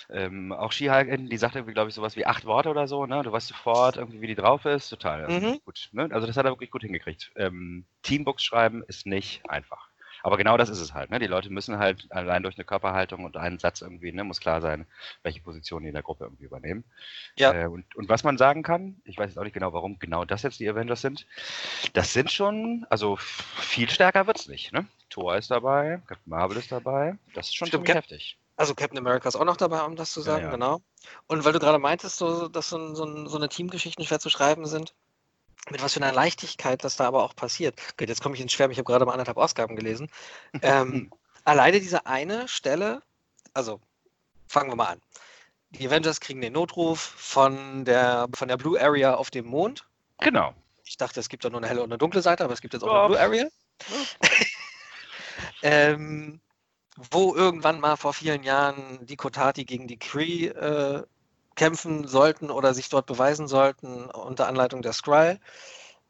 Ähm, 0.10 0.52
auch 0.52 0.72
Ski-Hulk, 0.72 1.30
die 1.30 1.38
sagt 1.38 1.56
irgendwie, 1.56 1.74
glaube 1.74 1.90
ich, 1.90 1.96
sowas 1.96 2.16
wie 2.16 2.26
acht 2.26 2.46
Worte 2.46 2.70
oder 2.70 2.88
so, 2.88 3.06
ne? 3.06 3.22
Du 3.24 3.32
weißt 3.32 3.48
sofort 3.48 3.98
irgendwie, 3.98 4.22
wie 4.22 4.28
die 4.28 4.36
drauf 4.36 4.66
ist. 4.66 4.90
Total 4.90 5.26
also 5.26 5.48
Mhm. 5.48 5.60
gut. 5.64 5.90
Ne? 5.92 6.10
Also 6.12 6.28
das 6.28 6.38
hat 6.38 6.46
er 6.46 6.52
wirklich 6.52 6.72
gut 6.72 6.82
hingekriegt. 6.82 7.32
Ähm, 7.36 7.86
Teambooks 8.02 8.44
schreiben 8.44 8.84
ist 8.88 9.06
nicht 9.06 9.48
einfach. 9.50 9.90
Aber 10.24 10.38
genau 10.38 10.56
das 10.58 10.70
ist 10.70 10.80
es 10.80 10.94
halt. 10.94 11.10
Ne? 11.10 11.20
Die 11.20 11.28
Leute 11.28 11.50
müssen 11.50 11.80
halt 11.80 12.12
allein 12.12 12.44
durch 12.44 12.56
eine 12.56 12.66
Körperhaltung 12.66 13.26
und 13.26 13.38
einen 13.38 13.58
Satz 13.58 13.82
irgendwie, 13.82 14.12
ne, 14.12 14.24
muss 14.24 14.40
klar 14.40 14.62
sein, 14.62 14.86
welche 15.24 15.42
Position 15.42 15.82
die 15.82 15.88
in 15.88 15.96
der 15.96 16.04
Gruppe 16.04 16.26
irgendwie 16.26 16.46
übernehmen. 16.46 16.84
Ja. 17.38 17.54
Äh, 17.54 17.68
und, 17.68 17.96
und 17.96 18.08
was 18.10 18.24
man 18.24 18.38
sagen 18.38 18.62
kann, 18.62 19.02
ich 19.04 19.18
weiß 19.18 19.30
jetzt 19.30 19.38
auch 19.38 19.44
nicht 19.44 19.54
genau, 19.54 19.74
warum 19.74 19.98
genau 19.98 20.26
das 20.26 20.44
jetzt 20.44 20.60
die 20.60 20.70
Avengers 20.70 21.02
sind, 21.02 21.26
das 21.94 22.14
sind 22.14 22.32
schon, 22.32 22.86
also 22.90 23.16
viel 23.18 23.90
stärker 23.90 24.28
wird's 24.28 24.48
nicht. 24.48 24.72
Ne? 24.74 24.86
Thor 25.10 25.36
ist 25.38 25.50
dabei, 25.50 26.02
Captain 26.06 26.30
Marvel 26.30 26.58
ist 26.58 26.72
dabei. 26.72 27.18
Das 27.34 27.48
ist 27.48 27.56
schon 27.56 27.68
Stimmt, 27.68 27.88
ziemlich 27.88 27.96
heftig. 27.96 28.38
Also 28.62 28.76
Captain 28.76 28.98
America 28.98 29.28
ist 29.28 29.36
auch 29.36 29.44
noch 29.46 29.58
dabei, 29.58 29.82
um 29.84 29.96
das 29.96 30.12
zu 30.12 30.20
Ja, 30.22 30.26
sagen, 30.26 30.44
ja. 30.46 30.52
genau. 30.52 30.82
Und 31.28 31.44
weil 31.44 31.54
du 31.54 31.60
gerade 31.60 31.80
meintest, 31.80 32.18
so, 32.18 32.48
dass 32.48 32.70
so, 32.70 32.94
so, 32.96 33.28
so 33.28 33.38
eine 33.38 33.50
Teamgeschichten 33.50 34.06
schwer 34.06 34.20
zu 34.20 34.30
schreiben 34.30 34.66
sind, 34.66 34.94
mit 35.70 35.82
was 35.84 35.94
für 35.94 36.02
einer 36.02 36.14
Leichtigkeit 36.14 36.84
das 36.84 36.96
da 36.96 37.08
aber 37.08 37.24
auch 37.24 37.36
passiert. 37.36 37.80
Gut, 37.98 38.08
jetzt 38.10 38.22
komme 38.22 38.36
ich 38.36 38.42
ins 38.42 38.54
Schwärmen, 38.54 38.72
ich 38.72 38.78
habe 38.78 38.86
gerade 38.86 39.06
mal 39.06 39.14
anderthalb 39.14 39.38
Ausgaben 39.38 39.76
gelesen. 39.76 40.10
Ähm, 40.62 41.12
alleine 41.44 41.80
diese 41.80 42.06
eine 42.06 42.48
Stelle, 42.48 43.02
also 43.54 43.80
fangen 44.48 44.70
wir 44.70 44.76
mal 44.76 44.88
an. 44.94 45.02
Die 45.72 45.88
Avengers 45.88 46.20
kriegen 46.20 46.42
den 46.42 46.54
Notruf 46.54 47.00
von 47.00 47.86
der, 47.86 48.28
von 48.34 48.48
der 48.48 48.58
Blue 48.58 48.80
Area 48.80 49.16
auf 49.16 49.32
dem 49.32 49.46
Mond. 49.46 49.88
Genau. 50.20 50.54
Ich 50.84 50.98
dachte, 50.98 51.20
es 51.20 51.30
gibt 51.30 51.46
da 51.46 51.50
nur 51.50 51.60
eine 51.62 51.68
helle 51.68 51.82
und 51.84 51.90
eine 51.92 51.98
dunkle 51.98 52.22
Seite, 52.22 52.44
aber 52.44 52.54
es 52.54 52.62
gibt 52.62 52.74
jetzt 52.74 52.84
auch 52.84 52.88
Ja. 52.88 53.00
eine 53.06 53.08
Blue 53.08 53.20
Area. 53.20 53.48
ähm, 55.64 56.42
wo 57.12 57.36
irgendwann 57.36 57.80
mal 57.80 57.96
vor 57.96 58.14
vielen 58.14 58.44
Jahren 58.44 59.06
die 59.06 59.16
Kotati 59.16 59.66
gegen 59.66 59.88
die 59.88 59.98
Kree 59.98 60.48
äh, 60.48 61.04
kämpfen 61.56 62.08
sollten 62.08 62.52
oder 62.52 62.74
sich 62.74 62.90
dort 62.90 63.06
beweisen 63.06 63.48
sollten 63.48 64.06
unter 64.06 64.48
Anleitung 64.48 64.82
der 64.82 64.94
Skrull. 64.94 65.40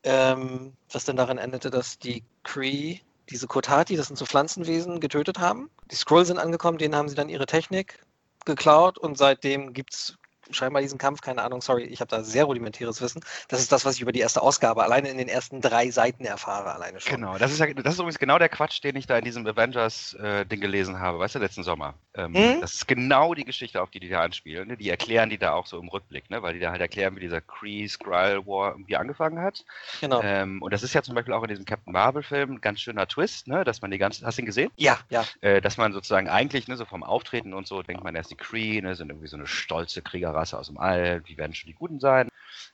Ähm, 0.03 0.73
was 0.91 1.05
denn 1.05 1.15
darin 1.15 1.37
endete, 1.37 1.69
dass 1.69 1.99
die 1.99 2.23
Kree 2.43 2.99
diese 3.29 3.47
Kotati, 3.47 3.95
das 3.95 4.07
sind 4.07 4.17
so 4.17 4.25
Pflanzenwesen, 4.25 4.99
getötet 4.99 5.39
haben. 5.39 5.69
Die 5.91 5.95
Skrull 5.95 6.25
sind 6.25 6.37
angekommen, 6.37 6.77
denen 6.77 6.95
haben 6.95 7.07
sie 7.07 7.15
dann 7.15 7.29
ihre 7.29 7.45
Technik 7.45 7.99
geklaut 8.45 8.97
und 8.97 9.17
seitdem 9.17 9.73
gibt 9.73 9.93
es 9.93 10.17
scheinbar 10.53 10.81
diesen 10.81 10.97
Kampf, 10.97 11.21
keine 11.21 11.43
Ahnung, 11.43 11.61
sorry, 11.61 11.83
ich 11.83 12.01
habe 12.01 12.09
da 12.09 12.23
sehr 12.23 12.45
rudimentäres 12.45 13.01
Wissen. 13.01 13.23
Das 13.47 13.61
ist 13.61 13.71
das, 13.71 13.85
was 13.85 13.95
ich 13.95 14.01
über 14.01 14.11
die 14.11 14.19
erste 14.19 14.41
Ausgabe 14.41 14.83
alleine 14.83 15.09
in 15.09 15.17
den 15.17 15.27
ersten 15.27 15.61
drei 15.61 15.91
Seiten 15.91 16.25
erfahre, 16.25 16.73
alleine 16.73 16.99
schon. 16.99 17.15
Genau, 17.15 17.37
das 17.37 17.51
ist 17.51 17.59
ja 17.59 17.71
das 17.73 17.93
ist 17.93 17.99
übrigens 17.99 18.19
genau 18.19 18.39
der 18.39 18.49
Quatsch, 18.49 18.83
den 18.83 18.95
ich 18.95 19.07
da 19.07 19.17
in 19.17 19.23
diesem 19.23 19.45
Avengers-Ding 19.45 20.59
gelesen 20.59 20.99
habe, 20.99 21.19
weißt 21.19 21.35
du, 21.35 21.39
letzten 21.39 21.63
Sommer. 21.63 21.95
Ähm, 22.15 22.31
Mhm. 22.41 22.61
Das 22.61 22.73
ist 22.73 22.87
genau 22.87 23.33
die 23.33 23.45
Geschichte, 23.45 23.81
auf 23.81 23.89
die 23.89 23.99
die 23.99 24.09
da 24.09 24.21
anspielen. 24.21 24.67
Ne? 24.67 24.77
Die 24.77 24.89
erklären 24.89 25.29
die 25.29 25.37
da 25.37 25.53
auch 25.53 25.65
so 25.65 25.79
im 25.79 25.89
Rückblick, 25.89 26.29
ne? 26.29 26.41
weil 26.41 26.53
die 26.53 26.59
da 26.59 26.71
halt 26.71 26.81
erklären, 26.81 27.15
wie 27.15 27.19
dieser 27.19 27.41
Kree-Skrull-War 27.41 28.71
irgendwie 28.71 28.95
angefangen 28.95 29.39
hat. 29.39 29.63
Genau. 29.99 30.21
Ähm, 30.21 30.61
und 30.61 30.73
das 30.73 30.83
ist 30.83 30.93
ja 30.93 31.01
zum 31.01 31.15
Beispiel 31.15 31.33
auch 31.33 31.43
in 31.43 31.49
diesem 31.49 31.65
Captain 31.65 31.93
Marvel-Film 31.93 32.53
ein 32.53 32.61
ganz 32.61 32.81
schöner 32.81 33.07
Twist, 33.07 33.47
ne? 33.47 33.63
dass 33.63 33.81
man 33.81 33.91
die 33.91 33.97
ganze, 33.97 34.25
hast 34.25 34.37
du 34.37 34.41
ihn 34.41 34.45
gesehen? 34.45 34.71
Ja, 34.77 34.99
ja. 35.09 35.25
Äh, 35.41 35.61
dass 35.61 35.77
man 35.77 35.93
sozusagen 35.93 36.29
eigentlich, 36.29 36.67
ne, 36.67 36.77
so 36.77 36.85
vom 36.85 37.03
Auftreten 37.03 37.53
und 37.53 37.67
so, 37.67 37.83
denkt 37.83 38.03
man 38.03 38.15
erst 38.15 38.31
die 38.31 38.35
Kree, 38.35 38.81
ne, 38.81 38.95
sind 38.95 39.09
irgendwie 39.09 39.27
so 39.27 39.37
eine 39.37 39.47
stolze 39.47 40.01
Kriegerrasse 40.41 40.57
aus 40.57 40.67
dem 40.67 40.77
All, 40.77 41.21
die 41.21 41.37
werden 41.37 41.53
schon 41.53 41.67
die 41.67 41.75
Guten 41.75 41.99
sein. 41.99 42.29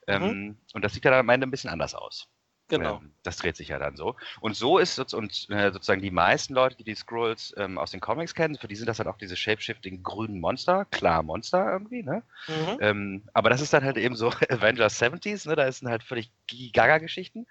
Ähm, 0.07 0.57
Und 0.73 0.83
das 0.83 0.93
sieht 0.93 1.05
ja 1.05 1.11
dann 1.11 1.21
am 1.21 1.29
Ende 1.29 1.47
ein 1.47 1.51
bisschen 1.51 1.69
anders 1.69 1.93
aus. 1.95 2.27
Genau. 2.69 2.97
Ähm, 2.97 3.13
das 3.23 3.37
dreht 3.37 3.55
sich 3.55 3.69
ja 3.69 3.79
dann 3.79 3.95
so. 3.95 4.15
Und 4.41 4.55
so 4.55 4.77
ist 4.77 4.99
und, 5.13 5.49
äh, 5.49 5.71
sozusagen 5.71 6.01
die 6.01 6.11
meisten 6.11 6.53
Leute, 6.53 6.75
die 6.75 6.83
die 6.83 6.95
Scrolls 6.95 7.53
ähm, 7.57 7.77
aus 7.77 7.91
den 7.91 8.01
Comics 8.01 8.33
kennen, 8.35 8.57
für 8.57 8.67
die 8.67 8.75
sind 8.75 8.87
das 8.87 8.99
halt 8.99 9.07
auch 9.07 9.17
diese 9.17 9.37
shapeshifting 9.37 10.03
grünen 10.03 10.41
Monster, 10.41 10.85
klar 10.85 11.23
Monster 11.23 11.71
irgendwie, 11.71 12.03
ne? 12.03 12.23
Mhm. 12.47 12.77
Ähm, 12.81 13.23
aber 13.33 13.49
das 13.49 13.61
ist 13.61 13.71
dann 13.71 13.85
halt 13.85 13.97
eben 13.97 14.15
so 14.15 14.29
Avengers 14.49 15.01
70s, 15.01 15.47
ne? 15.47 15.55
Da 15.55 15.71
sind 15.71 15.87
halt 15.87 16.03
völlig 16.03 16.29
Gaga-Geschichten. 16.73 17.47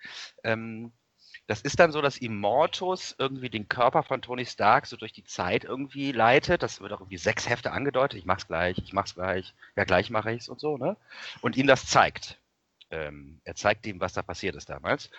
Das 1.46 1.60
ist 1.60 1.78
dann 1.78 1.92
so, 1.92 2.02
dass 2.02 2.18
Immortus 2.18 3.14
irgendwie 3.18 3.50
den 3.50 3.68
Körper 3.68 4.02
von 4.02 4.20
Tony 4.20 4.44
Stark 4.44 4.86
so 4.86 4.96
durch 4.96 5.12
die 5.12 5.24
Zeit 5.24 5.64
irgendwie 5.64 6.10
leitet. 6.12 6.62
Das 6.62 6.80
wird 6.80 6.92
auch 6.92 7.00
irgendwie 7.00 7.18
sechs 7.18 7.48
Hefte 7.48 7.70
angedeutet. 7.72 8.18
Ich 8.18 8.24
mach's 8.24 8.48
gleich, 8.48 8.78
ich 8.78 8.92
mach's 8.92 9.14
gleich, 9.14 9.54
ja, 9.76 9.84
gleich 9.84 10.10
mache 10.10 10.32
ich's 10.32 10.48
und 10.48 10.58
so, 10.58 10.76
ne? 10.76 10.96
Und 11.42 11.56
ihm 11.56 11.66
das 11.66 11.86
zeigt. 11.86 12.38
Ähm, 12.90 13.40
er 13.44 13.54
zeigt 13.54 13.86
ihm, 13.86 14.00
was 14.00 14.12
da 14.12 14.22
passiert 14.22 14.56
ist 14.56 14.68
damals. 14.68 15.10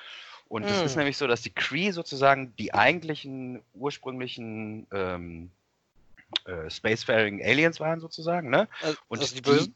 Und 0.50 0.64
es 0.64 0.80
Hm. 0.80 0.86
ist 0.86 0.96
nämlich 0.96 1.18
so, 1.18 1.28
dass 1.28 1.42
die 1.42 1.54
Kree 1.54 1.92
sozusagen 1.92 2.56
die 2.58 2.74
eigentlichen 2.74 3.62
ursprünglichen 3.74 4.88
ähm, 4.92 5.52
äh, 6.46 6.70
Spacefaring 6.70 7.42
Aliens 7.44 7.80
waren 7.80 8.00
sozusagen, 8.00 8.50
ne? 8.50 8.68
Also, 8.82 8.98
Und 9.08 9.22
also 9.22 9.36
die 9.36 9.42
Bösen? 9.42 9.76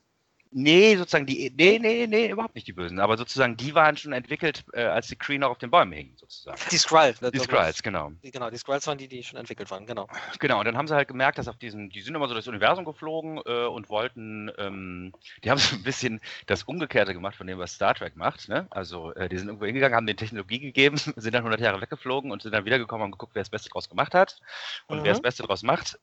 Nee, 0.53 0.97
sozusagen 0.97 1.25
die, 1.25 1.49
nee, 1.55 1.79
nee, 1.79 2.07
nee, 2.07 2.29
überhaupt 2.29 2.55
nicht 2.55 2.67
die 2.67 2.73
Bösen, 2.73 2.99
aber 2.99 3.17
sozusagen 3.17 3.55
die 3.55 3.73
waren 3.73 3.95
schon 3.95 4.11
entwickelt, 4.11 4.65
äh, 4.73 4.83
als 4.83 5.07
die 5.07 5.15
Kree 5.15 5.37
noch 5.37 5.49
auf 5.49 5.59
den 5.59 5.71
Bäumen 5.71 5.93
hingen, 5.93 6.17
sozusagen. 6.17 6.59
Die 6.69 6.77
Skrulls. 6.77 7.19
Die 7.19 7.39
Skrulls, 7.39 7.81
genau. 7.81 8.11
Die, 8.21 8.31
genau, 8.31 8.49
die 8.49 8.57
Skrulls 8.57 8.85
waren 8.85 8.97
die, 8.97 9.07
die 9.07 9.23
schon 9.23 9.39
entwickelt 9.39 9.71
waren, 9.71 9.85
genau. 9.85 10.07
Genau, 10.39 10.59
und 10.59 10.65
dann 10.65 10.75
haben 10.77 10.89
sie 10.89 10.95
halt 10.95 11.07
gemerkt, 11.07 11.37
dass 11.37 11.47
auf 11.47 11.55
diesen, 11.55 11.89
die 11.89 12.01
sind 12.01 12.15
immer 12.15 12.27
so 12.27 12.33
durchs 12.33 12.49
Universum 12.49 12.83
geflogen 12.83 13.39
äh, 13.45 13.65
und 13.65 13.87
wollten, 13.89 14.51
ähm, 14.57 15.13
die 15.43 15.49
haben 15.49 15.57
so 15.57 15.77
ein 15.77 15.83
bisschen 15.83 16.19
das 16.47 16.63
Umgekehrte 16.63 17.13
gemacht 17.13 17.37
von 17.37 17.47
dem, 17.47 17.57
was 17.57 17.73
Star 17.73 17.95
Trek 17.95 18.17
macht, 18.17 18.49
ne? 18.49 18.67
Also, 18.71 19.13
äh, 19.13 19.29
die 19.29 19.37
sind 19.37 19.47
irgendwo 19.47 19.65
hingegangen, 19.65 19.95
haben 19.95 20.07
den 20.07 20.17
Technologie 20.17 20.59
gegeben, 20.59 20.97
sind 21.15 21.33
dann 21.33 21.43
100 21.43 21.61
Jahre 21.61 21.79
weggeflogen 21.79 22.29
und 22.29 22.41
sind 22.41 22.53
dann 22.53 22.65
wiedergekommen 22.65 23.05
und 23.05 23.11
geguckt, 23.11 23.35
wer 23.35 23.41
das 23.41 23.49
Beste 23.49 23.69
draus 23.69 23.87
gemacht 23.87 24.13
hat. 24.13 24.37
Und 24.87 24.99
Mhm. 24.99 25.03
wer 25.05 25.13
das 25.13 25.21
Beste 25.21 25.43
draus 25.43 25.63
macht, 25.63 25.97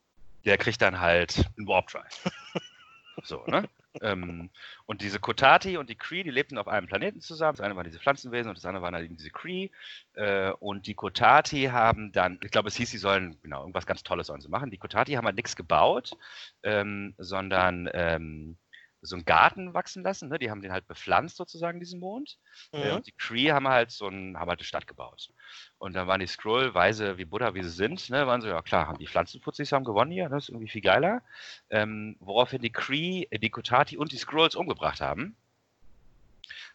der 0.45 0.57
kriegt 0.57 0.81
dann 0.81 0.99
halt 0.99 1.45
einen 1.55 1.67
Warp 1.67 1.87
Drive. 1.89 2.23
so, 3.23 3.43
ne? 3.45 3.69
Ähm, 4.01 4.49
und 4.85 5.01
diese 5.01 5.19
Kotati 5.19 5.77
und 5.77 5.89
die 5.89 5.95
Kree, 5.95 6.23
die 6.23 6.29
lebten 6.29 6.57
auf 6.57 6.67
einem 6.67 6.87
Planeten 6.87 7.21
zusammen. 7.21 7.57
Das 7.57 7.65
eine 7.65 7.75
waren 7.75 7.85
diese 7.85 7.99
Pflanzenwesen 7.99 8.49
und 8.49 8.57
das 8.57 8.65
andere 8.65 8.83
waren 8.83 8.93
halt 8.93 9.05
eben 9.05 9.17
diese 9.17 9.31
Kree. 9.31 9.69
Äh, 10.13 10.51
und 10.51 10.87
die 10.87 10.95
Kotati 10.95 11.65
haben 11.65 12.11
dann, 12.11 12.39
ich 12.43 12.51
glaube, 12.51 12.67
es 12.67 12.75
hieß, 12.75 12.91
sie 12.91 12.97
sollen, 12.97 13.37
genau, 13.41 13.61
irgendwas 13.61 13.85
ganz 13.85 14.03
Tolles 14.03 14.27
sollen 14.27 14.41
sie 14.41 14.49
machen. 14.49 14.71
Die 14.71 14.77
Kotati 14.77 15.13
haben 15.13 15.25
halt 15.25 15.35
nichts 15.35 15.55
gebaut, 15.55 16.17
ähm, 16.63 17.15
sondern 17.17 17.89
ähm, 17.93 18.57
so 19.01 19.15
einen 19.15 19.25
Garten 19.25 19.73
wachsen 19.73 20.03
lassen. 20.03 20.29
Ne? 20.29 20.39
Die 20.39 20.51
haben 20.51 20.61
den 20.61 20.71
halt 20.71 20.87
bepflanzt 20.87 21.37
sozusagen, 21.37 21.79
diesen 21.79 21.99
Mond. 21.99 22.37
Äh, 22.77 22.91
Mhm. 22.91 22.95
und 22.95 23.07
die 23.07 23.11
Kree 23.13 23.51
haben 23.51 23.67
halt 23.67 23.91
so 23.91 24.07
ein, 24.07 24.37
haben 24.37 24.49
halt 24.49 24.59
eine 24.59 24.65
Stadt 24.65 24.87
gebaut. 24.87 25.29
Und 25.77 25.93
dann 25.93 26.07
waren 26.07 26.19
die 26.19 26.27
Skrull, 26.27 26.73
weise 26.73 27.17
wie 27.17 27.25
Buddha, 27.25 27.53
wie 27.53 27.63
sie 27.63 27.69
sind, 27.69 28.09
ne, 28.09 28.27
waren 28.27 28.41
so, 28.41 28.47
ja 28.47 28.61
klar, 28.61 28.87
haben 28.87 28.97
die 28.97 29.07
Pflanzenfuzis 29.07 29.71
haben 29.71 29.85
gewonnen 29.85 30.11
hier, 30.11 30.29
das 30.29 30.43
ist 30.45 30.49
irgendwie 30.49 30.69
viel 30.69 30.81
geiler. 30.81 31.21
Ähm, 31.69 32.17
woraufhin 32.19 32.61
die 32.61 32.71
Kree, 32.71 33.25
äh, 33.29 33.39
die 33.39 33.49
Kotati 33.49 33.97
und 33.97 34.11
die 34.11 34.17
Skrulls 34.17 34.55
umgebracht 34.55 35.01
haben. 35.01 35.35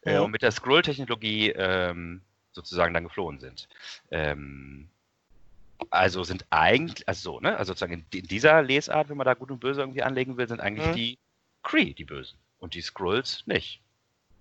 Äh, 0.03 0.19
Mhm. 0.19 0.25
und 0.25 0.31
mit 0.31 0.43
der 0.43 0.53
Skrull-Technologie 0.53 1.51
ähm, 1.51 2.23
sozusagen 2.53 2.95
dann 2.95 3.05
geflohen 3.05 3.39
sind. 3.41 3.69
Ähm, 4.11 4.89
also 5.91 6.23
sind 6.25 6.47
eigentlich, 6.51 7.07
also 7.09 7.33
so, 7.35 7.41
ne, 7.41 7.57
also 7.57 7.71
sozusagen 7.73 7.93
in, 7.95 8.07
in 8.21 8.27
dieser 8.27 8.63
Lesart, 8.63 9.09
wenn 9.09 9.17
man 9.17 9.25
da 9.27 9.35
gut 9.35 9.51
und 9.51 9.61
böse 9.61 9.81
irgendwie 9.81 10.03
anlegen 10.03 10.37
will, 10.37 10.49
sind 10.49 10.61
eigentlich 10.61 10.87
Mhm. 10.87 10.93
die 10.93 11.19
Kree 11.65 11.95
die 11.95 12.05
Bösen 12.05 12.39
und 12.59 12.75
die 12.75 12.83
Skrulls 12.83 13.47
nicht. 13.47 13.83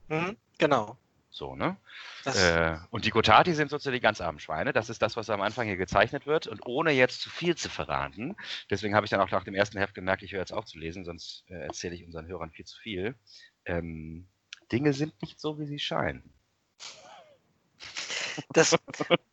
Mhm. 0.09 0.37
Genau. 0.59 0.97
So, 1.33 1.55
ne? 1.55 1.77
Äh, 2.25 2.77
und 2.91 3.05
die 3.05 3.09
Kotati 3.09 3.53
sind 3.53 3.71
sozusagen 3.71 3.95
die 3.95 4.01
ganz 4.01 4.21
armen 4.21 4.39
Schweine. 4.39 4.71
Das 4.71 4.91
ist 4.91 5.01
das, 5.01 5.17
was 5.17 5.31
am 5.31 5.41
Anfang 5.41 5.65
hier 5.65 5.77
gezeichnet 5.77 6.27
wird. 6.27 6.45
Und 6.45 6.63
ohne 6.67 6.91
jetzt 6.91 7.21
zu 7.21 7.31
viel 7.31 7.55
zu 7.55 7.69
verraten, 7.69 8.35
deswegen 8.69 8.93
habe 8.93 9.07
ich 9.07 9.09
dann 9.09 9.19
auch 9.19 9.31
nach 9.31 9.43
dem 9.43 9.55
ersten 9.55 9.79
Heft 9.79 9.95
gemerkt, 9.95 10.21
ich 10.21 10.33
höre 10.33 10.41
jetzt 10.41 10.53
auf 10.53 10.65
zu 10.65 10.77
lesen, 10.77 11.05
sonst 11.05 11.43
äh, 11.49 11.55
erzähle 11.55 11.95
ich 11.95 12.05
unseren 12.05 12.27
Hörern 12.27 12.51
viel 12.51 12.65
zu 12.65 12.79
viel. 12.79 13.15
Ähm, 13.65 14.27
Dinge 14.71 14.93
sind 14.93 15.19
nicht 15.23 15.39
so, 15.39 15.57
wie 15.57 15.65
sie 15.65 15.79
scheinen. 15.79 16.31
Das, 18.51 18.75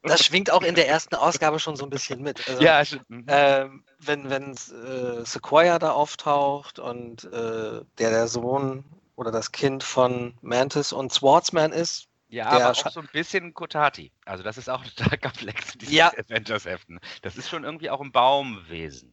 das 0.02 0.24
schwingt 0.24 0.50
auch 0.50 0.62
in 0.62 0.74
der 0.74 0.88
ersten 0.88 1.14
Ausgabe 1.14 1.58
schon 1.58 1.76
so 1.76 1.84
ein 1.84 1.90
bisschen 1.90 2.22
mit. 2.22 2.46
Also, 2.48 2.62
ja, 2.62 2.80
äh, 2.80 3.68
wenn, 3.98 4.30
wenn 4.30 4.52
äh, 4.52 5.24
Sequoia 5.24 5.78
da 5.78 5.92
auftaucht 5.92 6.78
und 6.78 7.24
äh, 7.24 7.80
der 7.98 8.10
der 8.10 8.28
Sohn 8.28 8.84
oder 9.16 9.30
das 9.30 9.52
Kind 9.52 9.82
von 9.82 10.34
Mantis 10.40 10.92
und 10.92 11.12
Swartzman 11.12 11.72
ist. 11.72 12.06
Ja, 12.28 12.46
aber 12.46 12.70
auch 12.70 12.90
so 12.90 13.00
ein 13.00 13.08
bisschen 13.12 13.52
Kotati. 13.54 14.12
Also 14.24 14.42
das 14.42 14.56
ist 14.56 14.70
auch 14.70 14.84
total 14.96 15.18
komplex, 15.18 15.72
diese 15.76 15.92
ja. 15.92 16.12
Avengers-Heften. 16.16 17.00
Das 17.22 17.36
ist 17.36 17.48
schon 17.48 17.64
irgendwie 17.64 17.90
auch 17.90 18.00
ein 18.00 18.12
Baumwesen. 18.12 19.12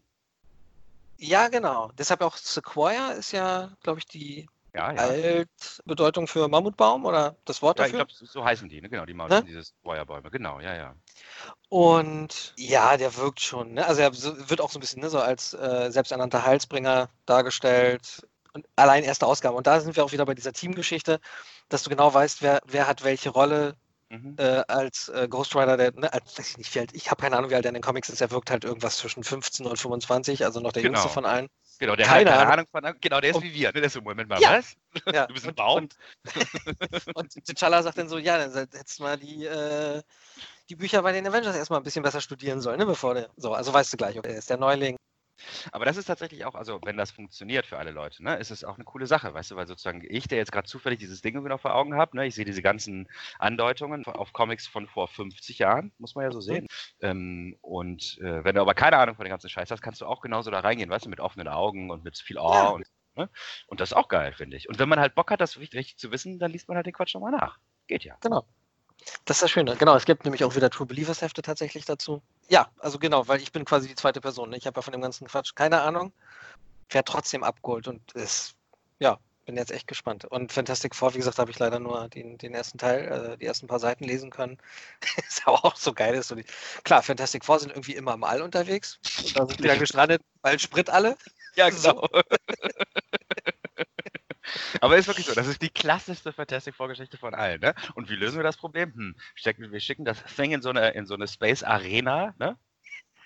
Ja, 1.17 1.47
genau. 1.47 1.91
Deshalb 1.97 2.21
auch 2.21 2.37
Sequoia 2.37 3.11
ist 3.11 3.31
ja, 3.31 3.71
glaube 3.81 3.99
ich, 3.99 4.05
die 4.05 4.47
ja, 4.77 4.91
ja. 4.91 5.01
Altbedeutung 5.01 6.27
für 6.27 6.47
Mammutbaum 6.47 7.05
oder 7.05 7.35
das 7.45 7.61
Wort 7.61 7.79
dafür? 7.79 7.99
Ja, 7.99 8.05
ich 8.05 8.17
glaube, 8.17 8.31
so 8.31 8.45
heißen 8.45 8.69
die, 8.69 8.81
ne? 8.81 8.89
genau, 8.89 9.05
die 9.05 9.13
Mammut, 9.13 9.47
diese 9.47 9.63
Sequoia-Bäume, 9.63 10.29
genau, 10.29 10.59
ja, 10.59 10.75
ja. 10.75 10.95
Und 11.69 12.53
ja, 12.57 12.95
der 12.97 13.15
wirkt 13.17 13.41
schon, 13.41 13.73
ne? 13.73 13.85
also 13.85 14.01
er 14.01 14.13
wird 14.13 14.61
auch 14.61 14.71
so 14.71 14.77
ein 14.77 14.81
bisschen 14.81 15.01
ne, 15.01 15.09
so 15.09 15.19
als 15.19 15.53
äh, 15.53 15.89
selbsternannter 15.91 16.45
Heilsbringer 16.45 17.09
dargestellt. 17.25 18.27
Und 18.53 18.65
allein 18.75 19.03
erste 19.03 19.27
Ausgabe. 19.27 19.55
Und 19.55 19.67
da 19.67 19.79
sind 19.79 19.95
wir 19.95 20.03
auch 20.03 20.11
wieder 20.11 20.25
bei 20.25 20.33
dieser 20.33 20.53
Teamgeschichte, 20.53 21.19
dass 21.69 21.83
du 21.83 21.89
genau 21.89 22.11
weißt, 22.13 22.41
wer, 22.41 22.61
wer 22.65 22.87
hat 22.87 23.03
welche 23.03 23.29
Rolle 23.29 23.75
Mhm. 24.09 24.35
Äh, 24.37 24.63
als 24.67 25.09
äh, 25.09 25.27
Ghost 25.27 25.53
Rider, 25.53 25.75
der, 25.75 25.91
ne, 25.93 26.11
als, 26.13 26.37
weiß 26.37 26.51
ich 26.51 26.57
nicht, 26.57 26.73
wie 26.73 26.79
alt, 26.79 26.93
ich 26.93 27.11
habe 27.11 27.21
keine 27.21 27.35
Ahnung, 27.37 27.49
wie 27.49 27.55
alt 27.55 27.65
er 27.65 27.69
in 27.69 27.73
den 27.73 27.83
Comics 27.83 28.07
ist, 28.07 28.21
er 28.21 28.31
wirkt 28.31 28.49
halt 28.49 28.63
irgendwas 28.63 28.97
zwischen 28.97 29.23
15 29.23 29.65
und 29.65 29.77
25, 29.77 30.45
also 30.45 30.61
noch 30.61 30.71
der 30.71 30.81
genau. 30.81 30.93
jüngste 30.93 31.13
von 31.13 31.25
allen. 31.25 31.49
Genau, 31.79 31.95
der 31.95 32.07
keine 32.07 32.31
hat 32.31 32.37
keine 32.37 32.51
Ahnung, 32.53 32.67
von, 32.71 33.01
genau, 33.01 33.19
der 33.19 33.31
ist 33.31 33.35
und, 33.35 33.43
wie 33.43 33.53
wir, 33.53 33.67
ne? 33.67 33.73
der 33.73 33.83
ist 33.83 33.93
so, 33.93 34.01
Moment 34.01 34.29
mal, 34.29 34.39
ja, 34.39 34.59
was? 34.59 34.75
Ja, 35.13 35.27
du 35.27 35.33
bist 35.33 35.47
ein 35.47 35.55
Baum? 35.55 35.77
Und, 35.77 35.95
und 37.15 37.31
T'Challa 37.33 37.83
sagt 37.83 37.97
dann 37.97 38.07
so, 38.07 38.17
ja, 38.17 38.37
dann 38.37 38.53
hättest 38.53 38.99
du 38.99 39.03
mal 39.03 39.17
die, 39.17 39.45
äh, 39.45 40.01
die 40.69 40.75
Bücher 40.75 41.01
bei 41.01 41.11
den 41.11 41.27
Avengers 41.27 41.55
erstmal 41.55 41.79
ein 41.81 41.83
bisschen 41.83 42.03
besser 42.03 42.21
studieren 42.21 42.61
sollen, 42.61 42.79
ne, 42.79 42.85
bevor 42.85 43.13
der, 43.13 43.29
so, 43.35 43.53
also 43.53 43.73
weißt 43.73 43.91
du 43.91 43.97
gleich, 43.97 44.17
okay, 44.17 44.31
er 44.31 44.37
ist 44.37 44.49
der 44.49 44.57
Neuling, 44.57 44.95
aber 45.71 45.85
das 45.85 45.97
ist 45.97 46.05
tatsächlich 46.05 46.45
auch, 46.45 46.55
also 46.55 46.79
wenn 46.83 46.97
das 46.97 47.11
funktioniert 47.11 47.65
für 47.65 47.77
alle 47.77 47.91
Leute, 47.91 48.23
ne, 48.23 48.35
ist 48.37 48.51
es 48.51 48.63
auch 48.63 48.75
eine 48.75 48.83
coole 48.83 49.07
Sache, 49.07 49.33
weißt 49.33 49.51
du, 49.51 49.55
weil 49.55 49.67
sozusagen 49.67 50.03
ich, 50.07 50.27
der 50.27 50.37
jetzt 50.37 50.51
gerade 50.51 50.67
zufällig 50.67 50.99
dieses 50.99 51.21
Ding 51.21 51.41
noch 51.41 51.61
vor 51.61 51.75
Augen 51.75 51.95
habe, 51.95 52.17
ne, 52.17 52.25
ich 52.25 52.35
sehe 52.35 52.45
diese 52.45 52.61
ganzen 52.61 53.07
Andeutungen 53.39 54.05
auf 54.05 54.33
Comics 54.33 54.67
von 54.67 54.87
vor 54.87 55.07
50 55.07 55.59
Jahren, 55.59 55.91
muss 55.97 56.15
man 56.15 56.25
ja 56.25 56.31
so 56.31 56.41
sehen. 56.41 56.67
Ähm, 57.01 57.57
und 57.61 58.17
äh, 58.19 58.43
wenn 58.43 58.55
du 58.55 58.61
aber 58.61 58.73
keine 58.73 58.97
Ahnung 58.97 59.15
von 59.15 59.25
dem 59.25 59.29
ganzen 59.29 59.49
Scheiß 59.49 59.71
hast, 59.71 59.81
kannst 59.81 60.01
du 60.01 60.05
auch 60.05 60.21
genauso 60.21 60.51
da 60.51 60.59
reingehen, 60.59 60.89
weißt 60.89 61.05
du, 61.05 61.09
mit 61.09 61.19
offenen 61.19 61.47
Augen 61.47 61.91
und 61.91 62.03
mit 62.03 62.17
viel 62.17 62.37
Oh 62.39 62.51
ja. 62.53 62.69
und 62.69 62.87
ne? 63.15 63.29
Und 63.67 63.79
das 63.81 63.91
ist 63.91 63.97
auch 63.97 64.07
geil, 64.07 64.33
finde 64.33 64.57
ich. 64.57 64.69
Und 64.69 64.79
wenn 64.79 64.89
man 64.89 64.99
halt 64.99 65.15
Bock 65.15 65.31
hat, 65.31 65.41
das 65.41 65.59
richtig, 65.59 65.79
richtig 65.79 65.97
zu 65.97 66.11
wissen, 66.11 66.39
dann 66.39 66.51
liest 66.51 66.67
man 66.67 66.77
halt 66.77 66.85
den 66.85 66.93
Quatsch 66.93 67.13
nochmal 67.13 67.31
nach. 67.31 67.59
Geht 67.87 68.03
ja. 68.03 68.17
Genau. 68.21 68.45
Das 69.25 69.37
ist 69.37 69.43
das 69.43 69.51
Schöne. 69.51 69.75
Genau, 69.75 69.95
es 69.95 70.05
gibt 70.05 70.23
nämlich 70.23 70.43
auch 70.43 70.55
wieder 70.55 70.69
True 70.69 70.87
Believers 70.87 71.21
Hefte 71.21 71.41
tatsächlich 71.41 71.85
dazu. 71.85 72.21
Ja, 72.49 72.67
also 72.79 72.99
genau, 72.99 73.27
weil 73.27 73.41
ich 73.41 73.51
bin 73.51 73.65
quasi 73.65 73.87
die 73.87 73.95
zweite 73.95 74.21
Person. 74.21 74.53
Ich 74.53 74.65
habe 74.65 74.77
ja 74.77 74.81
von 74.81 74.91
dem 74.91 75.01
ganzen 75.01 75.27
Quatsch 75.27 75.55
keine 75.55 75.81
Ahnung. 75.81 76.13
Werde 76.89 77.11
trotzdem 77.11 77.43
abgeholt 77.43 77.87
und 77.87 78.13
ist, 78.13 78.55
ja, 78.99 79.19
bin 79.45 79.57
jetzt 79.57 79.71
echt 79.71 79.87
gespannt. 79.87 80.25
Und 80.25 80.51
Fantastic 80.51 80.93
Four, 80.93 81.13
wie 81.13 81.19
gesagt, 81.19 81.39
habe 81.39 81.49
ich 81.51 81.57
leider 81.57 81.79
nur 81.79 82.09
den, 82.09 82.37
den 82.37 82.53
ersten 82.53 82.77
Teil, 82.77 83.33
äh, 83.33 83.37
die 83.37 83.45
ersten 83.45 83.67
paar 83.67 83.79
Seiten 83.79 84.03
lesen 84.03 84.29
können. 84.29 84.57
ist 85.27 85.47
aber 85.47 85.65
auch 85.65 85.75
so 85.75 85.93
geil. 85.93 86.15
Ist 86.15 86.27
so 86.27 86.35
die... 86.35 86.45
Klar, 86.83 87.01
Fantastic 87.01 87.43
Four 87.43 87.59
sind 87.59 87.71
irgendwie 87.71 87.95
immer 87.95 88.13
im 88.13 88.23
All 88.23 88.41
unterwegs. 88.41 88.99
Und 89.23 89.37
da 89.37 89.47
sind 89.47 89.63
wieder 89.63 89.77
gestrandet, 89.77 90.21
weil 90.41 90.59
Sprit 90.59 90.89
alle. 90.89 91.17
Ja, 91.55 91.69
genau. 91.69 92.07
So. 92.11 92.21
Aber 94.81 94.97
ist 94.97 95.07
wirklich 95.07 95.25
so, 95.25 95.33
das 95.33 95.47
ist 95.47 95.61
die 95.61 95.69
klassischste 95.69 96.31
Fantastic 96.33 96.75
Vorgeschichte 96.75 97.17
von 97.17 97.33
allen, 97.33 97.61
ne? 97.61 97.73
Und 97.95 98.09
wie 98.09 98.15
lösen 98.15 98.37
wir 98.37 98.43
das 98.43 98.57
Problem? 98.57 98.93
Hm, 98.93 99.15
stecken, 99.35 99.71
wir 99.71 99.79
schicken 99.79 100.05
das 100.05 100.23
Thing 100.23 100.51
in 100.51 100.61
so 100.61 100.69
eine, 100.69 100.89
in 100.91 101.05
so 101.05 101.15
eine 101.15 101.27
Space 101.27 101.63
Arena, 101.63 102.33
ne? 102.39 102.57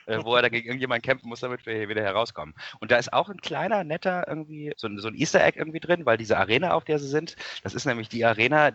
Äh, 0.07 0.23
wo 0.23 0.35
er 0.35 0.41
dagegen 0.41 0.67
irgendjemand 0.67 1.03
kämpfen 1.03 1.29
muss, 1.29 1.41
damit 1.41 1.65
wir 1.65 1.75
hier 1.75 1.89
wieder 1.89 2.01
herauskommen. 2.01 2.55
Und 2.79 2.91
da 2.91 2.97
ist 2.97 3.13
auch 3.13 3.29
ein 3.29 3.39
kleiner, 3.39 3.83
netter 3.83 4.27
irgendwie, 4.27 4.73
so, 4.75 4.89
so 4.97 5.07
ein 5.07 5.15
Easter 5.15 5.43
Egg 5.43 5.57
irgendwie 5.59 5.79
drin, 5.79 6.05
weil 6.05 6.17
diese 6.17 6.37
Arena, 6.37 6.73
auf 6.73 6.85
der 6.85 6.99
sie 6.99 7.07
sind, 7.07 7.35
das 7.63 7.75
ist 7.75 7.85
nämlich 7.85 8.09
die 8.09 8.25
Arena, 8.25 8.71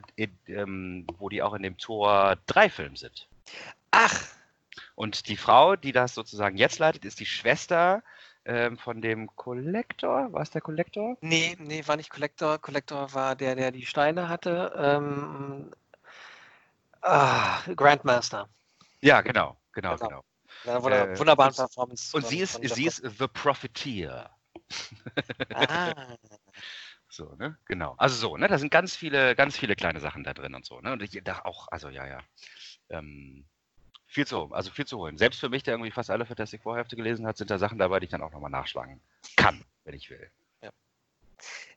ähm, 0.46 1.06
wo 1.18 1.28
die 1.28 1.42
auch 1.42 1.54
in 1.54 1.62
dem 1.62 1.78
Tor 1.78 2.36
3 2.46 2.70
Film 2.70 2.96
sind. 2.96 3.28
Ach! 3.90 4.36
Und 4.94 5.28
die 5.28 5.36
Frau, 5.36 5.76
die 5.76 5.92
das 5.92 6.14
sozusagen 6.14 6.56
jetzt 6.56 6.78
leitet, 6.78 7.04
ist 7.04 7.20
die 7.20 7.26
Schwester 7.26 8.02
ähm, 8.46 8.78
von 8.78 9.02
dem 9.02 9.34
Kollektor. 9.34 10.32
War 10.32 10.42
es 10.42 10.50
der 10.50 10.60
Kollektor? 10.60 11.16
Nee, 11.20 11.56
nee, 11.58 11.82
war 11.86 11.96
nicht 11.96 12.10
Kollektor. 12.10 12.58
Kollektor 12.58 13.12
war 13.12 13.34
der, 13.34 13.56
der 13.56 13.72
die 13.72 13.84
Steine 13.84 14.28
hatte. 14.28 14.72
Ähm, 14.76 15.70
ah, 17.02 17.58
Grandmaster. 17.74 18.48
Ja, 19.00 19.20
genau, 19.20 19.56
genau, 19.72 19.96
genau. 19.96 20.08
genau. 20.08 20.24
Ja, 20.64 20.82
wunder, 20.82 21.10
äh, 21.10 21.18
wunderbaren 21.18 21.50
und, 21.50 21.56
Performance. 21.56 22.16
Und 22.16 22.26
sie 22.26 22.38
ist, 22.38 22.60
sie 22.62 22.86
ist 22.86 23.02
The 23.18 23.28
Profiteer. 23.28 24.30
Ah. 25.54 25.92
So, 27.08 27.34
ne? 27.36 27.56
Genau. 27.66 27.94
Also 27.96 28.16
so, 28.16 28.36
ne? 28.36 28.46
Da 28.46 28.58
sind 28.58 28.70
ganz 28.70 28.94
viele, 28.94 29.34
ganz 29.36 29.56
viele 29.56 29.74
kleine 29.74 30.00
Sachen 30.00 30.22
da 30.22 30.34
drin 30.34 30.54
und 30.54 30.66
so, 30.66 30.80
ne? 30.80 30.92
Und 30.92 31.02
ich 31.02 31.12
dachte 31.24 31.46
auch, 31.46 31.68
also 31.70 31.88
ja, 31.88 32.06
ja. 32.06 32.18
Ähm, 32.90 33.46
viel 34.06 34.26
zu, 34.26 34.52
also 34.52 34.70
viel 34.70 34.86
zu 34.86 34.98
holen. 34.98 35.18
Selbst 35.18 35.40
für 35.40 35.48
mich, 35.48 35.62
der 35.62 35.74
irgendwie 35.74 35.90
fast 35.90 36.10
alle 36.10 36.26
Fantastic 36.26 36.62
Vorhefte 36.62 36.96
gelesen 36.96 37.26
hat, 37.26 37.36
sind 37.36 37.50
da 37.50 37.58
Sachen 37.58 37.78
dabei, 37.78 38.00
die 38.00 38.04
ich 38.04 38.10
dann 38.10 38.22
auch 38.22 38.32
nochmal 38.32 38.50
nachschlagen 38.50 39.00
kann, 39.36 39.64
wenn 39.84 39.94
ich 39.94 40.10
will. 40.10 40.30
Ja. 40.62 40.70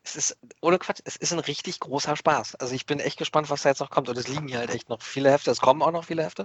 Es 0.03 0.15
ist, 0.15 0.38
ohne 0.61 0.80
Quatsch, 0.80 1.01
es 1.03 1.15
ist 1.15 1.34
ein 1.34 1.39
richtig 1.39 1.80
großer 1.80 2.15
Spaß. 2.15 2.55
Also 2.55 2.73
ich 2.73 2.86
bin 2.86 2.99
echt 2.99 3.17
gespannt, 3.17 3.49
was 3.49 3.63
da 3.63 3.69
jetzt 3.69 3.80
noch 3.80 3.89
kommt. 3.89 4.09
Und 4.09 4.17
es 4.17 4.27
liegen 4.27 4.47
hier 4.47 4.59
halt 4.59 4.69
echt 4.69 4.89
noch 4.89 5.01
viele 5.01 5.32
Hefte. 5.32 5.51
Es 5.51 5.59
kommen 5.59 5.82
auch 5.82 5.91
noch 5.91 6.05
viele 6.05 6.23
Hefte. 6.23 6.43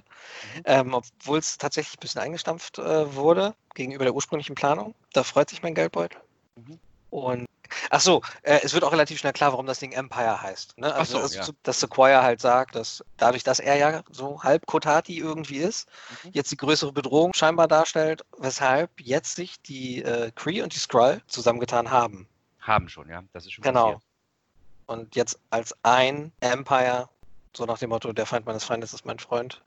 Mhm. 0.56 0.62
Ähm, 0.64 0.94
Obwohl 0.94 1.38
es 1.38 1.58
tatsächlich 1.58 1.98
ein 1.98 2.00
bisschen 2.00 2.20
eingestampft 2.20 2.78
äh, 2.78 3.14
wurde 3.14 3.54
gegenüber 3.74 4.04
der 4.04 4.14
ursprünglichen 4.14 4.54
Planung. 4.54 4.94
Da 5.12 5.22
freut 5.22 5.50
sich 5.50 5.62
mein 5.62 5.74
Geldbeutel. 5.74 6.20
Mhm. 6.56 6.80
Und 7.14 7.46
Ach 7.90 8.00
so, 8.00 8.22
äh, 8.42 8.60
es 8.62 8.74
wird 8.74 8.84
auch 8.84 8.92
relativ 8.92 9.18
schnell 9.18 9.32
klar, 9.32 9.52
warum 9.52 9.66
das 9.66 9.78
Ding 9.78 9.92
Empire 9.92 10.42
heißt. 10.42 10.78
Ne? 10.78 10.92
Also, 10.94 11.18
so, 11.18 11.22
also 11.22 11.52
ja. 11.52 11.58
dass 11.62 11.80
Sequoia 11.80 12.22
halt 12.22 12.40
sagt, 12.40 12.74
dass 12.74 13.04
dadurch, 13.16 13.42
dass 13.42 13.58
er 13.58 13.76
ja 13.76 14.02
so 14.10 14.42
halb 14.42 14.66
Kotati 14.66 15.18
irgendwie 15.18 15.58
ist, 15.58 15.88
mhm. 16.24 16.30
jetzt 16.32 16.52
die 16.52 16.56
größere 16.56 16.92
Bedrohung 16.92 17.32
scheinbar 17.34 17.66
darstellt, 17.66 18.24
weshalb 18.38 18.90
jetzt 19.00 19.36
sich 19.36 19.60
die 19.62 20.02
äh, 20.02 20.30
Kree 20.34 20.62
und 20.62 20.74
die 20.74 20.78
Skrull 20.78 21.22
zusammengetan 21.26 21.90
haben. 21.90 22.28
Haben 22.60 22.88
schon, 22.88 23.08
ja. 23.08 23.22
Das 23.32 23.44
ist 23.44 23.52
schon 23.52 23.62
Genau. 23.62 23.92
Passiert. 23.92 24.02
Und 24.86 25.16
jetzt 25.16 25.38
als 25.50 25.74
ein 25.82 26.32
Empire, 26.40 27.08
so 27.56 27.64
nach 27.64 27.78
dem 27.78 27.90
Motto, 27.90 28.12
der 28.12 28.26
Feind 28.26 28.46
meines 28.46 28.64
Feindes 28.64 28.92
ist 28.92 29.06
mein 29.06 29.18
Freund, 29.18 29.62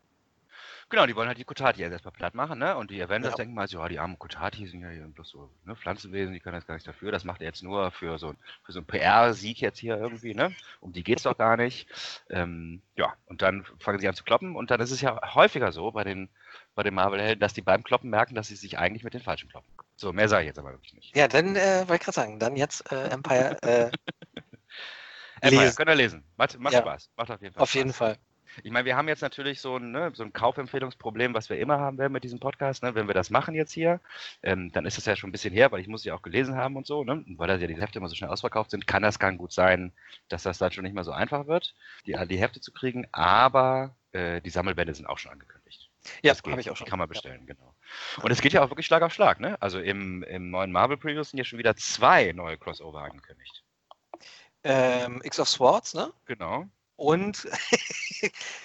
Genau, 0.89 1.05
die 1.05 1.15
wollen 1.17 1.27
halt 1.27 1.37
die 1.37 1.43
Kotati 1.43 1.81
erstmal 1.81 2.13
platt 2.13 2.33
machen, 2.33 2.59
ne? 2.59 2.77
Und 2.77 2.91
die 2.91 3.03
Avengers 3.03 3.31
ja. 3.31 3.35
denken 3.37 3.53
mal 3.53 3.67
so, 3.67 3.79
ja, 3.79 3.89
die 3.89 3.99
armen 3.99 4.17
Kotati 4.17 4.67
sind 4.67 4.81
ja 4.81 5.05
bloß 5.07 5.29
so 5.29 5.51
ne, 5.65 5.75
Pflanzenwesen, 5.75 6.33
die 6.33 6.39
können 6.39 6.55
jetzt 6.55 6.65
gar 6.65 6.75
nichts 6.75 6.85
dafür. 6.85 7.11
Das 7.11 7.25
macht 7.25 7.41
er 7.41 7.47
jetzt 7.47 7.61
nur 7.61 7.91
für 7.91 8.17
so, 8.17 8.33
für 8.63 8.71
so 8.71 8.79
einen 8.79 8.87
PR-Sieg 8.87 9.59
jetzt 9.59 9.79
hier 9.79 9.97
irgendwie, 9.97 10.33
ne? 10.33 10.55
Um 10.79 10.93
die 10.93 11.03
geht's 11.03 11.23
doch 11.23 11.37
gar 11.37 11.57
nicht. 11.57 11.89
Ähm, 12.29 12.81
ja, 12.95 13.13
und 13.25 13.41
dann 13.41 13.65
fangen 13.79 13.99
sie 13.99 14.07
an 14.07 14.15
zu 14.15 14.23
kloppen 14.23 14.55
und 14.55 14.71
dann 14.71 14.79
ist 14.79 14.91
es 14.91 15.01
ja 15.01 15.19
häufiger 15.35 15.73
so 15.73 15.91
bei 15.91 16.05
den, 16.05 16.29
bei 16.73 16.83
den 16.83 16.93
Marvel-Helden, 16.93 17.41
dass 17.41 17.53
die 17.53 17.61
beim 17.61 17.83
Kloppen 17.83 18.09
merken, 18.09 18.35
dass 18.35 18.47
sie 18.47 18.55
sich 18.55 18.77
eigentlich 18.77 19.03
mit 19.03 19.13
den 19.13 19.21
Falschen 19.21 19.49
kloppen. 19.49 19.69
So, 19.97 20.13
mehr 20.13 20.29
sage 20.29 20.43
ich 20.43 20.47
jetzt 20.47 20.59
aber 20.59 20.71
wirklich 20.71 20.93
nicht. 20.93 21.17
Ja, 21.17 21.27
dann 21.27 21.57
äh, 21.57 21.79
wollte 21.79 21.95
ich 21.95 22.01
gerade 22.01 22.15
sagen, 22.15 22.39
dann 22.39 22.55
jetzt 22.55 22.89
äh, 22.93 23.09
Empire. 23.09 23.57
Äh, 23.61 23.91
Empire, 25.41 25.63
lesen. 25.63 25.75
könnt 25.75 25.89
ihr 25.89 25.95
lesen. 25.95 26.23
Macht, 26.37 26.57
macht 26.59 26.73
ja. 26.73 26.79
Spaß. 26.79 27.09
Macht 27.17 27.31
auf 27.31 27.41
jeden 27.41 27.53
Fall 27.53 27.63
Auf 27.63 27.69
Spaß. 27.69 27.75
jeden 27.75 27.93
Fall. 27.93 28.17
Ich 28.63 28.71
meine, 28.71 28.85
wir 28.85 28.95
haben 28.95 29.07
jetzt 29.07 29.21
natürlich 29.21 29.61
so 29.61 29.77
ein, 29.77 29.91
ne, 29.91 30.11
so 30.13 30.23
ein 30.23 30.33
Kaufempfehlungsproblem, 30.33 31.33
was 31.33 31.49
wir 31.49 31.59
immer 31.59 31.79
haben 31.79 31.97
werden 31.97 32.13
mit 32.13 32.23
diesem 32.23 32.39
Podcast. 32.39 32.83
Ne? 32.83 32.95
Wenn 32.95 33.07
wir 33.07 33.13
das 33.13 33.29
machen 33.29 33.55
jetzt 33.55 33.71
hier, 33.71 33.99
ähm, 34.43 34.71
dann 34.71 34.85
ist 34.85 34.97
das 34.97 35.05
ja 35.05 35.15
schon 35.15 35.29
ein 35.29 35.31
bisschen 35.31 35.53
her, 35.53 35.71
weil 35.71 35.81
ich 35.81 35.87
muss 35.87 36.03
ja 36.03 36.15
auch 36.15 36.21
gelesen 36.21 36.55
haben 36.55 36.75
und 36.75 36.87
so. 36.87 37.03
Ne? 37.03 37.13
Und 37.13 37.37
weil 37.37 37.47
da 37.47 37.55
ja 37.55 37.67
die 37.67 37.79
Hefte 37.79 37.99
immer 37.99 38.09
so 38.09 38.15
schnell 38.15 38.29
ausverkauft 38.29 38.71
sind, 38.71 38.87
kann 38.87 39.03
das 39.03 39.19
ganz 39.19 39.37
gut 39.37 39.51
sein, 39.51 39.93
dass 40.29 40.43
das 40.43 40.57
dann 40.57 40.71
schon 40.71 40.83
nicht 40.83 40.93
mehr 40.93 41.03
so 41.03 41.11
einfach 41.11 41.47
wird, 41.47 41.75
die, 42.05 42.15
die 42.27 42.37
Hefte 42.37 42.61
zu 42.61 42.71
kriegen. 42.71 43.07
Aber 43.11 43.95
äh, 44.11 44.41
die 44.41 44.49
Sammelbände 44.49 44.93
sind 44.93 45.05
auch 45.05 45.17
schon 45.17 45.31
angekündigt. 45.31 45.89
Ja, 46.21 46.33
habe 46.33 46.61
ich 46.61 46.69
auch 46.69 46.77
schon. 46.77 46.85
Die 46.85 46.89
kann 46.89 46.99
man 46.99 47.09
bestellen, 47.09 47.45
ja. 47.47 47.53
genau. 47.53 47.75
Und 48.21 48.31
es 48.31 48.41
geht 48.41 48.53
ja 48.53 48.63
auch 48.63 48.69
wirklich 48.69 48.85
Schlag 48.85 49.01
auf 49.03 49.13
Schlag. 49.13 49.39
Ne? 49.39 49.61
Also 49.61 49.79
im, 49.79 50.23
im 50.23 50.49
neuen 50.49 50.71
Marvel 50.71 50.97
Previews 50.97 51.31
sind 51.31 51.37
ja 51.37 51.43
schon 51.43 51.59
wieder 51.59 51.75
zwei 51.75 52.31
neue 52.31 52.57
Crossover 52.57 53.01
angekündigt. 53.01 53.63
Ähm, 54.63 55.21
X 55.23 55.39
of 55.39 55.47
Swords, 55.47 55.93
ne? 55.93 56.11
Genau. 56.25 56.65
Und 56.97 57.47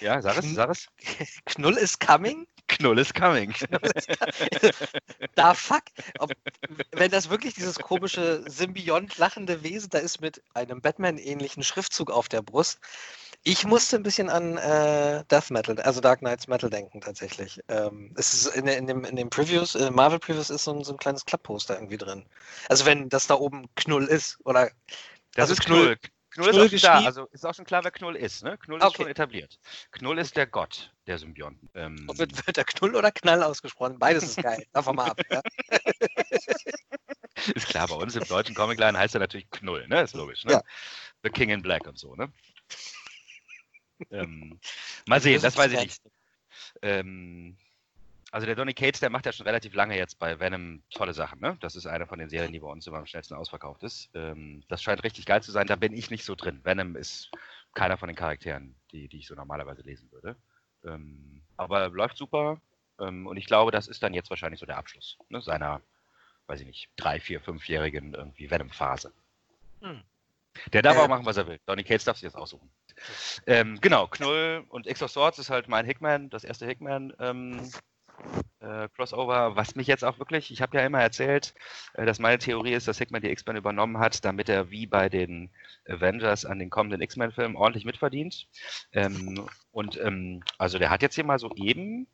ja, 0.01 0.21
sag 0.21 0.39
es, 0.39 0.55
sag 0.55 0.71
es. 0.71 0.87
Knull 1.45 1.77
is 1.77 1.99
coming? 1.99 2.47
Knull 2.69 2.99
is 2.99 3.13
coming. 3.13 3.55
da 5.35 5.55
fuck. 5.55 5.83
Ob, 6.19 6.33
wenn 6.93 7.11
das 7.11 7.29
wirklich 7.29 7.55
dieses 7.55 7.79
komische 7.79 8.43
Symbiont 8.49 9.19
lachende 9.19 9.63
Wesen 9.63 9.91
da 9.91 9.99
ist 9.99 10.21
mit 10.21 10.43
einem 10.55 10.81
Batman-ähnlichen 10.81 11.63
Schriftzug 11.63 12.11
auf 12.11 12.29
der 12.29 12.43
Brust, 12.43 12.81
Ich 13.45 13.65
musste 13.67 13.97
ein 13.97 14.05
bisschen 14.05 14.31
an 14.31 14.57
äh, 14.57 15.25
Death 15.31 15.51
Metal, 15.51 15.79
also 15.81 16.01
Dark 16.01 16.21
Knights 16.21 16.47
Metal 16.47 16.71
denken 16.71 17.01
tatsächlich. 17.01 17.61
Ähm, 17.69 18.15
es 18.17 18.33
ist 18.35 18.47
in, 18.55 18.69
in, 18.69 18.87
dem, 18.87 19.05
in 19.05 19.17
den 19.17 19.31
Previews, 19.31 19.75
äh, 19.75 19.91
Marvel 19.91 20.21
Previews 20.21 20.49
ist 20.49 20.65
so 20.65 20.73
ein, 20.73 20.85
so 20.85 20.93
ein 20.93 20.99
kleines 20.99 21.25
Klappposter 21.25 21.75
irgendwie 21.75 21.99
drin. 21.99 22.25
Also 22.69 22.87
wenn 22.87 23.09
das 23.09 23.27
da 23.27 23.35
oben 23.35 23.67
Knull 23.75 24.07
ist 24.07 24.39
oder 24.45 24.71
Das 25.35 25.51
Also 25.51 25.55
ist 25.55 25.61
Knull. 25.63 25.97
Knull, 26.35 26.49
ist 26.49 26.59
auch 26.59 26.69
schon 26.69 26.79
da. 26.81 27.05
Also 27.05 27.27
ist 27.33 27.45
auch 27.45 27.55
schon 27.55 27.65
klar, 27.65 27.85
wer 27.85 27.91
Knull 27.91 28.17
ist. 28.17 28.43
Ne? 28.43 28.57
Knull 28.59 28.79
ist 28.79 28.87
Okay. 28.87 29.03
schon 29.03 29.09
etabliert. 29.09 29.59
Knull 29.91 30.19
ist 30.19 30.37
der 30.37 30.47
Gott 30.47 30.93
der 31.07 31.19
Symbionten. 31.19 31.69
Ähm, 31.75 32.09
wird, 32.15 32.47
wird 32.47 32.57
der 32.57 32.65
Knull 32.65 32.97
oder 32.97 33.11
Knall 33.13 33.43
ausgesprochen? 33.43 33.99
Beides 33.99 34.25
ist 34.25 34.43
geil. 34.43 34.65
Davon 34.73 34.97
mal 34.97 35.11
ab. 35.11 35.21
Ja? 35.31 35.43
ist 37.55 37.67
klar, 37.67 37.89
bei 37.89 37.97
uns 37.97 38.17
im 38.17 38.25
deutschen 38.25 38.55
Comicline 38.55 38.99
heißt 38.99 39.15
er 39.15 39.21
natürlich 39.21 39.51
Knull, 39.51 39.87
ne? 39.89 40.03
Ist 40.03 40.15
logisch, 40.15 40.45
ne? 40.45 40.53
Ja. 40.53 40.63
The 41.23 41.31
King 41.31 41.51
in 41.51 41.63
Black 41.63 41.87
und 41.87 41.99
so, 41.99 42.15
ne? 42.15 42.33
ähm, 44.11 44.59
mal 45.07 45.21
sehen, 45.21 45.43
das 45.43 45.57
weiß 45.57 45.73
ich 45.73 45.81
nicht. 45.81 46.03
Ähm, 46.83 47.57
also 48.33 48.47
der 48.47 48.57
Donny 48.57 48.73
Cates, 48.73 49.01
der 49.01 49.11
macht 49.11 49.27
ja 49.27 49.33
schon 49.33 49.47
relativ 49.47 49.75
lange 49.75 49.97
jetzt 49.97 50.19
bei 50.19 50.41
Venom 50.41 50.83
tolle 50.91 51.13
Sachen, 51.13 51.39
ne? 51.41 51.59
Das 51.61 51.77
ist 51.77 51.87
eine 51.87 52.07
von 52.07 52.19
den 52.19 52.31
Serien, 52.31 52.51
die 52.51 52.61
bei 52.61 52.67
uns 52.67 52.87
immer 52.87 52.97
am 52.97 53.07
schnellsten 53.07 53.35
ausverkauft 53.35 53.83
ist. 53.83 54.09
Ähm, 54.15 54.65
das 54.69 54.83
scheint 54.83 55.05
richtig 55.05 55.27
geil 55.27 55.43
zu 55.43 55.53
sein, 55.53 55.67
da 55.67 55.77
bin 55.77 55.93
ich 55.93 56.11
nicht 56.11 56.25
so 56.25 56.35
drin. 56.35 56.61
Venom 56.65 56.97
ist 56.97 57.31
keiner 57.75 57.99
von 57.99 58.09
den 58.09 58.17
Charakteren, 58.17 58.75
die, 58.91 59.07
die 59.07 59.19
ich 59.19 59.27
so 59.27 59.35
normalerweise 59.35 59.83
lesen 59.83 60.11
würde. 60.11 60.37
Ähm, 60.85 61.43
aber 61.59 61.91
läuft 61.91 62.17
super 62.17 62.59
ähm, 62.99 63.27
und 63.27 63.37
ich 63.37 63.47
glaube, 63.47 63.71
das 63.71 63.87
ist 63.87 64.03
dann 64.03 64.15
jetzt 64.15 64.31
wahrscheinlich 64.31 64.61
so 64.61 64.67
der 64.67 64.79
Abschluss 64.79 65.19
ne? 65.29 65.43
seiner, 65.43 65.83
weiß 66.47 66.61
ich 66.61 66.67
nicht, 66.67 66.89
drei, 66.97 67.21
vier, 67.21 67.41
fünfjährigen 67.41 68.15
irgendwie 68.15 68.51
Venom-Phase. 68.51 69.13
Hm. 69.83 70.03
Der 70.73 70.81
darf 70.81 70.97
Äh, 70.97 71.01
auch 71.01 71.09
machen, 71.09 71.27
was 71.27 71.37
er 71.37 71.47
will. 71.47 71.61
Donny 71.67 71.85
Cates 71.85 72.05
darf 72.05 72.17
sich 72.17 72.31
das 72.31 72.35
aussuchen. 72.35 72.71
Ähm, 73.47 73.79
genau, 73.81 74.07
Knull 74.07 74.65
und 74.69 74.87
X 74.87 75.03
of 75.03 75.11
Swords 75.11 75.39
ist 75.39 75.51
halt 75.51 75.69
mein 75.69 75.85
Hickman, 75.85 76.31
das 76.31 76.45
erste 76.45 76.67
Hickman 76.67 77.13
ähm, 77.19 77.71
äh, 78.61 78.89
Crossover, 78.95 79.57
was 79.57 79.75
mich 79.75 79.87
jetzt 79.87 80.05
auch 80.05 80.19
wirklich, 80.19 80.51
ich 80.51 80.63
habe 80.63 80.77
ja 80.77 80.85
immer 80.85 81.01
erzählt, 81.01 81.55
äh, 81.95 82.07
dass 82.07 82.19
meine 82.19 82.39
Theorie 82.39 82.73
ist, 82.73 82.89
dass 82.89 82.99
Hickman 82.99 83.23
die 83.23 83.31
X-Men 83.31 83.57
übernommen 83.57 83.99
hat, 83.99 84.25
damit 84.25 84.49
er 84.49 84.71
wie 84.71 84.87
bei 84.87 85.09
den 85.09 85.51
Avengers 85.89 86.45
an 86.45 86.59
den 86.59 86.71
kommenden 86.71 87.03
X-Men-Filmen 87.03 87.57
ordentlich 87.57 87.85
mitverdient. 87.85 88.47
Ähm, 88.93 89.47
und 89.73 89.99
ähm, 90.01 90.43
also 90.59 90.79
der 90.79 90.91
hat 90.91 91.03
jetzt 91.03 91.15
hier 91.15 91.25
mal 91.25 91.39
so 91.39 91.51
eben 91.57 92.07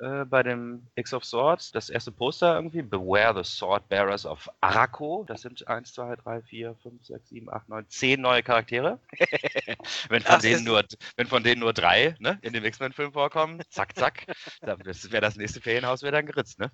äh, 0.00 0.24
bei 0.24 0.42
dem 0.42 0.86
X 0.94 1.12
of 1.12 1.24
Swords 1.24 1.72
das 1.72 1.90
erste 1.90 2.12
Poster 2.12 2.54
irgendwie, 2.54 2.82
Beware 2.82 3.42
the 3.42 3.48
Sword 3.48 3.88
Bearers 3.88 4.26
of 4.26 4.48
Arako. 4.60 5.24
Das 5.26 5.42
sind 5.42 5.66
1, 5.66 5.92
2, 5.92 6.16
3, 6.16 6.42
4, 6.42 6.74
5, 6.76 7.04
6, 7.04 7.28
7, 7.28 7.50
8, 7.52 7.68
9, 7.68 7.88
10 7.88 8.20
neue 8.20 8.42
Charaktere. 8.42 9.00
wenn, 10.08 10.22
von 10.22 10.34
Das 10.34 10.42
denen 10.42 10.64
nur, 10.64 10.84
wenn 11.16 11.26
von 11.26 11.42
denen 11.42 11.60
nur 11.60 11.72
drei 11.72 12.14
ne, 12.18 12.38
in 12.42 12.52
dem 12.52 12.64
X-Men-Film 12.64 13.12
vorkommen, 13.12 13.60
zack, 13.70 13.96
zack, 13.96 14.26
dann 14.60 14.78
wäre 14.84 15.20
das 15.20 15.36
nächste 15.36 15.60
Ferienhaus 15.60 16.02
wäre 16.02 16.12
dann 16.12 16.26
geritzt, 16.26 16.58
ne? 16.58 16.70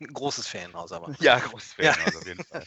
Ein 0.00 0.08
großes 0.08 0.46
Ferienhaus 0.46 0.92
aber. 0.92 1.14
Ja, 1.20 1.38
großes 1.38 1.76
Ja. 1.78 1.92
Ferienhaus 1.92 2.16
auf 2.16 2.26
jeden 2.26 2.44
Fall. 2.44 2.64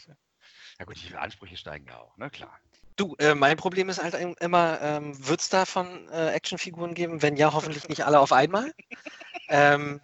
Ja 0.78 0.84
gut, 0.84 0.96
die 0.96 1.14
Ansprüche 1.14 1.56
steigen 1.56 1.86
ja 1.86 1.98
auch, 1.98 2.16
ne? 2.16 2.30
Klar. 2.30 2.58
Du, 2.96 3.14
äh, 3.18 3.34
mein 3.34 3.56
Problem 3.56 3.88
ist 3.88 4.02
halt 4.02 4.14
im- 4.14 4.34
immer, 4.40 4.80
ähm, 4.80 5.28
wird 5.28 5.40
es 5.40 5.48
davon 5.48 6.08
äh, 6.10 6.30
Actionfiguren 6.32 6.94
geben? 6.94 7.22
Wenn 7.22 7.36
ja, 7.36 7.52
hoffentlich 7.52 7.88
nicht 7.88 8.04
alle 8.04 8.18
auf 8.18 8.32
einmal. 8.32 8.72
Ähm, 9.48 10.00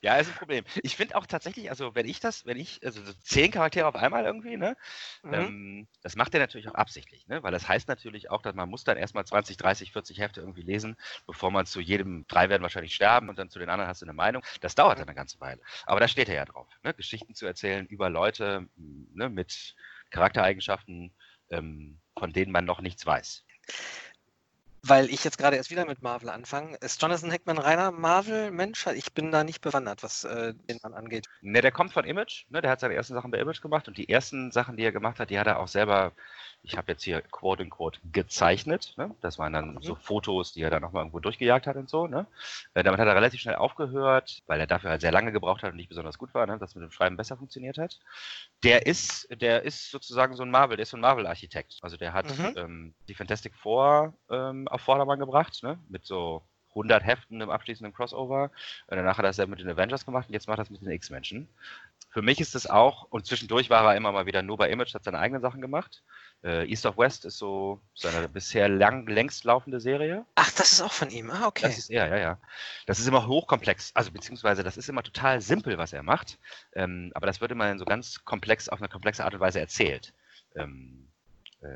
Ja, 0.00 0.16
ist 0.16 0.28
ein 0.28 0.34
Problem. 0.34 0.64
Ich 0.82 0.96
finde 0.96 1.16
auch 1.16 1.26
tatsächlich, 1.26 1.70
also 1.70 1.94
wenn 1.94 2.06
ich 2.06 2.20
das, 2.20 2.46
wenn 2.46 2.56
ich, 2.56 2.84
also 2.84 3.02
so 3.02 3.12
zehn 3.22 3.50
Charaktere 3.50 3.86
auf 3.86 3.96
einmal 3.96 4.24
irgendwie, 4.24 4.56
ne? 4.56 4.76
mhm. 5.22 5.34
Ähm, 5.34 5.88
das 6.02 6.16
macht 6.16 6.34
er 6.34 6.40
natürlich 6.40 6.68
auch 6.68 6.74
absichtlich, 6.74 7.26
ne? 7.26 7.42
weil 7.42 7.52
das 7.52 7.68
heißt 7.68 7.88
natürlich 7.88 8.30
auch, 8.30 8.42
dass 8.42 8.54
man 8.54 8.68
muss 8.68 8.84
dann 8.84 8.96
erstmal 8.96 9.24
20, 9.24 9.56
30, 9.56 9.92
40 9.92 10.18
Hefte 10.20 10.40
irgendwie 10.40 10.62
lesen, 10.62 10.96
bevor 11.26 11.50
man 11.50 11.66
zu 11.66 11.80
jedem, 11.80 12.26
drei 12.28 12.48
werden 12.48 12.62
wahrscheinlich 12.62 12.94
sterben 12.94 13.28
und 13.28 13.38
dann 13.38 13.50
zu 13.50 13.58
den 13.58 13.70
anderen 13.70 13.88
hast 13.88 14.02
du 14.02 14.06
eine 14.06 14.12
Meinung. 14.12 14.42
Das 14.60 14.74
dauert 14.74 14.98
dann 14.98 15.08
eine 15.08 15.16
ganze 15.16 15.40
Weile. 15.40 15.60
Aber 15.86 16.00
da 16.00 16.08
steht 16.08 16.28
er 16.28 16.36
ja 16.36 16.44
drauf, 16.44 16.68
ne? 16.82 16.94
Geschichten 16.94 17.34
zu 17.34 17.46
erzählen 17.46 17.86
über 17.86 18.10
Leute 18.10 18.68
ne? 18.76 19.28
mit 19.28 19.74
Charaktereigenschaften, 20.10 21.12
ähm, 21.50 22.00
von 22.16 22.32
denen 22.32 22.52
man 22.52 22.64
noch 22.64 22.80
nichts 22.80 23.04
weiß. 23.04 23.44
Weil 24.82 25.10
ich 25.10 25.24
jetzt 25.24 25.38
gerade 25.38 25.56
erst 25.56 25.70
wieder 25.70 25.84
mit 25.86 26.02
Marvel 26.02 26.28
anfange. 26.28 26.76
Ist 26.76 27.02
Jonathan 27.02 27.30
Hickman 27.30 27.58
reiner 27.58 27.90
Marvel-Mensch? 27.90 28.86
Ich 28.88 29.12
bin 29.12 29.32
da 29.32 29.44
nicht 29.44 29.60
bewandert, 29.60 30.02
was 30.02 30.24
äh, 30.24 30.54
den 30.54 30.78
Mann 30.82 30.94
angeht. 30.94 31.26
Ne, 31.40 31.60
der 31.60 31.72
kommt 31.72 31.92
von 31.92 32.04
Image, 32.04 32.46
ne? 32.50 32.62
der 32.62 32.70
hat 32.70 32.80
seine 32.80 32.94
ersten 32.94 33.14
Sachen 33.14 33.30
bei 33.30 33.38
Image 33.38 33.60
gemacht 33.60 33.88
und 33.88 33.98
die 33.98 34.08
ersten 34.08 34.52
Sachen, 34.52 34.76
die 34.76 34.84
er 34.84 34.92
gemacht 34.92 35.18
hat, 35.18 35.30
die 35.30 35.38
hat 35.38 35.46
er 35.46 35.58
auch 35.58 35.68
selber, 35.68 36.12
ich 36.62 36.76
habe 36.76 36.92
jetzt 36.92 37.02
hier 37.04 37.22
quote 37.22 37.62
unquote 37.62 38.00
gezeichnet. 38.12 38.94
Ne? 38.96 39.14
Das 39.20 39.38
waren 39.38 39.52
dann 39.52 39.74
Mhm. 39.74 39.82
so 39.82 39.94
Fotos, 39.94 40.52
die 40.52 40.62
er 40.62 40.70
dann 40.70 40.82
nochmal 40.82 41.02
irgendwo 41.02 41.20
durchgejagt 41.20 41.66
hat 41.66 41.76
und 41.76 41.88
so. 41.88 42.06
Ne? 42.06 42.26
Äh, 42.74 42.82
damit 42.82 43.00
hat 43.00 43.08
er 43.08 43.14
relativ 43.14 43.40
schnell 43.40 43.54
aufgehört, 43.56 44.42
weil 44.46 44.60
er 44.60 44.66
dafür 44.66 44.90
halt 44.90 45.00
sehr 45.00 45.12
lange 45.12 45.32
gebraucht 45.32 45.62
hat 45.62 45.70
und 45.70 45.76
nicht 45.76 45.88
besonders 45.88 46.18
gut 46.18 46.34
war, 46.34 46.46
ne? 46.46 46.58
dass 46.58 46.74
mit 46.74 46.82
dem 46.84 46.90
Schreiben 46.90 47.16
besser 47.16 47.36
funktioniert 47.36 47.78
hat. 47.78 47.98
Der 48.64 48.86
ist, 48.86 49.28
der 49.40 49.62
ist 49.62 49.90
sozusagen 49.90 50.34
so 50.36 50.42
ein 50.42 50.50
Marvel, 50.50 50.76
der 50.76 50.82
ist 50.82 50.90
so 50.90 50.96
ein 50.96 51.00
Marvel-Architekt. 51.00 51.78
Also 51.82 51.96
der 51.96 52.12
hat 52.12 52.28
Mhm. 52.30 52.52
ähm, 52.56 52.94
die 53.08 53.14
Fantastic 53.14 53.54
Four 53.54 54.14
ähm, 54.30 54.68
auf 54.68 54.80
Vordermann 54.82 55.18
gebracht, 55.18 55.62
ne? 55.62 55.78
mit 55.88 56.04
so 56.04 56.42
100 56.70 57.04
Heften 57.04 57.40
im 57.40 57.50
abschließenden 57.50 57.92
Crossover. 57.92 58.50
Und 58.86 58.96
danach 58.96 59.18
hat 59.18 59.24
er 59.24 59.28
das 59.28 59.36
ja 59.36 59.46
mit 59.46 59.60
den 59.60 59.68
Avengers 59.68 60.04
gemacht 60.04 60.28
und 60.28 60.34
jetzt 60.34 60.48
macht 60.48 60.58
er 60.58 60.64
das 60.64 60.70
mit 60.70 60.82
den 60.82 60.90
X-Menschen. 60.90 61.48
Für 62.10 62.22
mich 62.22 62.40
ist 62.40 62.54
es 62.54 62.68
auch, 62.68 63.06
und 63.10 63.26
zwischendurch 63.26 63.70
war 63.70 63.84
er 63.84 63.96
immer 63.96 64.12
mal 64.12 64.26
wieder 64.26 64.42
nur 64.42 64.56
bei 64.56 64.70
Image, 64.70 64.94
hat 64.94 65.04
seine 65.04 65.18
eigenen 65.18 65.42
Sachen 65.42 65.60
gemacht. 65.60 66.02
Äh, 66.44 66.68
East 66.70 66.86
of 66.86 66.96
West 66.96 67.24
ist 67.24 67.38
so 67.38 67.80
seine 67.94 68.28
bisher 68.28 68.68
lang, 68.68 69.06
längst 69.08 69.44
laufende 69.44 69.80
Serie. 69.80 70.24
Ach, 70.36 70.50
das 70.52 70.72
ist 70.72 70.80
auch 70.80 70.92
von 70.92 71.10
ihm. 71.10 71.30
Ah, 71.30 71.46
okay. 71.46 71.62
Das 71.62 71.78
ist 71.78 71.90
er, 71.90 72.08
ja, 72.08 72.16
ja. 72.16 72.38
Das 72.86 73.00
ist 73.00 73.08
immer 73.08 73.26
hochkomplex, 73.26 73.90
also 73.94 74.12
beziehungsweise 74.12 74.62
das 74.62 74.76
ist 74.76 74.88
immer 74.88 75.02
total 75.02 75.40
simpel, 75.40 75.78
was 75.78 75.92
er 75.92 76.02
macht. 76.02 76.38
Ähm, 76.74 77.10
aber 77.14 77.26
das 77.26 77.40
wird 77.40 77.50
immer 77.50 77.70
in 77.70 77.78
so 77.78 77.84
ganz 77.84 78.24
komplex, 78.24 78.68
auf 78.68 78.80
eine 78.80 78.88
komplexe 78.88 79.24
Art 79.24 79.34
und 79.34 79.40
Weise 79.40 79.60
erzählt. 79.60 80.12
Ähm, 80.54 81.08
äh, 81.08 81.17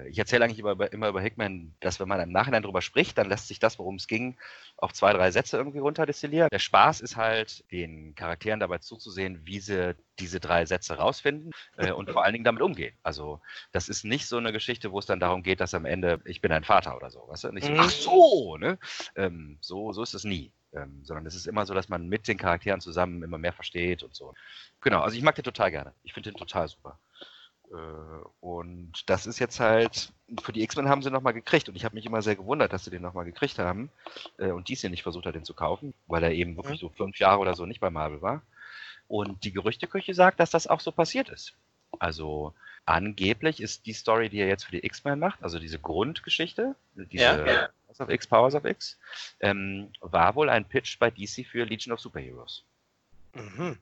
ich 0.09 0.19
erzähle 0.19 0.45
eigentlich 0.45 0.61
immer, 0.61 0.73
über- 0.73 0.93
immer 0.93 1.09
über 1.09 1.21
Hickman, 1.21 1.75
dass 1.81 1.99
wenn 1.99 2.09
man 2.09 2.21
im 2.21 2.31
Nachhinein 2.31 2.63
drüber 2.63 2.83
spricht, 2.83 3.19
dann 3.19 3.29
lässt 3.29 3.49
sich 3.49 3.59
das, 3.59 3.79
worum 3.79 3.97
es 3.97 4.07
ging, 4.07 4.39
auf 4.77 4.93
zwei, 4.93 5.13
drei 5.13 5.31
Sätze 5.31 5.57
irgendwie 5.57 5.79
runterdestillieren. 5.81 6.49
Der 6.53 6.59
Spaß 6.61 7.01
ist 7.01 7.17
halt, 7.17 7.65
den 7.73 8.15
Charakteren 8.15 8.61
dabei 8.61 8.79
zuzusehen, 8.79 9.41
wie 9.45 9.59
sie 9.59 9.97
diese 10.19 10.39
drei 10.39 10.67
Sätze 10.67 10.95
rausfinden 10.95 11.51
äh, 11.79 11.91
und 11.91 12.11
vor 12.11 12.23
allen 12.25 12.33
Dingen 12.33 12.45
damit 12.45 12.63
umgehen. 12.63 12.97
Also 13.03 13.41
das 13.73 13.89
ist 13.89 14.05
nicht 14.05 14.27
so 14.27 14.37
eine 14.37 14.53
Geschichte, 14.53 14.93
wo 14.93 14.99
es 15.01 15.07
dann 15.07 15.21
darum 15.21 15.43
geht, 15.43 15.61
dass 15.61 15.75
am 15.75 15.85
Ende 15.85 16.21
ich 16.27 16.41
bin 16.41 16.53
ein 16.53 16.65
Vater 16.65 16.97
oder 16.97 17.11
so, 17.11 17.27
weißt 17.27 17.45
du? 17.45 17.53
Nicht 17.53 17.67
so, 17.67 17.73
Mhm. 17.73 17.79
ach 17.81 17.91
so, 17.91 18.57
ne? 18.59 18.79
Ähm, 19.17 19.59
so, 19.61 19.93
so 19.93 20.03
ist 20.03 20.15
es 20.15 20.25
nie. 20.25 20.53
Ähm, 20.75 21.01
sondern 21.05 21.27
es 21.27 21.35
ist 21.35 21.47
immer 21.47 21.67
so, 21.67 21.75
dass 21.75 21.89
man 21.91 22.09
mit 22.09 22.29
den 22.29 22.39
Charakteren 22.39 22.81
zusammen 22.81 23.23
immer 23.23 23.37
mehr 23.37 23.53
versteht 23.53 24.03
und 24.03 24.15
so. 24.15 24.33
Genau, 24.81 25.01
also 25.01 25.17
ich 25.17 25.23
mag 25.23 25.35
den 25.35 25.45
total 25.45 25.71
gerne. 25.71 25.93
Ich 26.03 26.15
finde 26.15 26.31
den 26.31 26.37
total 26.39 26.67
super. 26.69 26.99
Äh, 27.73 27.77
Und 28.41 29.09
das 29.09 29.27
ist 29.27 29.39
jetzt 29.39 29.61
halt, 29.61 30.13
für 30.43 30.53
die 30.53 30.63
X-Men 30.63 30.89
haben 30.89 31.03
sie 31.03 31.11
nochmal 31.11 31.33
gekriegt 31.33 31.69
und 31.69 31.77
ich 31.77 31.85
habe 31.85 31.95
mich 31.95 32.07
immer 32.07 32.23
sehr 32.23 32.37
gewundert, 32.37 32.73
dass 32.73 32.85
sie 32.85 32.91
den 32.91 33.03
nochmal 33.03 33.25
gekriegt 33.25 33.59
haben 33.59 33.91
äh, 34.39 34.51
und 34.51 34.69
dies 34.69 34.81
hier 34.83 34.91
nicht 34.91 35.03
versucht 35.03 35.27
hat, 35.27 35.35
den 35.35 35.45
zu 35.45 35.55
kaufen, 35.55 35.95
weil 36.07 36.23
er 36.23 36.33
eben 36.33 36.57
wirklich 36.57 36.81
so 36.81 36.89
fünf 36.91 37.19
Jahre 37.19 37.41
oder 37.41 37.55
so 37.55 37.67
nicht 37.67 37.81
bei 37.81 37.91
Marvel 37.91 38.21
war. 38.23 38.43
Und 39.09 39.45
die 39.45 39.53
Gerüchteküche 39.53 40.15
sagt, 40.15 40.41
dass 40.41 40.51
das 40.51 40.67
auch 40.67 40.81
so 40.81 40.93
passiert 40.93 41.29
ist. 41.29 41.55
Also 41.99 42.55
angeblich 42.87 43.61
ist 43.61 43.87
die 43.87 43.93
Story, 43.93 44.29
die 44.29 44.39
er 44.39 44.49
jetzt 44.49 44.65
für 44.65 44.73
die 44.73 44.85
X-Men 44.85 45.19
macht, 45.19 45.43
also 45.43 45.59
diese 45.59 45.79
Grundgeschichte, 45.79 46.75
diese 46.95 47.25
Ja. 47.25 47.69
Powers 47.87 48.01
of 48.01 48.09
X, 48.09 48.27
Powers 48.27 48.55
of 48.55 48.65
X, 48.65 48.99
ähm, 49.41 49.91
war 50.01 50.35
wohl 50.35 50.49
ein 50.49 50.65
Pitch 50.65 50.99
bei 50.99 51.11
DC 51.11 51.47
für 51.47 51.65
Legion 51.65 51.93
of 51.93 52.01
Superheroes. 52.01 52.65
Mhm. 53.35 53.77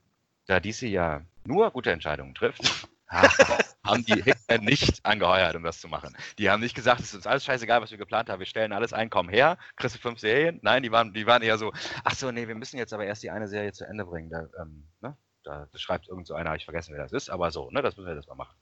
Da 0.47 0.59
DC 0.59 0.83
ja 0.83 1.23
nur 1.45 1.71
gute 1.71 1.93
Entscheidungen 1.93 2.35
trifft, 2.35 2.89
haben 3.11 4.05
die 4.05 4.23
Hickman 4.23 4.65
nicht 4.65 5.05
angeheuert, 5.05 5.57
um 5.57 5.63
das 5.63 5.81
zu 5.81 5.89
machen. 5.89 6.17
Die 6.39 6.51
haben 6.51 6.61
nicht 6.61 6.75
gesagt, 6.75 7.01
es 7.01 7.09
ist 7.09 7.15
uns 7.15 7.27
alles 7.27 7.45
scheißegal, 7.45 7.83
was 7.83 7.91
wir 7.91 7.99
geplant 7.99 8.29
haben, 8.29 8.39
wir 8.39 8.47
stellen 8.47 8.73
alles 8.73 8.93
ein, 8.93 9.11
komm 9.11 9.29
her, 9.29 9.59
kriegst 9.77 9.97
du 9.97 10.01
fünf 10.01 10.21
Serien. 10.21 10.61
Nein, 10.63 10.83
die 10.83 10.93
waren, 10.93 11.13
die 11.13 11.27
waren 11.27 11.43
eher 11.43 11.59
so, 11.59 11.73
ach 12.05 12.15
so, 12.15 12.31
nee, 12.31 12.47
wir 12.47 12.55
müssen 12.55 12.79
jetzt 12.79 12.93
aber 12.93 13.05
erst 13.05 13.23
die 13.23 13.31
eine 13.31 13.49
Serie 13.49 13.73
zu 13.73 13.85
Ende 13.85 14.05
bringen. 14.05 14.31
Da, 14.31 14.47
ähm, 14.61 14.87
ne? 15.01 15.17
da 15.43 15.67
schreibt 15.75 16.09
irgend 16.09 16.27
so 16.27 16.35
einer, 16.35 16.55
ich 16.55 16.65
vergessen, 16.65 16.95
wer 16.95 17.03
das 17.03 17.13
ist, 17.13 17.31
aber 17.31 17.51
so, 17.51 17.71
ne, 17.71 17.83
das 17.83 17.97
müssen 17.97 18.09
wir 18.09 18.15
jetzt 18.15 18.29
mal 18.29 18.35
machen. 18.35 18.57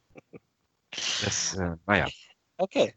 Das, 0.91 1.55
äh, 1.57 1.77
naja. 1.87 2.07
Okay. 2.57 2.95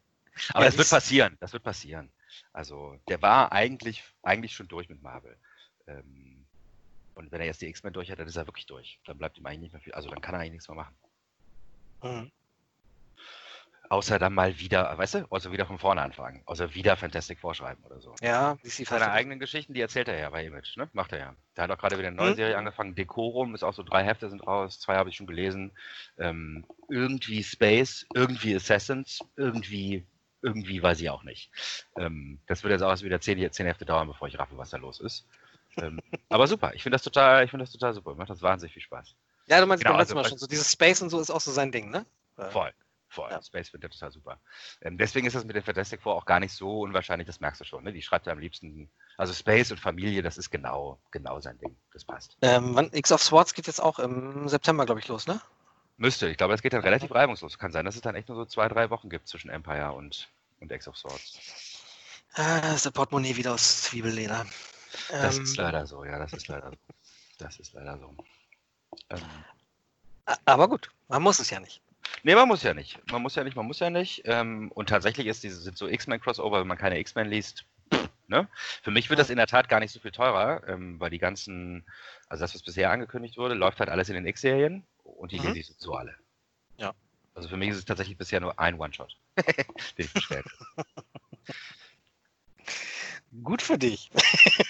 Aber 0.53 0.63
Ja, 0.63 0.69
das 0.69 0.77
wird 0.77 0.89
passieren, 0.89 1.37
das 1.39 1.53
wird 1.53 1.63
passieren. 1.63 2.11
Also, 2.53 2.95
der 3.09 3.21
war 3.21 3.51
eigentlich, 3.51 4.03
eigentlich 4.23 4.53
schon 4.53 4.67
durch 4.67 4.87
mit 4.87 5.01
Marvel. 5.01 5.37
Ähm, 5.87 6.45
und 7.15 7.31
wenn 7.31 7.41
er 7.41 7.47
jetzt 7.47 7.61
die 7.61 7.67
X-Men 7.67 7.93
durch 7.93 8.09
hat, 8.09 8.19
dann 8.19 8.27
ist 8.27 8.37
er 8.37 8.47
wirklich 8.47 8.65
durch. 8.65 8.99
Dann 9.05 9.17
bleibt 9.17 9.37
ihm 9.37 9.45
eigentlich 9.45 9.59
nicht 9.59 9.73
mehr 9.73 9.81
viel, 9.81 9.93
also 9.93 10.09
dann 10.09 10.21
kann 10.21 10.33
er 10.33 10.39
eigentlich 10.39 10.53
nichts 10.53 10.69
mehr 10.69 10.77
machen. 10.77 10.95
Mhm. 12.03 12.31
Außer 13.89 14.19
dann 14.19 14.33
mal 14.33 14.57
wieder, 14.57 14.97
weißt 14.97 15.15
du, 15.15 15.25
also 15.29 15.51
wieder 15.51 15.65
von 15.65 15.77
vorne 15.77 16.01
anfangen. 16.01 16.41
Außer 16.45 16.73
wieder 16.75 16.95
Fantastic 16.95 17.39
vorschreiben 17.39 17.83
oder 17.83 17.99
so. 17.99 18.15
Ja, 18.21 18.57
sie 18.63 18.85
Seine 18.85 19.11
eigenen 19.11 19.37
Geschichten, 19.39 19.73
die 19.73 19.81
erzählt 19.81 20.07
er 20.07 20.17
ja 20.17 20.29
bei 20.29 20.45
Image, 20.45 20.77
ne? 20.77 20.89
Macht 20.93 21.11
er 21.11 21.19
ja. 21.19 21.35
Der 21.57 21.65
hat 21.65 21.71
auch 21.71 21.77
gerade 21.77 21.97
wieder 21.97 22.07
eine 22.07 22.15
neue 22.15 22.31
Mhm. 22.31 22.35
Serie 22.35 22.57
angefangen. 22.57 22.95
Decorum 22.95 23.53
ist 23.53 23.63
auch 23.63 23.73
so 23.73 23.83
drei 23.83 24.05
Hefte 24.05 24.29
sind 24.29 24.47
raus, 24.47 24.79
zwei 24.79 24.95
habe 24.95 25.09
ich 25.09 25.17
schon 25.17 25.27
gelesen. 25.27 25.71
Ähm, 26.17 26.65
irgendwie 26.89 27.43
Space, 27.43 28.05
irgendwie 28.13 28.55
Assassins, 28.55 29.19
irgendwie 29.35 30.05
irgendwie 30.41 30.81
weiß 30.81 31.01
ich 31.01 31.09
auch 31.09 31.23
nicht. 31.23 31.51
Ähm, 31.97 32.39
das 32.47 32.63
wird 32.63 32.71
jetzt 32.71 32.81
auch 32.81 33.01
wieder 33.01 33.21
zehn, 33.21 33.51
zehn 33.51 33.65
Hefte 33.65 33.85
dauern, 33.85 34.07
bevor 34.07 34.27
ich 34.27 34.39
raffe, 34.39 34.57
was 34.57 34.69
da 34.69 34.77
los 34.77 34.99
ist. 34.99 35.25
ähm, 35.77 35.99
aber 36.29 36.47
super, 36.47 36.73
ich 36.73 36.83
finde 36.83 36.95
das 36.95 37.03
total, 37.03 37.43
ich 37.43 37.51
finde 37.51 37.65
das 37.65 37.71
total 37.73 37.93
super. 37.93 38.15
Macht 38.15 38.29
das 38.29 38.41
wahnsinnig 38.41 38.73
viel 38.73 38.81
Spaß. 38.81 39.15
Ja, 39.47 39.59
du 39.59 39.67
meinst 39.67 39.83
Genau, 39.83 39.93
beim 39.93 39.99
letzten 40.01 40.17
also 40.17 40.23
Mal 40.23 40.29
schon 40.29 40.37
so. 40.37 40.47
Dieses 40.47 40.71
Space 40.71 41.01
und 41.01 41.09
so 41.09 41.19
ist 41.19 41.29
auch 41.29 41.41
so 41.41 41.51
sein 41.51 41.71
Ding, 41.71 41.89
ne? 41.89 42.05
Voll. 42.49 42.73
Voll. 43.09 43.29
Ja. 43.29 43.41
Space 43.41 43.69
findet 43.69 43.91
er 43.91 43.93
total 43.93 44.11
super. 44.11 44.39
Ähm, 44.81 44.97
deswegen 44.97 45.27
ist 45.27 45.35
das 45.35 45.43
mit 45.43 45.55
den 45.55 45.63
Fantastic 45.63 46.01
Four 46.01 46.15
auch 46.15 46.25
gar 46.25 46.39
nicht 46.39 46.53
so 46.53 46.79
unwahrscheinlich, 46.79 47.27
das 47.27 47.41
merkst 47.41 47.59
du 47.59 47.65
schon. 47.65 47.83
Ne? 47.83 47.91
Die 47.91 48.01
schreibt 48.01 48.25
ja 48.25 48.31
am 48.31 48.39
liebsten, 48.39 48.89
also 49.17 49.33
Space 49.33 49.69
und 49.71 49.81
Familie, 49.81 50.21
das 50.21 50.37
ist 50.37 50.49
genau, 50.49 50.97
genau 51.11 51.41
sein 51.41 51.57
Ding. 51.57 51.75
Das 51.91 52.05
passt. 52.05 52.37
Ähm, 52.41 52.73
wann, 52.73 52.89
X 52.93 53.11
of 53.11 53.21
Swords 53.21 53.53
geht 53.53 53.67
jetzt 53.67 53.81
auch 53.81 53.99
im 53.99 54.47
September, 54.47 54.85
glaube 54.85 55.01
ich, 55.01 55.09
los, 55.09 55.27
ne? 55.27 55.41
Müsste. 55.97 56.29
Ich 56.29 56.37
glaube, 56.37 56.53
das 56.53 56.61
geht 56.61 56.71
dann 56.71 56.81
relativ 56.83 57.13
reibungslos. 57.13 57.57
Kann 57.57 57.73
sein, 57.73 57.83
dass 57.83 57.95
es 57.95 58.01
dann 58.01 58.15
echt 58.15 58.29
nur 58.29 58.37
so 58.37 58.45
zwei, 58.45 58.69
drei 58.69 58.89
Wochen 58.89 59.09
gibt 59.09 59.27
zwischen 59.27 59.49
Empire 59.49 59.91
und, 59.91 60.29
und 60.61 60.71
X 60.71 60.87
of 60.87 60.97
Swords. 60.97 61.37
Ah, 62.33 62.61
das 62.61 62.75
ist 62.75 62.85
der 62.85 62.91
Portemonnaie 62.91 63.35
wieder 63.35 63.53
aus 63.53 63.83
Zwiebelleder. 63.83 64.45
Das 65.09 65.35
Ähm, 65.37 65.43
ist 65.43 65.57
leider 65.57 65.85
so, 65.85 66.05
ja, 66.05 66.17
das 66.17 66.31
ist 66.31 66.47
leider 66.47 66.71
so. 66.71 66.77
Das 67.39 67.59
ist 67.59 67.73
leider 67.73 67.97
so. 67.99 68.15
Ähm, 69.09 69.21
aber 70.45 70.67
gut, 70.67 70.89
man 71.07 71.21
muss 71.21 71.39
es 71.39 71.49
ja 71.49 71.59
nicht. 71.59 71.81
nee, 72.23 72.35
man 72.35 72.47
muss 72.47 72.63
ja 72.63 72.73
nicht. 72.73 72.99
Man 73.11 73.21
muss 73.21 73.35
ja 73.35 73.43
nicht, 73.43 73.55
man 73.55 73.65
muss 73.65 73.79
ja 73.79 73.89
nicht. 73.89 74.21
Ähm, 74.25 74.71
und 74.73 74.89
tatsächlich 74.89 75.27
ist 75.27 75.43
diese, 75.43 75.59
sind 75.61 75.77
so 75.77 75.87
X-Men-Crossover, 75.87 76.59
wenn 76.61 76.67
man 76.67 76.77
keine 76.77 76.99
X-Men 76.99 77.29
liest, 77.29 77.65
ne? 78.27 78.47
Für 78.81 78.91
mich 78.91 79.09
wird 79.09 79.19
das 79.19 79.29
in 79.29 79.37
der 79.37 79.47
Tat 79.47 79.67
gar 79.69 79.79
nicht 79.79 79.91
so 79.91 79.99
viel 79.99 80.11
teurer, 80.11 80.67
ähm, 80.67 80.99
weil 80.99 81.09
die 81.09 81.17
ganzen, 81.19 81.85
also 82.27 82.43
das, 82.43 82.53
was 82.55 82.63
bisher 82.63 82.91
angekündigt 82.91 83.37
wurde, 83.37 83.55
läuft 83.55 83.79
halt 83.79 83.89
alles 83.89 84.09
in 84.09 84.15
den 84.15 84.25
X-Serien 84.25 84.85
und 85.03 85.31
die 85.31 85.39
Mhm. 85.39 85.53
lese 85.53 85.73
ich 85.73 85.77
so 85.79 85.95
alle. 85.95 86.15
Ja. 86.77 86.93
Also 87.33 87.49
für 87.49 87.57
mich 87.57 87.69
ist 87.69 87.77
es 87.77 87.85
tatsächlich 87.85 88.17
bisher 88.17 88.39
nur 88.39 88.57
ein 88.59 88.79
One-Shot, 88.79 89.17
den 89.97 90.05
ich 90.05 90.13
bestellt 90.13 90.45
habe. 90.75 90.85
Gut 93.43 93.61
für 93.61 93.77
dich. 93.77 94.09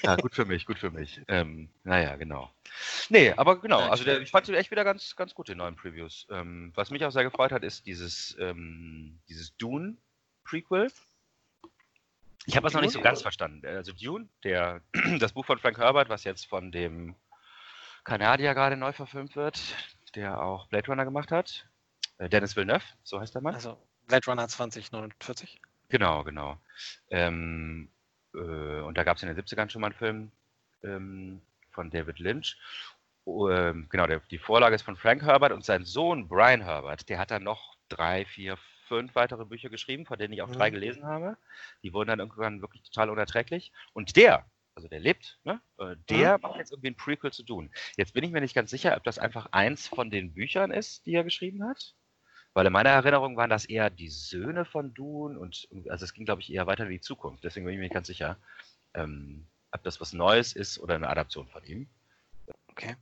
Ja, 0.04 0.16
gut 0.16 0.34
für 0.34 0.46
mich, 0.46 0.66
gut 0.66 0.80
für 0.80 0.90
mich. 0.90 1.22
Ähm, 1.28 1.70
naja, 1.84 2.16
genau. 2.16 2.52
Nee, 3.10 3.32
aber 3.34 3.62
genau, 3.62 3.82
also 3.82 4.04
der, 4.04 4.20
ich 4.20 4.32
fand 4.32 4.48
den 4.48 4.56
echt 4.56 4.72
wieder 4.72 4.84
ganz, 4.84 5.16
ganz 5.16 5.36
gut, 5.36 5.48
den 5.48 5.60
neuen 5.60 5.76
Previews. 5.76 6.26
Ähm, 6.32 6.72
was 6.74 6.90
mich 6.90 7.06
auch 7.06 7.12
sehr 7.12 7.24
gefreut 7.24 7.52
hat, 7.52 7.64
ist 7.64 7.86
dieses, 7.86 8.36
ähm, 8.40 9.20
dieses 9.30 9.56
Dune-Prequel. 9.58 10.92
Ich 12.48 12.56
habe 12.56 12.64
das 12.64 12.74
noch 12.74 12.82
nicht 12.82 12.94
so 12.94 13.02
ganz 13.02 13.22
verstanden. 13.22 13.66
Also 13.68 13.94
Dune, 13.94 14.28
der, 14.44 14.82
das 15.20 15.34
Buch 15.34 15.46
von 15.46 15.60
Frank 15.60 15.78
Herbert, 15.78 16.10
was 16.10 16.24
jetzt 16.24 16.48
von 16.48 16.72
dem 16.72 17.16
Kanadier 18.04 18.56
gerade 18.56 18.76
neu 18.76 18.92
verfilmt 18.92 19.36
wird, 19.36 19.60
der 20.16 20.42
auch 20.42 20.68
Blade 20.68 20.88
Runner 20.88 21.06
gemacht 21.06 21.32
hat. 21.32 21.68
Äh, 22.18 22.30
Dennis 22.30 22.56
Villeneuve, 22.56 22.84
so 23.04 23.20
heißt 23.20 23.36
der 23.36 23.42
Mann. 23.44 23.54
Also 23.54 23.78
Blade 24.08 24.26
Runner 24.26 24.48
2049. 24.48 25.62
Genau, 25.90 26.24
genau. 26.24 26.58
Ähm, 27.10 27.90
äh, 27.90 28.01
und 28.40 28.98
da 28.98 29.04
gab 29.04 29.18
es 29.18 29.24
in 29.24 29.30
den 29.34 29.38
70ern 29.38 29.70
schon 29.70 29.82
mal 29.82 29.88
einen 29.88 29.96
Film 29.96 30.32
ähm, 30.84 31.42
von 31.72 31.90
David 31.90 32.20
Lynch. 32.20 32.58
Oh, 33.24 33.50
ähm, 33.50 33.88
genau, 33.90 34.08
der, 34.08 34.20
die 34.32 34.40
Vorlage 34.40 34.76
ist 34.76 34.82
von 34.82 34.96
Frank 34.98 35.22
Herbert 35.24 35.52
und 35.52 35.64
sein 35.64 35.86
Sohn 35.86 36.28
Brian 36.28 36.62
Herbert, 36.62 37.08
der 37.10 37.20
hat 37.20 37.30
dann 37.32 37.44
noch 37.44 37.76
drei, 37.88 38.26
vier, 38.26 38.58
fünf 38.88 39.14
weitere 39.16 39.46
Bücher 39.46 39.70
geschrieben, 39.70 40.06
von 40.06 40.18
denen 40.18 40.34
ich 40.34 40.42
auch 40.42 40.50
drei 40.50 40.70
Mhm. 40.70 40.74
gelesen 40.74 41.06
habe. 41.06 41.38
Die 41.84 41.94
wurden 41.94 42.10
dann 42.10 42.20
irgendwann 42.20 42.62
wirklich 42.62 42.82
total 42.84 43.10
unerträglich. 43.10 43.72
Und 43.94 44.16
der, 44.16 44.46
also 44.76 44.88
der 44.88 45.00
lebt, 45.00 45.40
ne? 45.44 45.62
äh, 45.78 45.96
der 46.10 46.40
macht 46.40 46.58
jetzt 46.58 46.72
irgendwie 46.72 46.90
ein 46.90 46.96
Prequel 46.98 47.32
zu 47.32 47.44
tun. 47.44 47.72
Jetzt 47.96 48.14
bin 48.14 48.24
ich 48.24 48.32
mir 48.32 48.42
nicht 48.42 48.56
ganz 48.56 48.72
sicher, 48.72 48.98
ob 48.98 49.04
das 49.04 49.20
einfach 49.20 49.48
eins 49.52 49.88
von 49.88 50.10
den 50.10 50.34
Büchern 50.34 50.72
ist, 50.72 51.06
die 51.06 51.14
er 51.14 51.24
geschrieben 51.24 51.64
hat. 51.68 51.94
Weil 52.54 52.66
in 52.66 52.74
meiner 52.74 52.90
Erinnerung 52.90 53.38
waren 53.38 53.50
das 53.50 53.66
eher 53.66 53.90
die 53.90 54.10
Söhne 54.10 54.66
von 54.66 54.94
Dune 54.94 55.40
und 55.40 55.68
also 55.90 56.04
es 56.04 56.14
ging, 56.14 56.26
glaube 56.26 56.42
ich, 56.42 56.52
eher 56.52 56.68
weiter 56.68 56.84
in 56.84 56.92
die 56.92 57.02
Zukunft. 57.02 57.44
Deswegen 57.44 57.66
bin 57.66 57.74
ich 57.74 57.80
mir 57.80 57.86
nicht 57.86 57.94
ganz 57.94 58.08
sicher, 58.08 58.38
ähm, 58.94 59.46
ob 59.72 59.84
das 59.84 60.02
was 60.02 60.12
Neues 60.12 60.54
ist 60.54 60.78
oder 60.80 60.96
eine 60.96 61.10
Adaption 61.10 61.48
von 61.48 61.64
ihm. 61.64 61.88
Okay. 62.68 62.96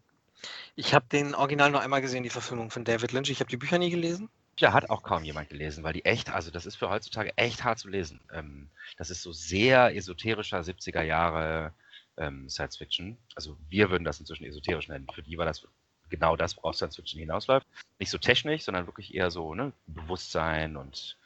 Ich 0.75 0.93
habe 0.93 1.05
den 1.11 1.35
Original 1.35 1.71
nur 1.71 1.81
einmal 1.81 2.01
gesehen, 2.01 2.23
die 2.23 2.29
Verfilmung 2.29 2.69
von 2.69 2.85
David 2.85 3.11
Lynch. 3.11 3.29
Ich 3.29 3.39
habe 3.39 3.49
die 3.49 3.57
Bücher 3.57 3.79
nie 3.79 3.89
gelesen. 3.89 4.29
Ja, 4.57 4.73
hat 4.73 4.89
auch 4.89 5.03
kaum 5.03 5.23
jemand 5.23 5.49
gelesen, 5.49 5.83
weil 5.83 5.93
die 5.93 6.05
echt, 6.05 6.29
also 6.29 6.51
das 6.51 6.65
ist 6.65 6.75
für 6.75 6.89
heutzutage 6.89 7.35
echt 7.37 7.63
hart 7.63 7.79
zu 7.79 7.89
lesen. 7.89 8.19
Ähm, 8.33 8.69
das 8.97 9.09
ist 9.09 9.21
so 9.21 9.31
sehr 9.31 9.95
esoterischer 9.95 10.59
70er 10.59 11.01
Jahre 11.01 11.73
ähm, 12.17 12.49
Science 12.49 12.77
Fiction. 12.77 13.17
Also 13.35 13.57
wir 13.69 13.89
würden 13.89 14.03
das 14.03 14.19
inzwischen 14.19 14.45
esoterisch 14.45 14.89
nennen. 14.89 15.07
Für 15.13 15.23
die 15.23 15.37
war 15.37 15.45
das 15.45 15.65
genau 16.09 16.35
das, 16.35 16.57
worauf 16.57 16.75
Science 16.75 16.95
Fiction 16.95 17.19
hinausläuft. 17.19 17.67
Nicht 17.99 18.09
so 18.11 18.17
technisch, 18.17 18.63
sondern 18.63 18.85
wirklich 18.87 19.13
eher 19.13 19.31
so 19.31 19.53
ne, 19.53 19.71
Bewusstsein 19.87 20.77
und 20.77 21.17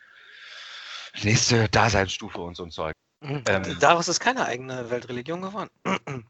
nächste 1.24 1.70
Daseinsstufe 1.70 2.40
und 2.42 2.56
so 2.56 2.64
ein 2.64 2.72
Zeug. 2.72 2.94
Mhm. 3.22 3.44
Ähm. 3.48 3.78
Daraus 3.80 4.08
ist 4.08 4.20
keine 4.20 4.46
eigene 4.46 4.90
Weltreligion 4.90 5.42
geworden. 5.42 5.70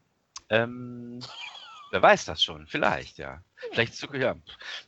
Ähm, 0.50 1.20
wer 1.90 2.02
weiß 2.02 2.26
das 2.26 2.44
schon? 2.44 2.66
Vielleicht, 2.66 3.16
ja. 3.16 3.42
Vielleicht 3.72 3.94
zu, 3.94 4.12
ja, 4.12 4.36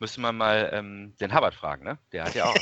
müsste 0.00 0.20
man 0.20 0.36
mal 0.36 0.68
ähm, 0.70 1.14
den 1.18 1.34
Hubbard 1.34 1.54
fragen, 1.54 1.82
ne? 1.82 1.98
Der 2.12 2.24
hat 2.24 2.34
ja 2.34 2.44
auch 2.44 2.54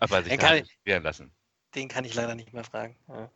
aber 0.00 0.18
sich 0.22 0.28
Den 0.28 0.38
kann 0.38 0.58
ich- 0.58 1.02
lassen. 1.02 1.32
Den 1.74 1.88
kann 1.88 2.04
ich 2.04 2.14
leider 2.14 2.34
nicht 2.34 2.52
mehr 2.52 2.62
fragen. 2.62 2.94
Ja. 3.08 3.30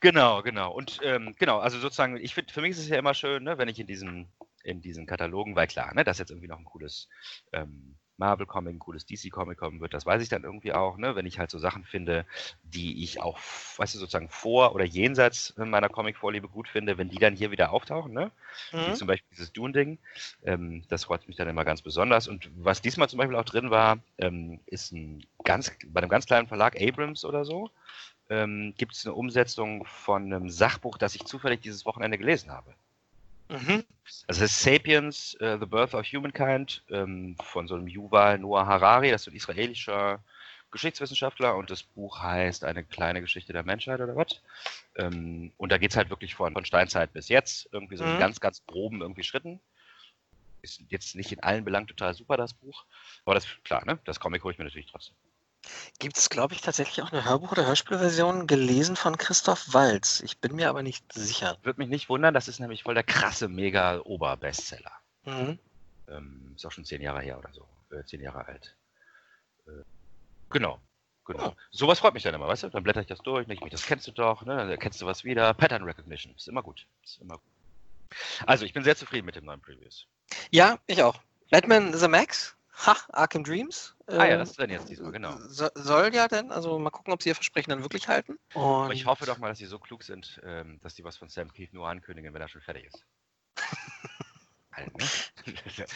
Genau, 0.00 0.42
genau. 0.42 0.70
Und 0.70 1.00
ähm, 1.02 1.34
genau, 1.36 1.58
also 1.58 1.80
sozusagen, 1.80 2.16
ich 2.16 2.32
finde, 2.32 2.52
für 2.52 2.60
mich 2.60 2.70
ist 2.70 2.78
es 2.78 2.88
ja 2.88 2.96
immer 2.96 3.12
schön, 3.12 3.42
ne, 3.42 3.58
wenn 3.58 3.68
ich 3.68 3.80
in 3.80 3.88
diesen, 3.88 4.28
in 4.64 4.80
diesen 4.80 5.06
Katalogen, 5.06 5.56
weil 5.56 5.66
klar, 5.66 5.94
ne, 5.94 6.04
dass 6.04 6.18
jetzt 6.18 6.30
irgendwie 6.30 6.48
noch 6.48 6.58
ein 6.58 6.64
cooles 6.64 7.08
ähm, 7.52 7.96
Marvel-Comic, 8.16 8.74
ein 8.74 8.78
cooles 8.80 9.06
DC-Comic 9.06 9.58
kommen 9.58 9.80
wird, 9.80 9.94
das 9.94 10.04
weiß 10.04 10.20
ich 10.22 10.28
dann 10.28 10.42
irgendwie 10.44 10.72
auch, 10.72 10.96
ne, 10.96 11.14
wenn 11.14 11.26
ich 11.26 11.38
halt 11.38 11.50
so 11.50 11.58
Sachen 11.58 11.84
finde, 11.84 12.26
die 12.62 13.02
ich 13.04 13.20
auch, 13.20 13.38
weißt 13.76 13.94
du, 13.94 13.98
sozusagen 13.98 14.28
vor 14.28 14.74
oder 14.74 14.84
jenseits 14.84 15.54
meiner 15.56 15.88
Comic-Vorliebe 15.88 16.48
gut 16.48 16.68
finde, 16.68 16.98
wenn 16.98 17.08
die 17.10 17.18
dann 17.18 17.34
hier 17.36 17.50
wieder 17.50 17.70
auftauchen, 17.72 18.12
ne? 18.12 18.32
Wie 18.76 18.92
Mhm. 18.92 18.92
zum 18.92 19.06
Beispiel 19.08 19.28
dieses 19.32 19.52
Dune-Ding. 19.52 19.98
Ähm, 20.42 20.84
das 20.88 21.04
freut 21.04 21.26
mich 21.28 21.36
dann 21.36 21.48
immer 21.48 21.64
ganz 21.64 21.82
besonders. 21.82 22.28
Und 22.28 22.50
was 22.56 22.82
diesmal 22.82 23.08
zum 23.08 23.18
Beispiel 23.18 23.36
auch 23.36 23.44
drin 23.44 23.70
war, 23.70 23.98
ähm, 24.18 24.60
ist 24.66 24.92
ein 24.92 25.24
ganz, 25.44 25.72
bei 25.86 26.00
einem 26.00 26.10
ganz 26.10 26.26
kleinen 26.26 26.48
Verlag, 26.48 26.80
Abrams 26.80 27.24
oder 27.24 27.44
so, 27.44 27.70
ähm, 28.30 28.74
gibt 28.76 28.94
es 28.94 29.06
eine 29.06 29.14
Umsetzung 29.14 29.84
von 29.86 30.24
einem 30.24 30.50
Sachbuch, 30.50 30.98
das 30.98 31.14
ich 31.14 31.24
zufällig 31.26 31.60
dieses 31.60 31.84
Wochenende 31.86 32.18
gelesen 32.18 32.50
habe. 32.52 32.74
Mhm. 33.48 33.84
Also 34.26 34.42
das 34.42 34.52
ist 34.52 34.62
Sapiens, 34.62 35.34
äh, 35.40 35.58
The 35.58 35.66
Birth 35.66 35.94
of 35.94 36.06
Humankind 36.06 36.82
ähm, 36.90 37.36
von 37.42 37.68
so 37.68 37.74
einem 37.74 37.88
Yuval 37.88 38.38
Noah 38.38 38.66
Harari, 38.66 39.10
das 39.10 39.22
ist 39.22 39.32
ein 39.32 39.36
israelischer 39.36 40.22
Geschichtswissenschaftler 40.70 41.56
und 41.56 41.70
das 41.70 41.82
Buch 41.82 42.20
heißt 42.20 42.64
Eine 42.64 42.84
kleine 42.84 43.20
Geschichte 43.22 43.52
der 43.52 43.64
Menschheit 43.64 44.00
oder 44.00 44.16
was. 44.16 44.42
Ähm, 44.96 45.52
und 45.56 45.72
da 45.72 45.78
geht 45.78 45.90
es 45.92 45.96
halt 45.96 46.10
wirklich 46.10 46.34
von, 46.34 46.52
von 46.54 46.64
Steinzeit 46.64 47.12
bis 47.12 47.28
jetzt, 47.28 47.68
irgendwie 47.72 47.96
so 47.96 48.04
in 48.04 48.14
Mhm. 48.14 48.18
ganz, 48.18 48.40
ganz 48.40 48.64
groben 48.66 49.00
irgendwie 49.02 49.22
Schritten. 49.24 49.60
Ist 50.62 50.82
jetzt 50.88 51.14
nicht 51.16 51.32
in 51.32 51.40
allen 51.42 51.64
Belangen 51.64 51.86
total 51.88 52.14
super, 52.14 52.36
das 52.36 52.54
Buch. 52.54 52.84
Aber 53.24 53.34
das 53.34 53.46
klar, 53.64 53.84
ne? 53.86 53.98
Das 54.04 54.20
Comic 54.20 54.44
hole 54.44 54.52
ich 54.52 54.58
mir 54.58 54.64
natürlich 54.64 54.86
trotzdem. 54.90 55.16
Gibt 55.98 56.16
es, 56.16 56.30
glaube 56.30 56.54
ich, 56.54 56.60
tatsächlich 56.60 57.02
auch 57.02 57.12
eine 57.12 57.24
Hörbuch- 57.24 57.52
oder 57.52 57.66
Hörspielversion 57.66 58.46
gelesen 58.46 58.96
von 58.96 59.16
Christoph 59.16 59.74
Walz. 59.74 60.20
Ich 60.20 60.38
bin 60.38 60.54
mir 60.54 60.68
aber 60.68 60.82
nicht 60.82 61.12
sicher. 61.12 61.58
Würde 61.62 61.80
mich 61.80 61.88
nicht 61.88 62.08
wundern, 62.08 62.34
das 62.34 62.48
ist 62.48 62.60
nämlich 62.60 62.84
voll 62.84 62.94
der 62.94 63.02
krasse, 63.02 63.48
mega 63.48 64.00
Ober-Bestseller. 64.00 64.92
Mhm. 65.24 65.58
Ähm, 66.08 66.52
ist 66.56 66.64
auch 66.64 66.72
schon 66.72 66.84
zehn 66.84 67.02
Jahre 67.02 67.20
her 67.20 67.38
oder 67.38 67.52
so. 67.52 67.66
Äh, 67.90 68.04
zehn 68.04 68.20
Jahre 68.20 68.46
alt. 68.46 68.76
Äh, 69.66 69.82
genau. 70.50 70.80
Genau. 71.28 71.48
Oh. 71.48 71.54
Sowas 71.70 71.98
freut 71.98 72.14
mich 72.14 72.22
dann 72.22 72.34
immer, 72.34 72.48
weißt 72.48 72.62
du? 72.62 72.68
Dann 72.70 72.82
blätter 72.82 73.02
ich 73.02 73.06
das 73.06 73.18
durch, 73.18 73.46
denke 73.46 73.60
ich 73.60 73.64
mir, 73.64 73.70
das 73.70 73.84
kennst 73.84 74.06
du 74.06 74.12
doch, 74.12 74.42
ne? 74.46 74.56
Dann 74.56 74.70
erkennst 74.70 75.02
du 75.02 75.06
was 75.06 75.24
wieder. 75.24 75.52
Pattern 75.52 75.82
Recognition. 75.84 76.34
Ist 76.34 76.48
immer 76.48 76.62
gut. 76.62 76.86
Ist 77.04 77.20
immer 77.20 77.34
gut. 77.34 77.42
Also, 78.46 78.64
ich 78.64 78.72
bin 78.72 78.82
sehr 78.82 78.96
zufrieden 78.96 79.26
mit 79.26 79.36
dem 79.36 79.44
neuen 79.44 79.60
Previews. 79.60 80.06
Ja, 80.50 80.78
ich 80.86 81.02
auch. 81.02 81.20
Batman 81.50 81.92
The 81.92 82.08
Max. 82.08 82.56
Ha, 82.86 82.96
Arkham 83.12 83.44
Dreams. 83.44 83.94
Ah 84.08 84.26
ja, 84.26 84.34
äh, 84.34 84.38
das 84.38 84.50
ist 84.50 84.58
dann 84.58 84.70
jetzt 84.70 84.88
diesmal, 84.88 85.12
genau. 85.12 85.36
So, 85.48 85.68
soll 85.74 86.14
ja 86.14 86.28
denn, 86.28 86.50
also 86.50 86.78
mal 86.78 86.90
gucken, 86.90 87.12
ob 87.12 87.22
sie 87.22 87.28
ihr 87.28 87.34
Versprechen 87.34 87.70
dann 87.70 87.82
wirklich 87.82 88.08
halten. 88.08 88.38
Und 88.54 88.92
ich 88.92 89.04
hoffe 89.06 89.26
doch 89.26 89.38
mal, 89.38 89.48
dass 89.48 89.58
sie 89.58 89.66
so 89.66 89.78
klug 89.78 90.02
sind, 90.02 90.40
ähm, 90.44 90.78
dass 90.80 90.94
die 90.94 91.04
was 91.04 91.16
von 91.16 91.28
Sam 91.28 91.52
Keith 91.52 91.72
nur 91.72 91.88
ankündigen, 91.88 92.32
wenn 92.32 92.40
er 92.40 92.48
schon 92.48 92.62
fertig 92.62 92.84
ist. 92.86 93.04
Halt, 94.72 94.96
ne? 94.96 95.04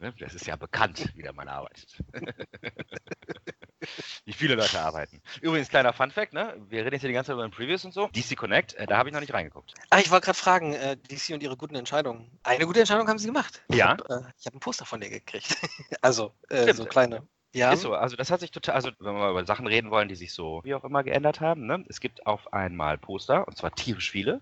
Ne, 0.00 0.12
Das 0.18 0.34
ist 0.34 0.46
ja 0.46 0.56
bekannt, 0.56 1.10
wie 1.14 1.22
der 1.22 1.32
Mann 1.32 1.48
arbeitet. 1.48 1.96
Wie 4.24 4.32
viele 4.32 4.54
Leute 4.54 4.80
arbeiten. 4.80 5.20
Übrigens, 5.40 5.68
kleiner 5.68 5.92
Funfact, 5.92 6.32
ne? 6.32 6.54
Wir 6.68 6.80
reden 6.80 6.92
jetzt 6.94 7.02
hier 7.02 7.08
die 7.08 7.14
ganze 7.14 7.28
Zeit 7.28 7.34
über 7.34 7.46
den 7.46 7.52
Previews 7.52 7.84
und 7.84 7.92
so. 7.92 8.08
DC 8.08 8.36
Connect, 8.36 8.74
äh, 8.74 8.86
da 8.86 8.96
habe 8.96 9.08
ich 9.08 9.12
noch 9.12 9.20
nicht 9.20 9.34
reingeguckt. 9.34 9.74
Ah, 9.90 9.98
ich 9.98 10.10
wollte 10.10 10.26
gerade 10.26 10.38
fragen, 10.38 10.74
äh, 10.74 10.96
DC 10.96 11.34
und 11.34 11.42
ihre 11.42 11.56
guten 11.56 11.74
Entscheidungen. 11.74 12.30
Eine 12.42 12.66
gute 12.66 12.80
Entscheidung 12.80 13.08
haben 13.08 13.18
sie 13.18 13.26
gemacht. 13.26 13.62
Ich 13.68 13.76
Ja. 13.76 13.90
hab, 13.90 14.00
äh, 14.10 14.20
ich 14.38 14.46
habe 14.46 14.56
ein 14.56 14.60
Poster 14.60 14.84
von 14.84 15.00
dir 15.00 15.10
gekriegt. 15.10 15.46
also, 16.02 16.34
äh, 16.48 16.62
Stimmt. 16.62 16.76
so 16.76 16.84
kleine. 16.86 17.26
Ja. 17.54 17.72
Ist 17.72 17.82
so, 17.82 17.94
also 17.94 18.16
das 18.16 18.30
hat 18.32 18.40
sich 18.40 18.50
total, 18.50 18.74
also 18.74 18.90
wenn 18.98 19.14
wir 19.14 19.20
mal 19.20 19.30
über 19.30 19.46
Sachen 19.46 19.66
reden 19.68 19.90
wollen, 19.92 20.08
die 20.08 20.16
sich 20.16 20.32
so 20.32 20.60
wie 20.64 20.74
auch 20.74 20.82
immer 20.82 21.04
geändert 21.04 21.40
haben, 21.40 21.66
ne? 21.66 21.84
Es 21.88 22.00
gibt 22.00 22.26
auf 22.26 22.52
einmal 22.52 22.98
Poster, 22.98 23.46
und 23.46 23.56
zwar 23.56 23.72
tierisch 23.72 24.10
viele. 24.10 24.40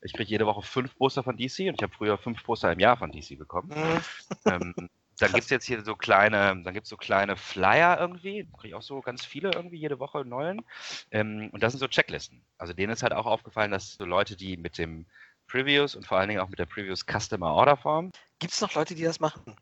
Ich 0.00 0.12
kriege 0.12 0.30
jede 0.30 0.46
Woche 0.46 0.62
fünf 0.62 0.96
Poster 0.96 1.24
von 1.24 1.36
DC 1.36 1.68
und 1.68 1.74
ich 1.74 1.82
habe 1.82 1.92
früher 1.92 2.18
fünf 2.18 2.44
Poster 2.44 2.70
im 2.70 2.78
Jahr 2.78 2.96
von 2.96 3.10
DC 3.10 3.36
bekommen. 3.36 3.68
Mhm. 3.74 4.00
ähm, 4.44 4.74
dann 5.18 5.32
gibt 5.32 5.44
es 5.44 5.50
jetzt 5.50 5.64
hier 5.64 5.82
so 5.82 5.96
kleine, 5.96 6.60
dann 6.62 6.74
gibt 6.74 6.86
so 6.86 6.96
kleine 6.96 7.36
Flyer 7.36 7.98
irgendwie, 7.98 8.46
kriege 8.56 8.68
ich 8.68 8.74
auch 8.74 8.82
so 8.82 9.00
ganz 9.00 9.24
viele 9.24 9.50
irgendwie 9.52 9.78
jede 9.78 9.98
Woche 9.98 10.24
neuen. 10.24 10.62
Ähm, 11.10 11.48
und 11.52 11.62
das 11.62 11.72
sind 11.72 11.80
so 11.80 11.88
Checklisten. 11.88 12.42
Also 12.58 12.72
denen 12.72 12.92
ist 12.92 13.02
halt 13.02 13.12
auch 13.12 13.26
aufgefallen, 13.26 13.70
dass 13.70 13.94
so 13.94 14.04
Leute, 14.04 14.36
die 14.36 14.56
mit 14.56 14.78
dem 14.78 15.06
Previews 15.46 15.94
und 15.94 16.06
vor 16.06 16.18
allen 16.18 16.28
Dingen 16.28 16.40
auch 16.40 16.48
mit 16.48 16.58
der 16.58 16.66
Previews 16.66 17.04
Customer 17.06 17.52
Order 17.52 17.76
Form. 17.76 18.12
Gibt 18.38 18.52
es 18.52 18.60
noch 18.60 18.74
Leute, 18.74 18.94
die 18.94 19.04
das 19.04 19.20
machen? 19.20 19.56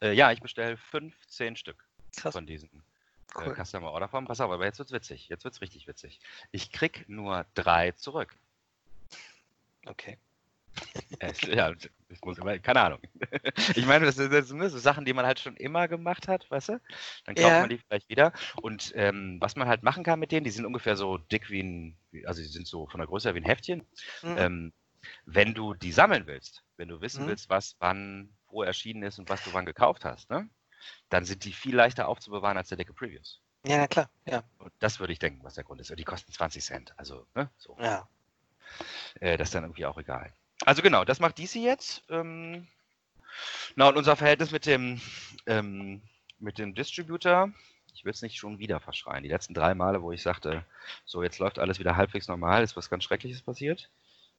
Äh, 0.00 0.12
ja, 0.12 0.32
ich 0.32 0.40
bestelle 0.40 0.76
15 0.76 1.56
Stück 1.56 1.84
Krass. 2.16 2.32
von 2.34 2.46
diesen 2.46 2.68
äh, 3.36 3.46
Cool. 3.46 3.54
Customer 3.54 3.90
Order 3.90 4.08
Form. 4.08 4.26
Pass 4.26 4.40
auf, 4.40 4.50
aber 4.50 4.64
jetzt 4.64 4.78
wird's 4.78 4.92
witzig. 4.92 5.28
Jetzt 5.28 5.44
wird's 5.44 5.60
richtig 5.60 5.86
witzig. 5.86 6.20
Ich 6.52 6.70
krieg 6.70 7.04
nur 7.08 7.46
drei 7.54 7.92
zurück. 7.92 8.36
Okay. 9.86 10.18
Äh, 11.20 11.32
ja, 11.54 11.72
das 11.72 12.20
muss 12.24 12.38
immer, 12.38 12.58
keine 12.58 12.80
Ahnung. 12.80 13.00
Ich 13.76 13.86
meine, 13.86 14.06
das 14.06 14.16
sind, 14.16 14.32
das 14.32 14.48
sind 14.48 14.60
so 14.68 14.78
Sachen, 14.78 15.04
die 15.04 15.12
man 15.12 15.26
halt 15.26 15.38
schon 15.38 15.56
immer 15.56 15.88
gemacht 15.88 16.28
hat, 16.28 16.50
weißt 16.50 16.70
du? 16.70 16.80
Dann 17.24 17.34
kauft 17.34 17.46
Ja. 17.46 17.60
man 17.60 17.70
die 17.70 17.78
vielleicht 17.78 18.08
wieder. 18.08 18.32
Und 18.62 18.92
ähm, 18.96 19.38
was 19.40 19.56
man 19.56 19.68
halt 19.68 19.82
machen 19.82 20.04
kann 20.04 20.18
mit 20.20 20.32
denen, 20.32 20.44
die 20.44 20.50
sind 20.50 20.64
ungefähr 20.66 20.96
so 20.96 21.18
dick 21.18 21.50
wie 21.50 21.62
ein, 21.62 21.98
also 22.26 22.42
die 22.42 22.48
sind 22.48 22.66
so 22.66 22.86
von 22.86 22.98
der 22.98 23.06
Größe 23.06 23.28
her 23.28 23.34
wie 23.34 23.40
ein 23.40 23.44
Heftchen. 23.44 23.86
Mhm. 24.22 24.36
Ähm, 24.38 24.72
wenn 25.26 25.54
du 25.54 25.74
die 25.74 25.92
sammeln 25.92 26.26
willst, 26.26 26.64
wenn 26.76 26.88
du 26.88 27.00
wissen 27.00 27.24
Mhm. 27.24 27.28
willst, 27.28 27.48
was 27.50 27.76
wann 27.78 28.30
wo 28.48 28.62
erschienen 28.62 29.02
ist 29.02 29.18
und 29.18 29.28
was 29.28 29.42
du 29.44 29.52
wann 29.52 29.66
gekauft 29.66 30.04
hast, 30.04 30.30
ne? 30.30 30.48
dann 31.08 31.24
sind 31.24 31.44
die 31.44 31.52
viel 31.52 31.74
leichter 31.74 32.08
aufzubewahren 32.08 32.56
als 32.56 32.68
der 32.68 32.78
dicke 32.78 32.92
Previews. 32.94 33.40
Ja, 33.66 33.78
na 33.78 33.86
klar. 33.86 34.10
Ja. 34.26 34.42
Und 34.58 34.72
das 34.78 35.00
würde 35.00 35.12
ich 35.12 35.18
denken, 35.18 35.42
was 35.44 35.54
der 35.54 35.64
Grund 35.64 35.80
ist. 35.80 35.90
Und 35.90 35.98
die 35.98 36.04
kosten 36.04 36.32
20 36.32 36.62
Cent. 36.62 36.92
Also, 36.98 37.26
ne? 37.34 37.50
So. 37.56 37.76
ja. 37.80 38.08
Äh, 39.20 39.36
das 39.36 39.48
ist 39.48 39.54
dann 39.54 39.64
irgendwie 39.64 39.86
auch 39.86 39.98
egal. 39.98 40.32
Also 40.64 40.82
genau, 40.82 41.04
das 41.04 41.20
macht 41.20 41.38
DC 41.38 41.56
jetzt. 41.56 42.02
Ähm, 42.08 42.66
na, 43.76 43.88
und 43.88 43.96
unser 43.96 44.16
Verhältnis 44.16 44.50
mit 44.50 44.66
dem, 44.66 45.00
ähm, 45.46 46.02
mit 46.38 46.58
dem 46.58 46.74
Distributor, 46.74 47.50
ich 47.94 48.04
will 48.04 48.12
es 48.12 48.22
nicht 48.22 48.36
schon 48.36 48.58
wieder 48.58 48.80
verschreien. 48.80 49.22
Die 49.22 49.28
letzten 49.28 49.54
drei 49.54 49.74
Male, 49.74 50.02
wo 50.02 50.12
ich 50.12 50.22
sagte, 50.22 50.64
so 51.04 51.22
jetzt 51.22 51.38
läuft 51.38 51.58
alles 51.58 51.78
wieder 51.78 51.96
halbwegs 51.96 52.28
normal, 52.28 52.62
ist 52.62 52.76
was 52.76 52.90
ganz 52.90 53.04
Schreckliches 53.04 53.42
passiert. 53.42 53.90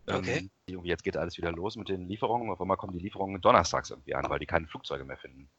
Okay. 0.07 0.49
Ähm, 0.67 0.85
jetzt 0.85 1.03
geht 1.03 1.17
alles 1.17 1.37
wieder 1.37 1.51
los 1.51 1.75
mit 1.75 1.89
den 1.89 2.07
Lieferungen. 2.07 2.51
Auf 2.51 2.61
einmal 2.61 2.77
kommen 2.77 2.93
die 2.93 3.03
Lieferungen 3.03 3.41
donnerstags 3.41 3.89
irgendwie 3.89 4.15
an, 4.15 4.29
weil 4.29 4.39
die 4.39 4.45
keine 4.45 4.67
Flugzeuge 4.67 5.03
mehr 5.03 5.17
finden. 5.17 5.49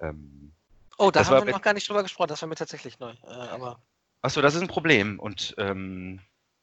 Ähm, 0.00 0.52
Oh, 1.00 1.10
da 1.10 1.20
Das 1.20 1.30
haben 1.30 1.46
wir 1.46 1.52
noch 1.52 1.62
gar 1.62 1.72
nicht 1.72 1.88
drüber 1.88 2.02
gesprochen. 2.02 2.28
Das 2.28 2.42
war 2.42 2.48
mir 2.48 2.56
tatsächlich 2.56 2.98
neu. 2.98 3.14
Äh, 3.22 3.30
aber 3.30 3.80
Achso, 4.20 4.42
das 4.42 4.54
ist 4.54 4.60
ein 4.60 4.68
Problem. 4.68 5.18
Und 5.18 5.54
ähm, 5.56 6.20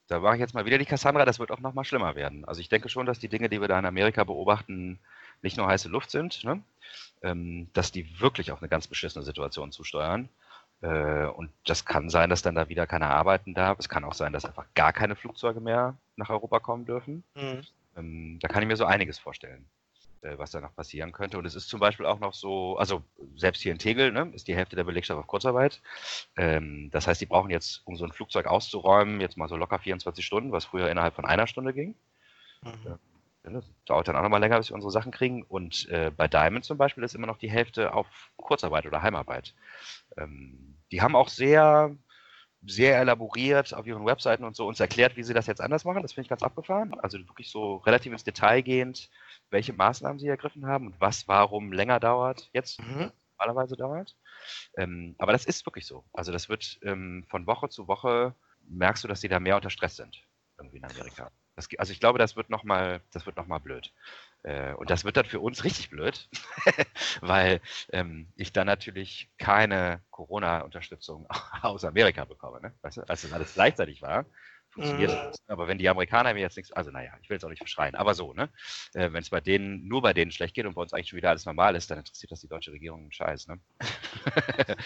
da 0.08 0.22
war 0.22 0.34
ich 0.34 0.40
jetzt 0.40 0.54
mal 0.54 0.66
wieder 0.66 0.78
die 0.78 0.86
Cassandra, 0.86 1.26
das 1.26 1.40
wird 1.40 1.52
auch 1.52 1.60
noch 1.60 1.74
mal 1.74 1.84
schlimmer 1.84 2.16
werden. 2.16 2.46
Also 2.46 2.62
ich 2.62 2.70
denke 2.70 2.90
schon, 2.90 3.06
dass 3.06 3.20
die 3.20 3.28
Dinge, 3.28 3.50
die 3.50 3.62
wir 3.62 3.68
da 3.68 3.78
in 3.78 3.86
Amerika 3.86 4.24
beobachten, 4.24 5.00
nicht 5.42 5.58
nur 5.58 5.68
heiße 5.68 5.90
Luft 5.90 6.12
sind, 6.12 6.44
ne? 6.44 6.62
ähm, 7.22 7.70
dass 7.74 7.92
die 7.92 8.20
wirklich 8.20 8.52
auf 8.52 8.62
eine 8.62 8.70
ganz 8.70 8.88
beschissene 8.88 9.24
Situation 9.24 9.72
zusteuern. 9.72 10.30
Äh, 10.82 11.26
und 11.26 11.52
das 11.66 11.86
kann 11.86 12.10
sein, 12.10 12.30
dass 12.30 12.42
dann 12.42 12.56
da 12.56 12.70
wieder 12.70 12.88
keiner 12.88 13.10
arbeiten 13.10 13.54
darf. 13.54 13.80
Es 13.80 13.90
kann 13.90 14.04
auch 14.04 14.14
sein, 14.14 14.34
dass 14.34 14.46
einfach 14.46 14.66
gar 14.76 14.94
keine 14.94 15.16
Flugzeuge 15.16 15.60
mehr 15.60 15.98
nach 16.16 16.30
Europa 16.30 16.60
kommen 16.60 16.86
dürfen. 16.86 17.24
mhm. 17.36 17.62
Ähm, 17.96 18.38
da 18.42 18.48
kann 18.48 18.62
ich 18.62 18.68
mir 18.68 18.78
so 18.78 18.86
einiges 18.86 19.18
vorstellen, 19.18 19.66
was 20.38 20.52
da 20.52 20.62
noch 20.62 20.76
passieren 20.76 21.12
könnte. 21.12 21.38
Und 21.38 21.46
es 21.46 21.56
ist 21.56 21.70
zum 21.70 21.80
Beispiel 21.80 22.06
auch 22.06 22.20
noch 22.20 22.34
so, 22.34 22.78
also 22.78 23.04
selbst 23.36 23.62
hier 23.62 23.72
in 23.72 23.80
Tegel 23.80 24.12
ne, 24.12 24.32
ist 24.34 24.48
die 24.48 24.56
Hälfte 24.56 24.76
der 24.76 24.84
Belegschaft 24.84 25.20
auf 25.20 25.28
Kurzarbeit. 25.28 25.82
Ähm, 26.38 26.90
das 26.92 27.08
heißt, 27.08 27.22
die 27.22 27.26
brauchen 27.26 27.50
jetzt, 27.50 27.82
um 27.86 27.96
so 27.96 28.06
ein 28.06 28.12
Flugzeug 28.12 28.48
auszuräumen, 28.48 29.22
jetzt 29.22 29.38
mal 29.38 29.48
so 29.50 29.58
locker 29.58 29.80
24 29.80 30.26
Stunden, 30.26 30.52
was 30.52 30.66
früher 30.66 30.90
innerhalb 30.90 31.16
von 31.16 31.26
einer 31.26 31.48
Stunde 31.48 31.74
ging. 31.74 31.96
Mhm. 32.62 33.00
Ja, 33.44 33.52
Das 33.52 33.70
dauert 33.86 34.08
dann 34.08 34.16
auch 34.16 34.24
nochmal 34.24 34.42
länger, 34.42 34.58
bis 34.58 34.70
wir 34.70 34.76
unsere 34.76 34.92
Sachen 34.92 35.12
kriegen. 35.12 35.44
Und 35.44 35.88
äh, 35.90 36.12
bei 36.16 36.28
Diamond 36.28 36.66
zum 36.66 36.78
Beispiel 36.78 37.04
ist 37.04 37.16
immer 37.16 37.28
noch 37.28 37.38
die 37.38 37.52
Hälfte 37.52 37.94
auf 37.94 38.32
Kurzarbeit 38.38 38.86
oder 38.86 39.02
Heimarbeit. 39.02 39.56
Ähm, 40.18 40.78
die 40.92 41.02
haben 41.02 41.16
auch 41.16 41.30
sehr, 41.30 41.96
sehr 42.66 42.98
elaboriert 43.00 43.74
auf 43.74 43.86
ihren 43.88 44.06
Webseiten 44.06 44.44
und 44.44 44.56
so 44.56 44.68
uns 44.68 44.80
erklärt, 44.80 45.16
wie 45.16 45.24
sie 45.24 45.34
das 45.34 45.48
jetzt 45.48 45.62
anders 45.62 45.86
machen. 45.86 46.02
Das 46.02 46.14
finde 46.14 46.24
ich 46.26 46.30
ganz 46.30 46.44
abgefahren. 46.44 47.00
Also 47.02 47.18
wirklich 47.20 47.50
so 47.50 47.78
relativ 47.78 48.12
ins 48.12 48.24
Detail 48.24 48.62
gehend, 48.62 49.10
welche 49.50 49.74
Maßnahmen 49.74 50.20
sie 50.20 50.28
ergriffen 50.28 50.66
haben 50.66 50.88
und 50.88 51.00
was 51.00 51.28
warum 51.28 51.72
länger 51.72 52.00
dauert, 52.00 52.50
jetzt 52.54 52.80
Mhm. 52.80 53.12
normalerweise 53.38 53.78
dauert. 53.78 54.16
Ähm, 54.78 55.16
aber 55.20 55.32
das 55.32 55.46
ist 55.46 55.66
wirklich 55.66 55.86
so. 55.86 56.04
Also 56.14 56.32
das 56.32 56.50
wird 56.50 56.80
ähm, 56.84 57.26
von 57.30 57.48
Woche 57.48 57.70
zu 57.70 57.88
Woche 57.88 58.36
merkst 58.68 59.04
du, 59.04 59.08
dass 59.08 59.22
sie 59.22 59.30
da 59.30 59.40
mehr 59.40 59.56
unter 59.56 59.70
Stress 59.70 59.96
sind 59.96 60.24
irgendwie 60.58 60.78
in 60.78 60.86
Amerika. 60.86 61.32
Das, 61.58 61.68
also 61.78 61.92
ich 61.94 62.00
glaube, 62.00 62.20
das 62.20 62.38
wird 62.38 62.50
noch 62.52 62.64
mal, 62.64 63.02
das 63.12 63.26
wird 63.28 63.38
noch 63.38 63.48
mal 63.48 63.60
blöd. 63.60 63.94
Äh, 64.44 64.74
und 64.76 64.90
das 64.92 65.04
wird 65.04 65.18
dann 65.18 65.26
für 65.26 65.42
uns 65.42 65.66
richtig 65.66 65.90
blöd, 65.90 66.30
weil 67.22 67.62
ähm, 67.92 68.32
ich 68.36 68.54
dann 68.54 68.68
natürlich 68.68 69.32
keine 69.38 70.02
Corona-Unterstützung 70.12 71.28
aus 71.64 71.84
Amerika 71.84 72.26
bekomme. 72.26 72.62
Ne? 72.62 72.74
Weißt 72.82 72.98
du? 72.98 73.02
Als 73.10 73.24
das 73.24 73.34
alles 73.34 73.54
gleichzeitig 73.54 74.02
war, 74.02 74.26
funktioniert 74.70 75.14
Mhm. 75.14 75.22
das. 75.26 75.38
Aber 75.48 75.68
wenn 75.68 75.80
die 75.80 75.90
Amerikaner 75.90 76.34
mir 76.36 76.42
jetzt 76.42 76.58
nichts, 76.58 76.72
also 76.72 76.92
naja, 76.92 77.12
ich 77.22 77.30
will 77.30 77.36
jetzt 77.36 77.44
auch 77.46 77.50
nicht 77.50 77.60
verschreien, 77.60 77.96
aber 77.96 78.14
so, 78.14 78.34
ne? 78.34 78.50
Äh, 78.94 79.12
wenn 79.14 79.22
es 79.24 79.30
bei 79.32 79.42
denen, 79.42 79.88
nur 79.88 80.02
bei 80.04 80.14
denen 80.14 80.32
schlecht 80.32 80.54
geht 80.56 80.66
und 80.68 80.76
bei 80.76 80.82
uns 80.82 80.94
eigentlich 80.94 81.10
schon 81.10 81.18
wieder 81.18 81.30
alles 81.32 81.46
normal 81.46 81.76
ist, 81.76 81.92
dann 81.92 82.00
interessiert 82.00 82.32
das 82.32 82.42
die 82.42 82.48
deutsche 82.50 82.72
Regierung 82.72 83.02
einen 83.02 83.12
Scheiß, 83.12 83.48
ne? 83.48 83.60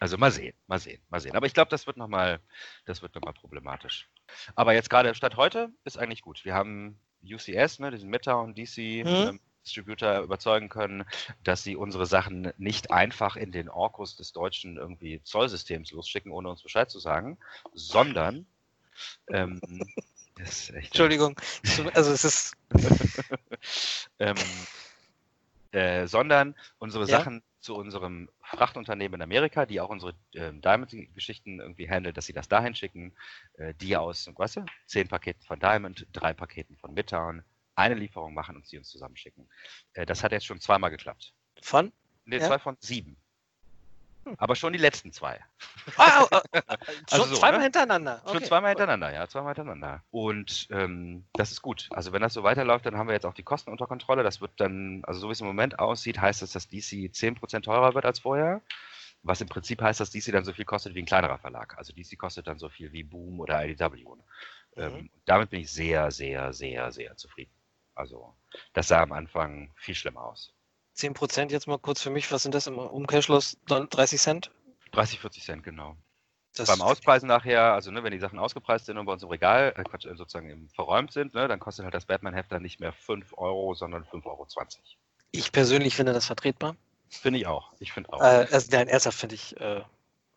also 0.00 0.16
mal 0.16 0.32
sehen, 0.32 0.54
mal 0.66 0.78
sehen, 0.78 1.00
mal 1.10 1.20
sehen. 1.20 1.36
Aber 1.36 1.46
ich 1.46 1.54
glaube, 1.54 1.70
das 1.70 1.86
wird 1.86 1.98
nochmal, 1.98 2.40
das 2.86 3.02
wird 3.02 3.14
nochmal 3.14 3.34
problematisch. 3.34 4.08
Aber 4.54 4.72
jetzt 4.72 4.90
gerade 4.90 5.14
statt 5.14 5.36
heute 5.36 5.70
ist 5.84 5.98
eigentlich 5.98 6.22
gut. 6.22 6.44
Wir 6.44 6.54
haben 6.54 6.98
UCS, 7.22 7.78
ne, 7.80 7.90
diesen 7.90 8.08
Midtown 8.08 8.54
DC 8.54 9.04
Mhm. 9.04 9.06
ähm, 9.06 9.40
Distributor 9.64 10.20
überzeugen 10.20 10.70
können, 10.70 11.04
dass 11.44 11.62
sie 11.62 11.76
unsere 11.76 12.06
Sachen 12.06 12.50
nicht 12.56 12.90
einfach 12.90 13.36
in 13.36 13.52
den 13.52 13.68
Orkus 13.68 14.16
des 14.16 14.32
deutschen 14.32 14.78
irgendwie 14.78 15.22
Zollsystems 15.22 15.92
losschicken, 15.92 16.32
ohne 16.32 16.48
uns 16.48 16.62
Bescheid 16.62 16.90
zu 16.90 16.98
sagen, 16.98 17.36
sondern 17.74 18.46
ähm, 19.28 19.60
Entschuldigung. 20.72 21.38
Also 21.92 22.12
es 22.12 22.24
ist. 22.24 22.56
ähm, 24.18 24.36
äh, 25.72 26.06
sondern 26.06 26.54
unsere 26.78 27.04
Ja. 27.06 27.18
Sachen 27.18 27.42
zu 27.60 27.76
unserem 27.76 28.28
Frachtunternehmen 28.42 29.20
in 29.20 29.22
Amerika, 29.22 29.66
die 29.66 29.80
auch 29.80 29.90
unsere 29.90 30.14
ähm, 30.34 30.60
Diamond-Geschichten 30.60 31.60
irgendwie 31.60 31.88
handelt, 31.90 32.16
dass 32.16 32.26
sie 32.26 32.32
das 32.32 32.48
dahin 32.48 32.74
schicken, 32.74 33.14
äh, 33.54 33.74
die 33.74 33.96
aus, 33.96 34.28
weißt 34.34 34.56
du, 34.56 34.64
zehn 34.86 35.08
Paketen 35.08 35.42
von 35.42 35.60
Diamond, 35.60 36.06
drei 36.12 36.32
Paketen 36.32 36.76
von 36.76 36.94
Midtown, 36.94 37.42
eine 37.74 37.94
Lieferung 37.94 38.34
machen 38.34 38.56
und 38.56 38.66
sie 38.66 38.78
uns 38.78 38.88
zusammenschicken. 38.88 39.48
Äh, 39.92 40.06
das 40.06 40.24
hat 40.24 40.32
jetzt 40.32 40.46
schon 40.46 40.60
zweimal 40.60 40.90
geklappt. 40.90 41.34
Von? 41.62 41.92
Ne, 42.24 42.38
Ja. 42.38 42.46
zwei 42.46 42.58
von 42.58 42.76
sieben. 42.80 43.16
Aber 44.36 44.56
schon 44.56 44.72
die 44.72 44.78
letzten 44.78 45.12
zwei. 45.12 45.40
Ah, 45.96 46.26
ah, 46.30 46.42
ah, 46.66 46.76
Also 47.10 47.24
schon 47.24 47.28
so, 47.34 47.36
zweimal 47.36 47.58
ne? 47.58 47.64
hintereinander. 47.64 48.22
Schon 48.26 48.36
Okay. 48.36 48.46
zweimal 48.46 48.70
hintereinander, 48.70 49.12
ja, 49.12 49.26
zweimal 49.28 49.54
hintereinander. 49.54 50.02
Und 50.10 50.66
ähm, 50.70 51.24
das 51.34 51.50
ist 51.52 51.62
gut. 51.62 51.88
Also 51.92 52.12
wenn 52.12 52.22
das 52.22 52.32
so 52.34 52.42
weiterläuft, 52.42 52.86
dann 52.86 52.96
haben 52.96 53.08
wir 53.08 53.14
jetzt 53.14 53.26
auch 53.26 53.34
die 53.34 53.42
Kosten 53.42 53.70
unter 53.70 53.86
Kontrolle. 53.86 54.22
Das 54.22 54.40
wird 54.40 54.52
dann, 54.58 55.02
also 55.04 55.20
so 55.20 55.28
wie 55.28 55.32
es 55.32 55.40
im 55.40 55.46
Moment 55.46 55.78
aussieht, 55.78 56.20
heißt 56.20 56.42
das, 56.42 56.52
dass 56.52 56.68
DC 56.68 57.10
10% 57.12 57.64
teurer 57.64 57.94
wird 57.94 58.04
als 58.06 58.20
vorher. 58.20 58.62
Was 59.22 59.40
im 59.40 59.48
Prinzip 59.48 59.82
heißt, 59.82 60.00
dass 60.00 60.10
DC 60.10 60.32
dann 60.32 60.44
so 60.44 60.52
viel 60.52 60.64
kostet 60.64 60.94
wie 60.94 61.00
ein 61.02 61.06
kleinerer 61.06 61.38
Verlag. 61.38 61.76
Also 61.78 61.92
DC 61.92 62.18
kostet 62.18 62.46
dann 62.46 62.58
so 62.58 62.68
viel 62.68 62.92
wie 62.92 63.04
Boom 63.04 63.40
oder 63.40 63.64
IDW. 63.66 64.04
Ähm, 64.76 64.92
Mhm. 65.02 65.10
damit 65.26 65.50
bin 65.50 65.60
ich 65.60 65.70
sehr, 65.72 66.10
sehr, 66.10 66.52
sehr, 66.52 66.92
sehr 66.92 67.16
zufrieden. 67.16 67.52
Also 67.94 68.34
das 68.72 68.88
sah 68.88 69.02
am 69.02 69.12
Anfang 69.12 69.72
viel 69.76 69.94
schlimmer 69.94 70.22
aus. 70.24 70.54
10% 71.00 71.50
jetzt 71.50 71.66
mal 71.66 71.78
kurz 71.78 72.00
für 72.02 72.10
mich. 72.10 72.30
Was 72.32 72.42
sind 72.42 72.54
das 72.54 72.66
im 72.66 72.78
Umkehrschluss? 72.78 73.56
Don- 73.66 73.88
30 73.88 74.20
Cent? 74.20 74.50
30, 74.92 75.20
40 75.20 75.44
Cent, 75.44 75.62
genau. 75.62 75.96
Das 76.56 76.66
Beim 76.68 76.82
Auspreisen 76.82 77.28
nachher, 77.28 77.74
also 77.74 77.90
ne, 77.92 78.02
wenn 78.02 78.10
die 78.10 78.18
Sachen 78.18 78.38
ausgepreist 78.38 78.86
sind 78.86 78.98
und 78.98 79.06
bei 79.06 79.12
uns 79.12 79.22
im 79.22 79.28
Regal, 79.28 79.72
äh, 79.76 79.84
Quatsch, 79.84 80.04
äh, 80.06 80.16
sozusagen 80.16 80.50
im, 80.50 80.68
verräumt 80.70 81.12
sind, 81.12 81.32
ne, 81.34 81.46
dann 81.46 81.60
kostet 81.60 81.84
halt 81.84 81.94
das 81.94 82.06
Batman-Heft 82.06 82.50
dann 82.50 82.62
nicht 82.62 82.80
mehr 82.80 82.92
5 82.92 83.32
Euro, 83.38 83.74
sondern 83.74 84.04
5,20 84.04 84.26
Euro. 84.26 84.46
Ich 85.30 85.52
persönlich 85.52 85.94
finde 85.94 86.12
das 86.12 86.26
vertretbar. 86.26 86.74
Finde 87.08 87.38
ich 87.38 87.46
auch. 87.46 87.72
Ich 87.78 87.92
finde 87.92 88.12
auch. 88.12 88.20
Äh, 88.20 88.46
also, 88.50 88.68
nein, 88.72 88.88
ernsthaft 88.88 89.18
finde 89.18 89.36
ich. 89.36 89.58
Äh, 89.60 89.82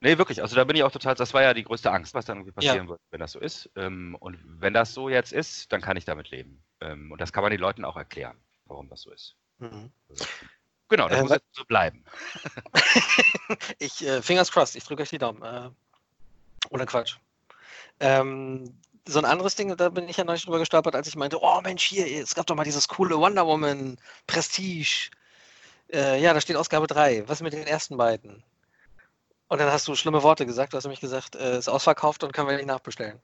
Nee, 0.01 0.17
wirklich. 0.17 0.41
Also 0.41 0.57
da 0.57 0.65
bin 0.65 0.75
ich 0.75 0.83
auch 0.83 0.91
total, 0.91 1.15
das 1.15 1.33
war 1.33 1.43
ja 1.43 1.53
die 1.53 1.63
größte 1.63 1.89
Angst, 1.89 2.13
was 2.13 2.25
dann 2.25 2.37
irgendwie 2.39 2.51
Ja. 2.61 2.73
passieren 2.73 2.89
wird, 2.89 2.99
wenn 3.09 3.21
das 3.21 3.31
so 3.31 3.39
ist. 3.39 3.69
Ähm, 3.77 4.17
und 4.19 4.37
wenn 4.43 4.73
das 4.73 4.93
so 4.93 5.07
jetzt 5.07 5.31
ist, 5.31 5.71
dann 5.71 5.79
kann 5.79 5.95
ich 5.95 6.03
damit 6.03 6.29
leben. 6.29 6.61
Ähm, 6.81 7.09
und 7.13 7.21
das 7.21 7.31
kann 7.31 7.41
man 7.41 7.51
den 7.51 7.61
Leuten 7.61 7.85
auch 7.85 7.95
erklären, 7.95 8.37
warum 8.65 8.89
das 8.89 9.01
so 9.03 9.11
ist. 9.11 9.37
Mhm. 9.63 9.91
Genau, 10.89 11.09
das 11.09 11.19
Äh, 11.19 11.21
muss 11.23 11.31
jetzt 11.31 11.45
so 11.53 11.65
bleiben. 11.65 12.03
ich, 13.79 14.05
äh, 14.05 14.21
Fingers 14.21 14.51
crossed, 14.51 14.75
ich 14.75 14.83
drücke 14.83 15.01
euch 15.01 15.09
die 15.09 15.17
Daumen. 15.17 15.41
Äh, 15.41 15.69
ohne 16.69 16.85
Quatsch. 16.85 17.17
Ähm, 17.99 18.79
so 19.07 19.19
ein 19.19 19.25
anderes 19.25 19.55
Ding, 19.55 19.75
da 19.75 19.89
bin 19.89 20.07
ich 20.07 20.17
ja 20.17 20.23
neulich 20.23 20.43
drüber 20.43 20.59
gestolpert, 20.59 20.95
als 20.95 21.07
ich 21.07 21.15
meinte, 21.15 21.41
oh 21.41 21.61
Mensch, 21.61 21.83
hier, 21.83 22.05
es 22.21 22.35
gab 22.35 22.45
doch 22.45 22.55
mal 22.55 22.63
dieses 22.63 22.87
coole 22.87 23.17
Wonder 23.17 23.45
Woman 23.45 23.97
Prestige. 24.27 25.09
Äh, 25.91 26.21
ja, 26.21 26.33
da 26.33 26.41
steht 26.41 26.55
Ausgabe 26.55 26.87
3. 26.87 27.27
Was 27.27 27.41
mit 27.41 27.53
den 27.53 27.67
ersten 27.67 27.97
beiden? 27.97 28.43
Und 29.47 29.59
dann 29.59 29.71
hast 29.71 29.87
du 29.87 29.95
schlimme 29.95 30.23
Worte 30.23 30.45
gesagt. 30.45 30.73
Du 30.73 30.77
hast 30.77 30.85
nämlich 30.85 31.01
gesagt, 31.01 31.35
äh, 31.35 31.57
ist 31.57 31.69
ausverkauft 31.69 32.23
und 32.23 32.33
können 32.33 32.47
wir 32.47 32.55
nicht 32.55 32.65
nachbestellen. 32.65 33.19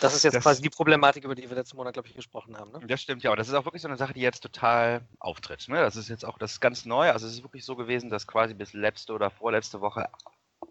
Das 0.00 0.14
ist 0.14 0.22
jetzt 0.24 0.34
Das- 0.34 0.42
quasi 0.42 0.62
die 0.62 0.70
Problematik, 0.70 1.24
über 1.24 1.34
die 1.34 1.48
wir 1.48 1.56
letzten 1.56 1.76
Monat, 1.76 1.94
glaube 1.94 2.08
ich, 2.08 2.14
gesprochen 2.14 2.56
haben. 2.58 2.72
Ne? 2.72 2.80
Das 2.86 3.00
stimmt 3.00 3.22
ja. 3.22 3.30
Und 3.30 3.38
das 3.38 3.48
ist 3.48 3.54
auch 3.54 3.64
wirklich 3.64 3.82
so 3.82 3.88
eine 3.88 3.96
Sache, 3.96 4.12
die 4.14 4.20
jetzt 4.20 4.40
total 4.40 5.02
auftritt. 5.18 5.68
Ne? 5.68 5.76
Das 5.76 5.96
ist 5.96 6.08
jetzt 6.08 6.24
auch 6.24 6.38
das 6.38 6.52
ist 6.52 6.60
ganz 6.60 6.84
neu. 6.84 7.10
Also 7.10 7.26
es 7.26 7.34
ist 7.34 7.42
wirklich 7.42 7.64
so 7.64 7.76
gewesen, 7.76 8.10
dass 8.10 8.26
quasi 8.26 8.54
bis 8.54 8.72
letzte 8.72 9.12
oder 9.12 9.30
vorletzte 9.30 9.80
Woche 9.80 10.08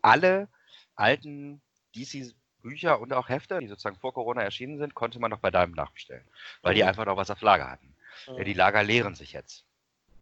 alle 0.01 0.47
alten 0.95 1.61
DC-Bücher 1.95 2.99
und 2.99 3.13
auch 3.13 3.29
Hefte, 3.29 3.59
die 3.59 3.67
sozusagen 3.67 3.97
vor 3.97 4.13
Corona 4.13 4.41
erschienen 4.41 4.77
sind, 4.77 4.93
konnte 4.95 5.19
man 5.19 5.31
noch 5.31 5.39
bei 5.39 5.51
Diamond 5.51 5.75
nachbestellen. 5.75 6.25
Weil 6.61 6.75
die 6.75 6.81
Mhm. 6.83 6.89
einfach 6.89 7.05
noch 7.05 7.17
was 7.17 7.31
auf 7.31 7.41
Lager 7.41 7.69
hatten. 7.69 7.95
Ja, 8.27 8.43
die 8.43 8.51
Mhm. 8.53 8.57
Lager 8.57 8.83
leeren 8.83 9.15
sich 9.15 9.33
jetzt. 9.33 9.65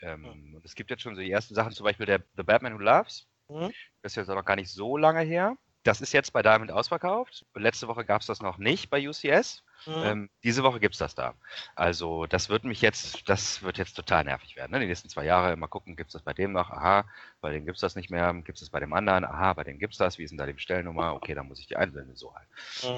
Ähm, 0.02 0.54
und 0.56 0.66
es 0.66 0.76
gibt 0.76 0.90
jetzt 0.90 1.02
schon 1.04 1.16
so 1.16 1.22
die 1.22 1.32
ersten 1.32 1.54
Sachen, 1.54 1.74
zum 1.74 1.84
Beispiel 1.84 2.06
der 2.06 2.24
The 2.36 2.44
Batman 2.44 2.74
Who 2.74 2.80
Loves. 2.80 3.28
Mhm. 3.50 3.72
Das 4.02 4.14
ist 4.14 4.16
jetzt 4.16 4.30
auch 4.30 4.36
noch 4.36 4.46
gar 4.46 4.56
nicht 4.56 4.72
so 4.72 4.98
lange 4.98 5.22
her. 5.22 5.58
Das 5.84 6.00
ist 6.00 6.14
jetzt 6.14 6.32
bei 6.32 6.44
Diamond 6.44 6.72
ausverkauft. 6.72 7.46
Letzte 7.56 7.88
Woche 7.88 8.06
gab 8.06 8.22
es 8.22 8.28
das 8.28 8.40
noch 8.42 8.60
nicht 8.60 8.90
bei 8.92 9.08
UCS. 9.10 9.64
Mhm. 9.88 9.94
Ähm, 10.04 10.30
diese 10.44 10.62
Woche 10.62 10.80
gibt 10.80 10.94
es 10.94 11.00
das 11.00 11.16
da. 11.16 11.34
Also 11.76 12.28
das 12.28 12.50
wird 12.50 12.66
mich 12.66 12.82
jetzt, 12.82 13.28
das 13.28 13.64
wird 13.64 13.80
jetzt 13.80 13.94
total 13.96 14.24
nervig 14.24 14.56
werden. 14.56 14.72
Ne? 14.74 14.80
Die 14.80 14.86
nächsten 14.86 15.10
zwei 15.10 15.26
Jahre 15.26 15.56
mal 15.56 15.66
gucken, 15.68 15.96
gibt 15.96 16.10
es 16.10 16.14
das 16.14 16.22
bei 16.22 16.34
dem 16.34 16.52
noch? 16.52 16.70
Aha, 16.70 17.06
bei 17.42 17.52
dem 17.52 17.66
gibt 17.66 17.78
es 17.78 17.82
das 17.82 17.96
nicht 17.96 18.12
mehr. 18.12 18.32
Gibt 18.34 18.58
es 18.58 18.60
das 18.60 18.70
bei 18.70 18.80
dem 18.80 18.94
anderen? 18.94 19.26
Aha, 19.26 19.54
bei 19.54 19.64
dem 19.64 19.80
gibt 19.80 19.94
es 19.94 19.98
das. 19.98 20.20
Wie 20.20 20.24
ist 20.24 20.30
denn 20.30 20.38
da 20.38 20.46
die 20.46 20.54
Bestellnummer? 20.54 21.16
Okay, 21.16 21.34
dann 21.34 21.48
muss 21.48 21.60
ich 21.60 21.66
die 21.66 21.78
einblenden. 21.78 22.16
So 22.16 22.36
halt. 22.36 22.48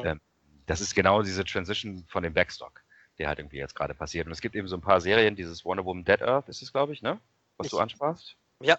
Mhm. 0.03 0.05
ähm, 0.07 0.21
Das 0.65 0.81
ist 0.81 0.93
genau 0.93 1.21
diese 1.21 1.45
Transition 1.45 2.03
von 2.09 2.21
dem 2.23 2.34
Backstock, 2.34 2.81
der 3.17 3.29
halt 3.29 3.39
irgendwie 3.39 3.57
jetzt 3.59 3.75
gerade 3.75 3.93
passiert. 3.93 4.25
Und 4.25 4.34
es 4.34 4.41
gibt 4.41 4.55
eben 4.55 4.67
so 4.67 4.75
ein 4.75 4.81
paar 4.81 4.99
Serien, 4.99 5.38
dieses 5.38 5.63
Wonder 5.63 5.86
Woman 5.86 6.03
Dead 6.03 6.21
Earth 6.21 6.49
ist 6.49 6.61
es, 6.61 6.73
glaube 6.73 6.91
ich, 6.91 7.01
ne? 7.01 7.17
Was 7.55 7.69
du 7.69 7.77
Ich- 7.77 7.81
ansprachst. 7.81 8.36
Ja. 8.59 8.77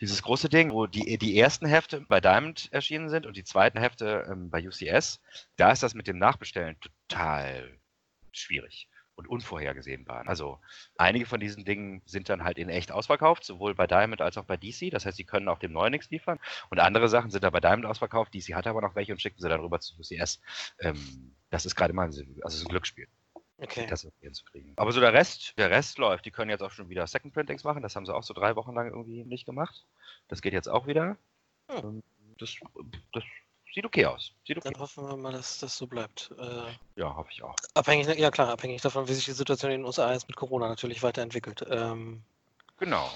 Dieses 0.00 0.22
große 0.22 0.48
Ding, 0.48 0.72
wo 0.72 0.86
die, 0.86 1.18
die 1.18 1.38
ersten 1.38 1.66
Hefte 1.66 2.00
bei 2.02 2.20
Diamond 2.20 2.68
erschienen 2.72 3.08
sind 3.08 3.26
und 3.26 3.36
die 3.36 3.44
zweiten 3.44 3.78
Hefte 3.78 4.26
ähm, 4.30 4.50
bei 4.50 4.66
UCS, 4.66 5.20
da 5.56 5.72
ist 5.72 5.82
das 5.82 5.94
mit 5.94 6.06
dem 6.06 6.18
Nachbestellen 6.18 6.78
total 6.80 7.78
schwierig 8.32 8.88
und 9.14 9.28
unvorhergesehbar. 9.28 10.26
Also 10.26 10.58
einige 10.96 11.26
von 11.26 11.40
diesen 11.40 11.64
Dingen 11.64 12.02
sind 12.06 12.28
dann 12.28 12.44
halt 12.44 12.58
in 12.58 12.68
echt 12.68 12.92
ausverkauft, 12.92 13.44
sowohl 13.44 13.74
bei 13.74 13.86
Diamond 13.86 14.22
als 14.22 14.38
auch 14.38 14.44
bei 14.44 14.56
DC. 14.56 14.90
Das 14.90 15.04
heißt, 15.06 15.16
sie 15.16 15.24
können 15.24 15.48
auch 15.48 15.58
dem 15.58 15.72
Neuen 15.72 15.92
nichts 15.92 16.10
liefern. 16.10 16.38
Und 16.70 16.80
andere 16.80 17.08
Sachen 17.08 17.30
sind 17.30 17.44
da 17.44 17.50
bei 17.50 17.60
Diamond 17.60 17.86
ausverkauft. 17.86 18.34
DC 18.34 18.54
hat 18.54 18.66
aber 18.66 18.80
noch 18.80 18.94
welche 18.94 19.12
und 19.12 19.20
schicken 19.20 19.40
sie 19.40 19.48
dann 19.48 19.60
rüber 19.60 19.80
zu 19.80 19.94
UCS. 19.98 20.40
Ähm, 20.80 21.34
das 21.50 21.66
ist 21.66 21.76
gerade 21.76 21.92
mal 21.92 22.08
ein, 22.08 22.40
also 22.42 22.64
ein 22.64 22.68
Glücksspiel 22.68 23.08
Okay. 23.62 23.86
das 23.88 24.04
irgendwie 24.04 24.26
hinzukriegen. 24.26 24.72
Aber 24.76 24.92
so 24.92 25.00
der 25.00 25.12
Rest, 25.12 25.56
der 25.58 25.70
Rest 25.70 25.98
läuft. 25.98 26.26
Die 26.26 26.30
können 26.30 26.50
jetzt 26.50 26.62
auch 26.62 26.70
schon 26.70 26.88
wieder 26.88 27.06
Second 27.06 27.32
Printings 27.32 27.64
machen. 27.64 27.82
Das 27.82 27.94
haben 27.96 28.06
sie 28.06 28.14
auch 28.14 28.22
so 28.24 28.34
drei 28.34 28.56
Wochen 28.56 28.74
lang 28.74 28.88
irgendwie 28.88 29.24
nicht 29.24 29.46
gemacht. 29.46 29.84
Das 30.28 30.42
geht 30.42 30.52
jetzt 30.52 30.68
auch 30.68 30.86
wieder. 30.86 31.16
Hm. 31.68 31.78
Ähm, 31.84 32.02
Das, 32.38 32.54
das 33.12 33.22
sieht 33.74 33.84
okay 33.86 34.06
aus. 34.06 34.32
Sieht 34.46 34.56
okay. 34.58 34.70
Dann 34.70 34.80
hoffen 34.80 35.06
wir 35.06 35.16
mal, 35.16 35.32
dass 35.32 35.58
das 35.58 35.76
so 35.76 35.86
bleibt. 35.86 36.30
Äh, 36.38 36.72
Ja, 36.96 37.14
hoffe 37.14 37.30
ich 37.32 37.42
auch. 37.42 37.56
abhängig, 37.74 38.06
ja 38.18 38.30
klar, 38.30 38.48
abhängig 38.50 38.82
davon, 38.82 39.08
wie 39.08 39.14
sich 39.14 39.24
die 39.26 39.32
Situation 39.32 39.70
in 39.70 39.80
den 39.80 39.86
USA 39.86 40.12
jetzt 40.12 40.28
mit 40.28 40.36
Corona 40.36 40.68
natürlich 40.68 41.02
weiterentwickelt. 41.02 41.64
Ähm, 41.70 42.22
Genau. 42.78 43.08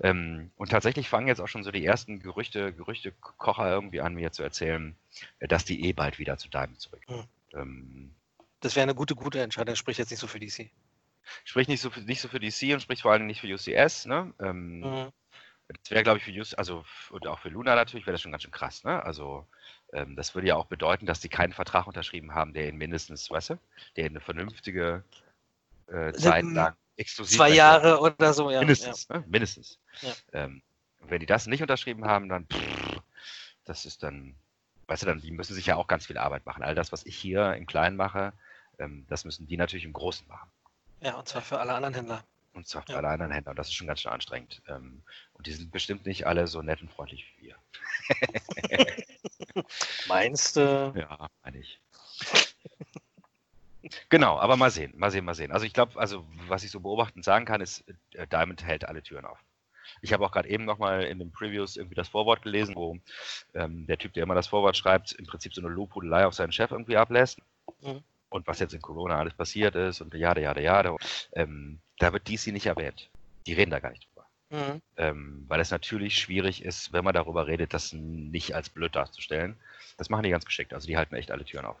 Ähm, 0.00 0.50
und 0.56 0.70
tatsächlich 0.70 1.08
fangen 1.08 1.28
jetzt 1.28 1.40
auch 1.40 1.48
schon 1.48 1.64
so 1.64 1.70
die 1.70 1.84
ersten 1.84 2.20
Gerüchte, 2.20 2.72
Gerüchte-Kocher 2.72 3.70
irgendwie 3.70 4.00
an, 4.00 4.14
mir 4.14 4.32
zu 4.32 4.42
erzählen, 4.42 4.96
äh, 5.38 5.48
dass 5.48 5.64
die 5.64 5.84
eh 5.86 5.92
bald 5.92 6.18
wieder 6.18 6.36
zu 6.38 6.48
Diamond 6.48 6.80
zurück. 6.80 7.02
Hm. 7.06 7.24
Ähm, 7.54 8.14
das 8.60 8.76
wäre 8.76 8.84
eine 8.84 8.94
gute, 8.94 9.14
gute 9.14 9.40
Entscheidung. 9.40 9.72
Das 9.72 9.78
spricht 9.78 9.98
jetzt 9.98 10.10
nicht 10.10 10.20
so 10.20 10.26
für 10.26 10.40
DC. 10.40 10.70
spricht 11.44 11.68
nicht 11.68 11.80
so, 11.80 11.90
für, 11.90 12.00
nicht 12.00 12.20
so 12.20 12.28
für 12.28 12.40
DC 12.40 12.72
und 12.72 12.80
spricht 12.80 13.02
vor 13.02 13.12
allem 13.12 13.26
nicht 13.26 13.40
für 13.40 13.52
UCS. 13.52 14.06
Ne? 14.06 14.32
Ähm, 14.40 14.80
Mhm. 14.80 15.12
Das 15.82 15.90
wäre, 15.90 16.04
glaube 16.04 16.18
ich, 16.18 16.24
für 16.24 16.30
Just, 16.30 16.58
also 16.58 16.84
und 17.10 17.26
auch 17.26 17.40
für 17.40 17.48
Luna 17.48 17.74
natürlich, 17.74 18.06
wäre 18.06 18.12
das 18.12 18.22
schon 18.22 18.30
ganz 18.30 18.44
schön 18.44 18.52
krass, 18.52 18.84
ne? 18.84 19.02
Also 19.02 19.46
ähm, 19.92 20.14
das 20.14 20.34
würde 20.34 20.48
ja 20.48 20.56
auch 20.56 20.66
bedeuten, 20.66 21.06
dass 21.06 21.20
die 21.20 21.28
keinen 21.28 21.52
Vertrag 21.52 21.86
unterschrieben 21.86 22.34
haben, 22.34 22.52
der 22.52 22.68
ihnen 22.68 22.78
mindestens, 22.78 23.30
weißt 23.30 23.50
du, 23.50 23.58
der 23.96 24.06
eine 24.06 24.20
vernünftige 24.20 25.02
äh, 25.88 26.12
Zeit 26.12 26.44
lang 26.44 26.76
exklusiv 26.96 27.36
Zwei 27.36 27.50
Jahre 27.50 28.00
oder 28.00 28.32
so, 28.32 28.50
ja. 28.50 28.60
mindestens, 28.60 29.08
ne? 29.08 29.24
Mindestens. 29.26 29.78
Ja. 30.02 30.14
Ähm, 30.32 30.62
wenn 31.00 31.20
die 31.20 31.26
das 31.26 31.46
nicht 31.46 31.62
unterschrieben 31.62 32.04
haben, 32.04 32.28
dann 32.28 32.46
pff, 32.46 33.00
das 33.64 33.84
ist 33.86 34.02
dann, 34.02 34.36
weißt 34.88 35.02
du, 35.02 35.06
dann, 35.06 35.20
die 35.20 35.30
müssen 35.30 35.54
sich 35.54 35.66
ja 35.66 35.76
auch 35.76 35.86
ganz 35.86 36.06
viel 36.06 36.18
Arbeit 36.18 36.46
machen. 36.46 36.62
All 36.62 36.74
das, 36.74 36.92
was 36.92 37.04
ich 37.06 37.16
hier 37.16 37.54
im 37.54 37.66
Kleinen 37.66 37.96
mache, 37.96 38.32
ähm, 38.78 39.06
das 39.08 39.24
müssen 39.24 39.46
die 39.46 39.56
natürlich 39.56 39.84
im 39.84 39.92
Großen 39.92 40.26
machen. 40.28 40.50
Ja. 41.00 41.14
und 41.16 41.28
zwar 41.28 41.42
für 41.42 41.58
alle 41.60 41.74
anderen 41.74 41.94
Händler. 41.94 42.24
Und 42.54 42.66
zwar 42.66 42.82
für 42.82 42.92
Ja. 42.92 42.98
alle 42.98 43.08
anderen 43.08 43.32
Händler. 43.32 43.50
Und 43.50 43.58
das 43.58 43.68
ist 43.68 43.74
schon 43.74 43.86
ganz 43.86 44.00
schön 44.00 44.12
anstrengend. 44.12 44.62
Ähm, 44.66 45.02
und 45.34 45.46
die 45.46 45.52
sind 45.52 45.70
bestimmt 45.70 46.06
nicht 46.06 46.26
alle 46.26 46.46
so 46.46 46.62
nett 46.62 46.80
und 46.80 46.90
freundlich 46.90 47.26
wie 47.38 47.48
wir. 47.48 47.56
Meinst 50.08 50.56
du? 50.56 50.92
Ja, 50.96 51.28
meine 51.44 51.58
ich. 51.58 51.80
genau, 54.08 54.38
aber 54.38 54.56
mal 54.56 54.70
sehen, 54.70 54.92
mal 54.96 55.10
sehen, 55.10 55.24
mal 55.24 55.34
sehen. 55.34 55.52
Also 55.52 55.66
ich 55.66 55.72
glaube, 55.74 55.98
also 56.00 56.26
was 56.48 56.64
ich 56.64 56.70
so 56.70 56.80
beobachtend 56.80 57.24
sagen 57.24 57.44
kann, 57.44 57.60
ist, 57.60 57.84
äh, 58.14 58.26
Diamond 58.26 58.64
hält 58.64 58.84
alle 58.86 59.02
Türen 59.02 59.24
auf. 59.26 59.38
Ich 60.00 60.12
habe 60.12 60.24
auch 60.24 60.32
gerade 60.32 60.48
eben 60.48 60.64
nochmal 60.64 61.04
in 61.04 61.18
den 61.18 61.30
Previews 61.30 61.76
irgendwie 61.76 61.94
das 61.94 62.08
Vorwort 62.08 62.42
gelesen, 62.42 62.74
wo 62.74 62.98
ähm, 63.54 63.86
der 63.86 63.98
Typ, 63.98 64.12
der 64.12 64.24
immer 64.24 64.34
das 64.34 64.46
Vorwort 64.46 64.76
schreibt, 64.76 65.12
im 65.12 65.26
Prinzip 65.26 65.54
so 65.54 65.60
eine 65.60 65.70
Lobhudelei 65.70 66.26
auf 66.26 66.34
seinen 66.34 66.52
Chef 66.52 66.70
irgendwie 66.70 66.96
ablässt. 66.96 67.40
Mhm. 67.82 68.02
Und 68.28 68.46
was 68.46 68.58
jetzt 68.58 68.74
in 68.74 68.82
Corona 68.82 69.18
alles 69.18 69.34
passiert 69.34 69.74
ist 69.74 70.00
und 70.00 70.12
jade, 70.14 70.42
jade, 70.42 70.62
jade. 70.62 70.96
Ähm, 71.32 71.78
da 71.98 72.12
wird 72.12 72.28
DC 72.28 72.48
nicht 72.48 72.66
erwähnt. 72.66 73.08
Die 73.46 73.52
reden 73.52 73.70
da 73.70 73.78
gar 73.78 73.90
nicht 73.90 74.06
drüber. 74.06 74.26
Mhm. 74.50 74.82
Ähm, 74.96 75.44
weil 75.48 75.60
es 75.60 75.70
natürlich 75.70 76.18
schwierig 76.18 76.64
ist, 76.64 76.92
wenn 76.92 77.04
man 77.04 77.14
darüber 77.14 77.46
redet, 77.46 77.72
das 77.72 77.92
nicht 77.92 78.54
als 78.54 78.68
blöd 78.68 78.94
darzustellen. 78.94 79.56
Das 79.96 80.10
machen 80.10 80.24
die 80.24 80.30
ganz 80.30 80.44
geschickt. 80.44 80.74
Also 80.74 80.86
die 80.86 80.96
halten 80.96 81.14
echt 81.14 81.30
alle 81.30 81.44
Türen 81.44 81.66
auf. 81.66 81.76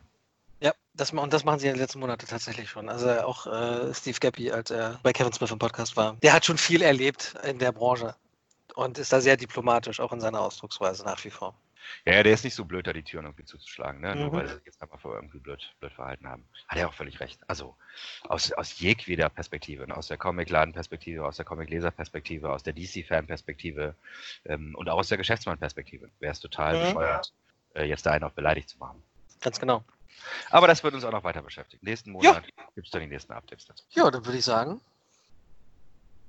Ja, 0.60 0.72
das, 0.94 1.12
und 1.12 1.32
das 1.32 1.44
machen 1.44 1.58
sie 1.58 1.66
in 1.68 1.74
den 1.74 1.80
letzten 1.80 2.00
Monaten 2.00 2.26
tatsächlich 2.26 2.70
schon. 2.70 2.88
Also 2.88 3.10
auch 3.22 3.46
äh, 3.46 3.92
Steve 3.94 4.18
Gappy, 4.18 4.50
als 4.50 4.70
er 4.70 4.98
bei 5.02 5.12
Kevin 5.12 5.32
Smith 5.32 5.50
im 5.50 5.58
Podcast 5.58 5.96
war, 5.96 6.16
der 6.22 6.32
hat 6.32 6.44
schon 6.46 6.58
viel 6.58 6.82
erlebt 6.82 7.34
in 7.44 7.58
der 7.58 7.72
Branche 7.72 8.14
und 8.74 8.98
ist 8.98 9.12
da 9.12 9.20
sehr 9.20 9.36
diplomatisch, 9.36 10.00
auch 10.00 10.12
in 10.12 10.20
seiner 10.20 10.40
Ausdrucksweise 10.40 11.04
nach 11.04 11.22
wie 11.24 11.30
vor. 11.30 11.54
Ja, 12.04 12.14
ja, 12.14 12.22
der 12.24 12.32
ist 12.32 12.42
nicht 12.42 12.54
so 12.56 12.64
blöd, 12.64 12.86
da 12.88 12.92
die 12.92 13.04
Türen 13.04 13.26
irgendwie 13.26 13.44
zuzuschlagen, 13.44 14.00
ne? 14.00 14.16
Nur 14.16 14.30
Mhm. 14.30 14.32
weil 14.32 14.48
sie 14.48 14.54
sich 14.56 14.64
jetzt 14.66 14.82
einfach 14.82 14.98
vor 14.98 15.14
irgendwie 15.14 15.38
blöd, 15.38 15.72
blöd 15.78 15.92
verhalten 15.92 16.26
haben. 16.28 16.44
Hat 16.66 16.78
er 16.78 16.88
auch 16.88 16.94
völlig 16.94 17.20
recht. 17.20 17.38
Also 17.46 17.76
aus, 18.28 18.50
aus 18.52 18.80
jedweder 18.80 19.28
Perspektive, 19.28 19.86
aus 19.96 20.08
der 20.08 20.16
Comic-Laden-Perspektive, 20.16 21.24
aus 21.24 21.36
der 21.36 21.44
Comic-Leser-Perspektive, 21.44 22.50
aus 22.50 22.64
der 22.64 22.72
DC-Fan-Perspektive 22.72 23.94
ähm, 24.46 24.74
und 24.74 24.88
auch 24.88 24.98
aus 24.98 25.08
der 25.08 25.18
Geschäftsmann-Perspektive 25.18 26.10
wäre 26.18 26.32
es 26.32 26.40
total 26.40 26.74
Mhm. 26.76 26.80
bescheuert, 26.80 27.32
äh, 27.74 27.84
jetzt 27.84 28.04
da 28.04 28.10
einen 28.10 28.24
auf 28.24 28.32
beleidigt 28.32 28.68
zu 28.68 28.78
machen. 28.78 29.00
Ganz 29.40 29.60
genau. 29.60 29.84
Aber 30.50 30.66
das 30.66 30.82
wird 30.84 30.94
uns 30.94 31.04
auch 31.04 31.12
noch 31.12 31.24
weiter 31.24 31.42
beschäftigen. 31.42 31.84
Nächsten 31.84 32.10
Ja. 32.20 32.30
Monat 32.32 32.44
gibt 32.74 32.86
es 32.86 32.90
dann 32.90 33.00
die 33.02 33.06
nächsten 33.08 33.32
Updates 33.32 33.66
dazu. 33.66 33.84
Ja, 33.90 34.10
dann 34.10 34.24
würde 34.24 34.38
ich 34.38 34.44
sagen, 34.44 34.80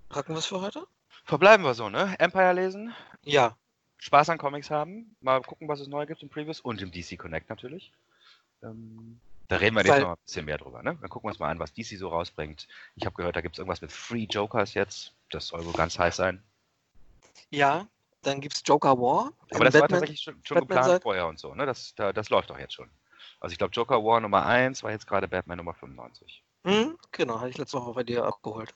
packen 0.10 0.34
wir 0.34 0.40
es 0.40 0.46
für 0.46 0.62
heute? 0.62 0.86
Verbleiben 1.26 1.64
wir 1.66 1.74
so, 1.74 1.90
ne? 1.90 2.16
Empire 2.20 2.54
lesen, 2.54 2.94
Ja, 3.24 3.56
Spaß 4.00 4.30
an 4.30 4.38
Comics 4.38 4.70
haben, 4.70 5.16
mal 5.22 5.42
gucken, 5.42 5.68
was 5.68 5.80
es 5.80 5.88
neu 5.88 6.06
gibt 6.06 6.22
im 6.24 6.30
Previews 6.30 6.60
und 6.62 6.82
im 6.82 6.92
DC 6.92 7.18
Connect 7.18 7.50
natürlich. 7.50 7.92
Ähm, 8.64 9.20
da 9.50 9.58
reden 9.58 9.76
wir 9.76 9.86
Weil- 9.88 10.04
Mal 10.04 10.12
ein 10.14 10.18
bisschen 10.24 10.46
mehr 10.46 10.58
drüber, 10.58 10.84
ne? 10.84 10.98
Dann 11.02 11.10
gucken 11.10 11.28
wir 11.28 11.32
uns 11.32 11.40
mal 11.40 11.50
an, 11.50 11.60
was 11.60 11.74
DC 11.74 11.98
so 11.98 12.10
rausbringt. 12.10 12.68
Ich 12.96 13.06
habe 13.06 13.16
gehört, 13.16 13.36
da 13.36 13.42
gibt 13.42 13.56
es 13.56 13.60
irgendwas 13.60 13.82
mit 13.82 13.92
Free 13.92 14.24
Jokers 14.30 14.74
jetzt. 14.74 15.14
Das 15.32 15.48
soll 15.48 15.66
wohl 15.66 15.74
ganz 15.74 15.98
heiß 16.00 16.16
sein. 16.16 16.42
ja. 17.50 17.88
Dann 18.24 18.42
gibt 18.42 18.56
es 18.56 18.64
Joker 18.66 18.98
War. 18.98 19.32
Aber 19.54 19.64
das 19.64 19.76
war 19.76 19.82
Batman- 19.82 20.00
tatsächlich 20.02 20.22
schon, 20.22 20.42
schon 20.44 20.58
geplant 20.60 21.02
vorher 21.04 21.28
und 21.28 21.40
so, 21.40 21.54
ne? 21.54 21.66
Das, 21.66 21.94
da, 21.96 22.12
das 22.12 22.30
läuft 22.30 22.50
doch 22.50 22.58
jetzt 22.60 22.74
schon. 22.74 22.90
Also 23.40 23.52
ich 23.54 23.58
glaube, 23.58 23.74
Joker 23.74 24.04
War 24.04 24.20
Nummer 24.20 24.46
1 24.46 24.84
war 24.84 24.92
jetzt 24.92 25.08
gerade 25.08 25.28
Batman 25.28 25.58
Nummer 25.58 25.74
95. 25.74 26.44
Hm, 26.66 26.98
genau, 27.12 27.40
hatte 27.40 27.50
ich 27.50 27.58
letzte 27.58 27.78
Woche 27.78 27.94
bei 27.94 28.04
dir 28.04 28.26
abgeholt. 28.26 28.74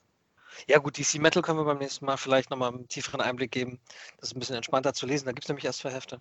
Ja 0.67 0.79
gut, 0.79 0.97
DC 0.97 1.15
Metal 1.15 1.41
können 1.41 1.59
wir 1.59 1.65
beim 1.65 1.77
nächsten 1.77 2.05
Mal 2.05 2.17
vielleicht 2.17 2.49
nochmal 2.49 2.73
einen 2.73 2.87
tieferen 2.87 3.21
Einblick 3.21 3.51
geben. 3.51 3.79
Das 4.19 4.29
ist 4.29 4.35
ein 4.35 4.39
bisschen 4.39 4.55
entspannter 4.55 4.93
zu 4.93 5.05
lesen. 5.05 5.25
Da 5.25 5.31
gibt 5.31 5.45
es 5.45 5.49
nämlich 5.49 5.65
erst 5.65 5.79
zwei 5.79 5.91
Hefte. 5.91 6.19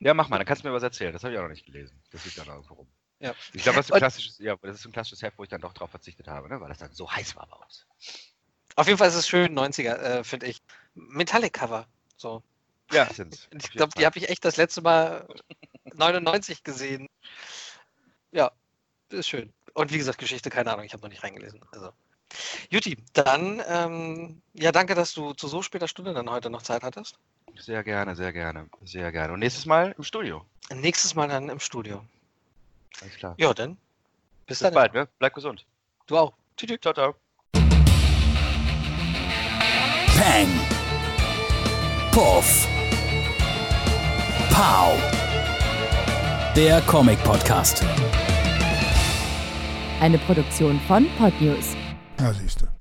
Ja, 0.00 0.14
mach 0.14 0.28
mal, 0.28 0.38
dann 0.38 0.46
kannst 0.46 0.64
du 0.64 0.68
mir 0.68 0.74
was 0.74 0.82
erzählen. 0.82 1.12
Das 1.12 1.22
habe 1.22 1.32
ich 1.34 1.38
auch 1.38 1.42
noch 1.44 1.50
nicht 1.50 1.66
gelesen. 1.66 2.00
Das 2.10 2.24
liegt 2.24 2.38
dann 2.38 2.46
irgendwo 2.48 2.74
rum. 2.74 2.88
Ja. 3.20 3.34
Ich 3.52 3.62
glaube, 3.62 3.76
das 3.76 3.86
ist 3.86 3.92
ein 3.92 3.94
Und- 3.94 3.98
klassisches, 4.00 4.38
ja, 4.38 4.56
das 4.60 4.76
ist 4.80 4.84
ein 4.86 4.92
klassisches 4.92 5.22
Heft, 5.22 5.38
wo 5.38 5.42
ich 5.42 5.48
dann 5.48 5.60
doch 5.60 5.72
drauf 5.72 5.90
verzichtet 5.90 6.28
habe, 6.28 6.48
ne? 6.48 6.60
weil 6.60 6.68
das 6.68 6.78
dann 6.78 6.92
so 6.92 7.10
heiß 7.10 7.36
war 7.36 7.46
bei 7.46 7.56
uns. 7.56 7.86
Auf 8.74 8.86
jeden 8.86 8.98
Fall 8.98 9.08
ist 9.08 9.14
es 9.14 9.28
schön, 9.28 9.54
90er, 9.58 9.96
äh, 9.96 10.24
finde 10.24 10.46
ich. 10.46 10.58
Metallic-Cover. 10.94 11.86
So. 12.16 12.42
Ja, 12.92 13.06
sind's. 13.12 13.48
Ich 13.54 13.70
glaube, 13.70 13.92
die 13.98 14.04
habe 14.04 14.18
ich 14.18 14.28
echt 14.28 14.44
das 14.44 14.56
letzte 14.58 14.82
Mal 14.82 15.26
99 15.94 16.62
gesehen. 16.62 17.08
Ja, 18.32 18.52
ist 19.10 19.28
schön. 19.28 19.52
Und 19.74 19.92
wie 19.92 19.98
gesagt, 19.98 20.18
Geschichte, 20.18 20.50
keine 20.50 20.72
Ahnung, 20.72 20.84
ich 20.84 20.92
habe 20.92 21.02
noch 21.02 21.10
nicht 21.10 21.22
reingelesen. 21.22 21.60
Also. 21.72 21.90
Juti, 22.70 22.96
dann, 23.12 23.62
ähm, 23.68 24.42
ja, 24.54 24.72
danke, 24.72 24.94
dass 24.94 25.12
du 25.12 25.32
zu 25.34 25.48
so 25.48 25.62
später 25.62 25.86
Stunde 25.86 26.12
dann 26.14 26.28
heute 26.30 26.50
noch 26.50 26.62
Zeit 26.62 26.82
hattest. 26.82 27.18
Sehr 27.58 27.84
gerne, 27.84 28.16
sehr 28.16 28.32
gerne, 28.32 28.68
sehr 28.82 29.12
gerne. 29.12 29.32
Und 29.32 29.40
nächstes 29.40 29.66
Mal 29.66 29.94
im 29.96 30.04
Studio. 30.04 30.44
Nächstes 30.74 31.14
Mal 31.14 31.28
dann 31.28 31.48
im 31.48 31.60
Studio. 31.60 32.04
Alles 33.00 33.16
klar. 33.16 33.34
Ja, 33.38 33.54
dann. 33.54 33.76
Bis, 34.46 34.58
Bis 34.58 34.58
dann. 34.60 34.74
bald, 34.74 34.94
ne? 34.94 35.08
Bleib 35.18 35.34
gesund. 35.34 35.66
Du 36.06 36.16
auch. 36.16 36.32
Tschüss. 36.56 36.68
tschüss. 36.68 36.78
Ciao, 36.80 36.94
ciao. 36.94 37.14
Peng. 40.16 40.48
Puff. 42.12 42.66
Pow. 44.50 45.15
Der 46.56 46.80
Comic 46.86 47.22
Podcast. 47.22 47.84
Eine 50.00 50.16
Produktion 50.16 50.80
von 50.88 51.06
Podnews. 51.18 51.76
Ja, 52.18 52.32
siehst 52.32 52.62
du. 52.62 52.65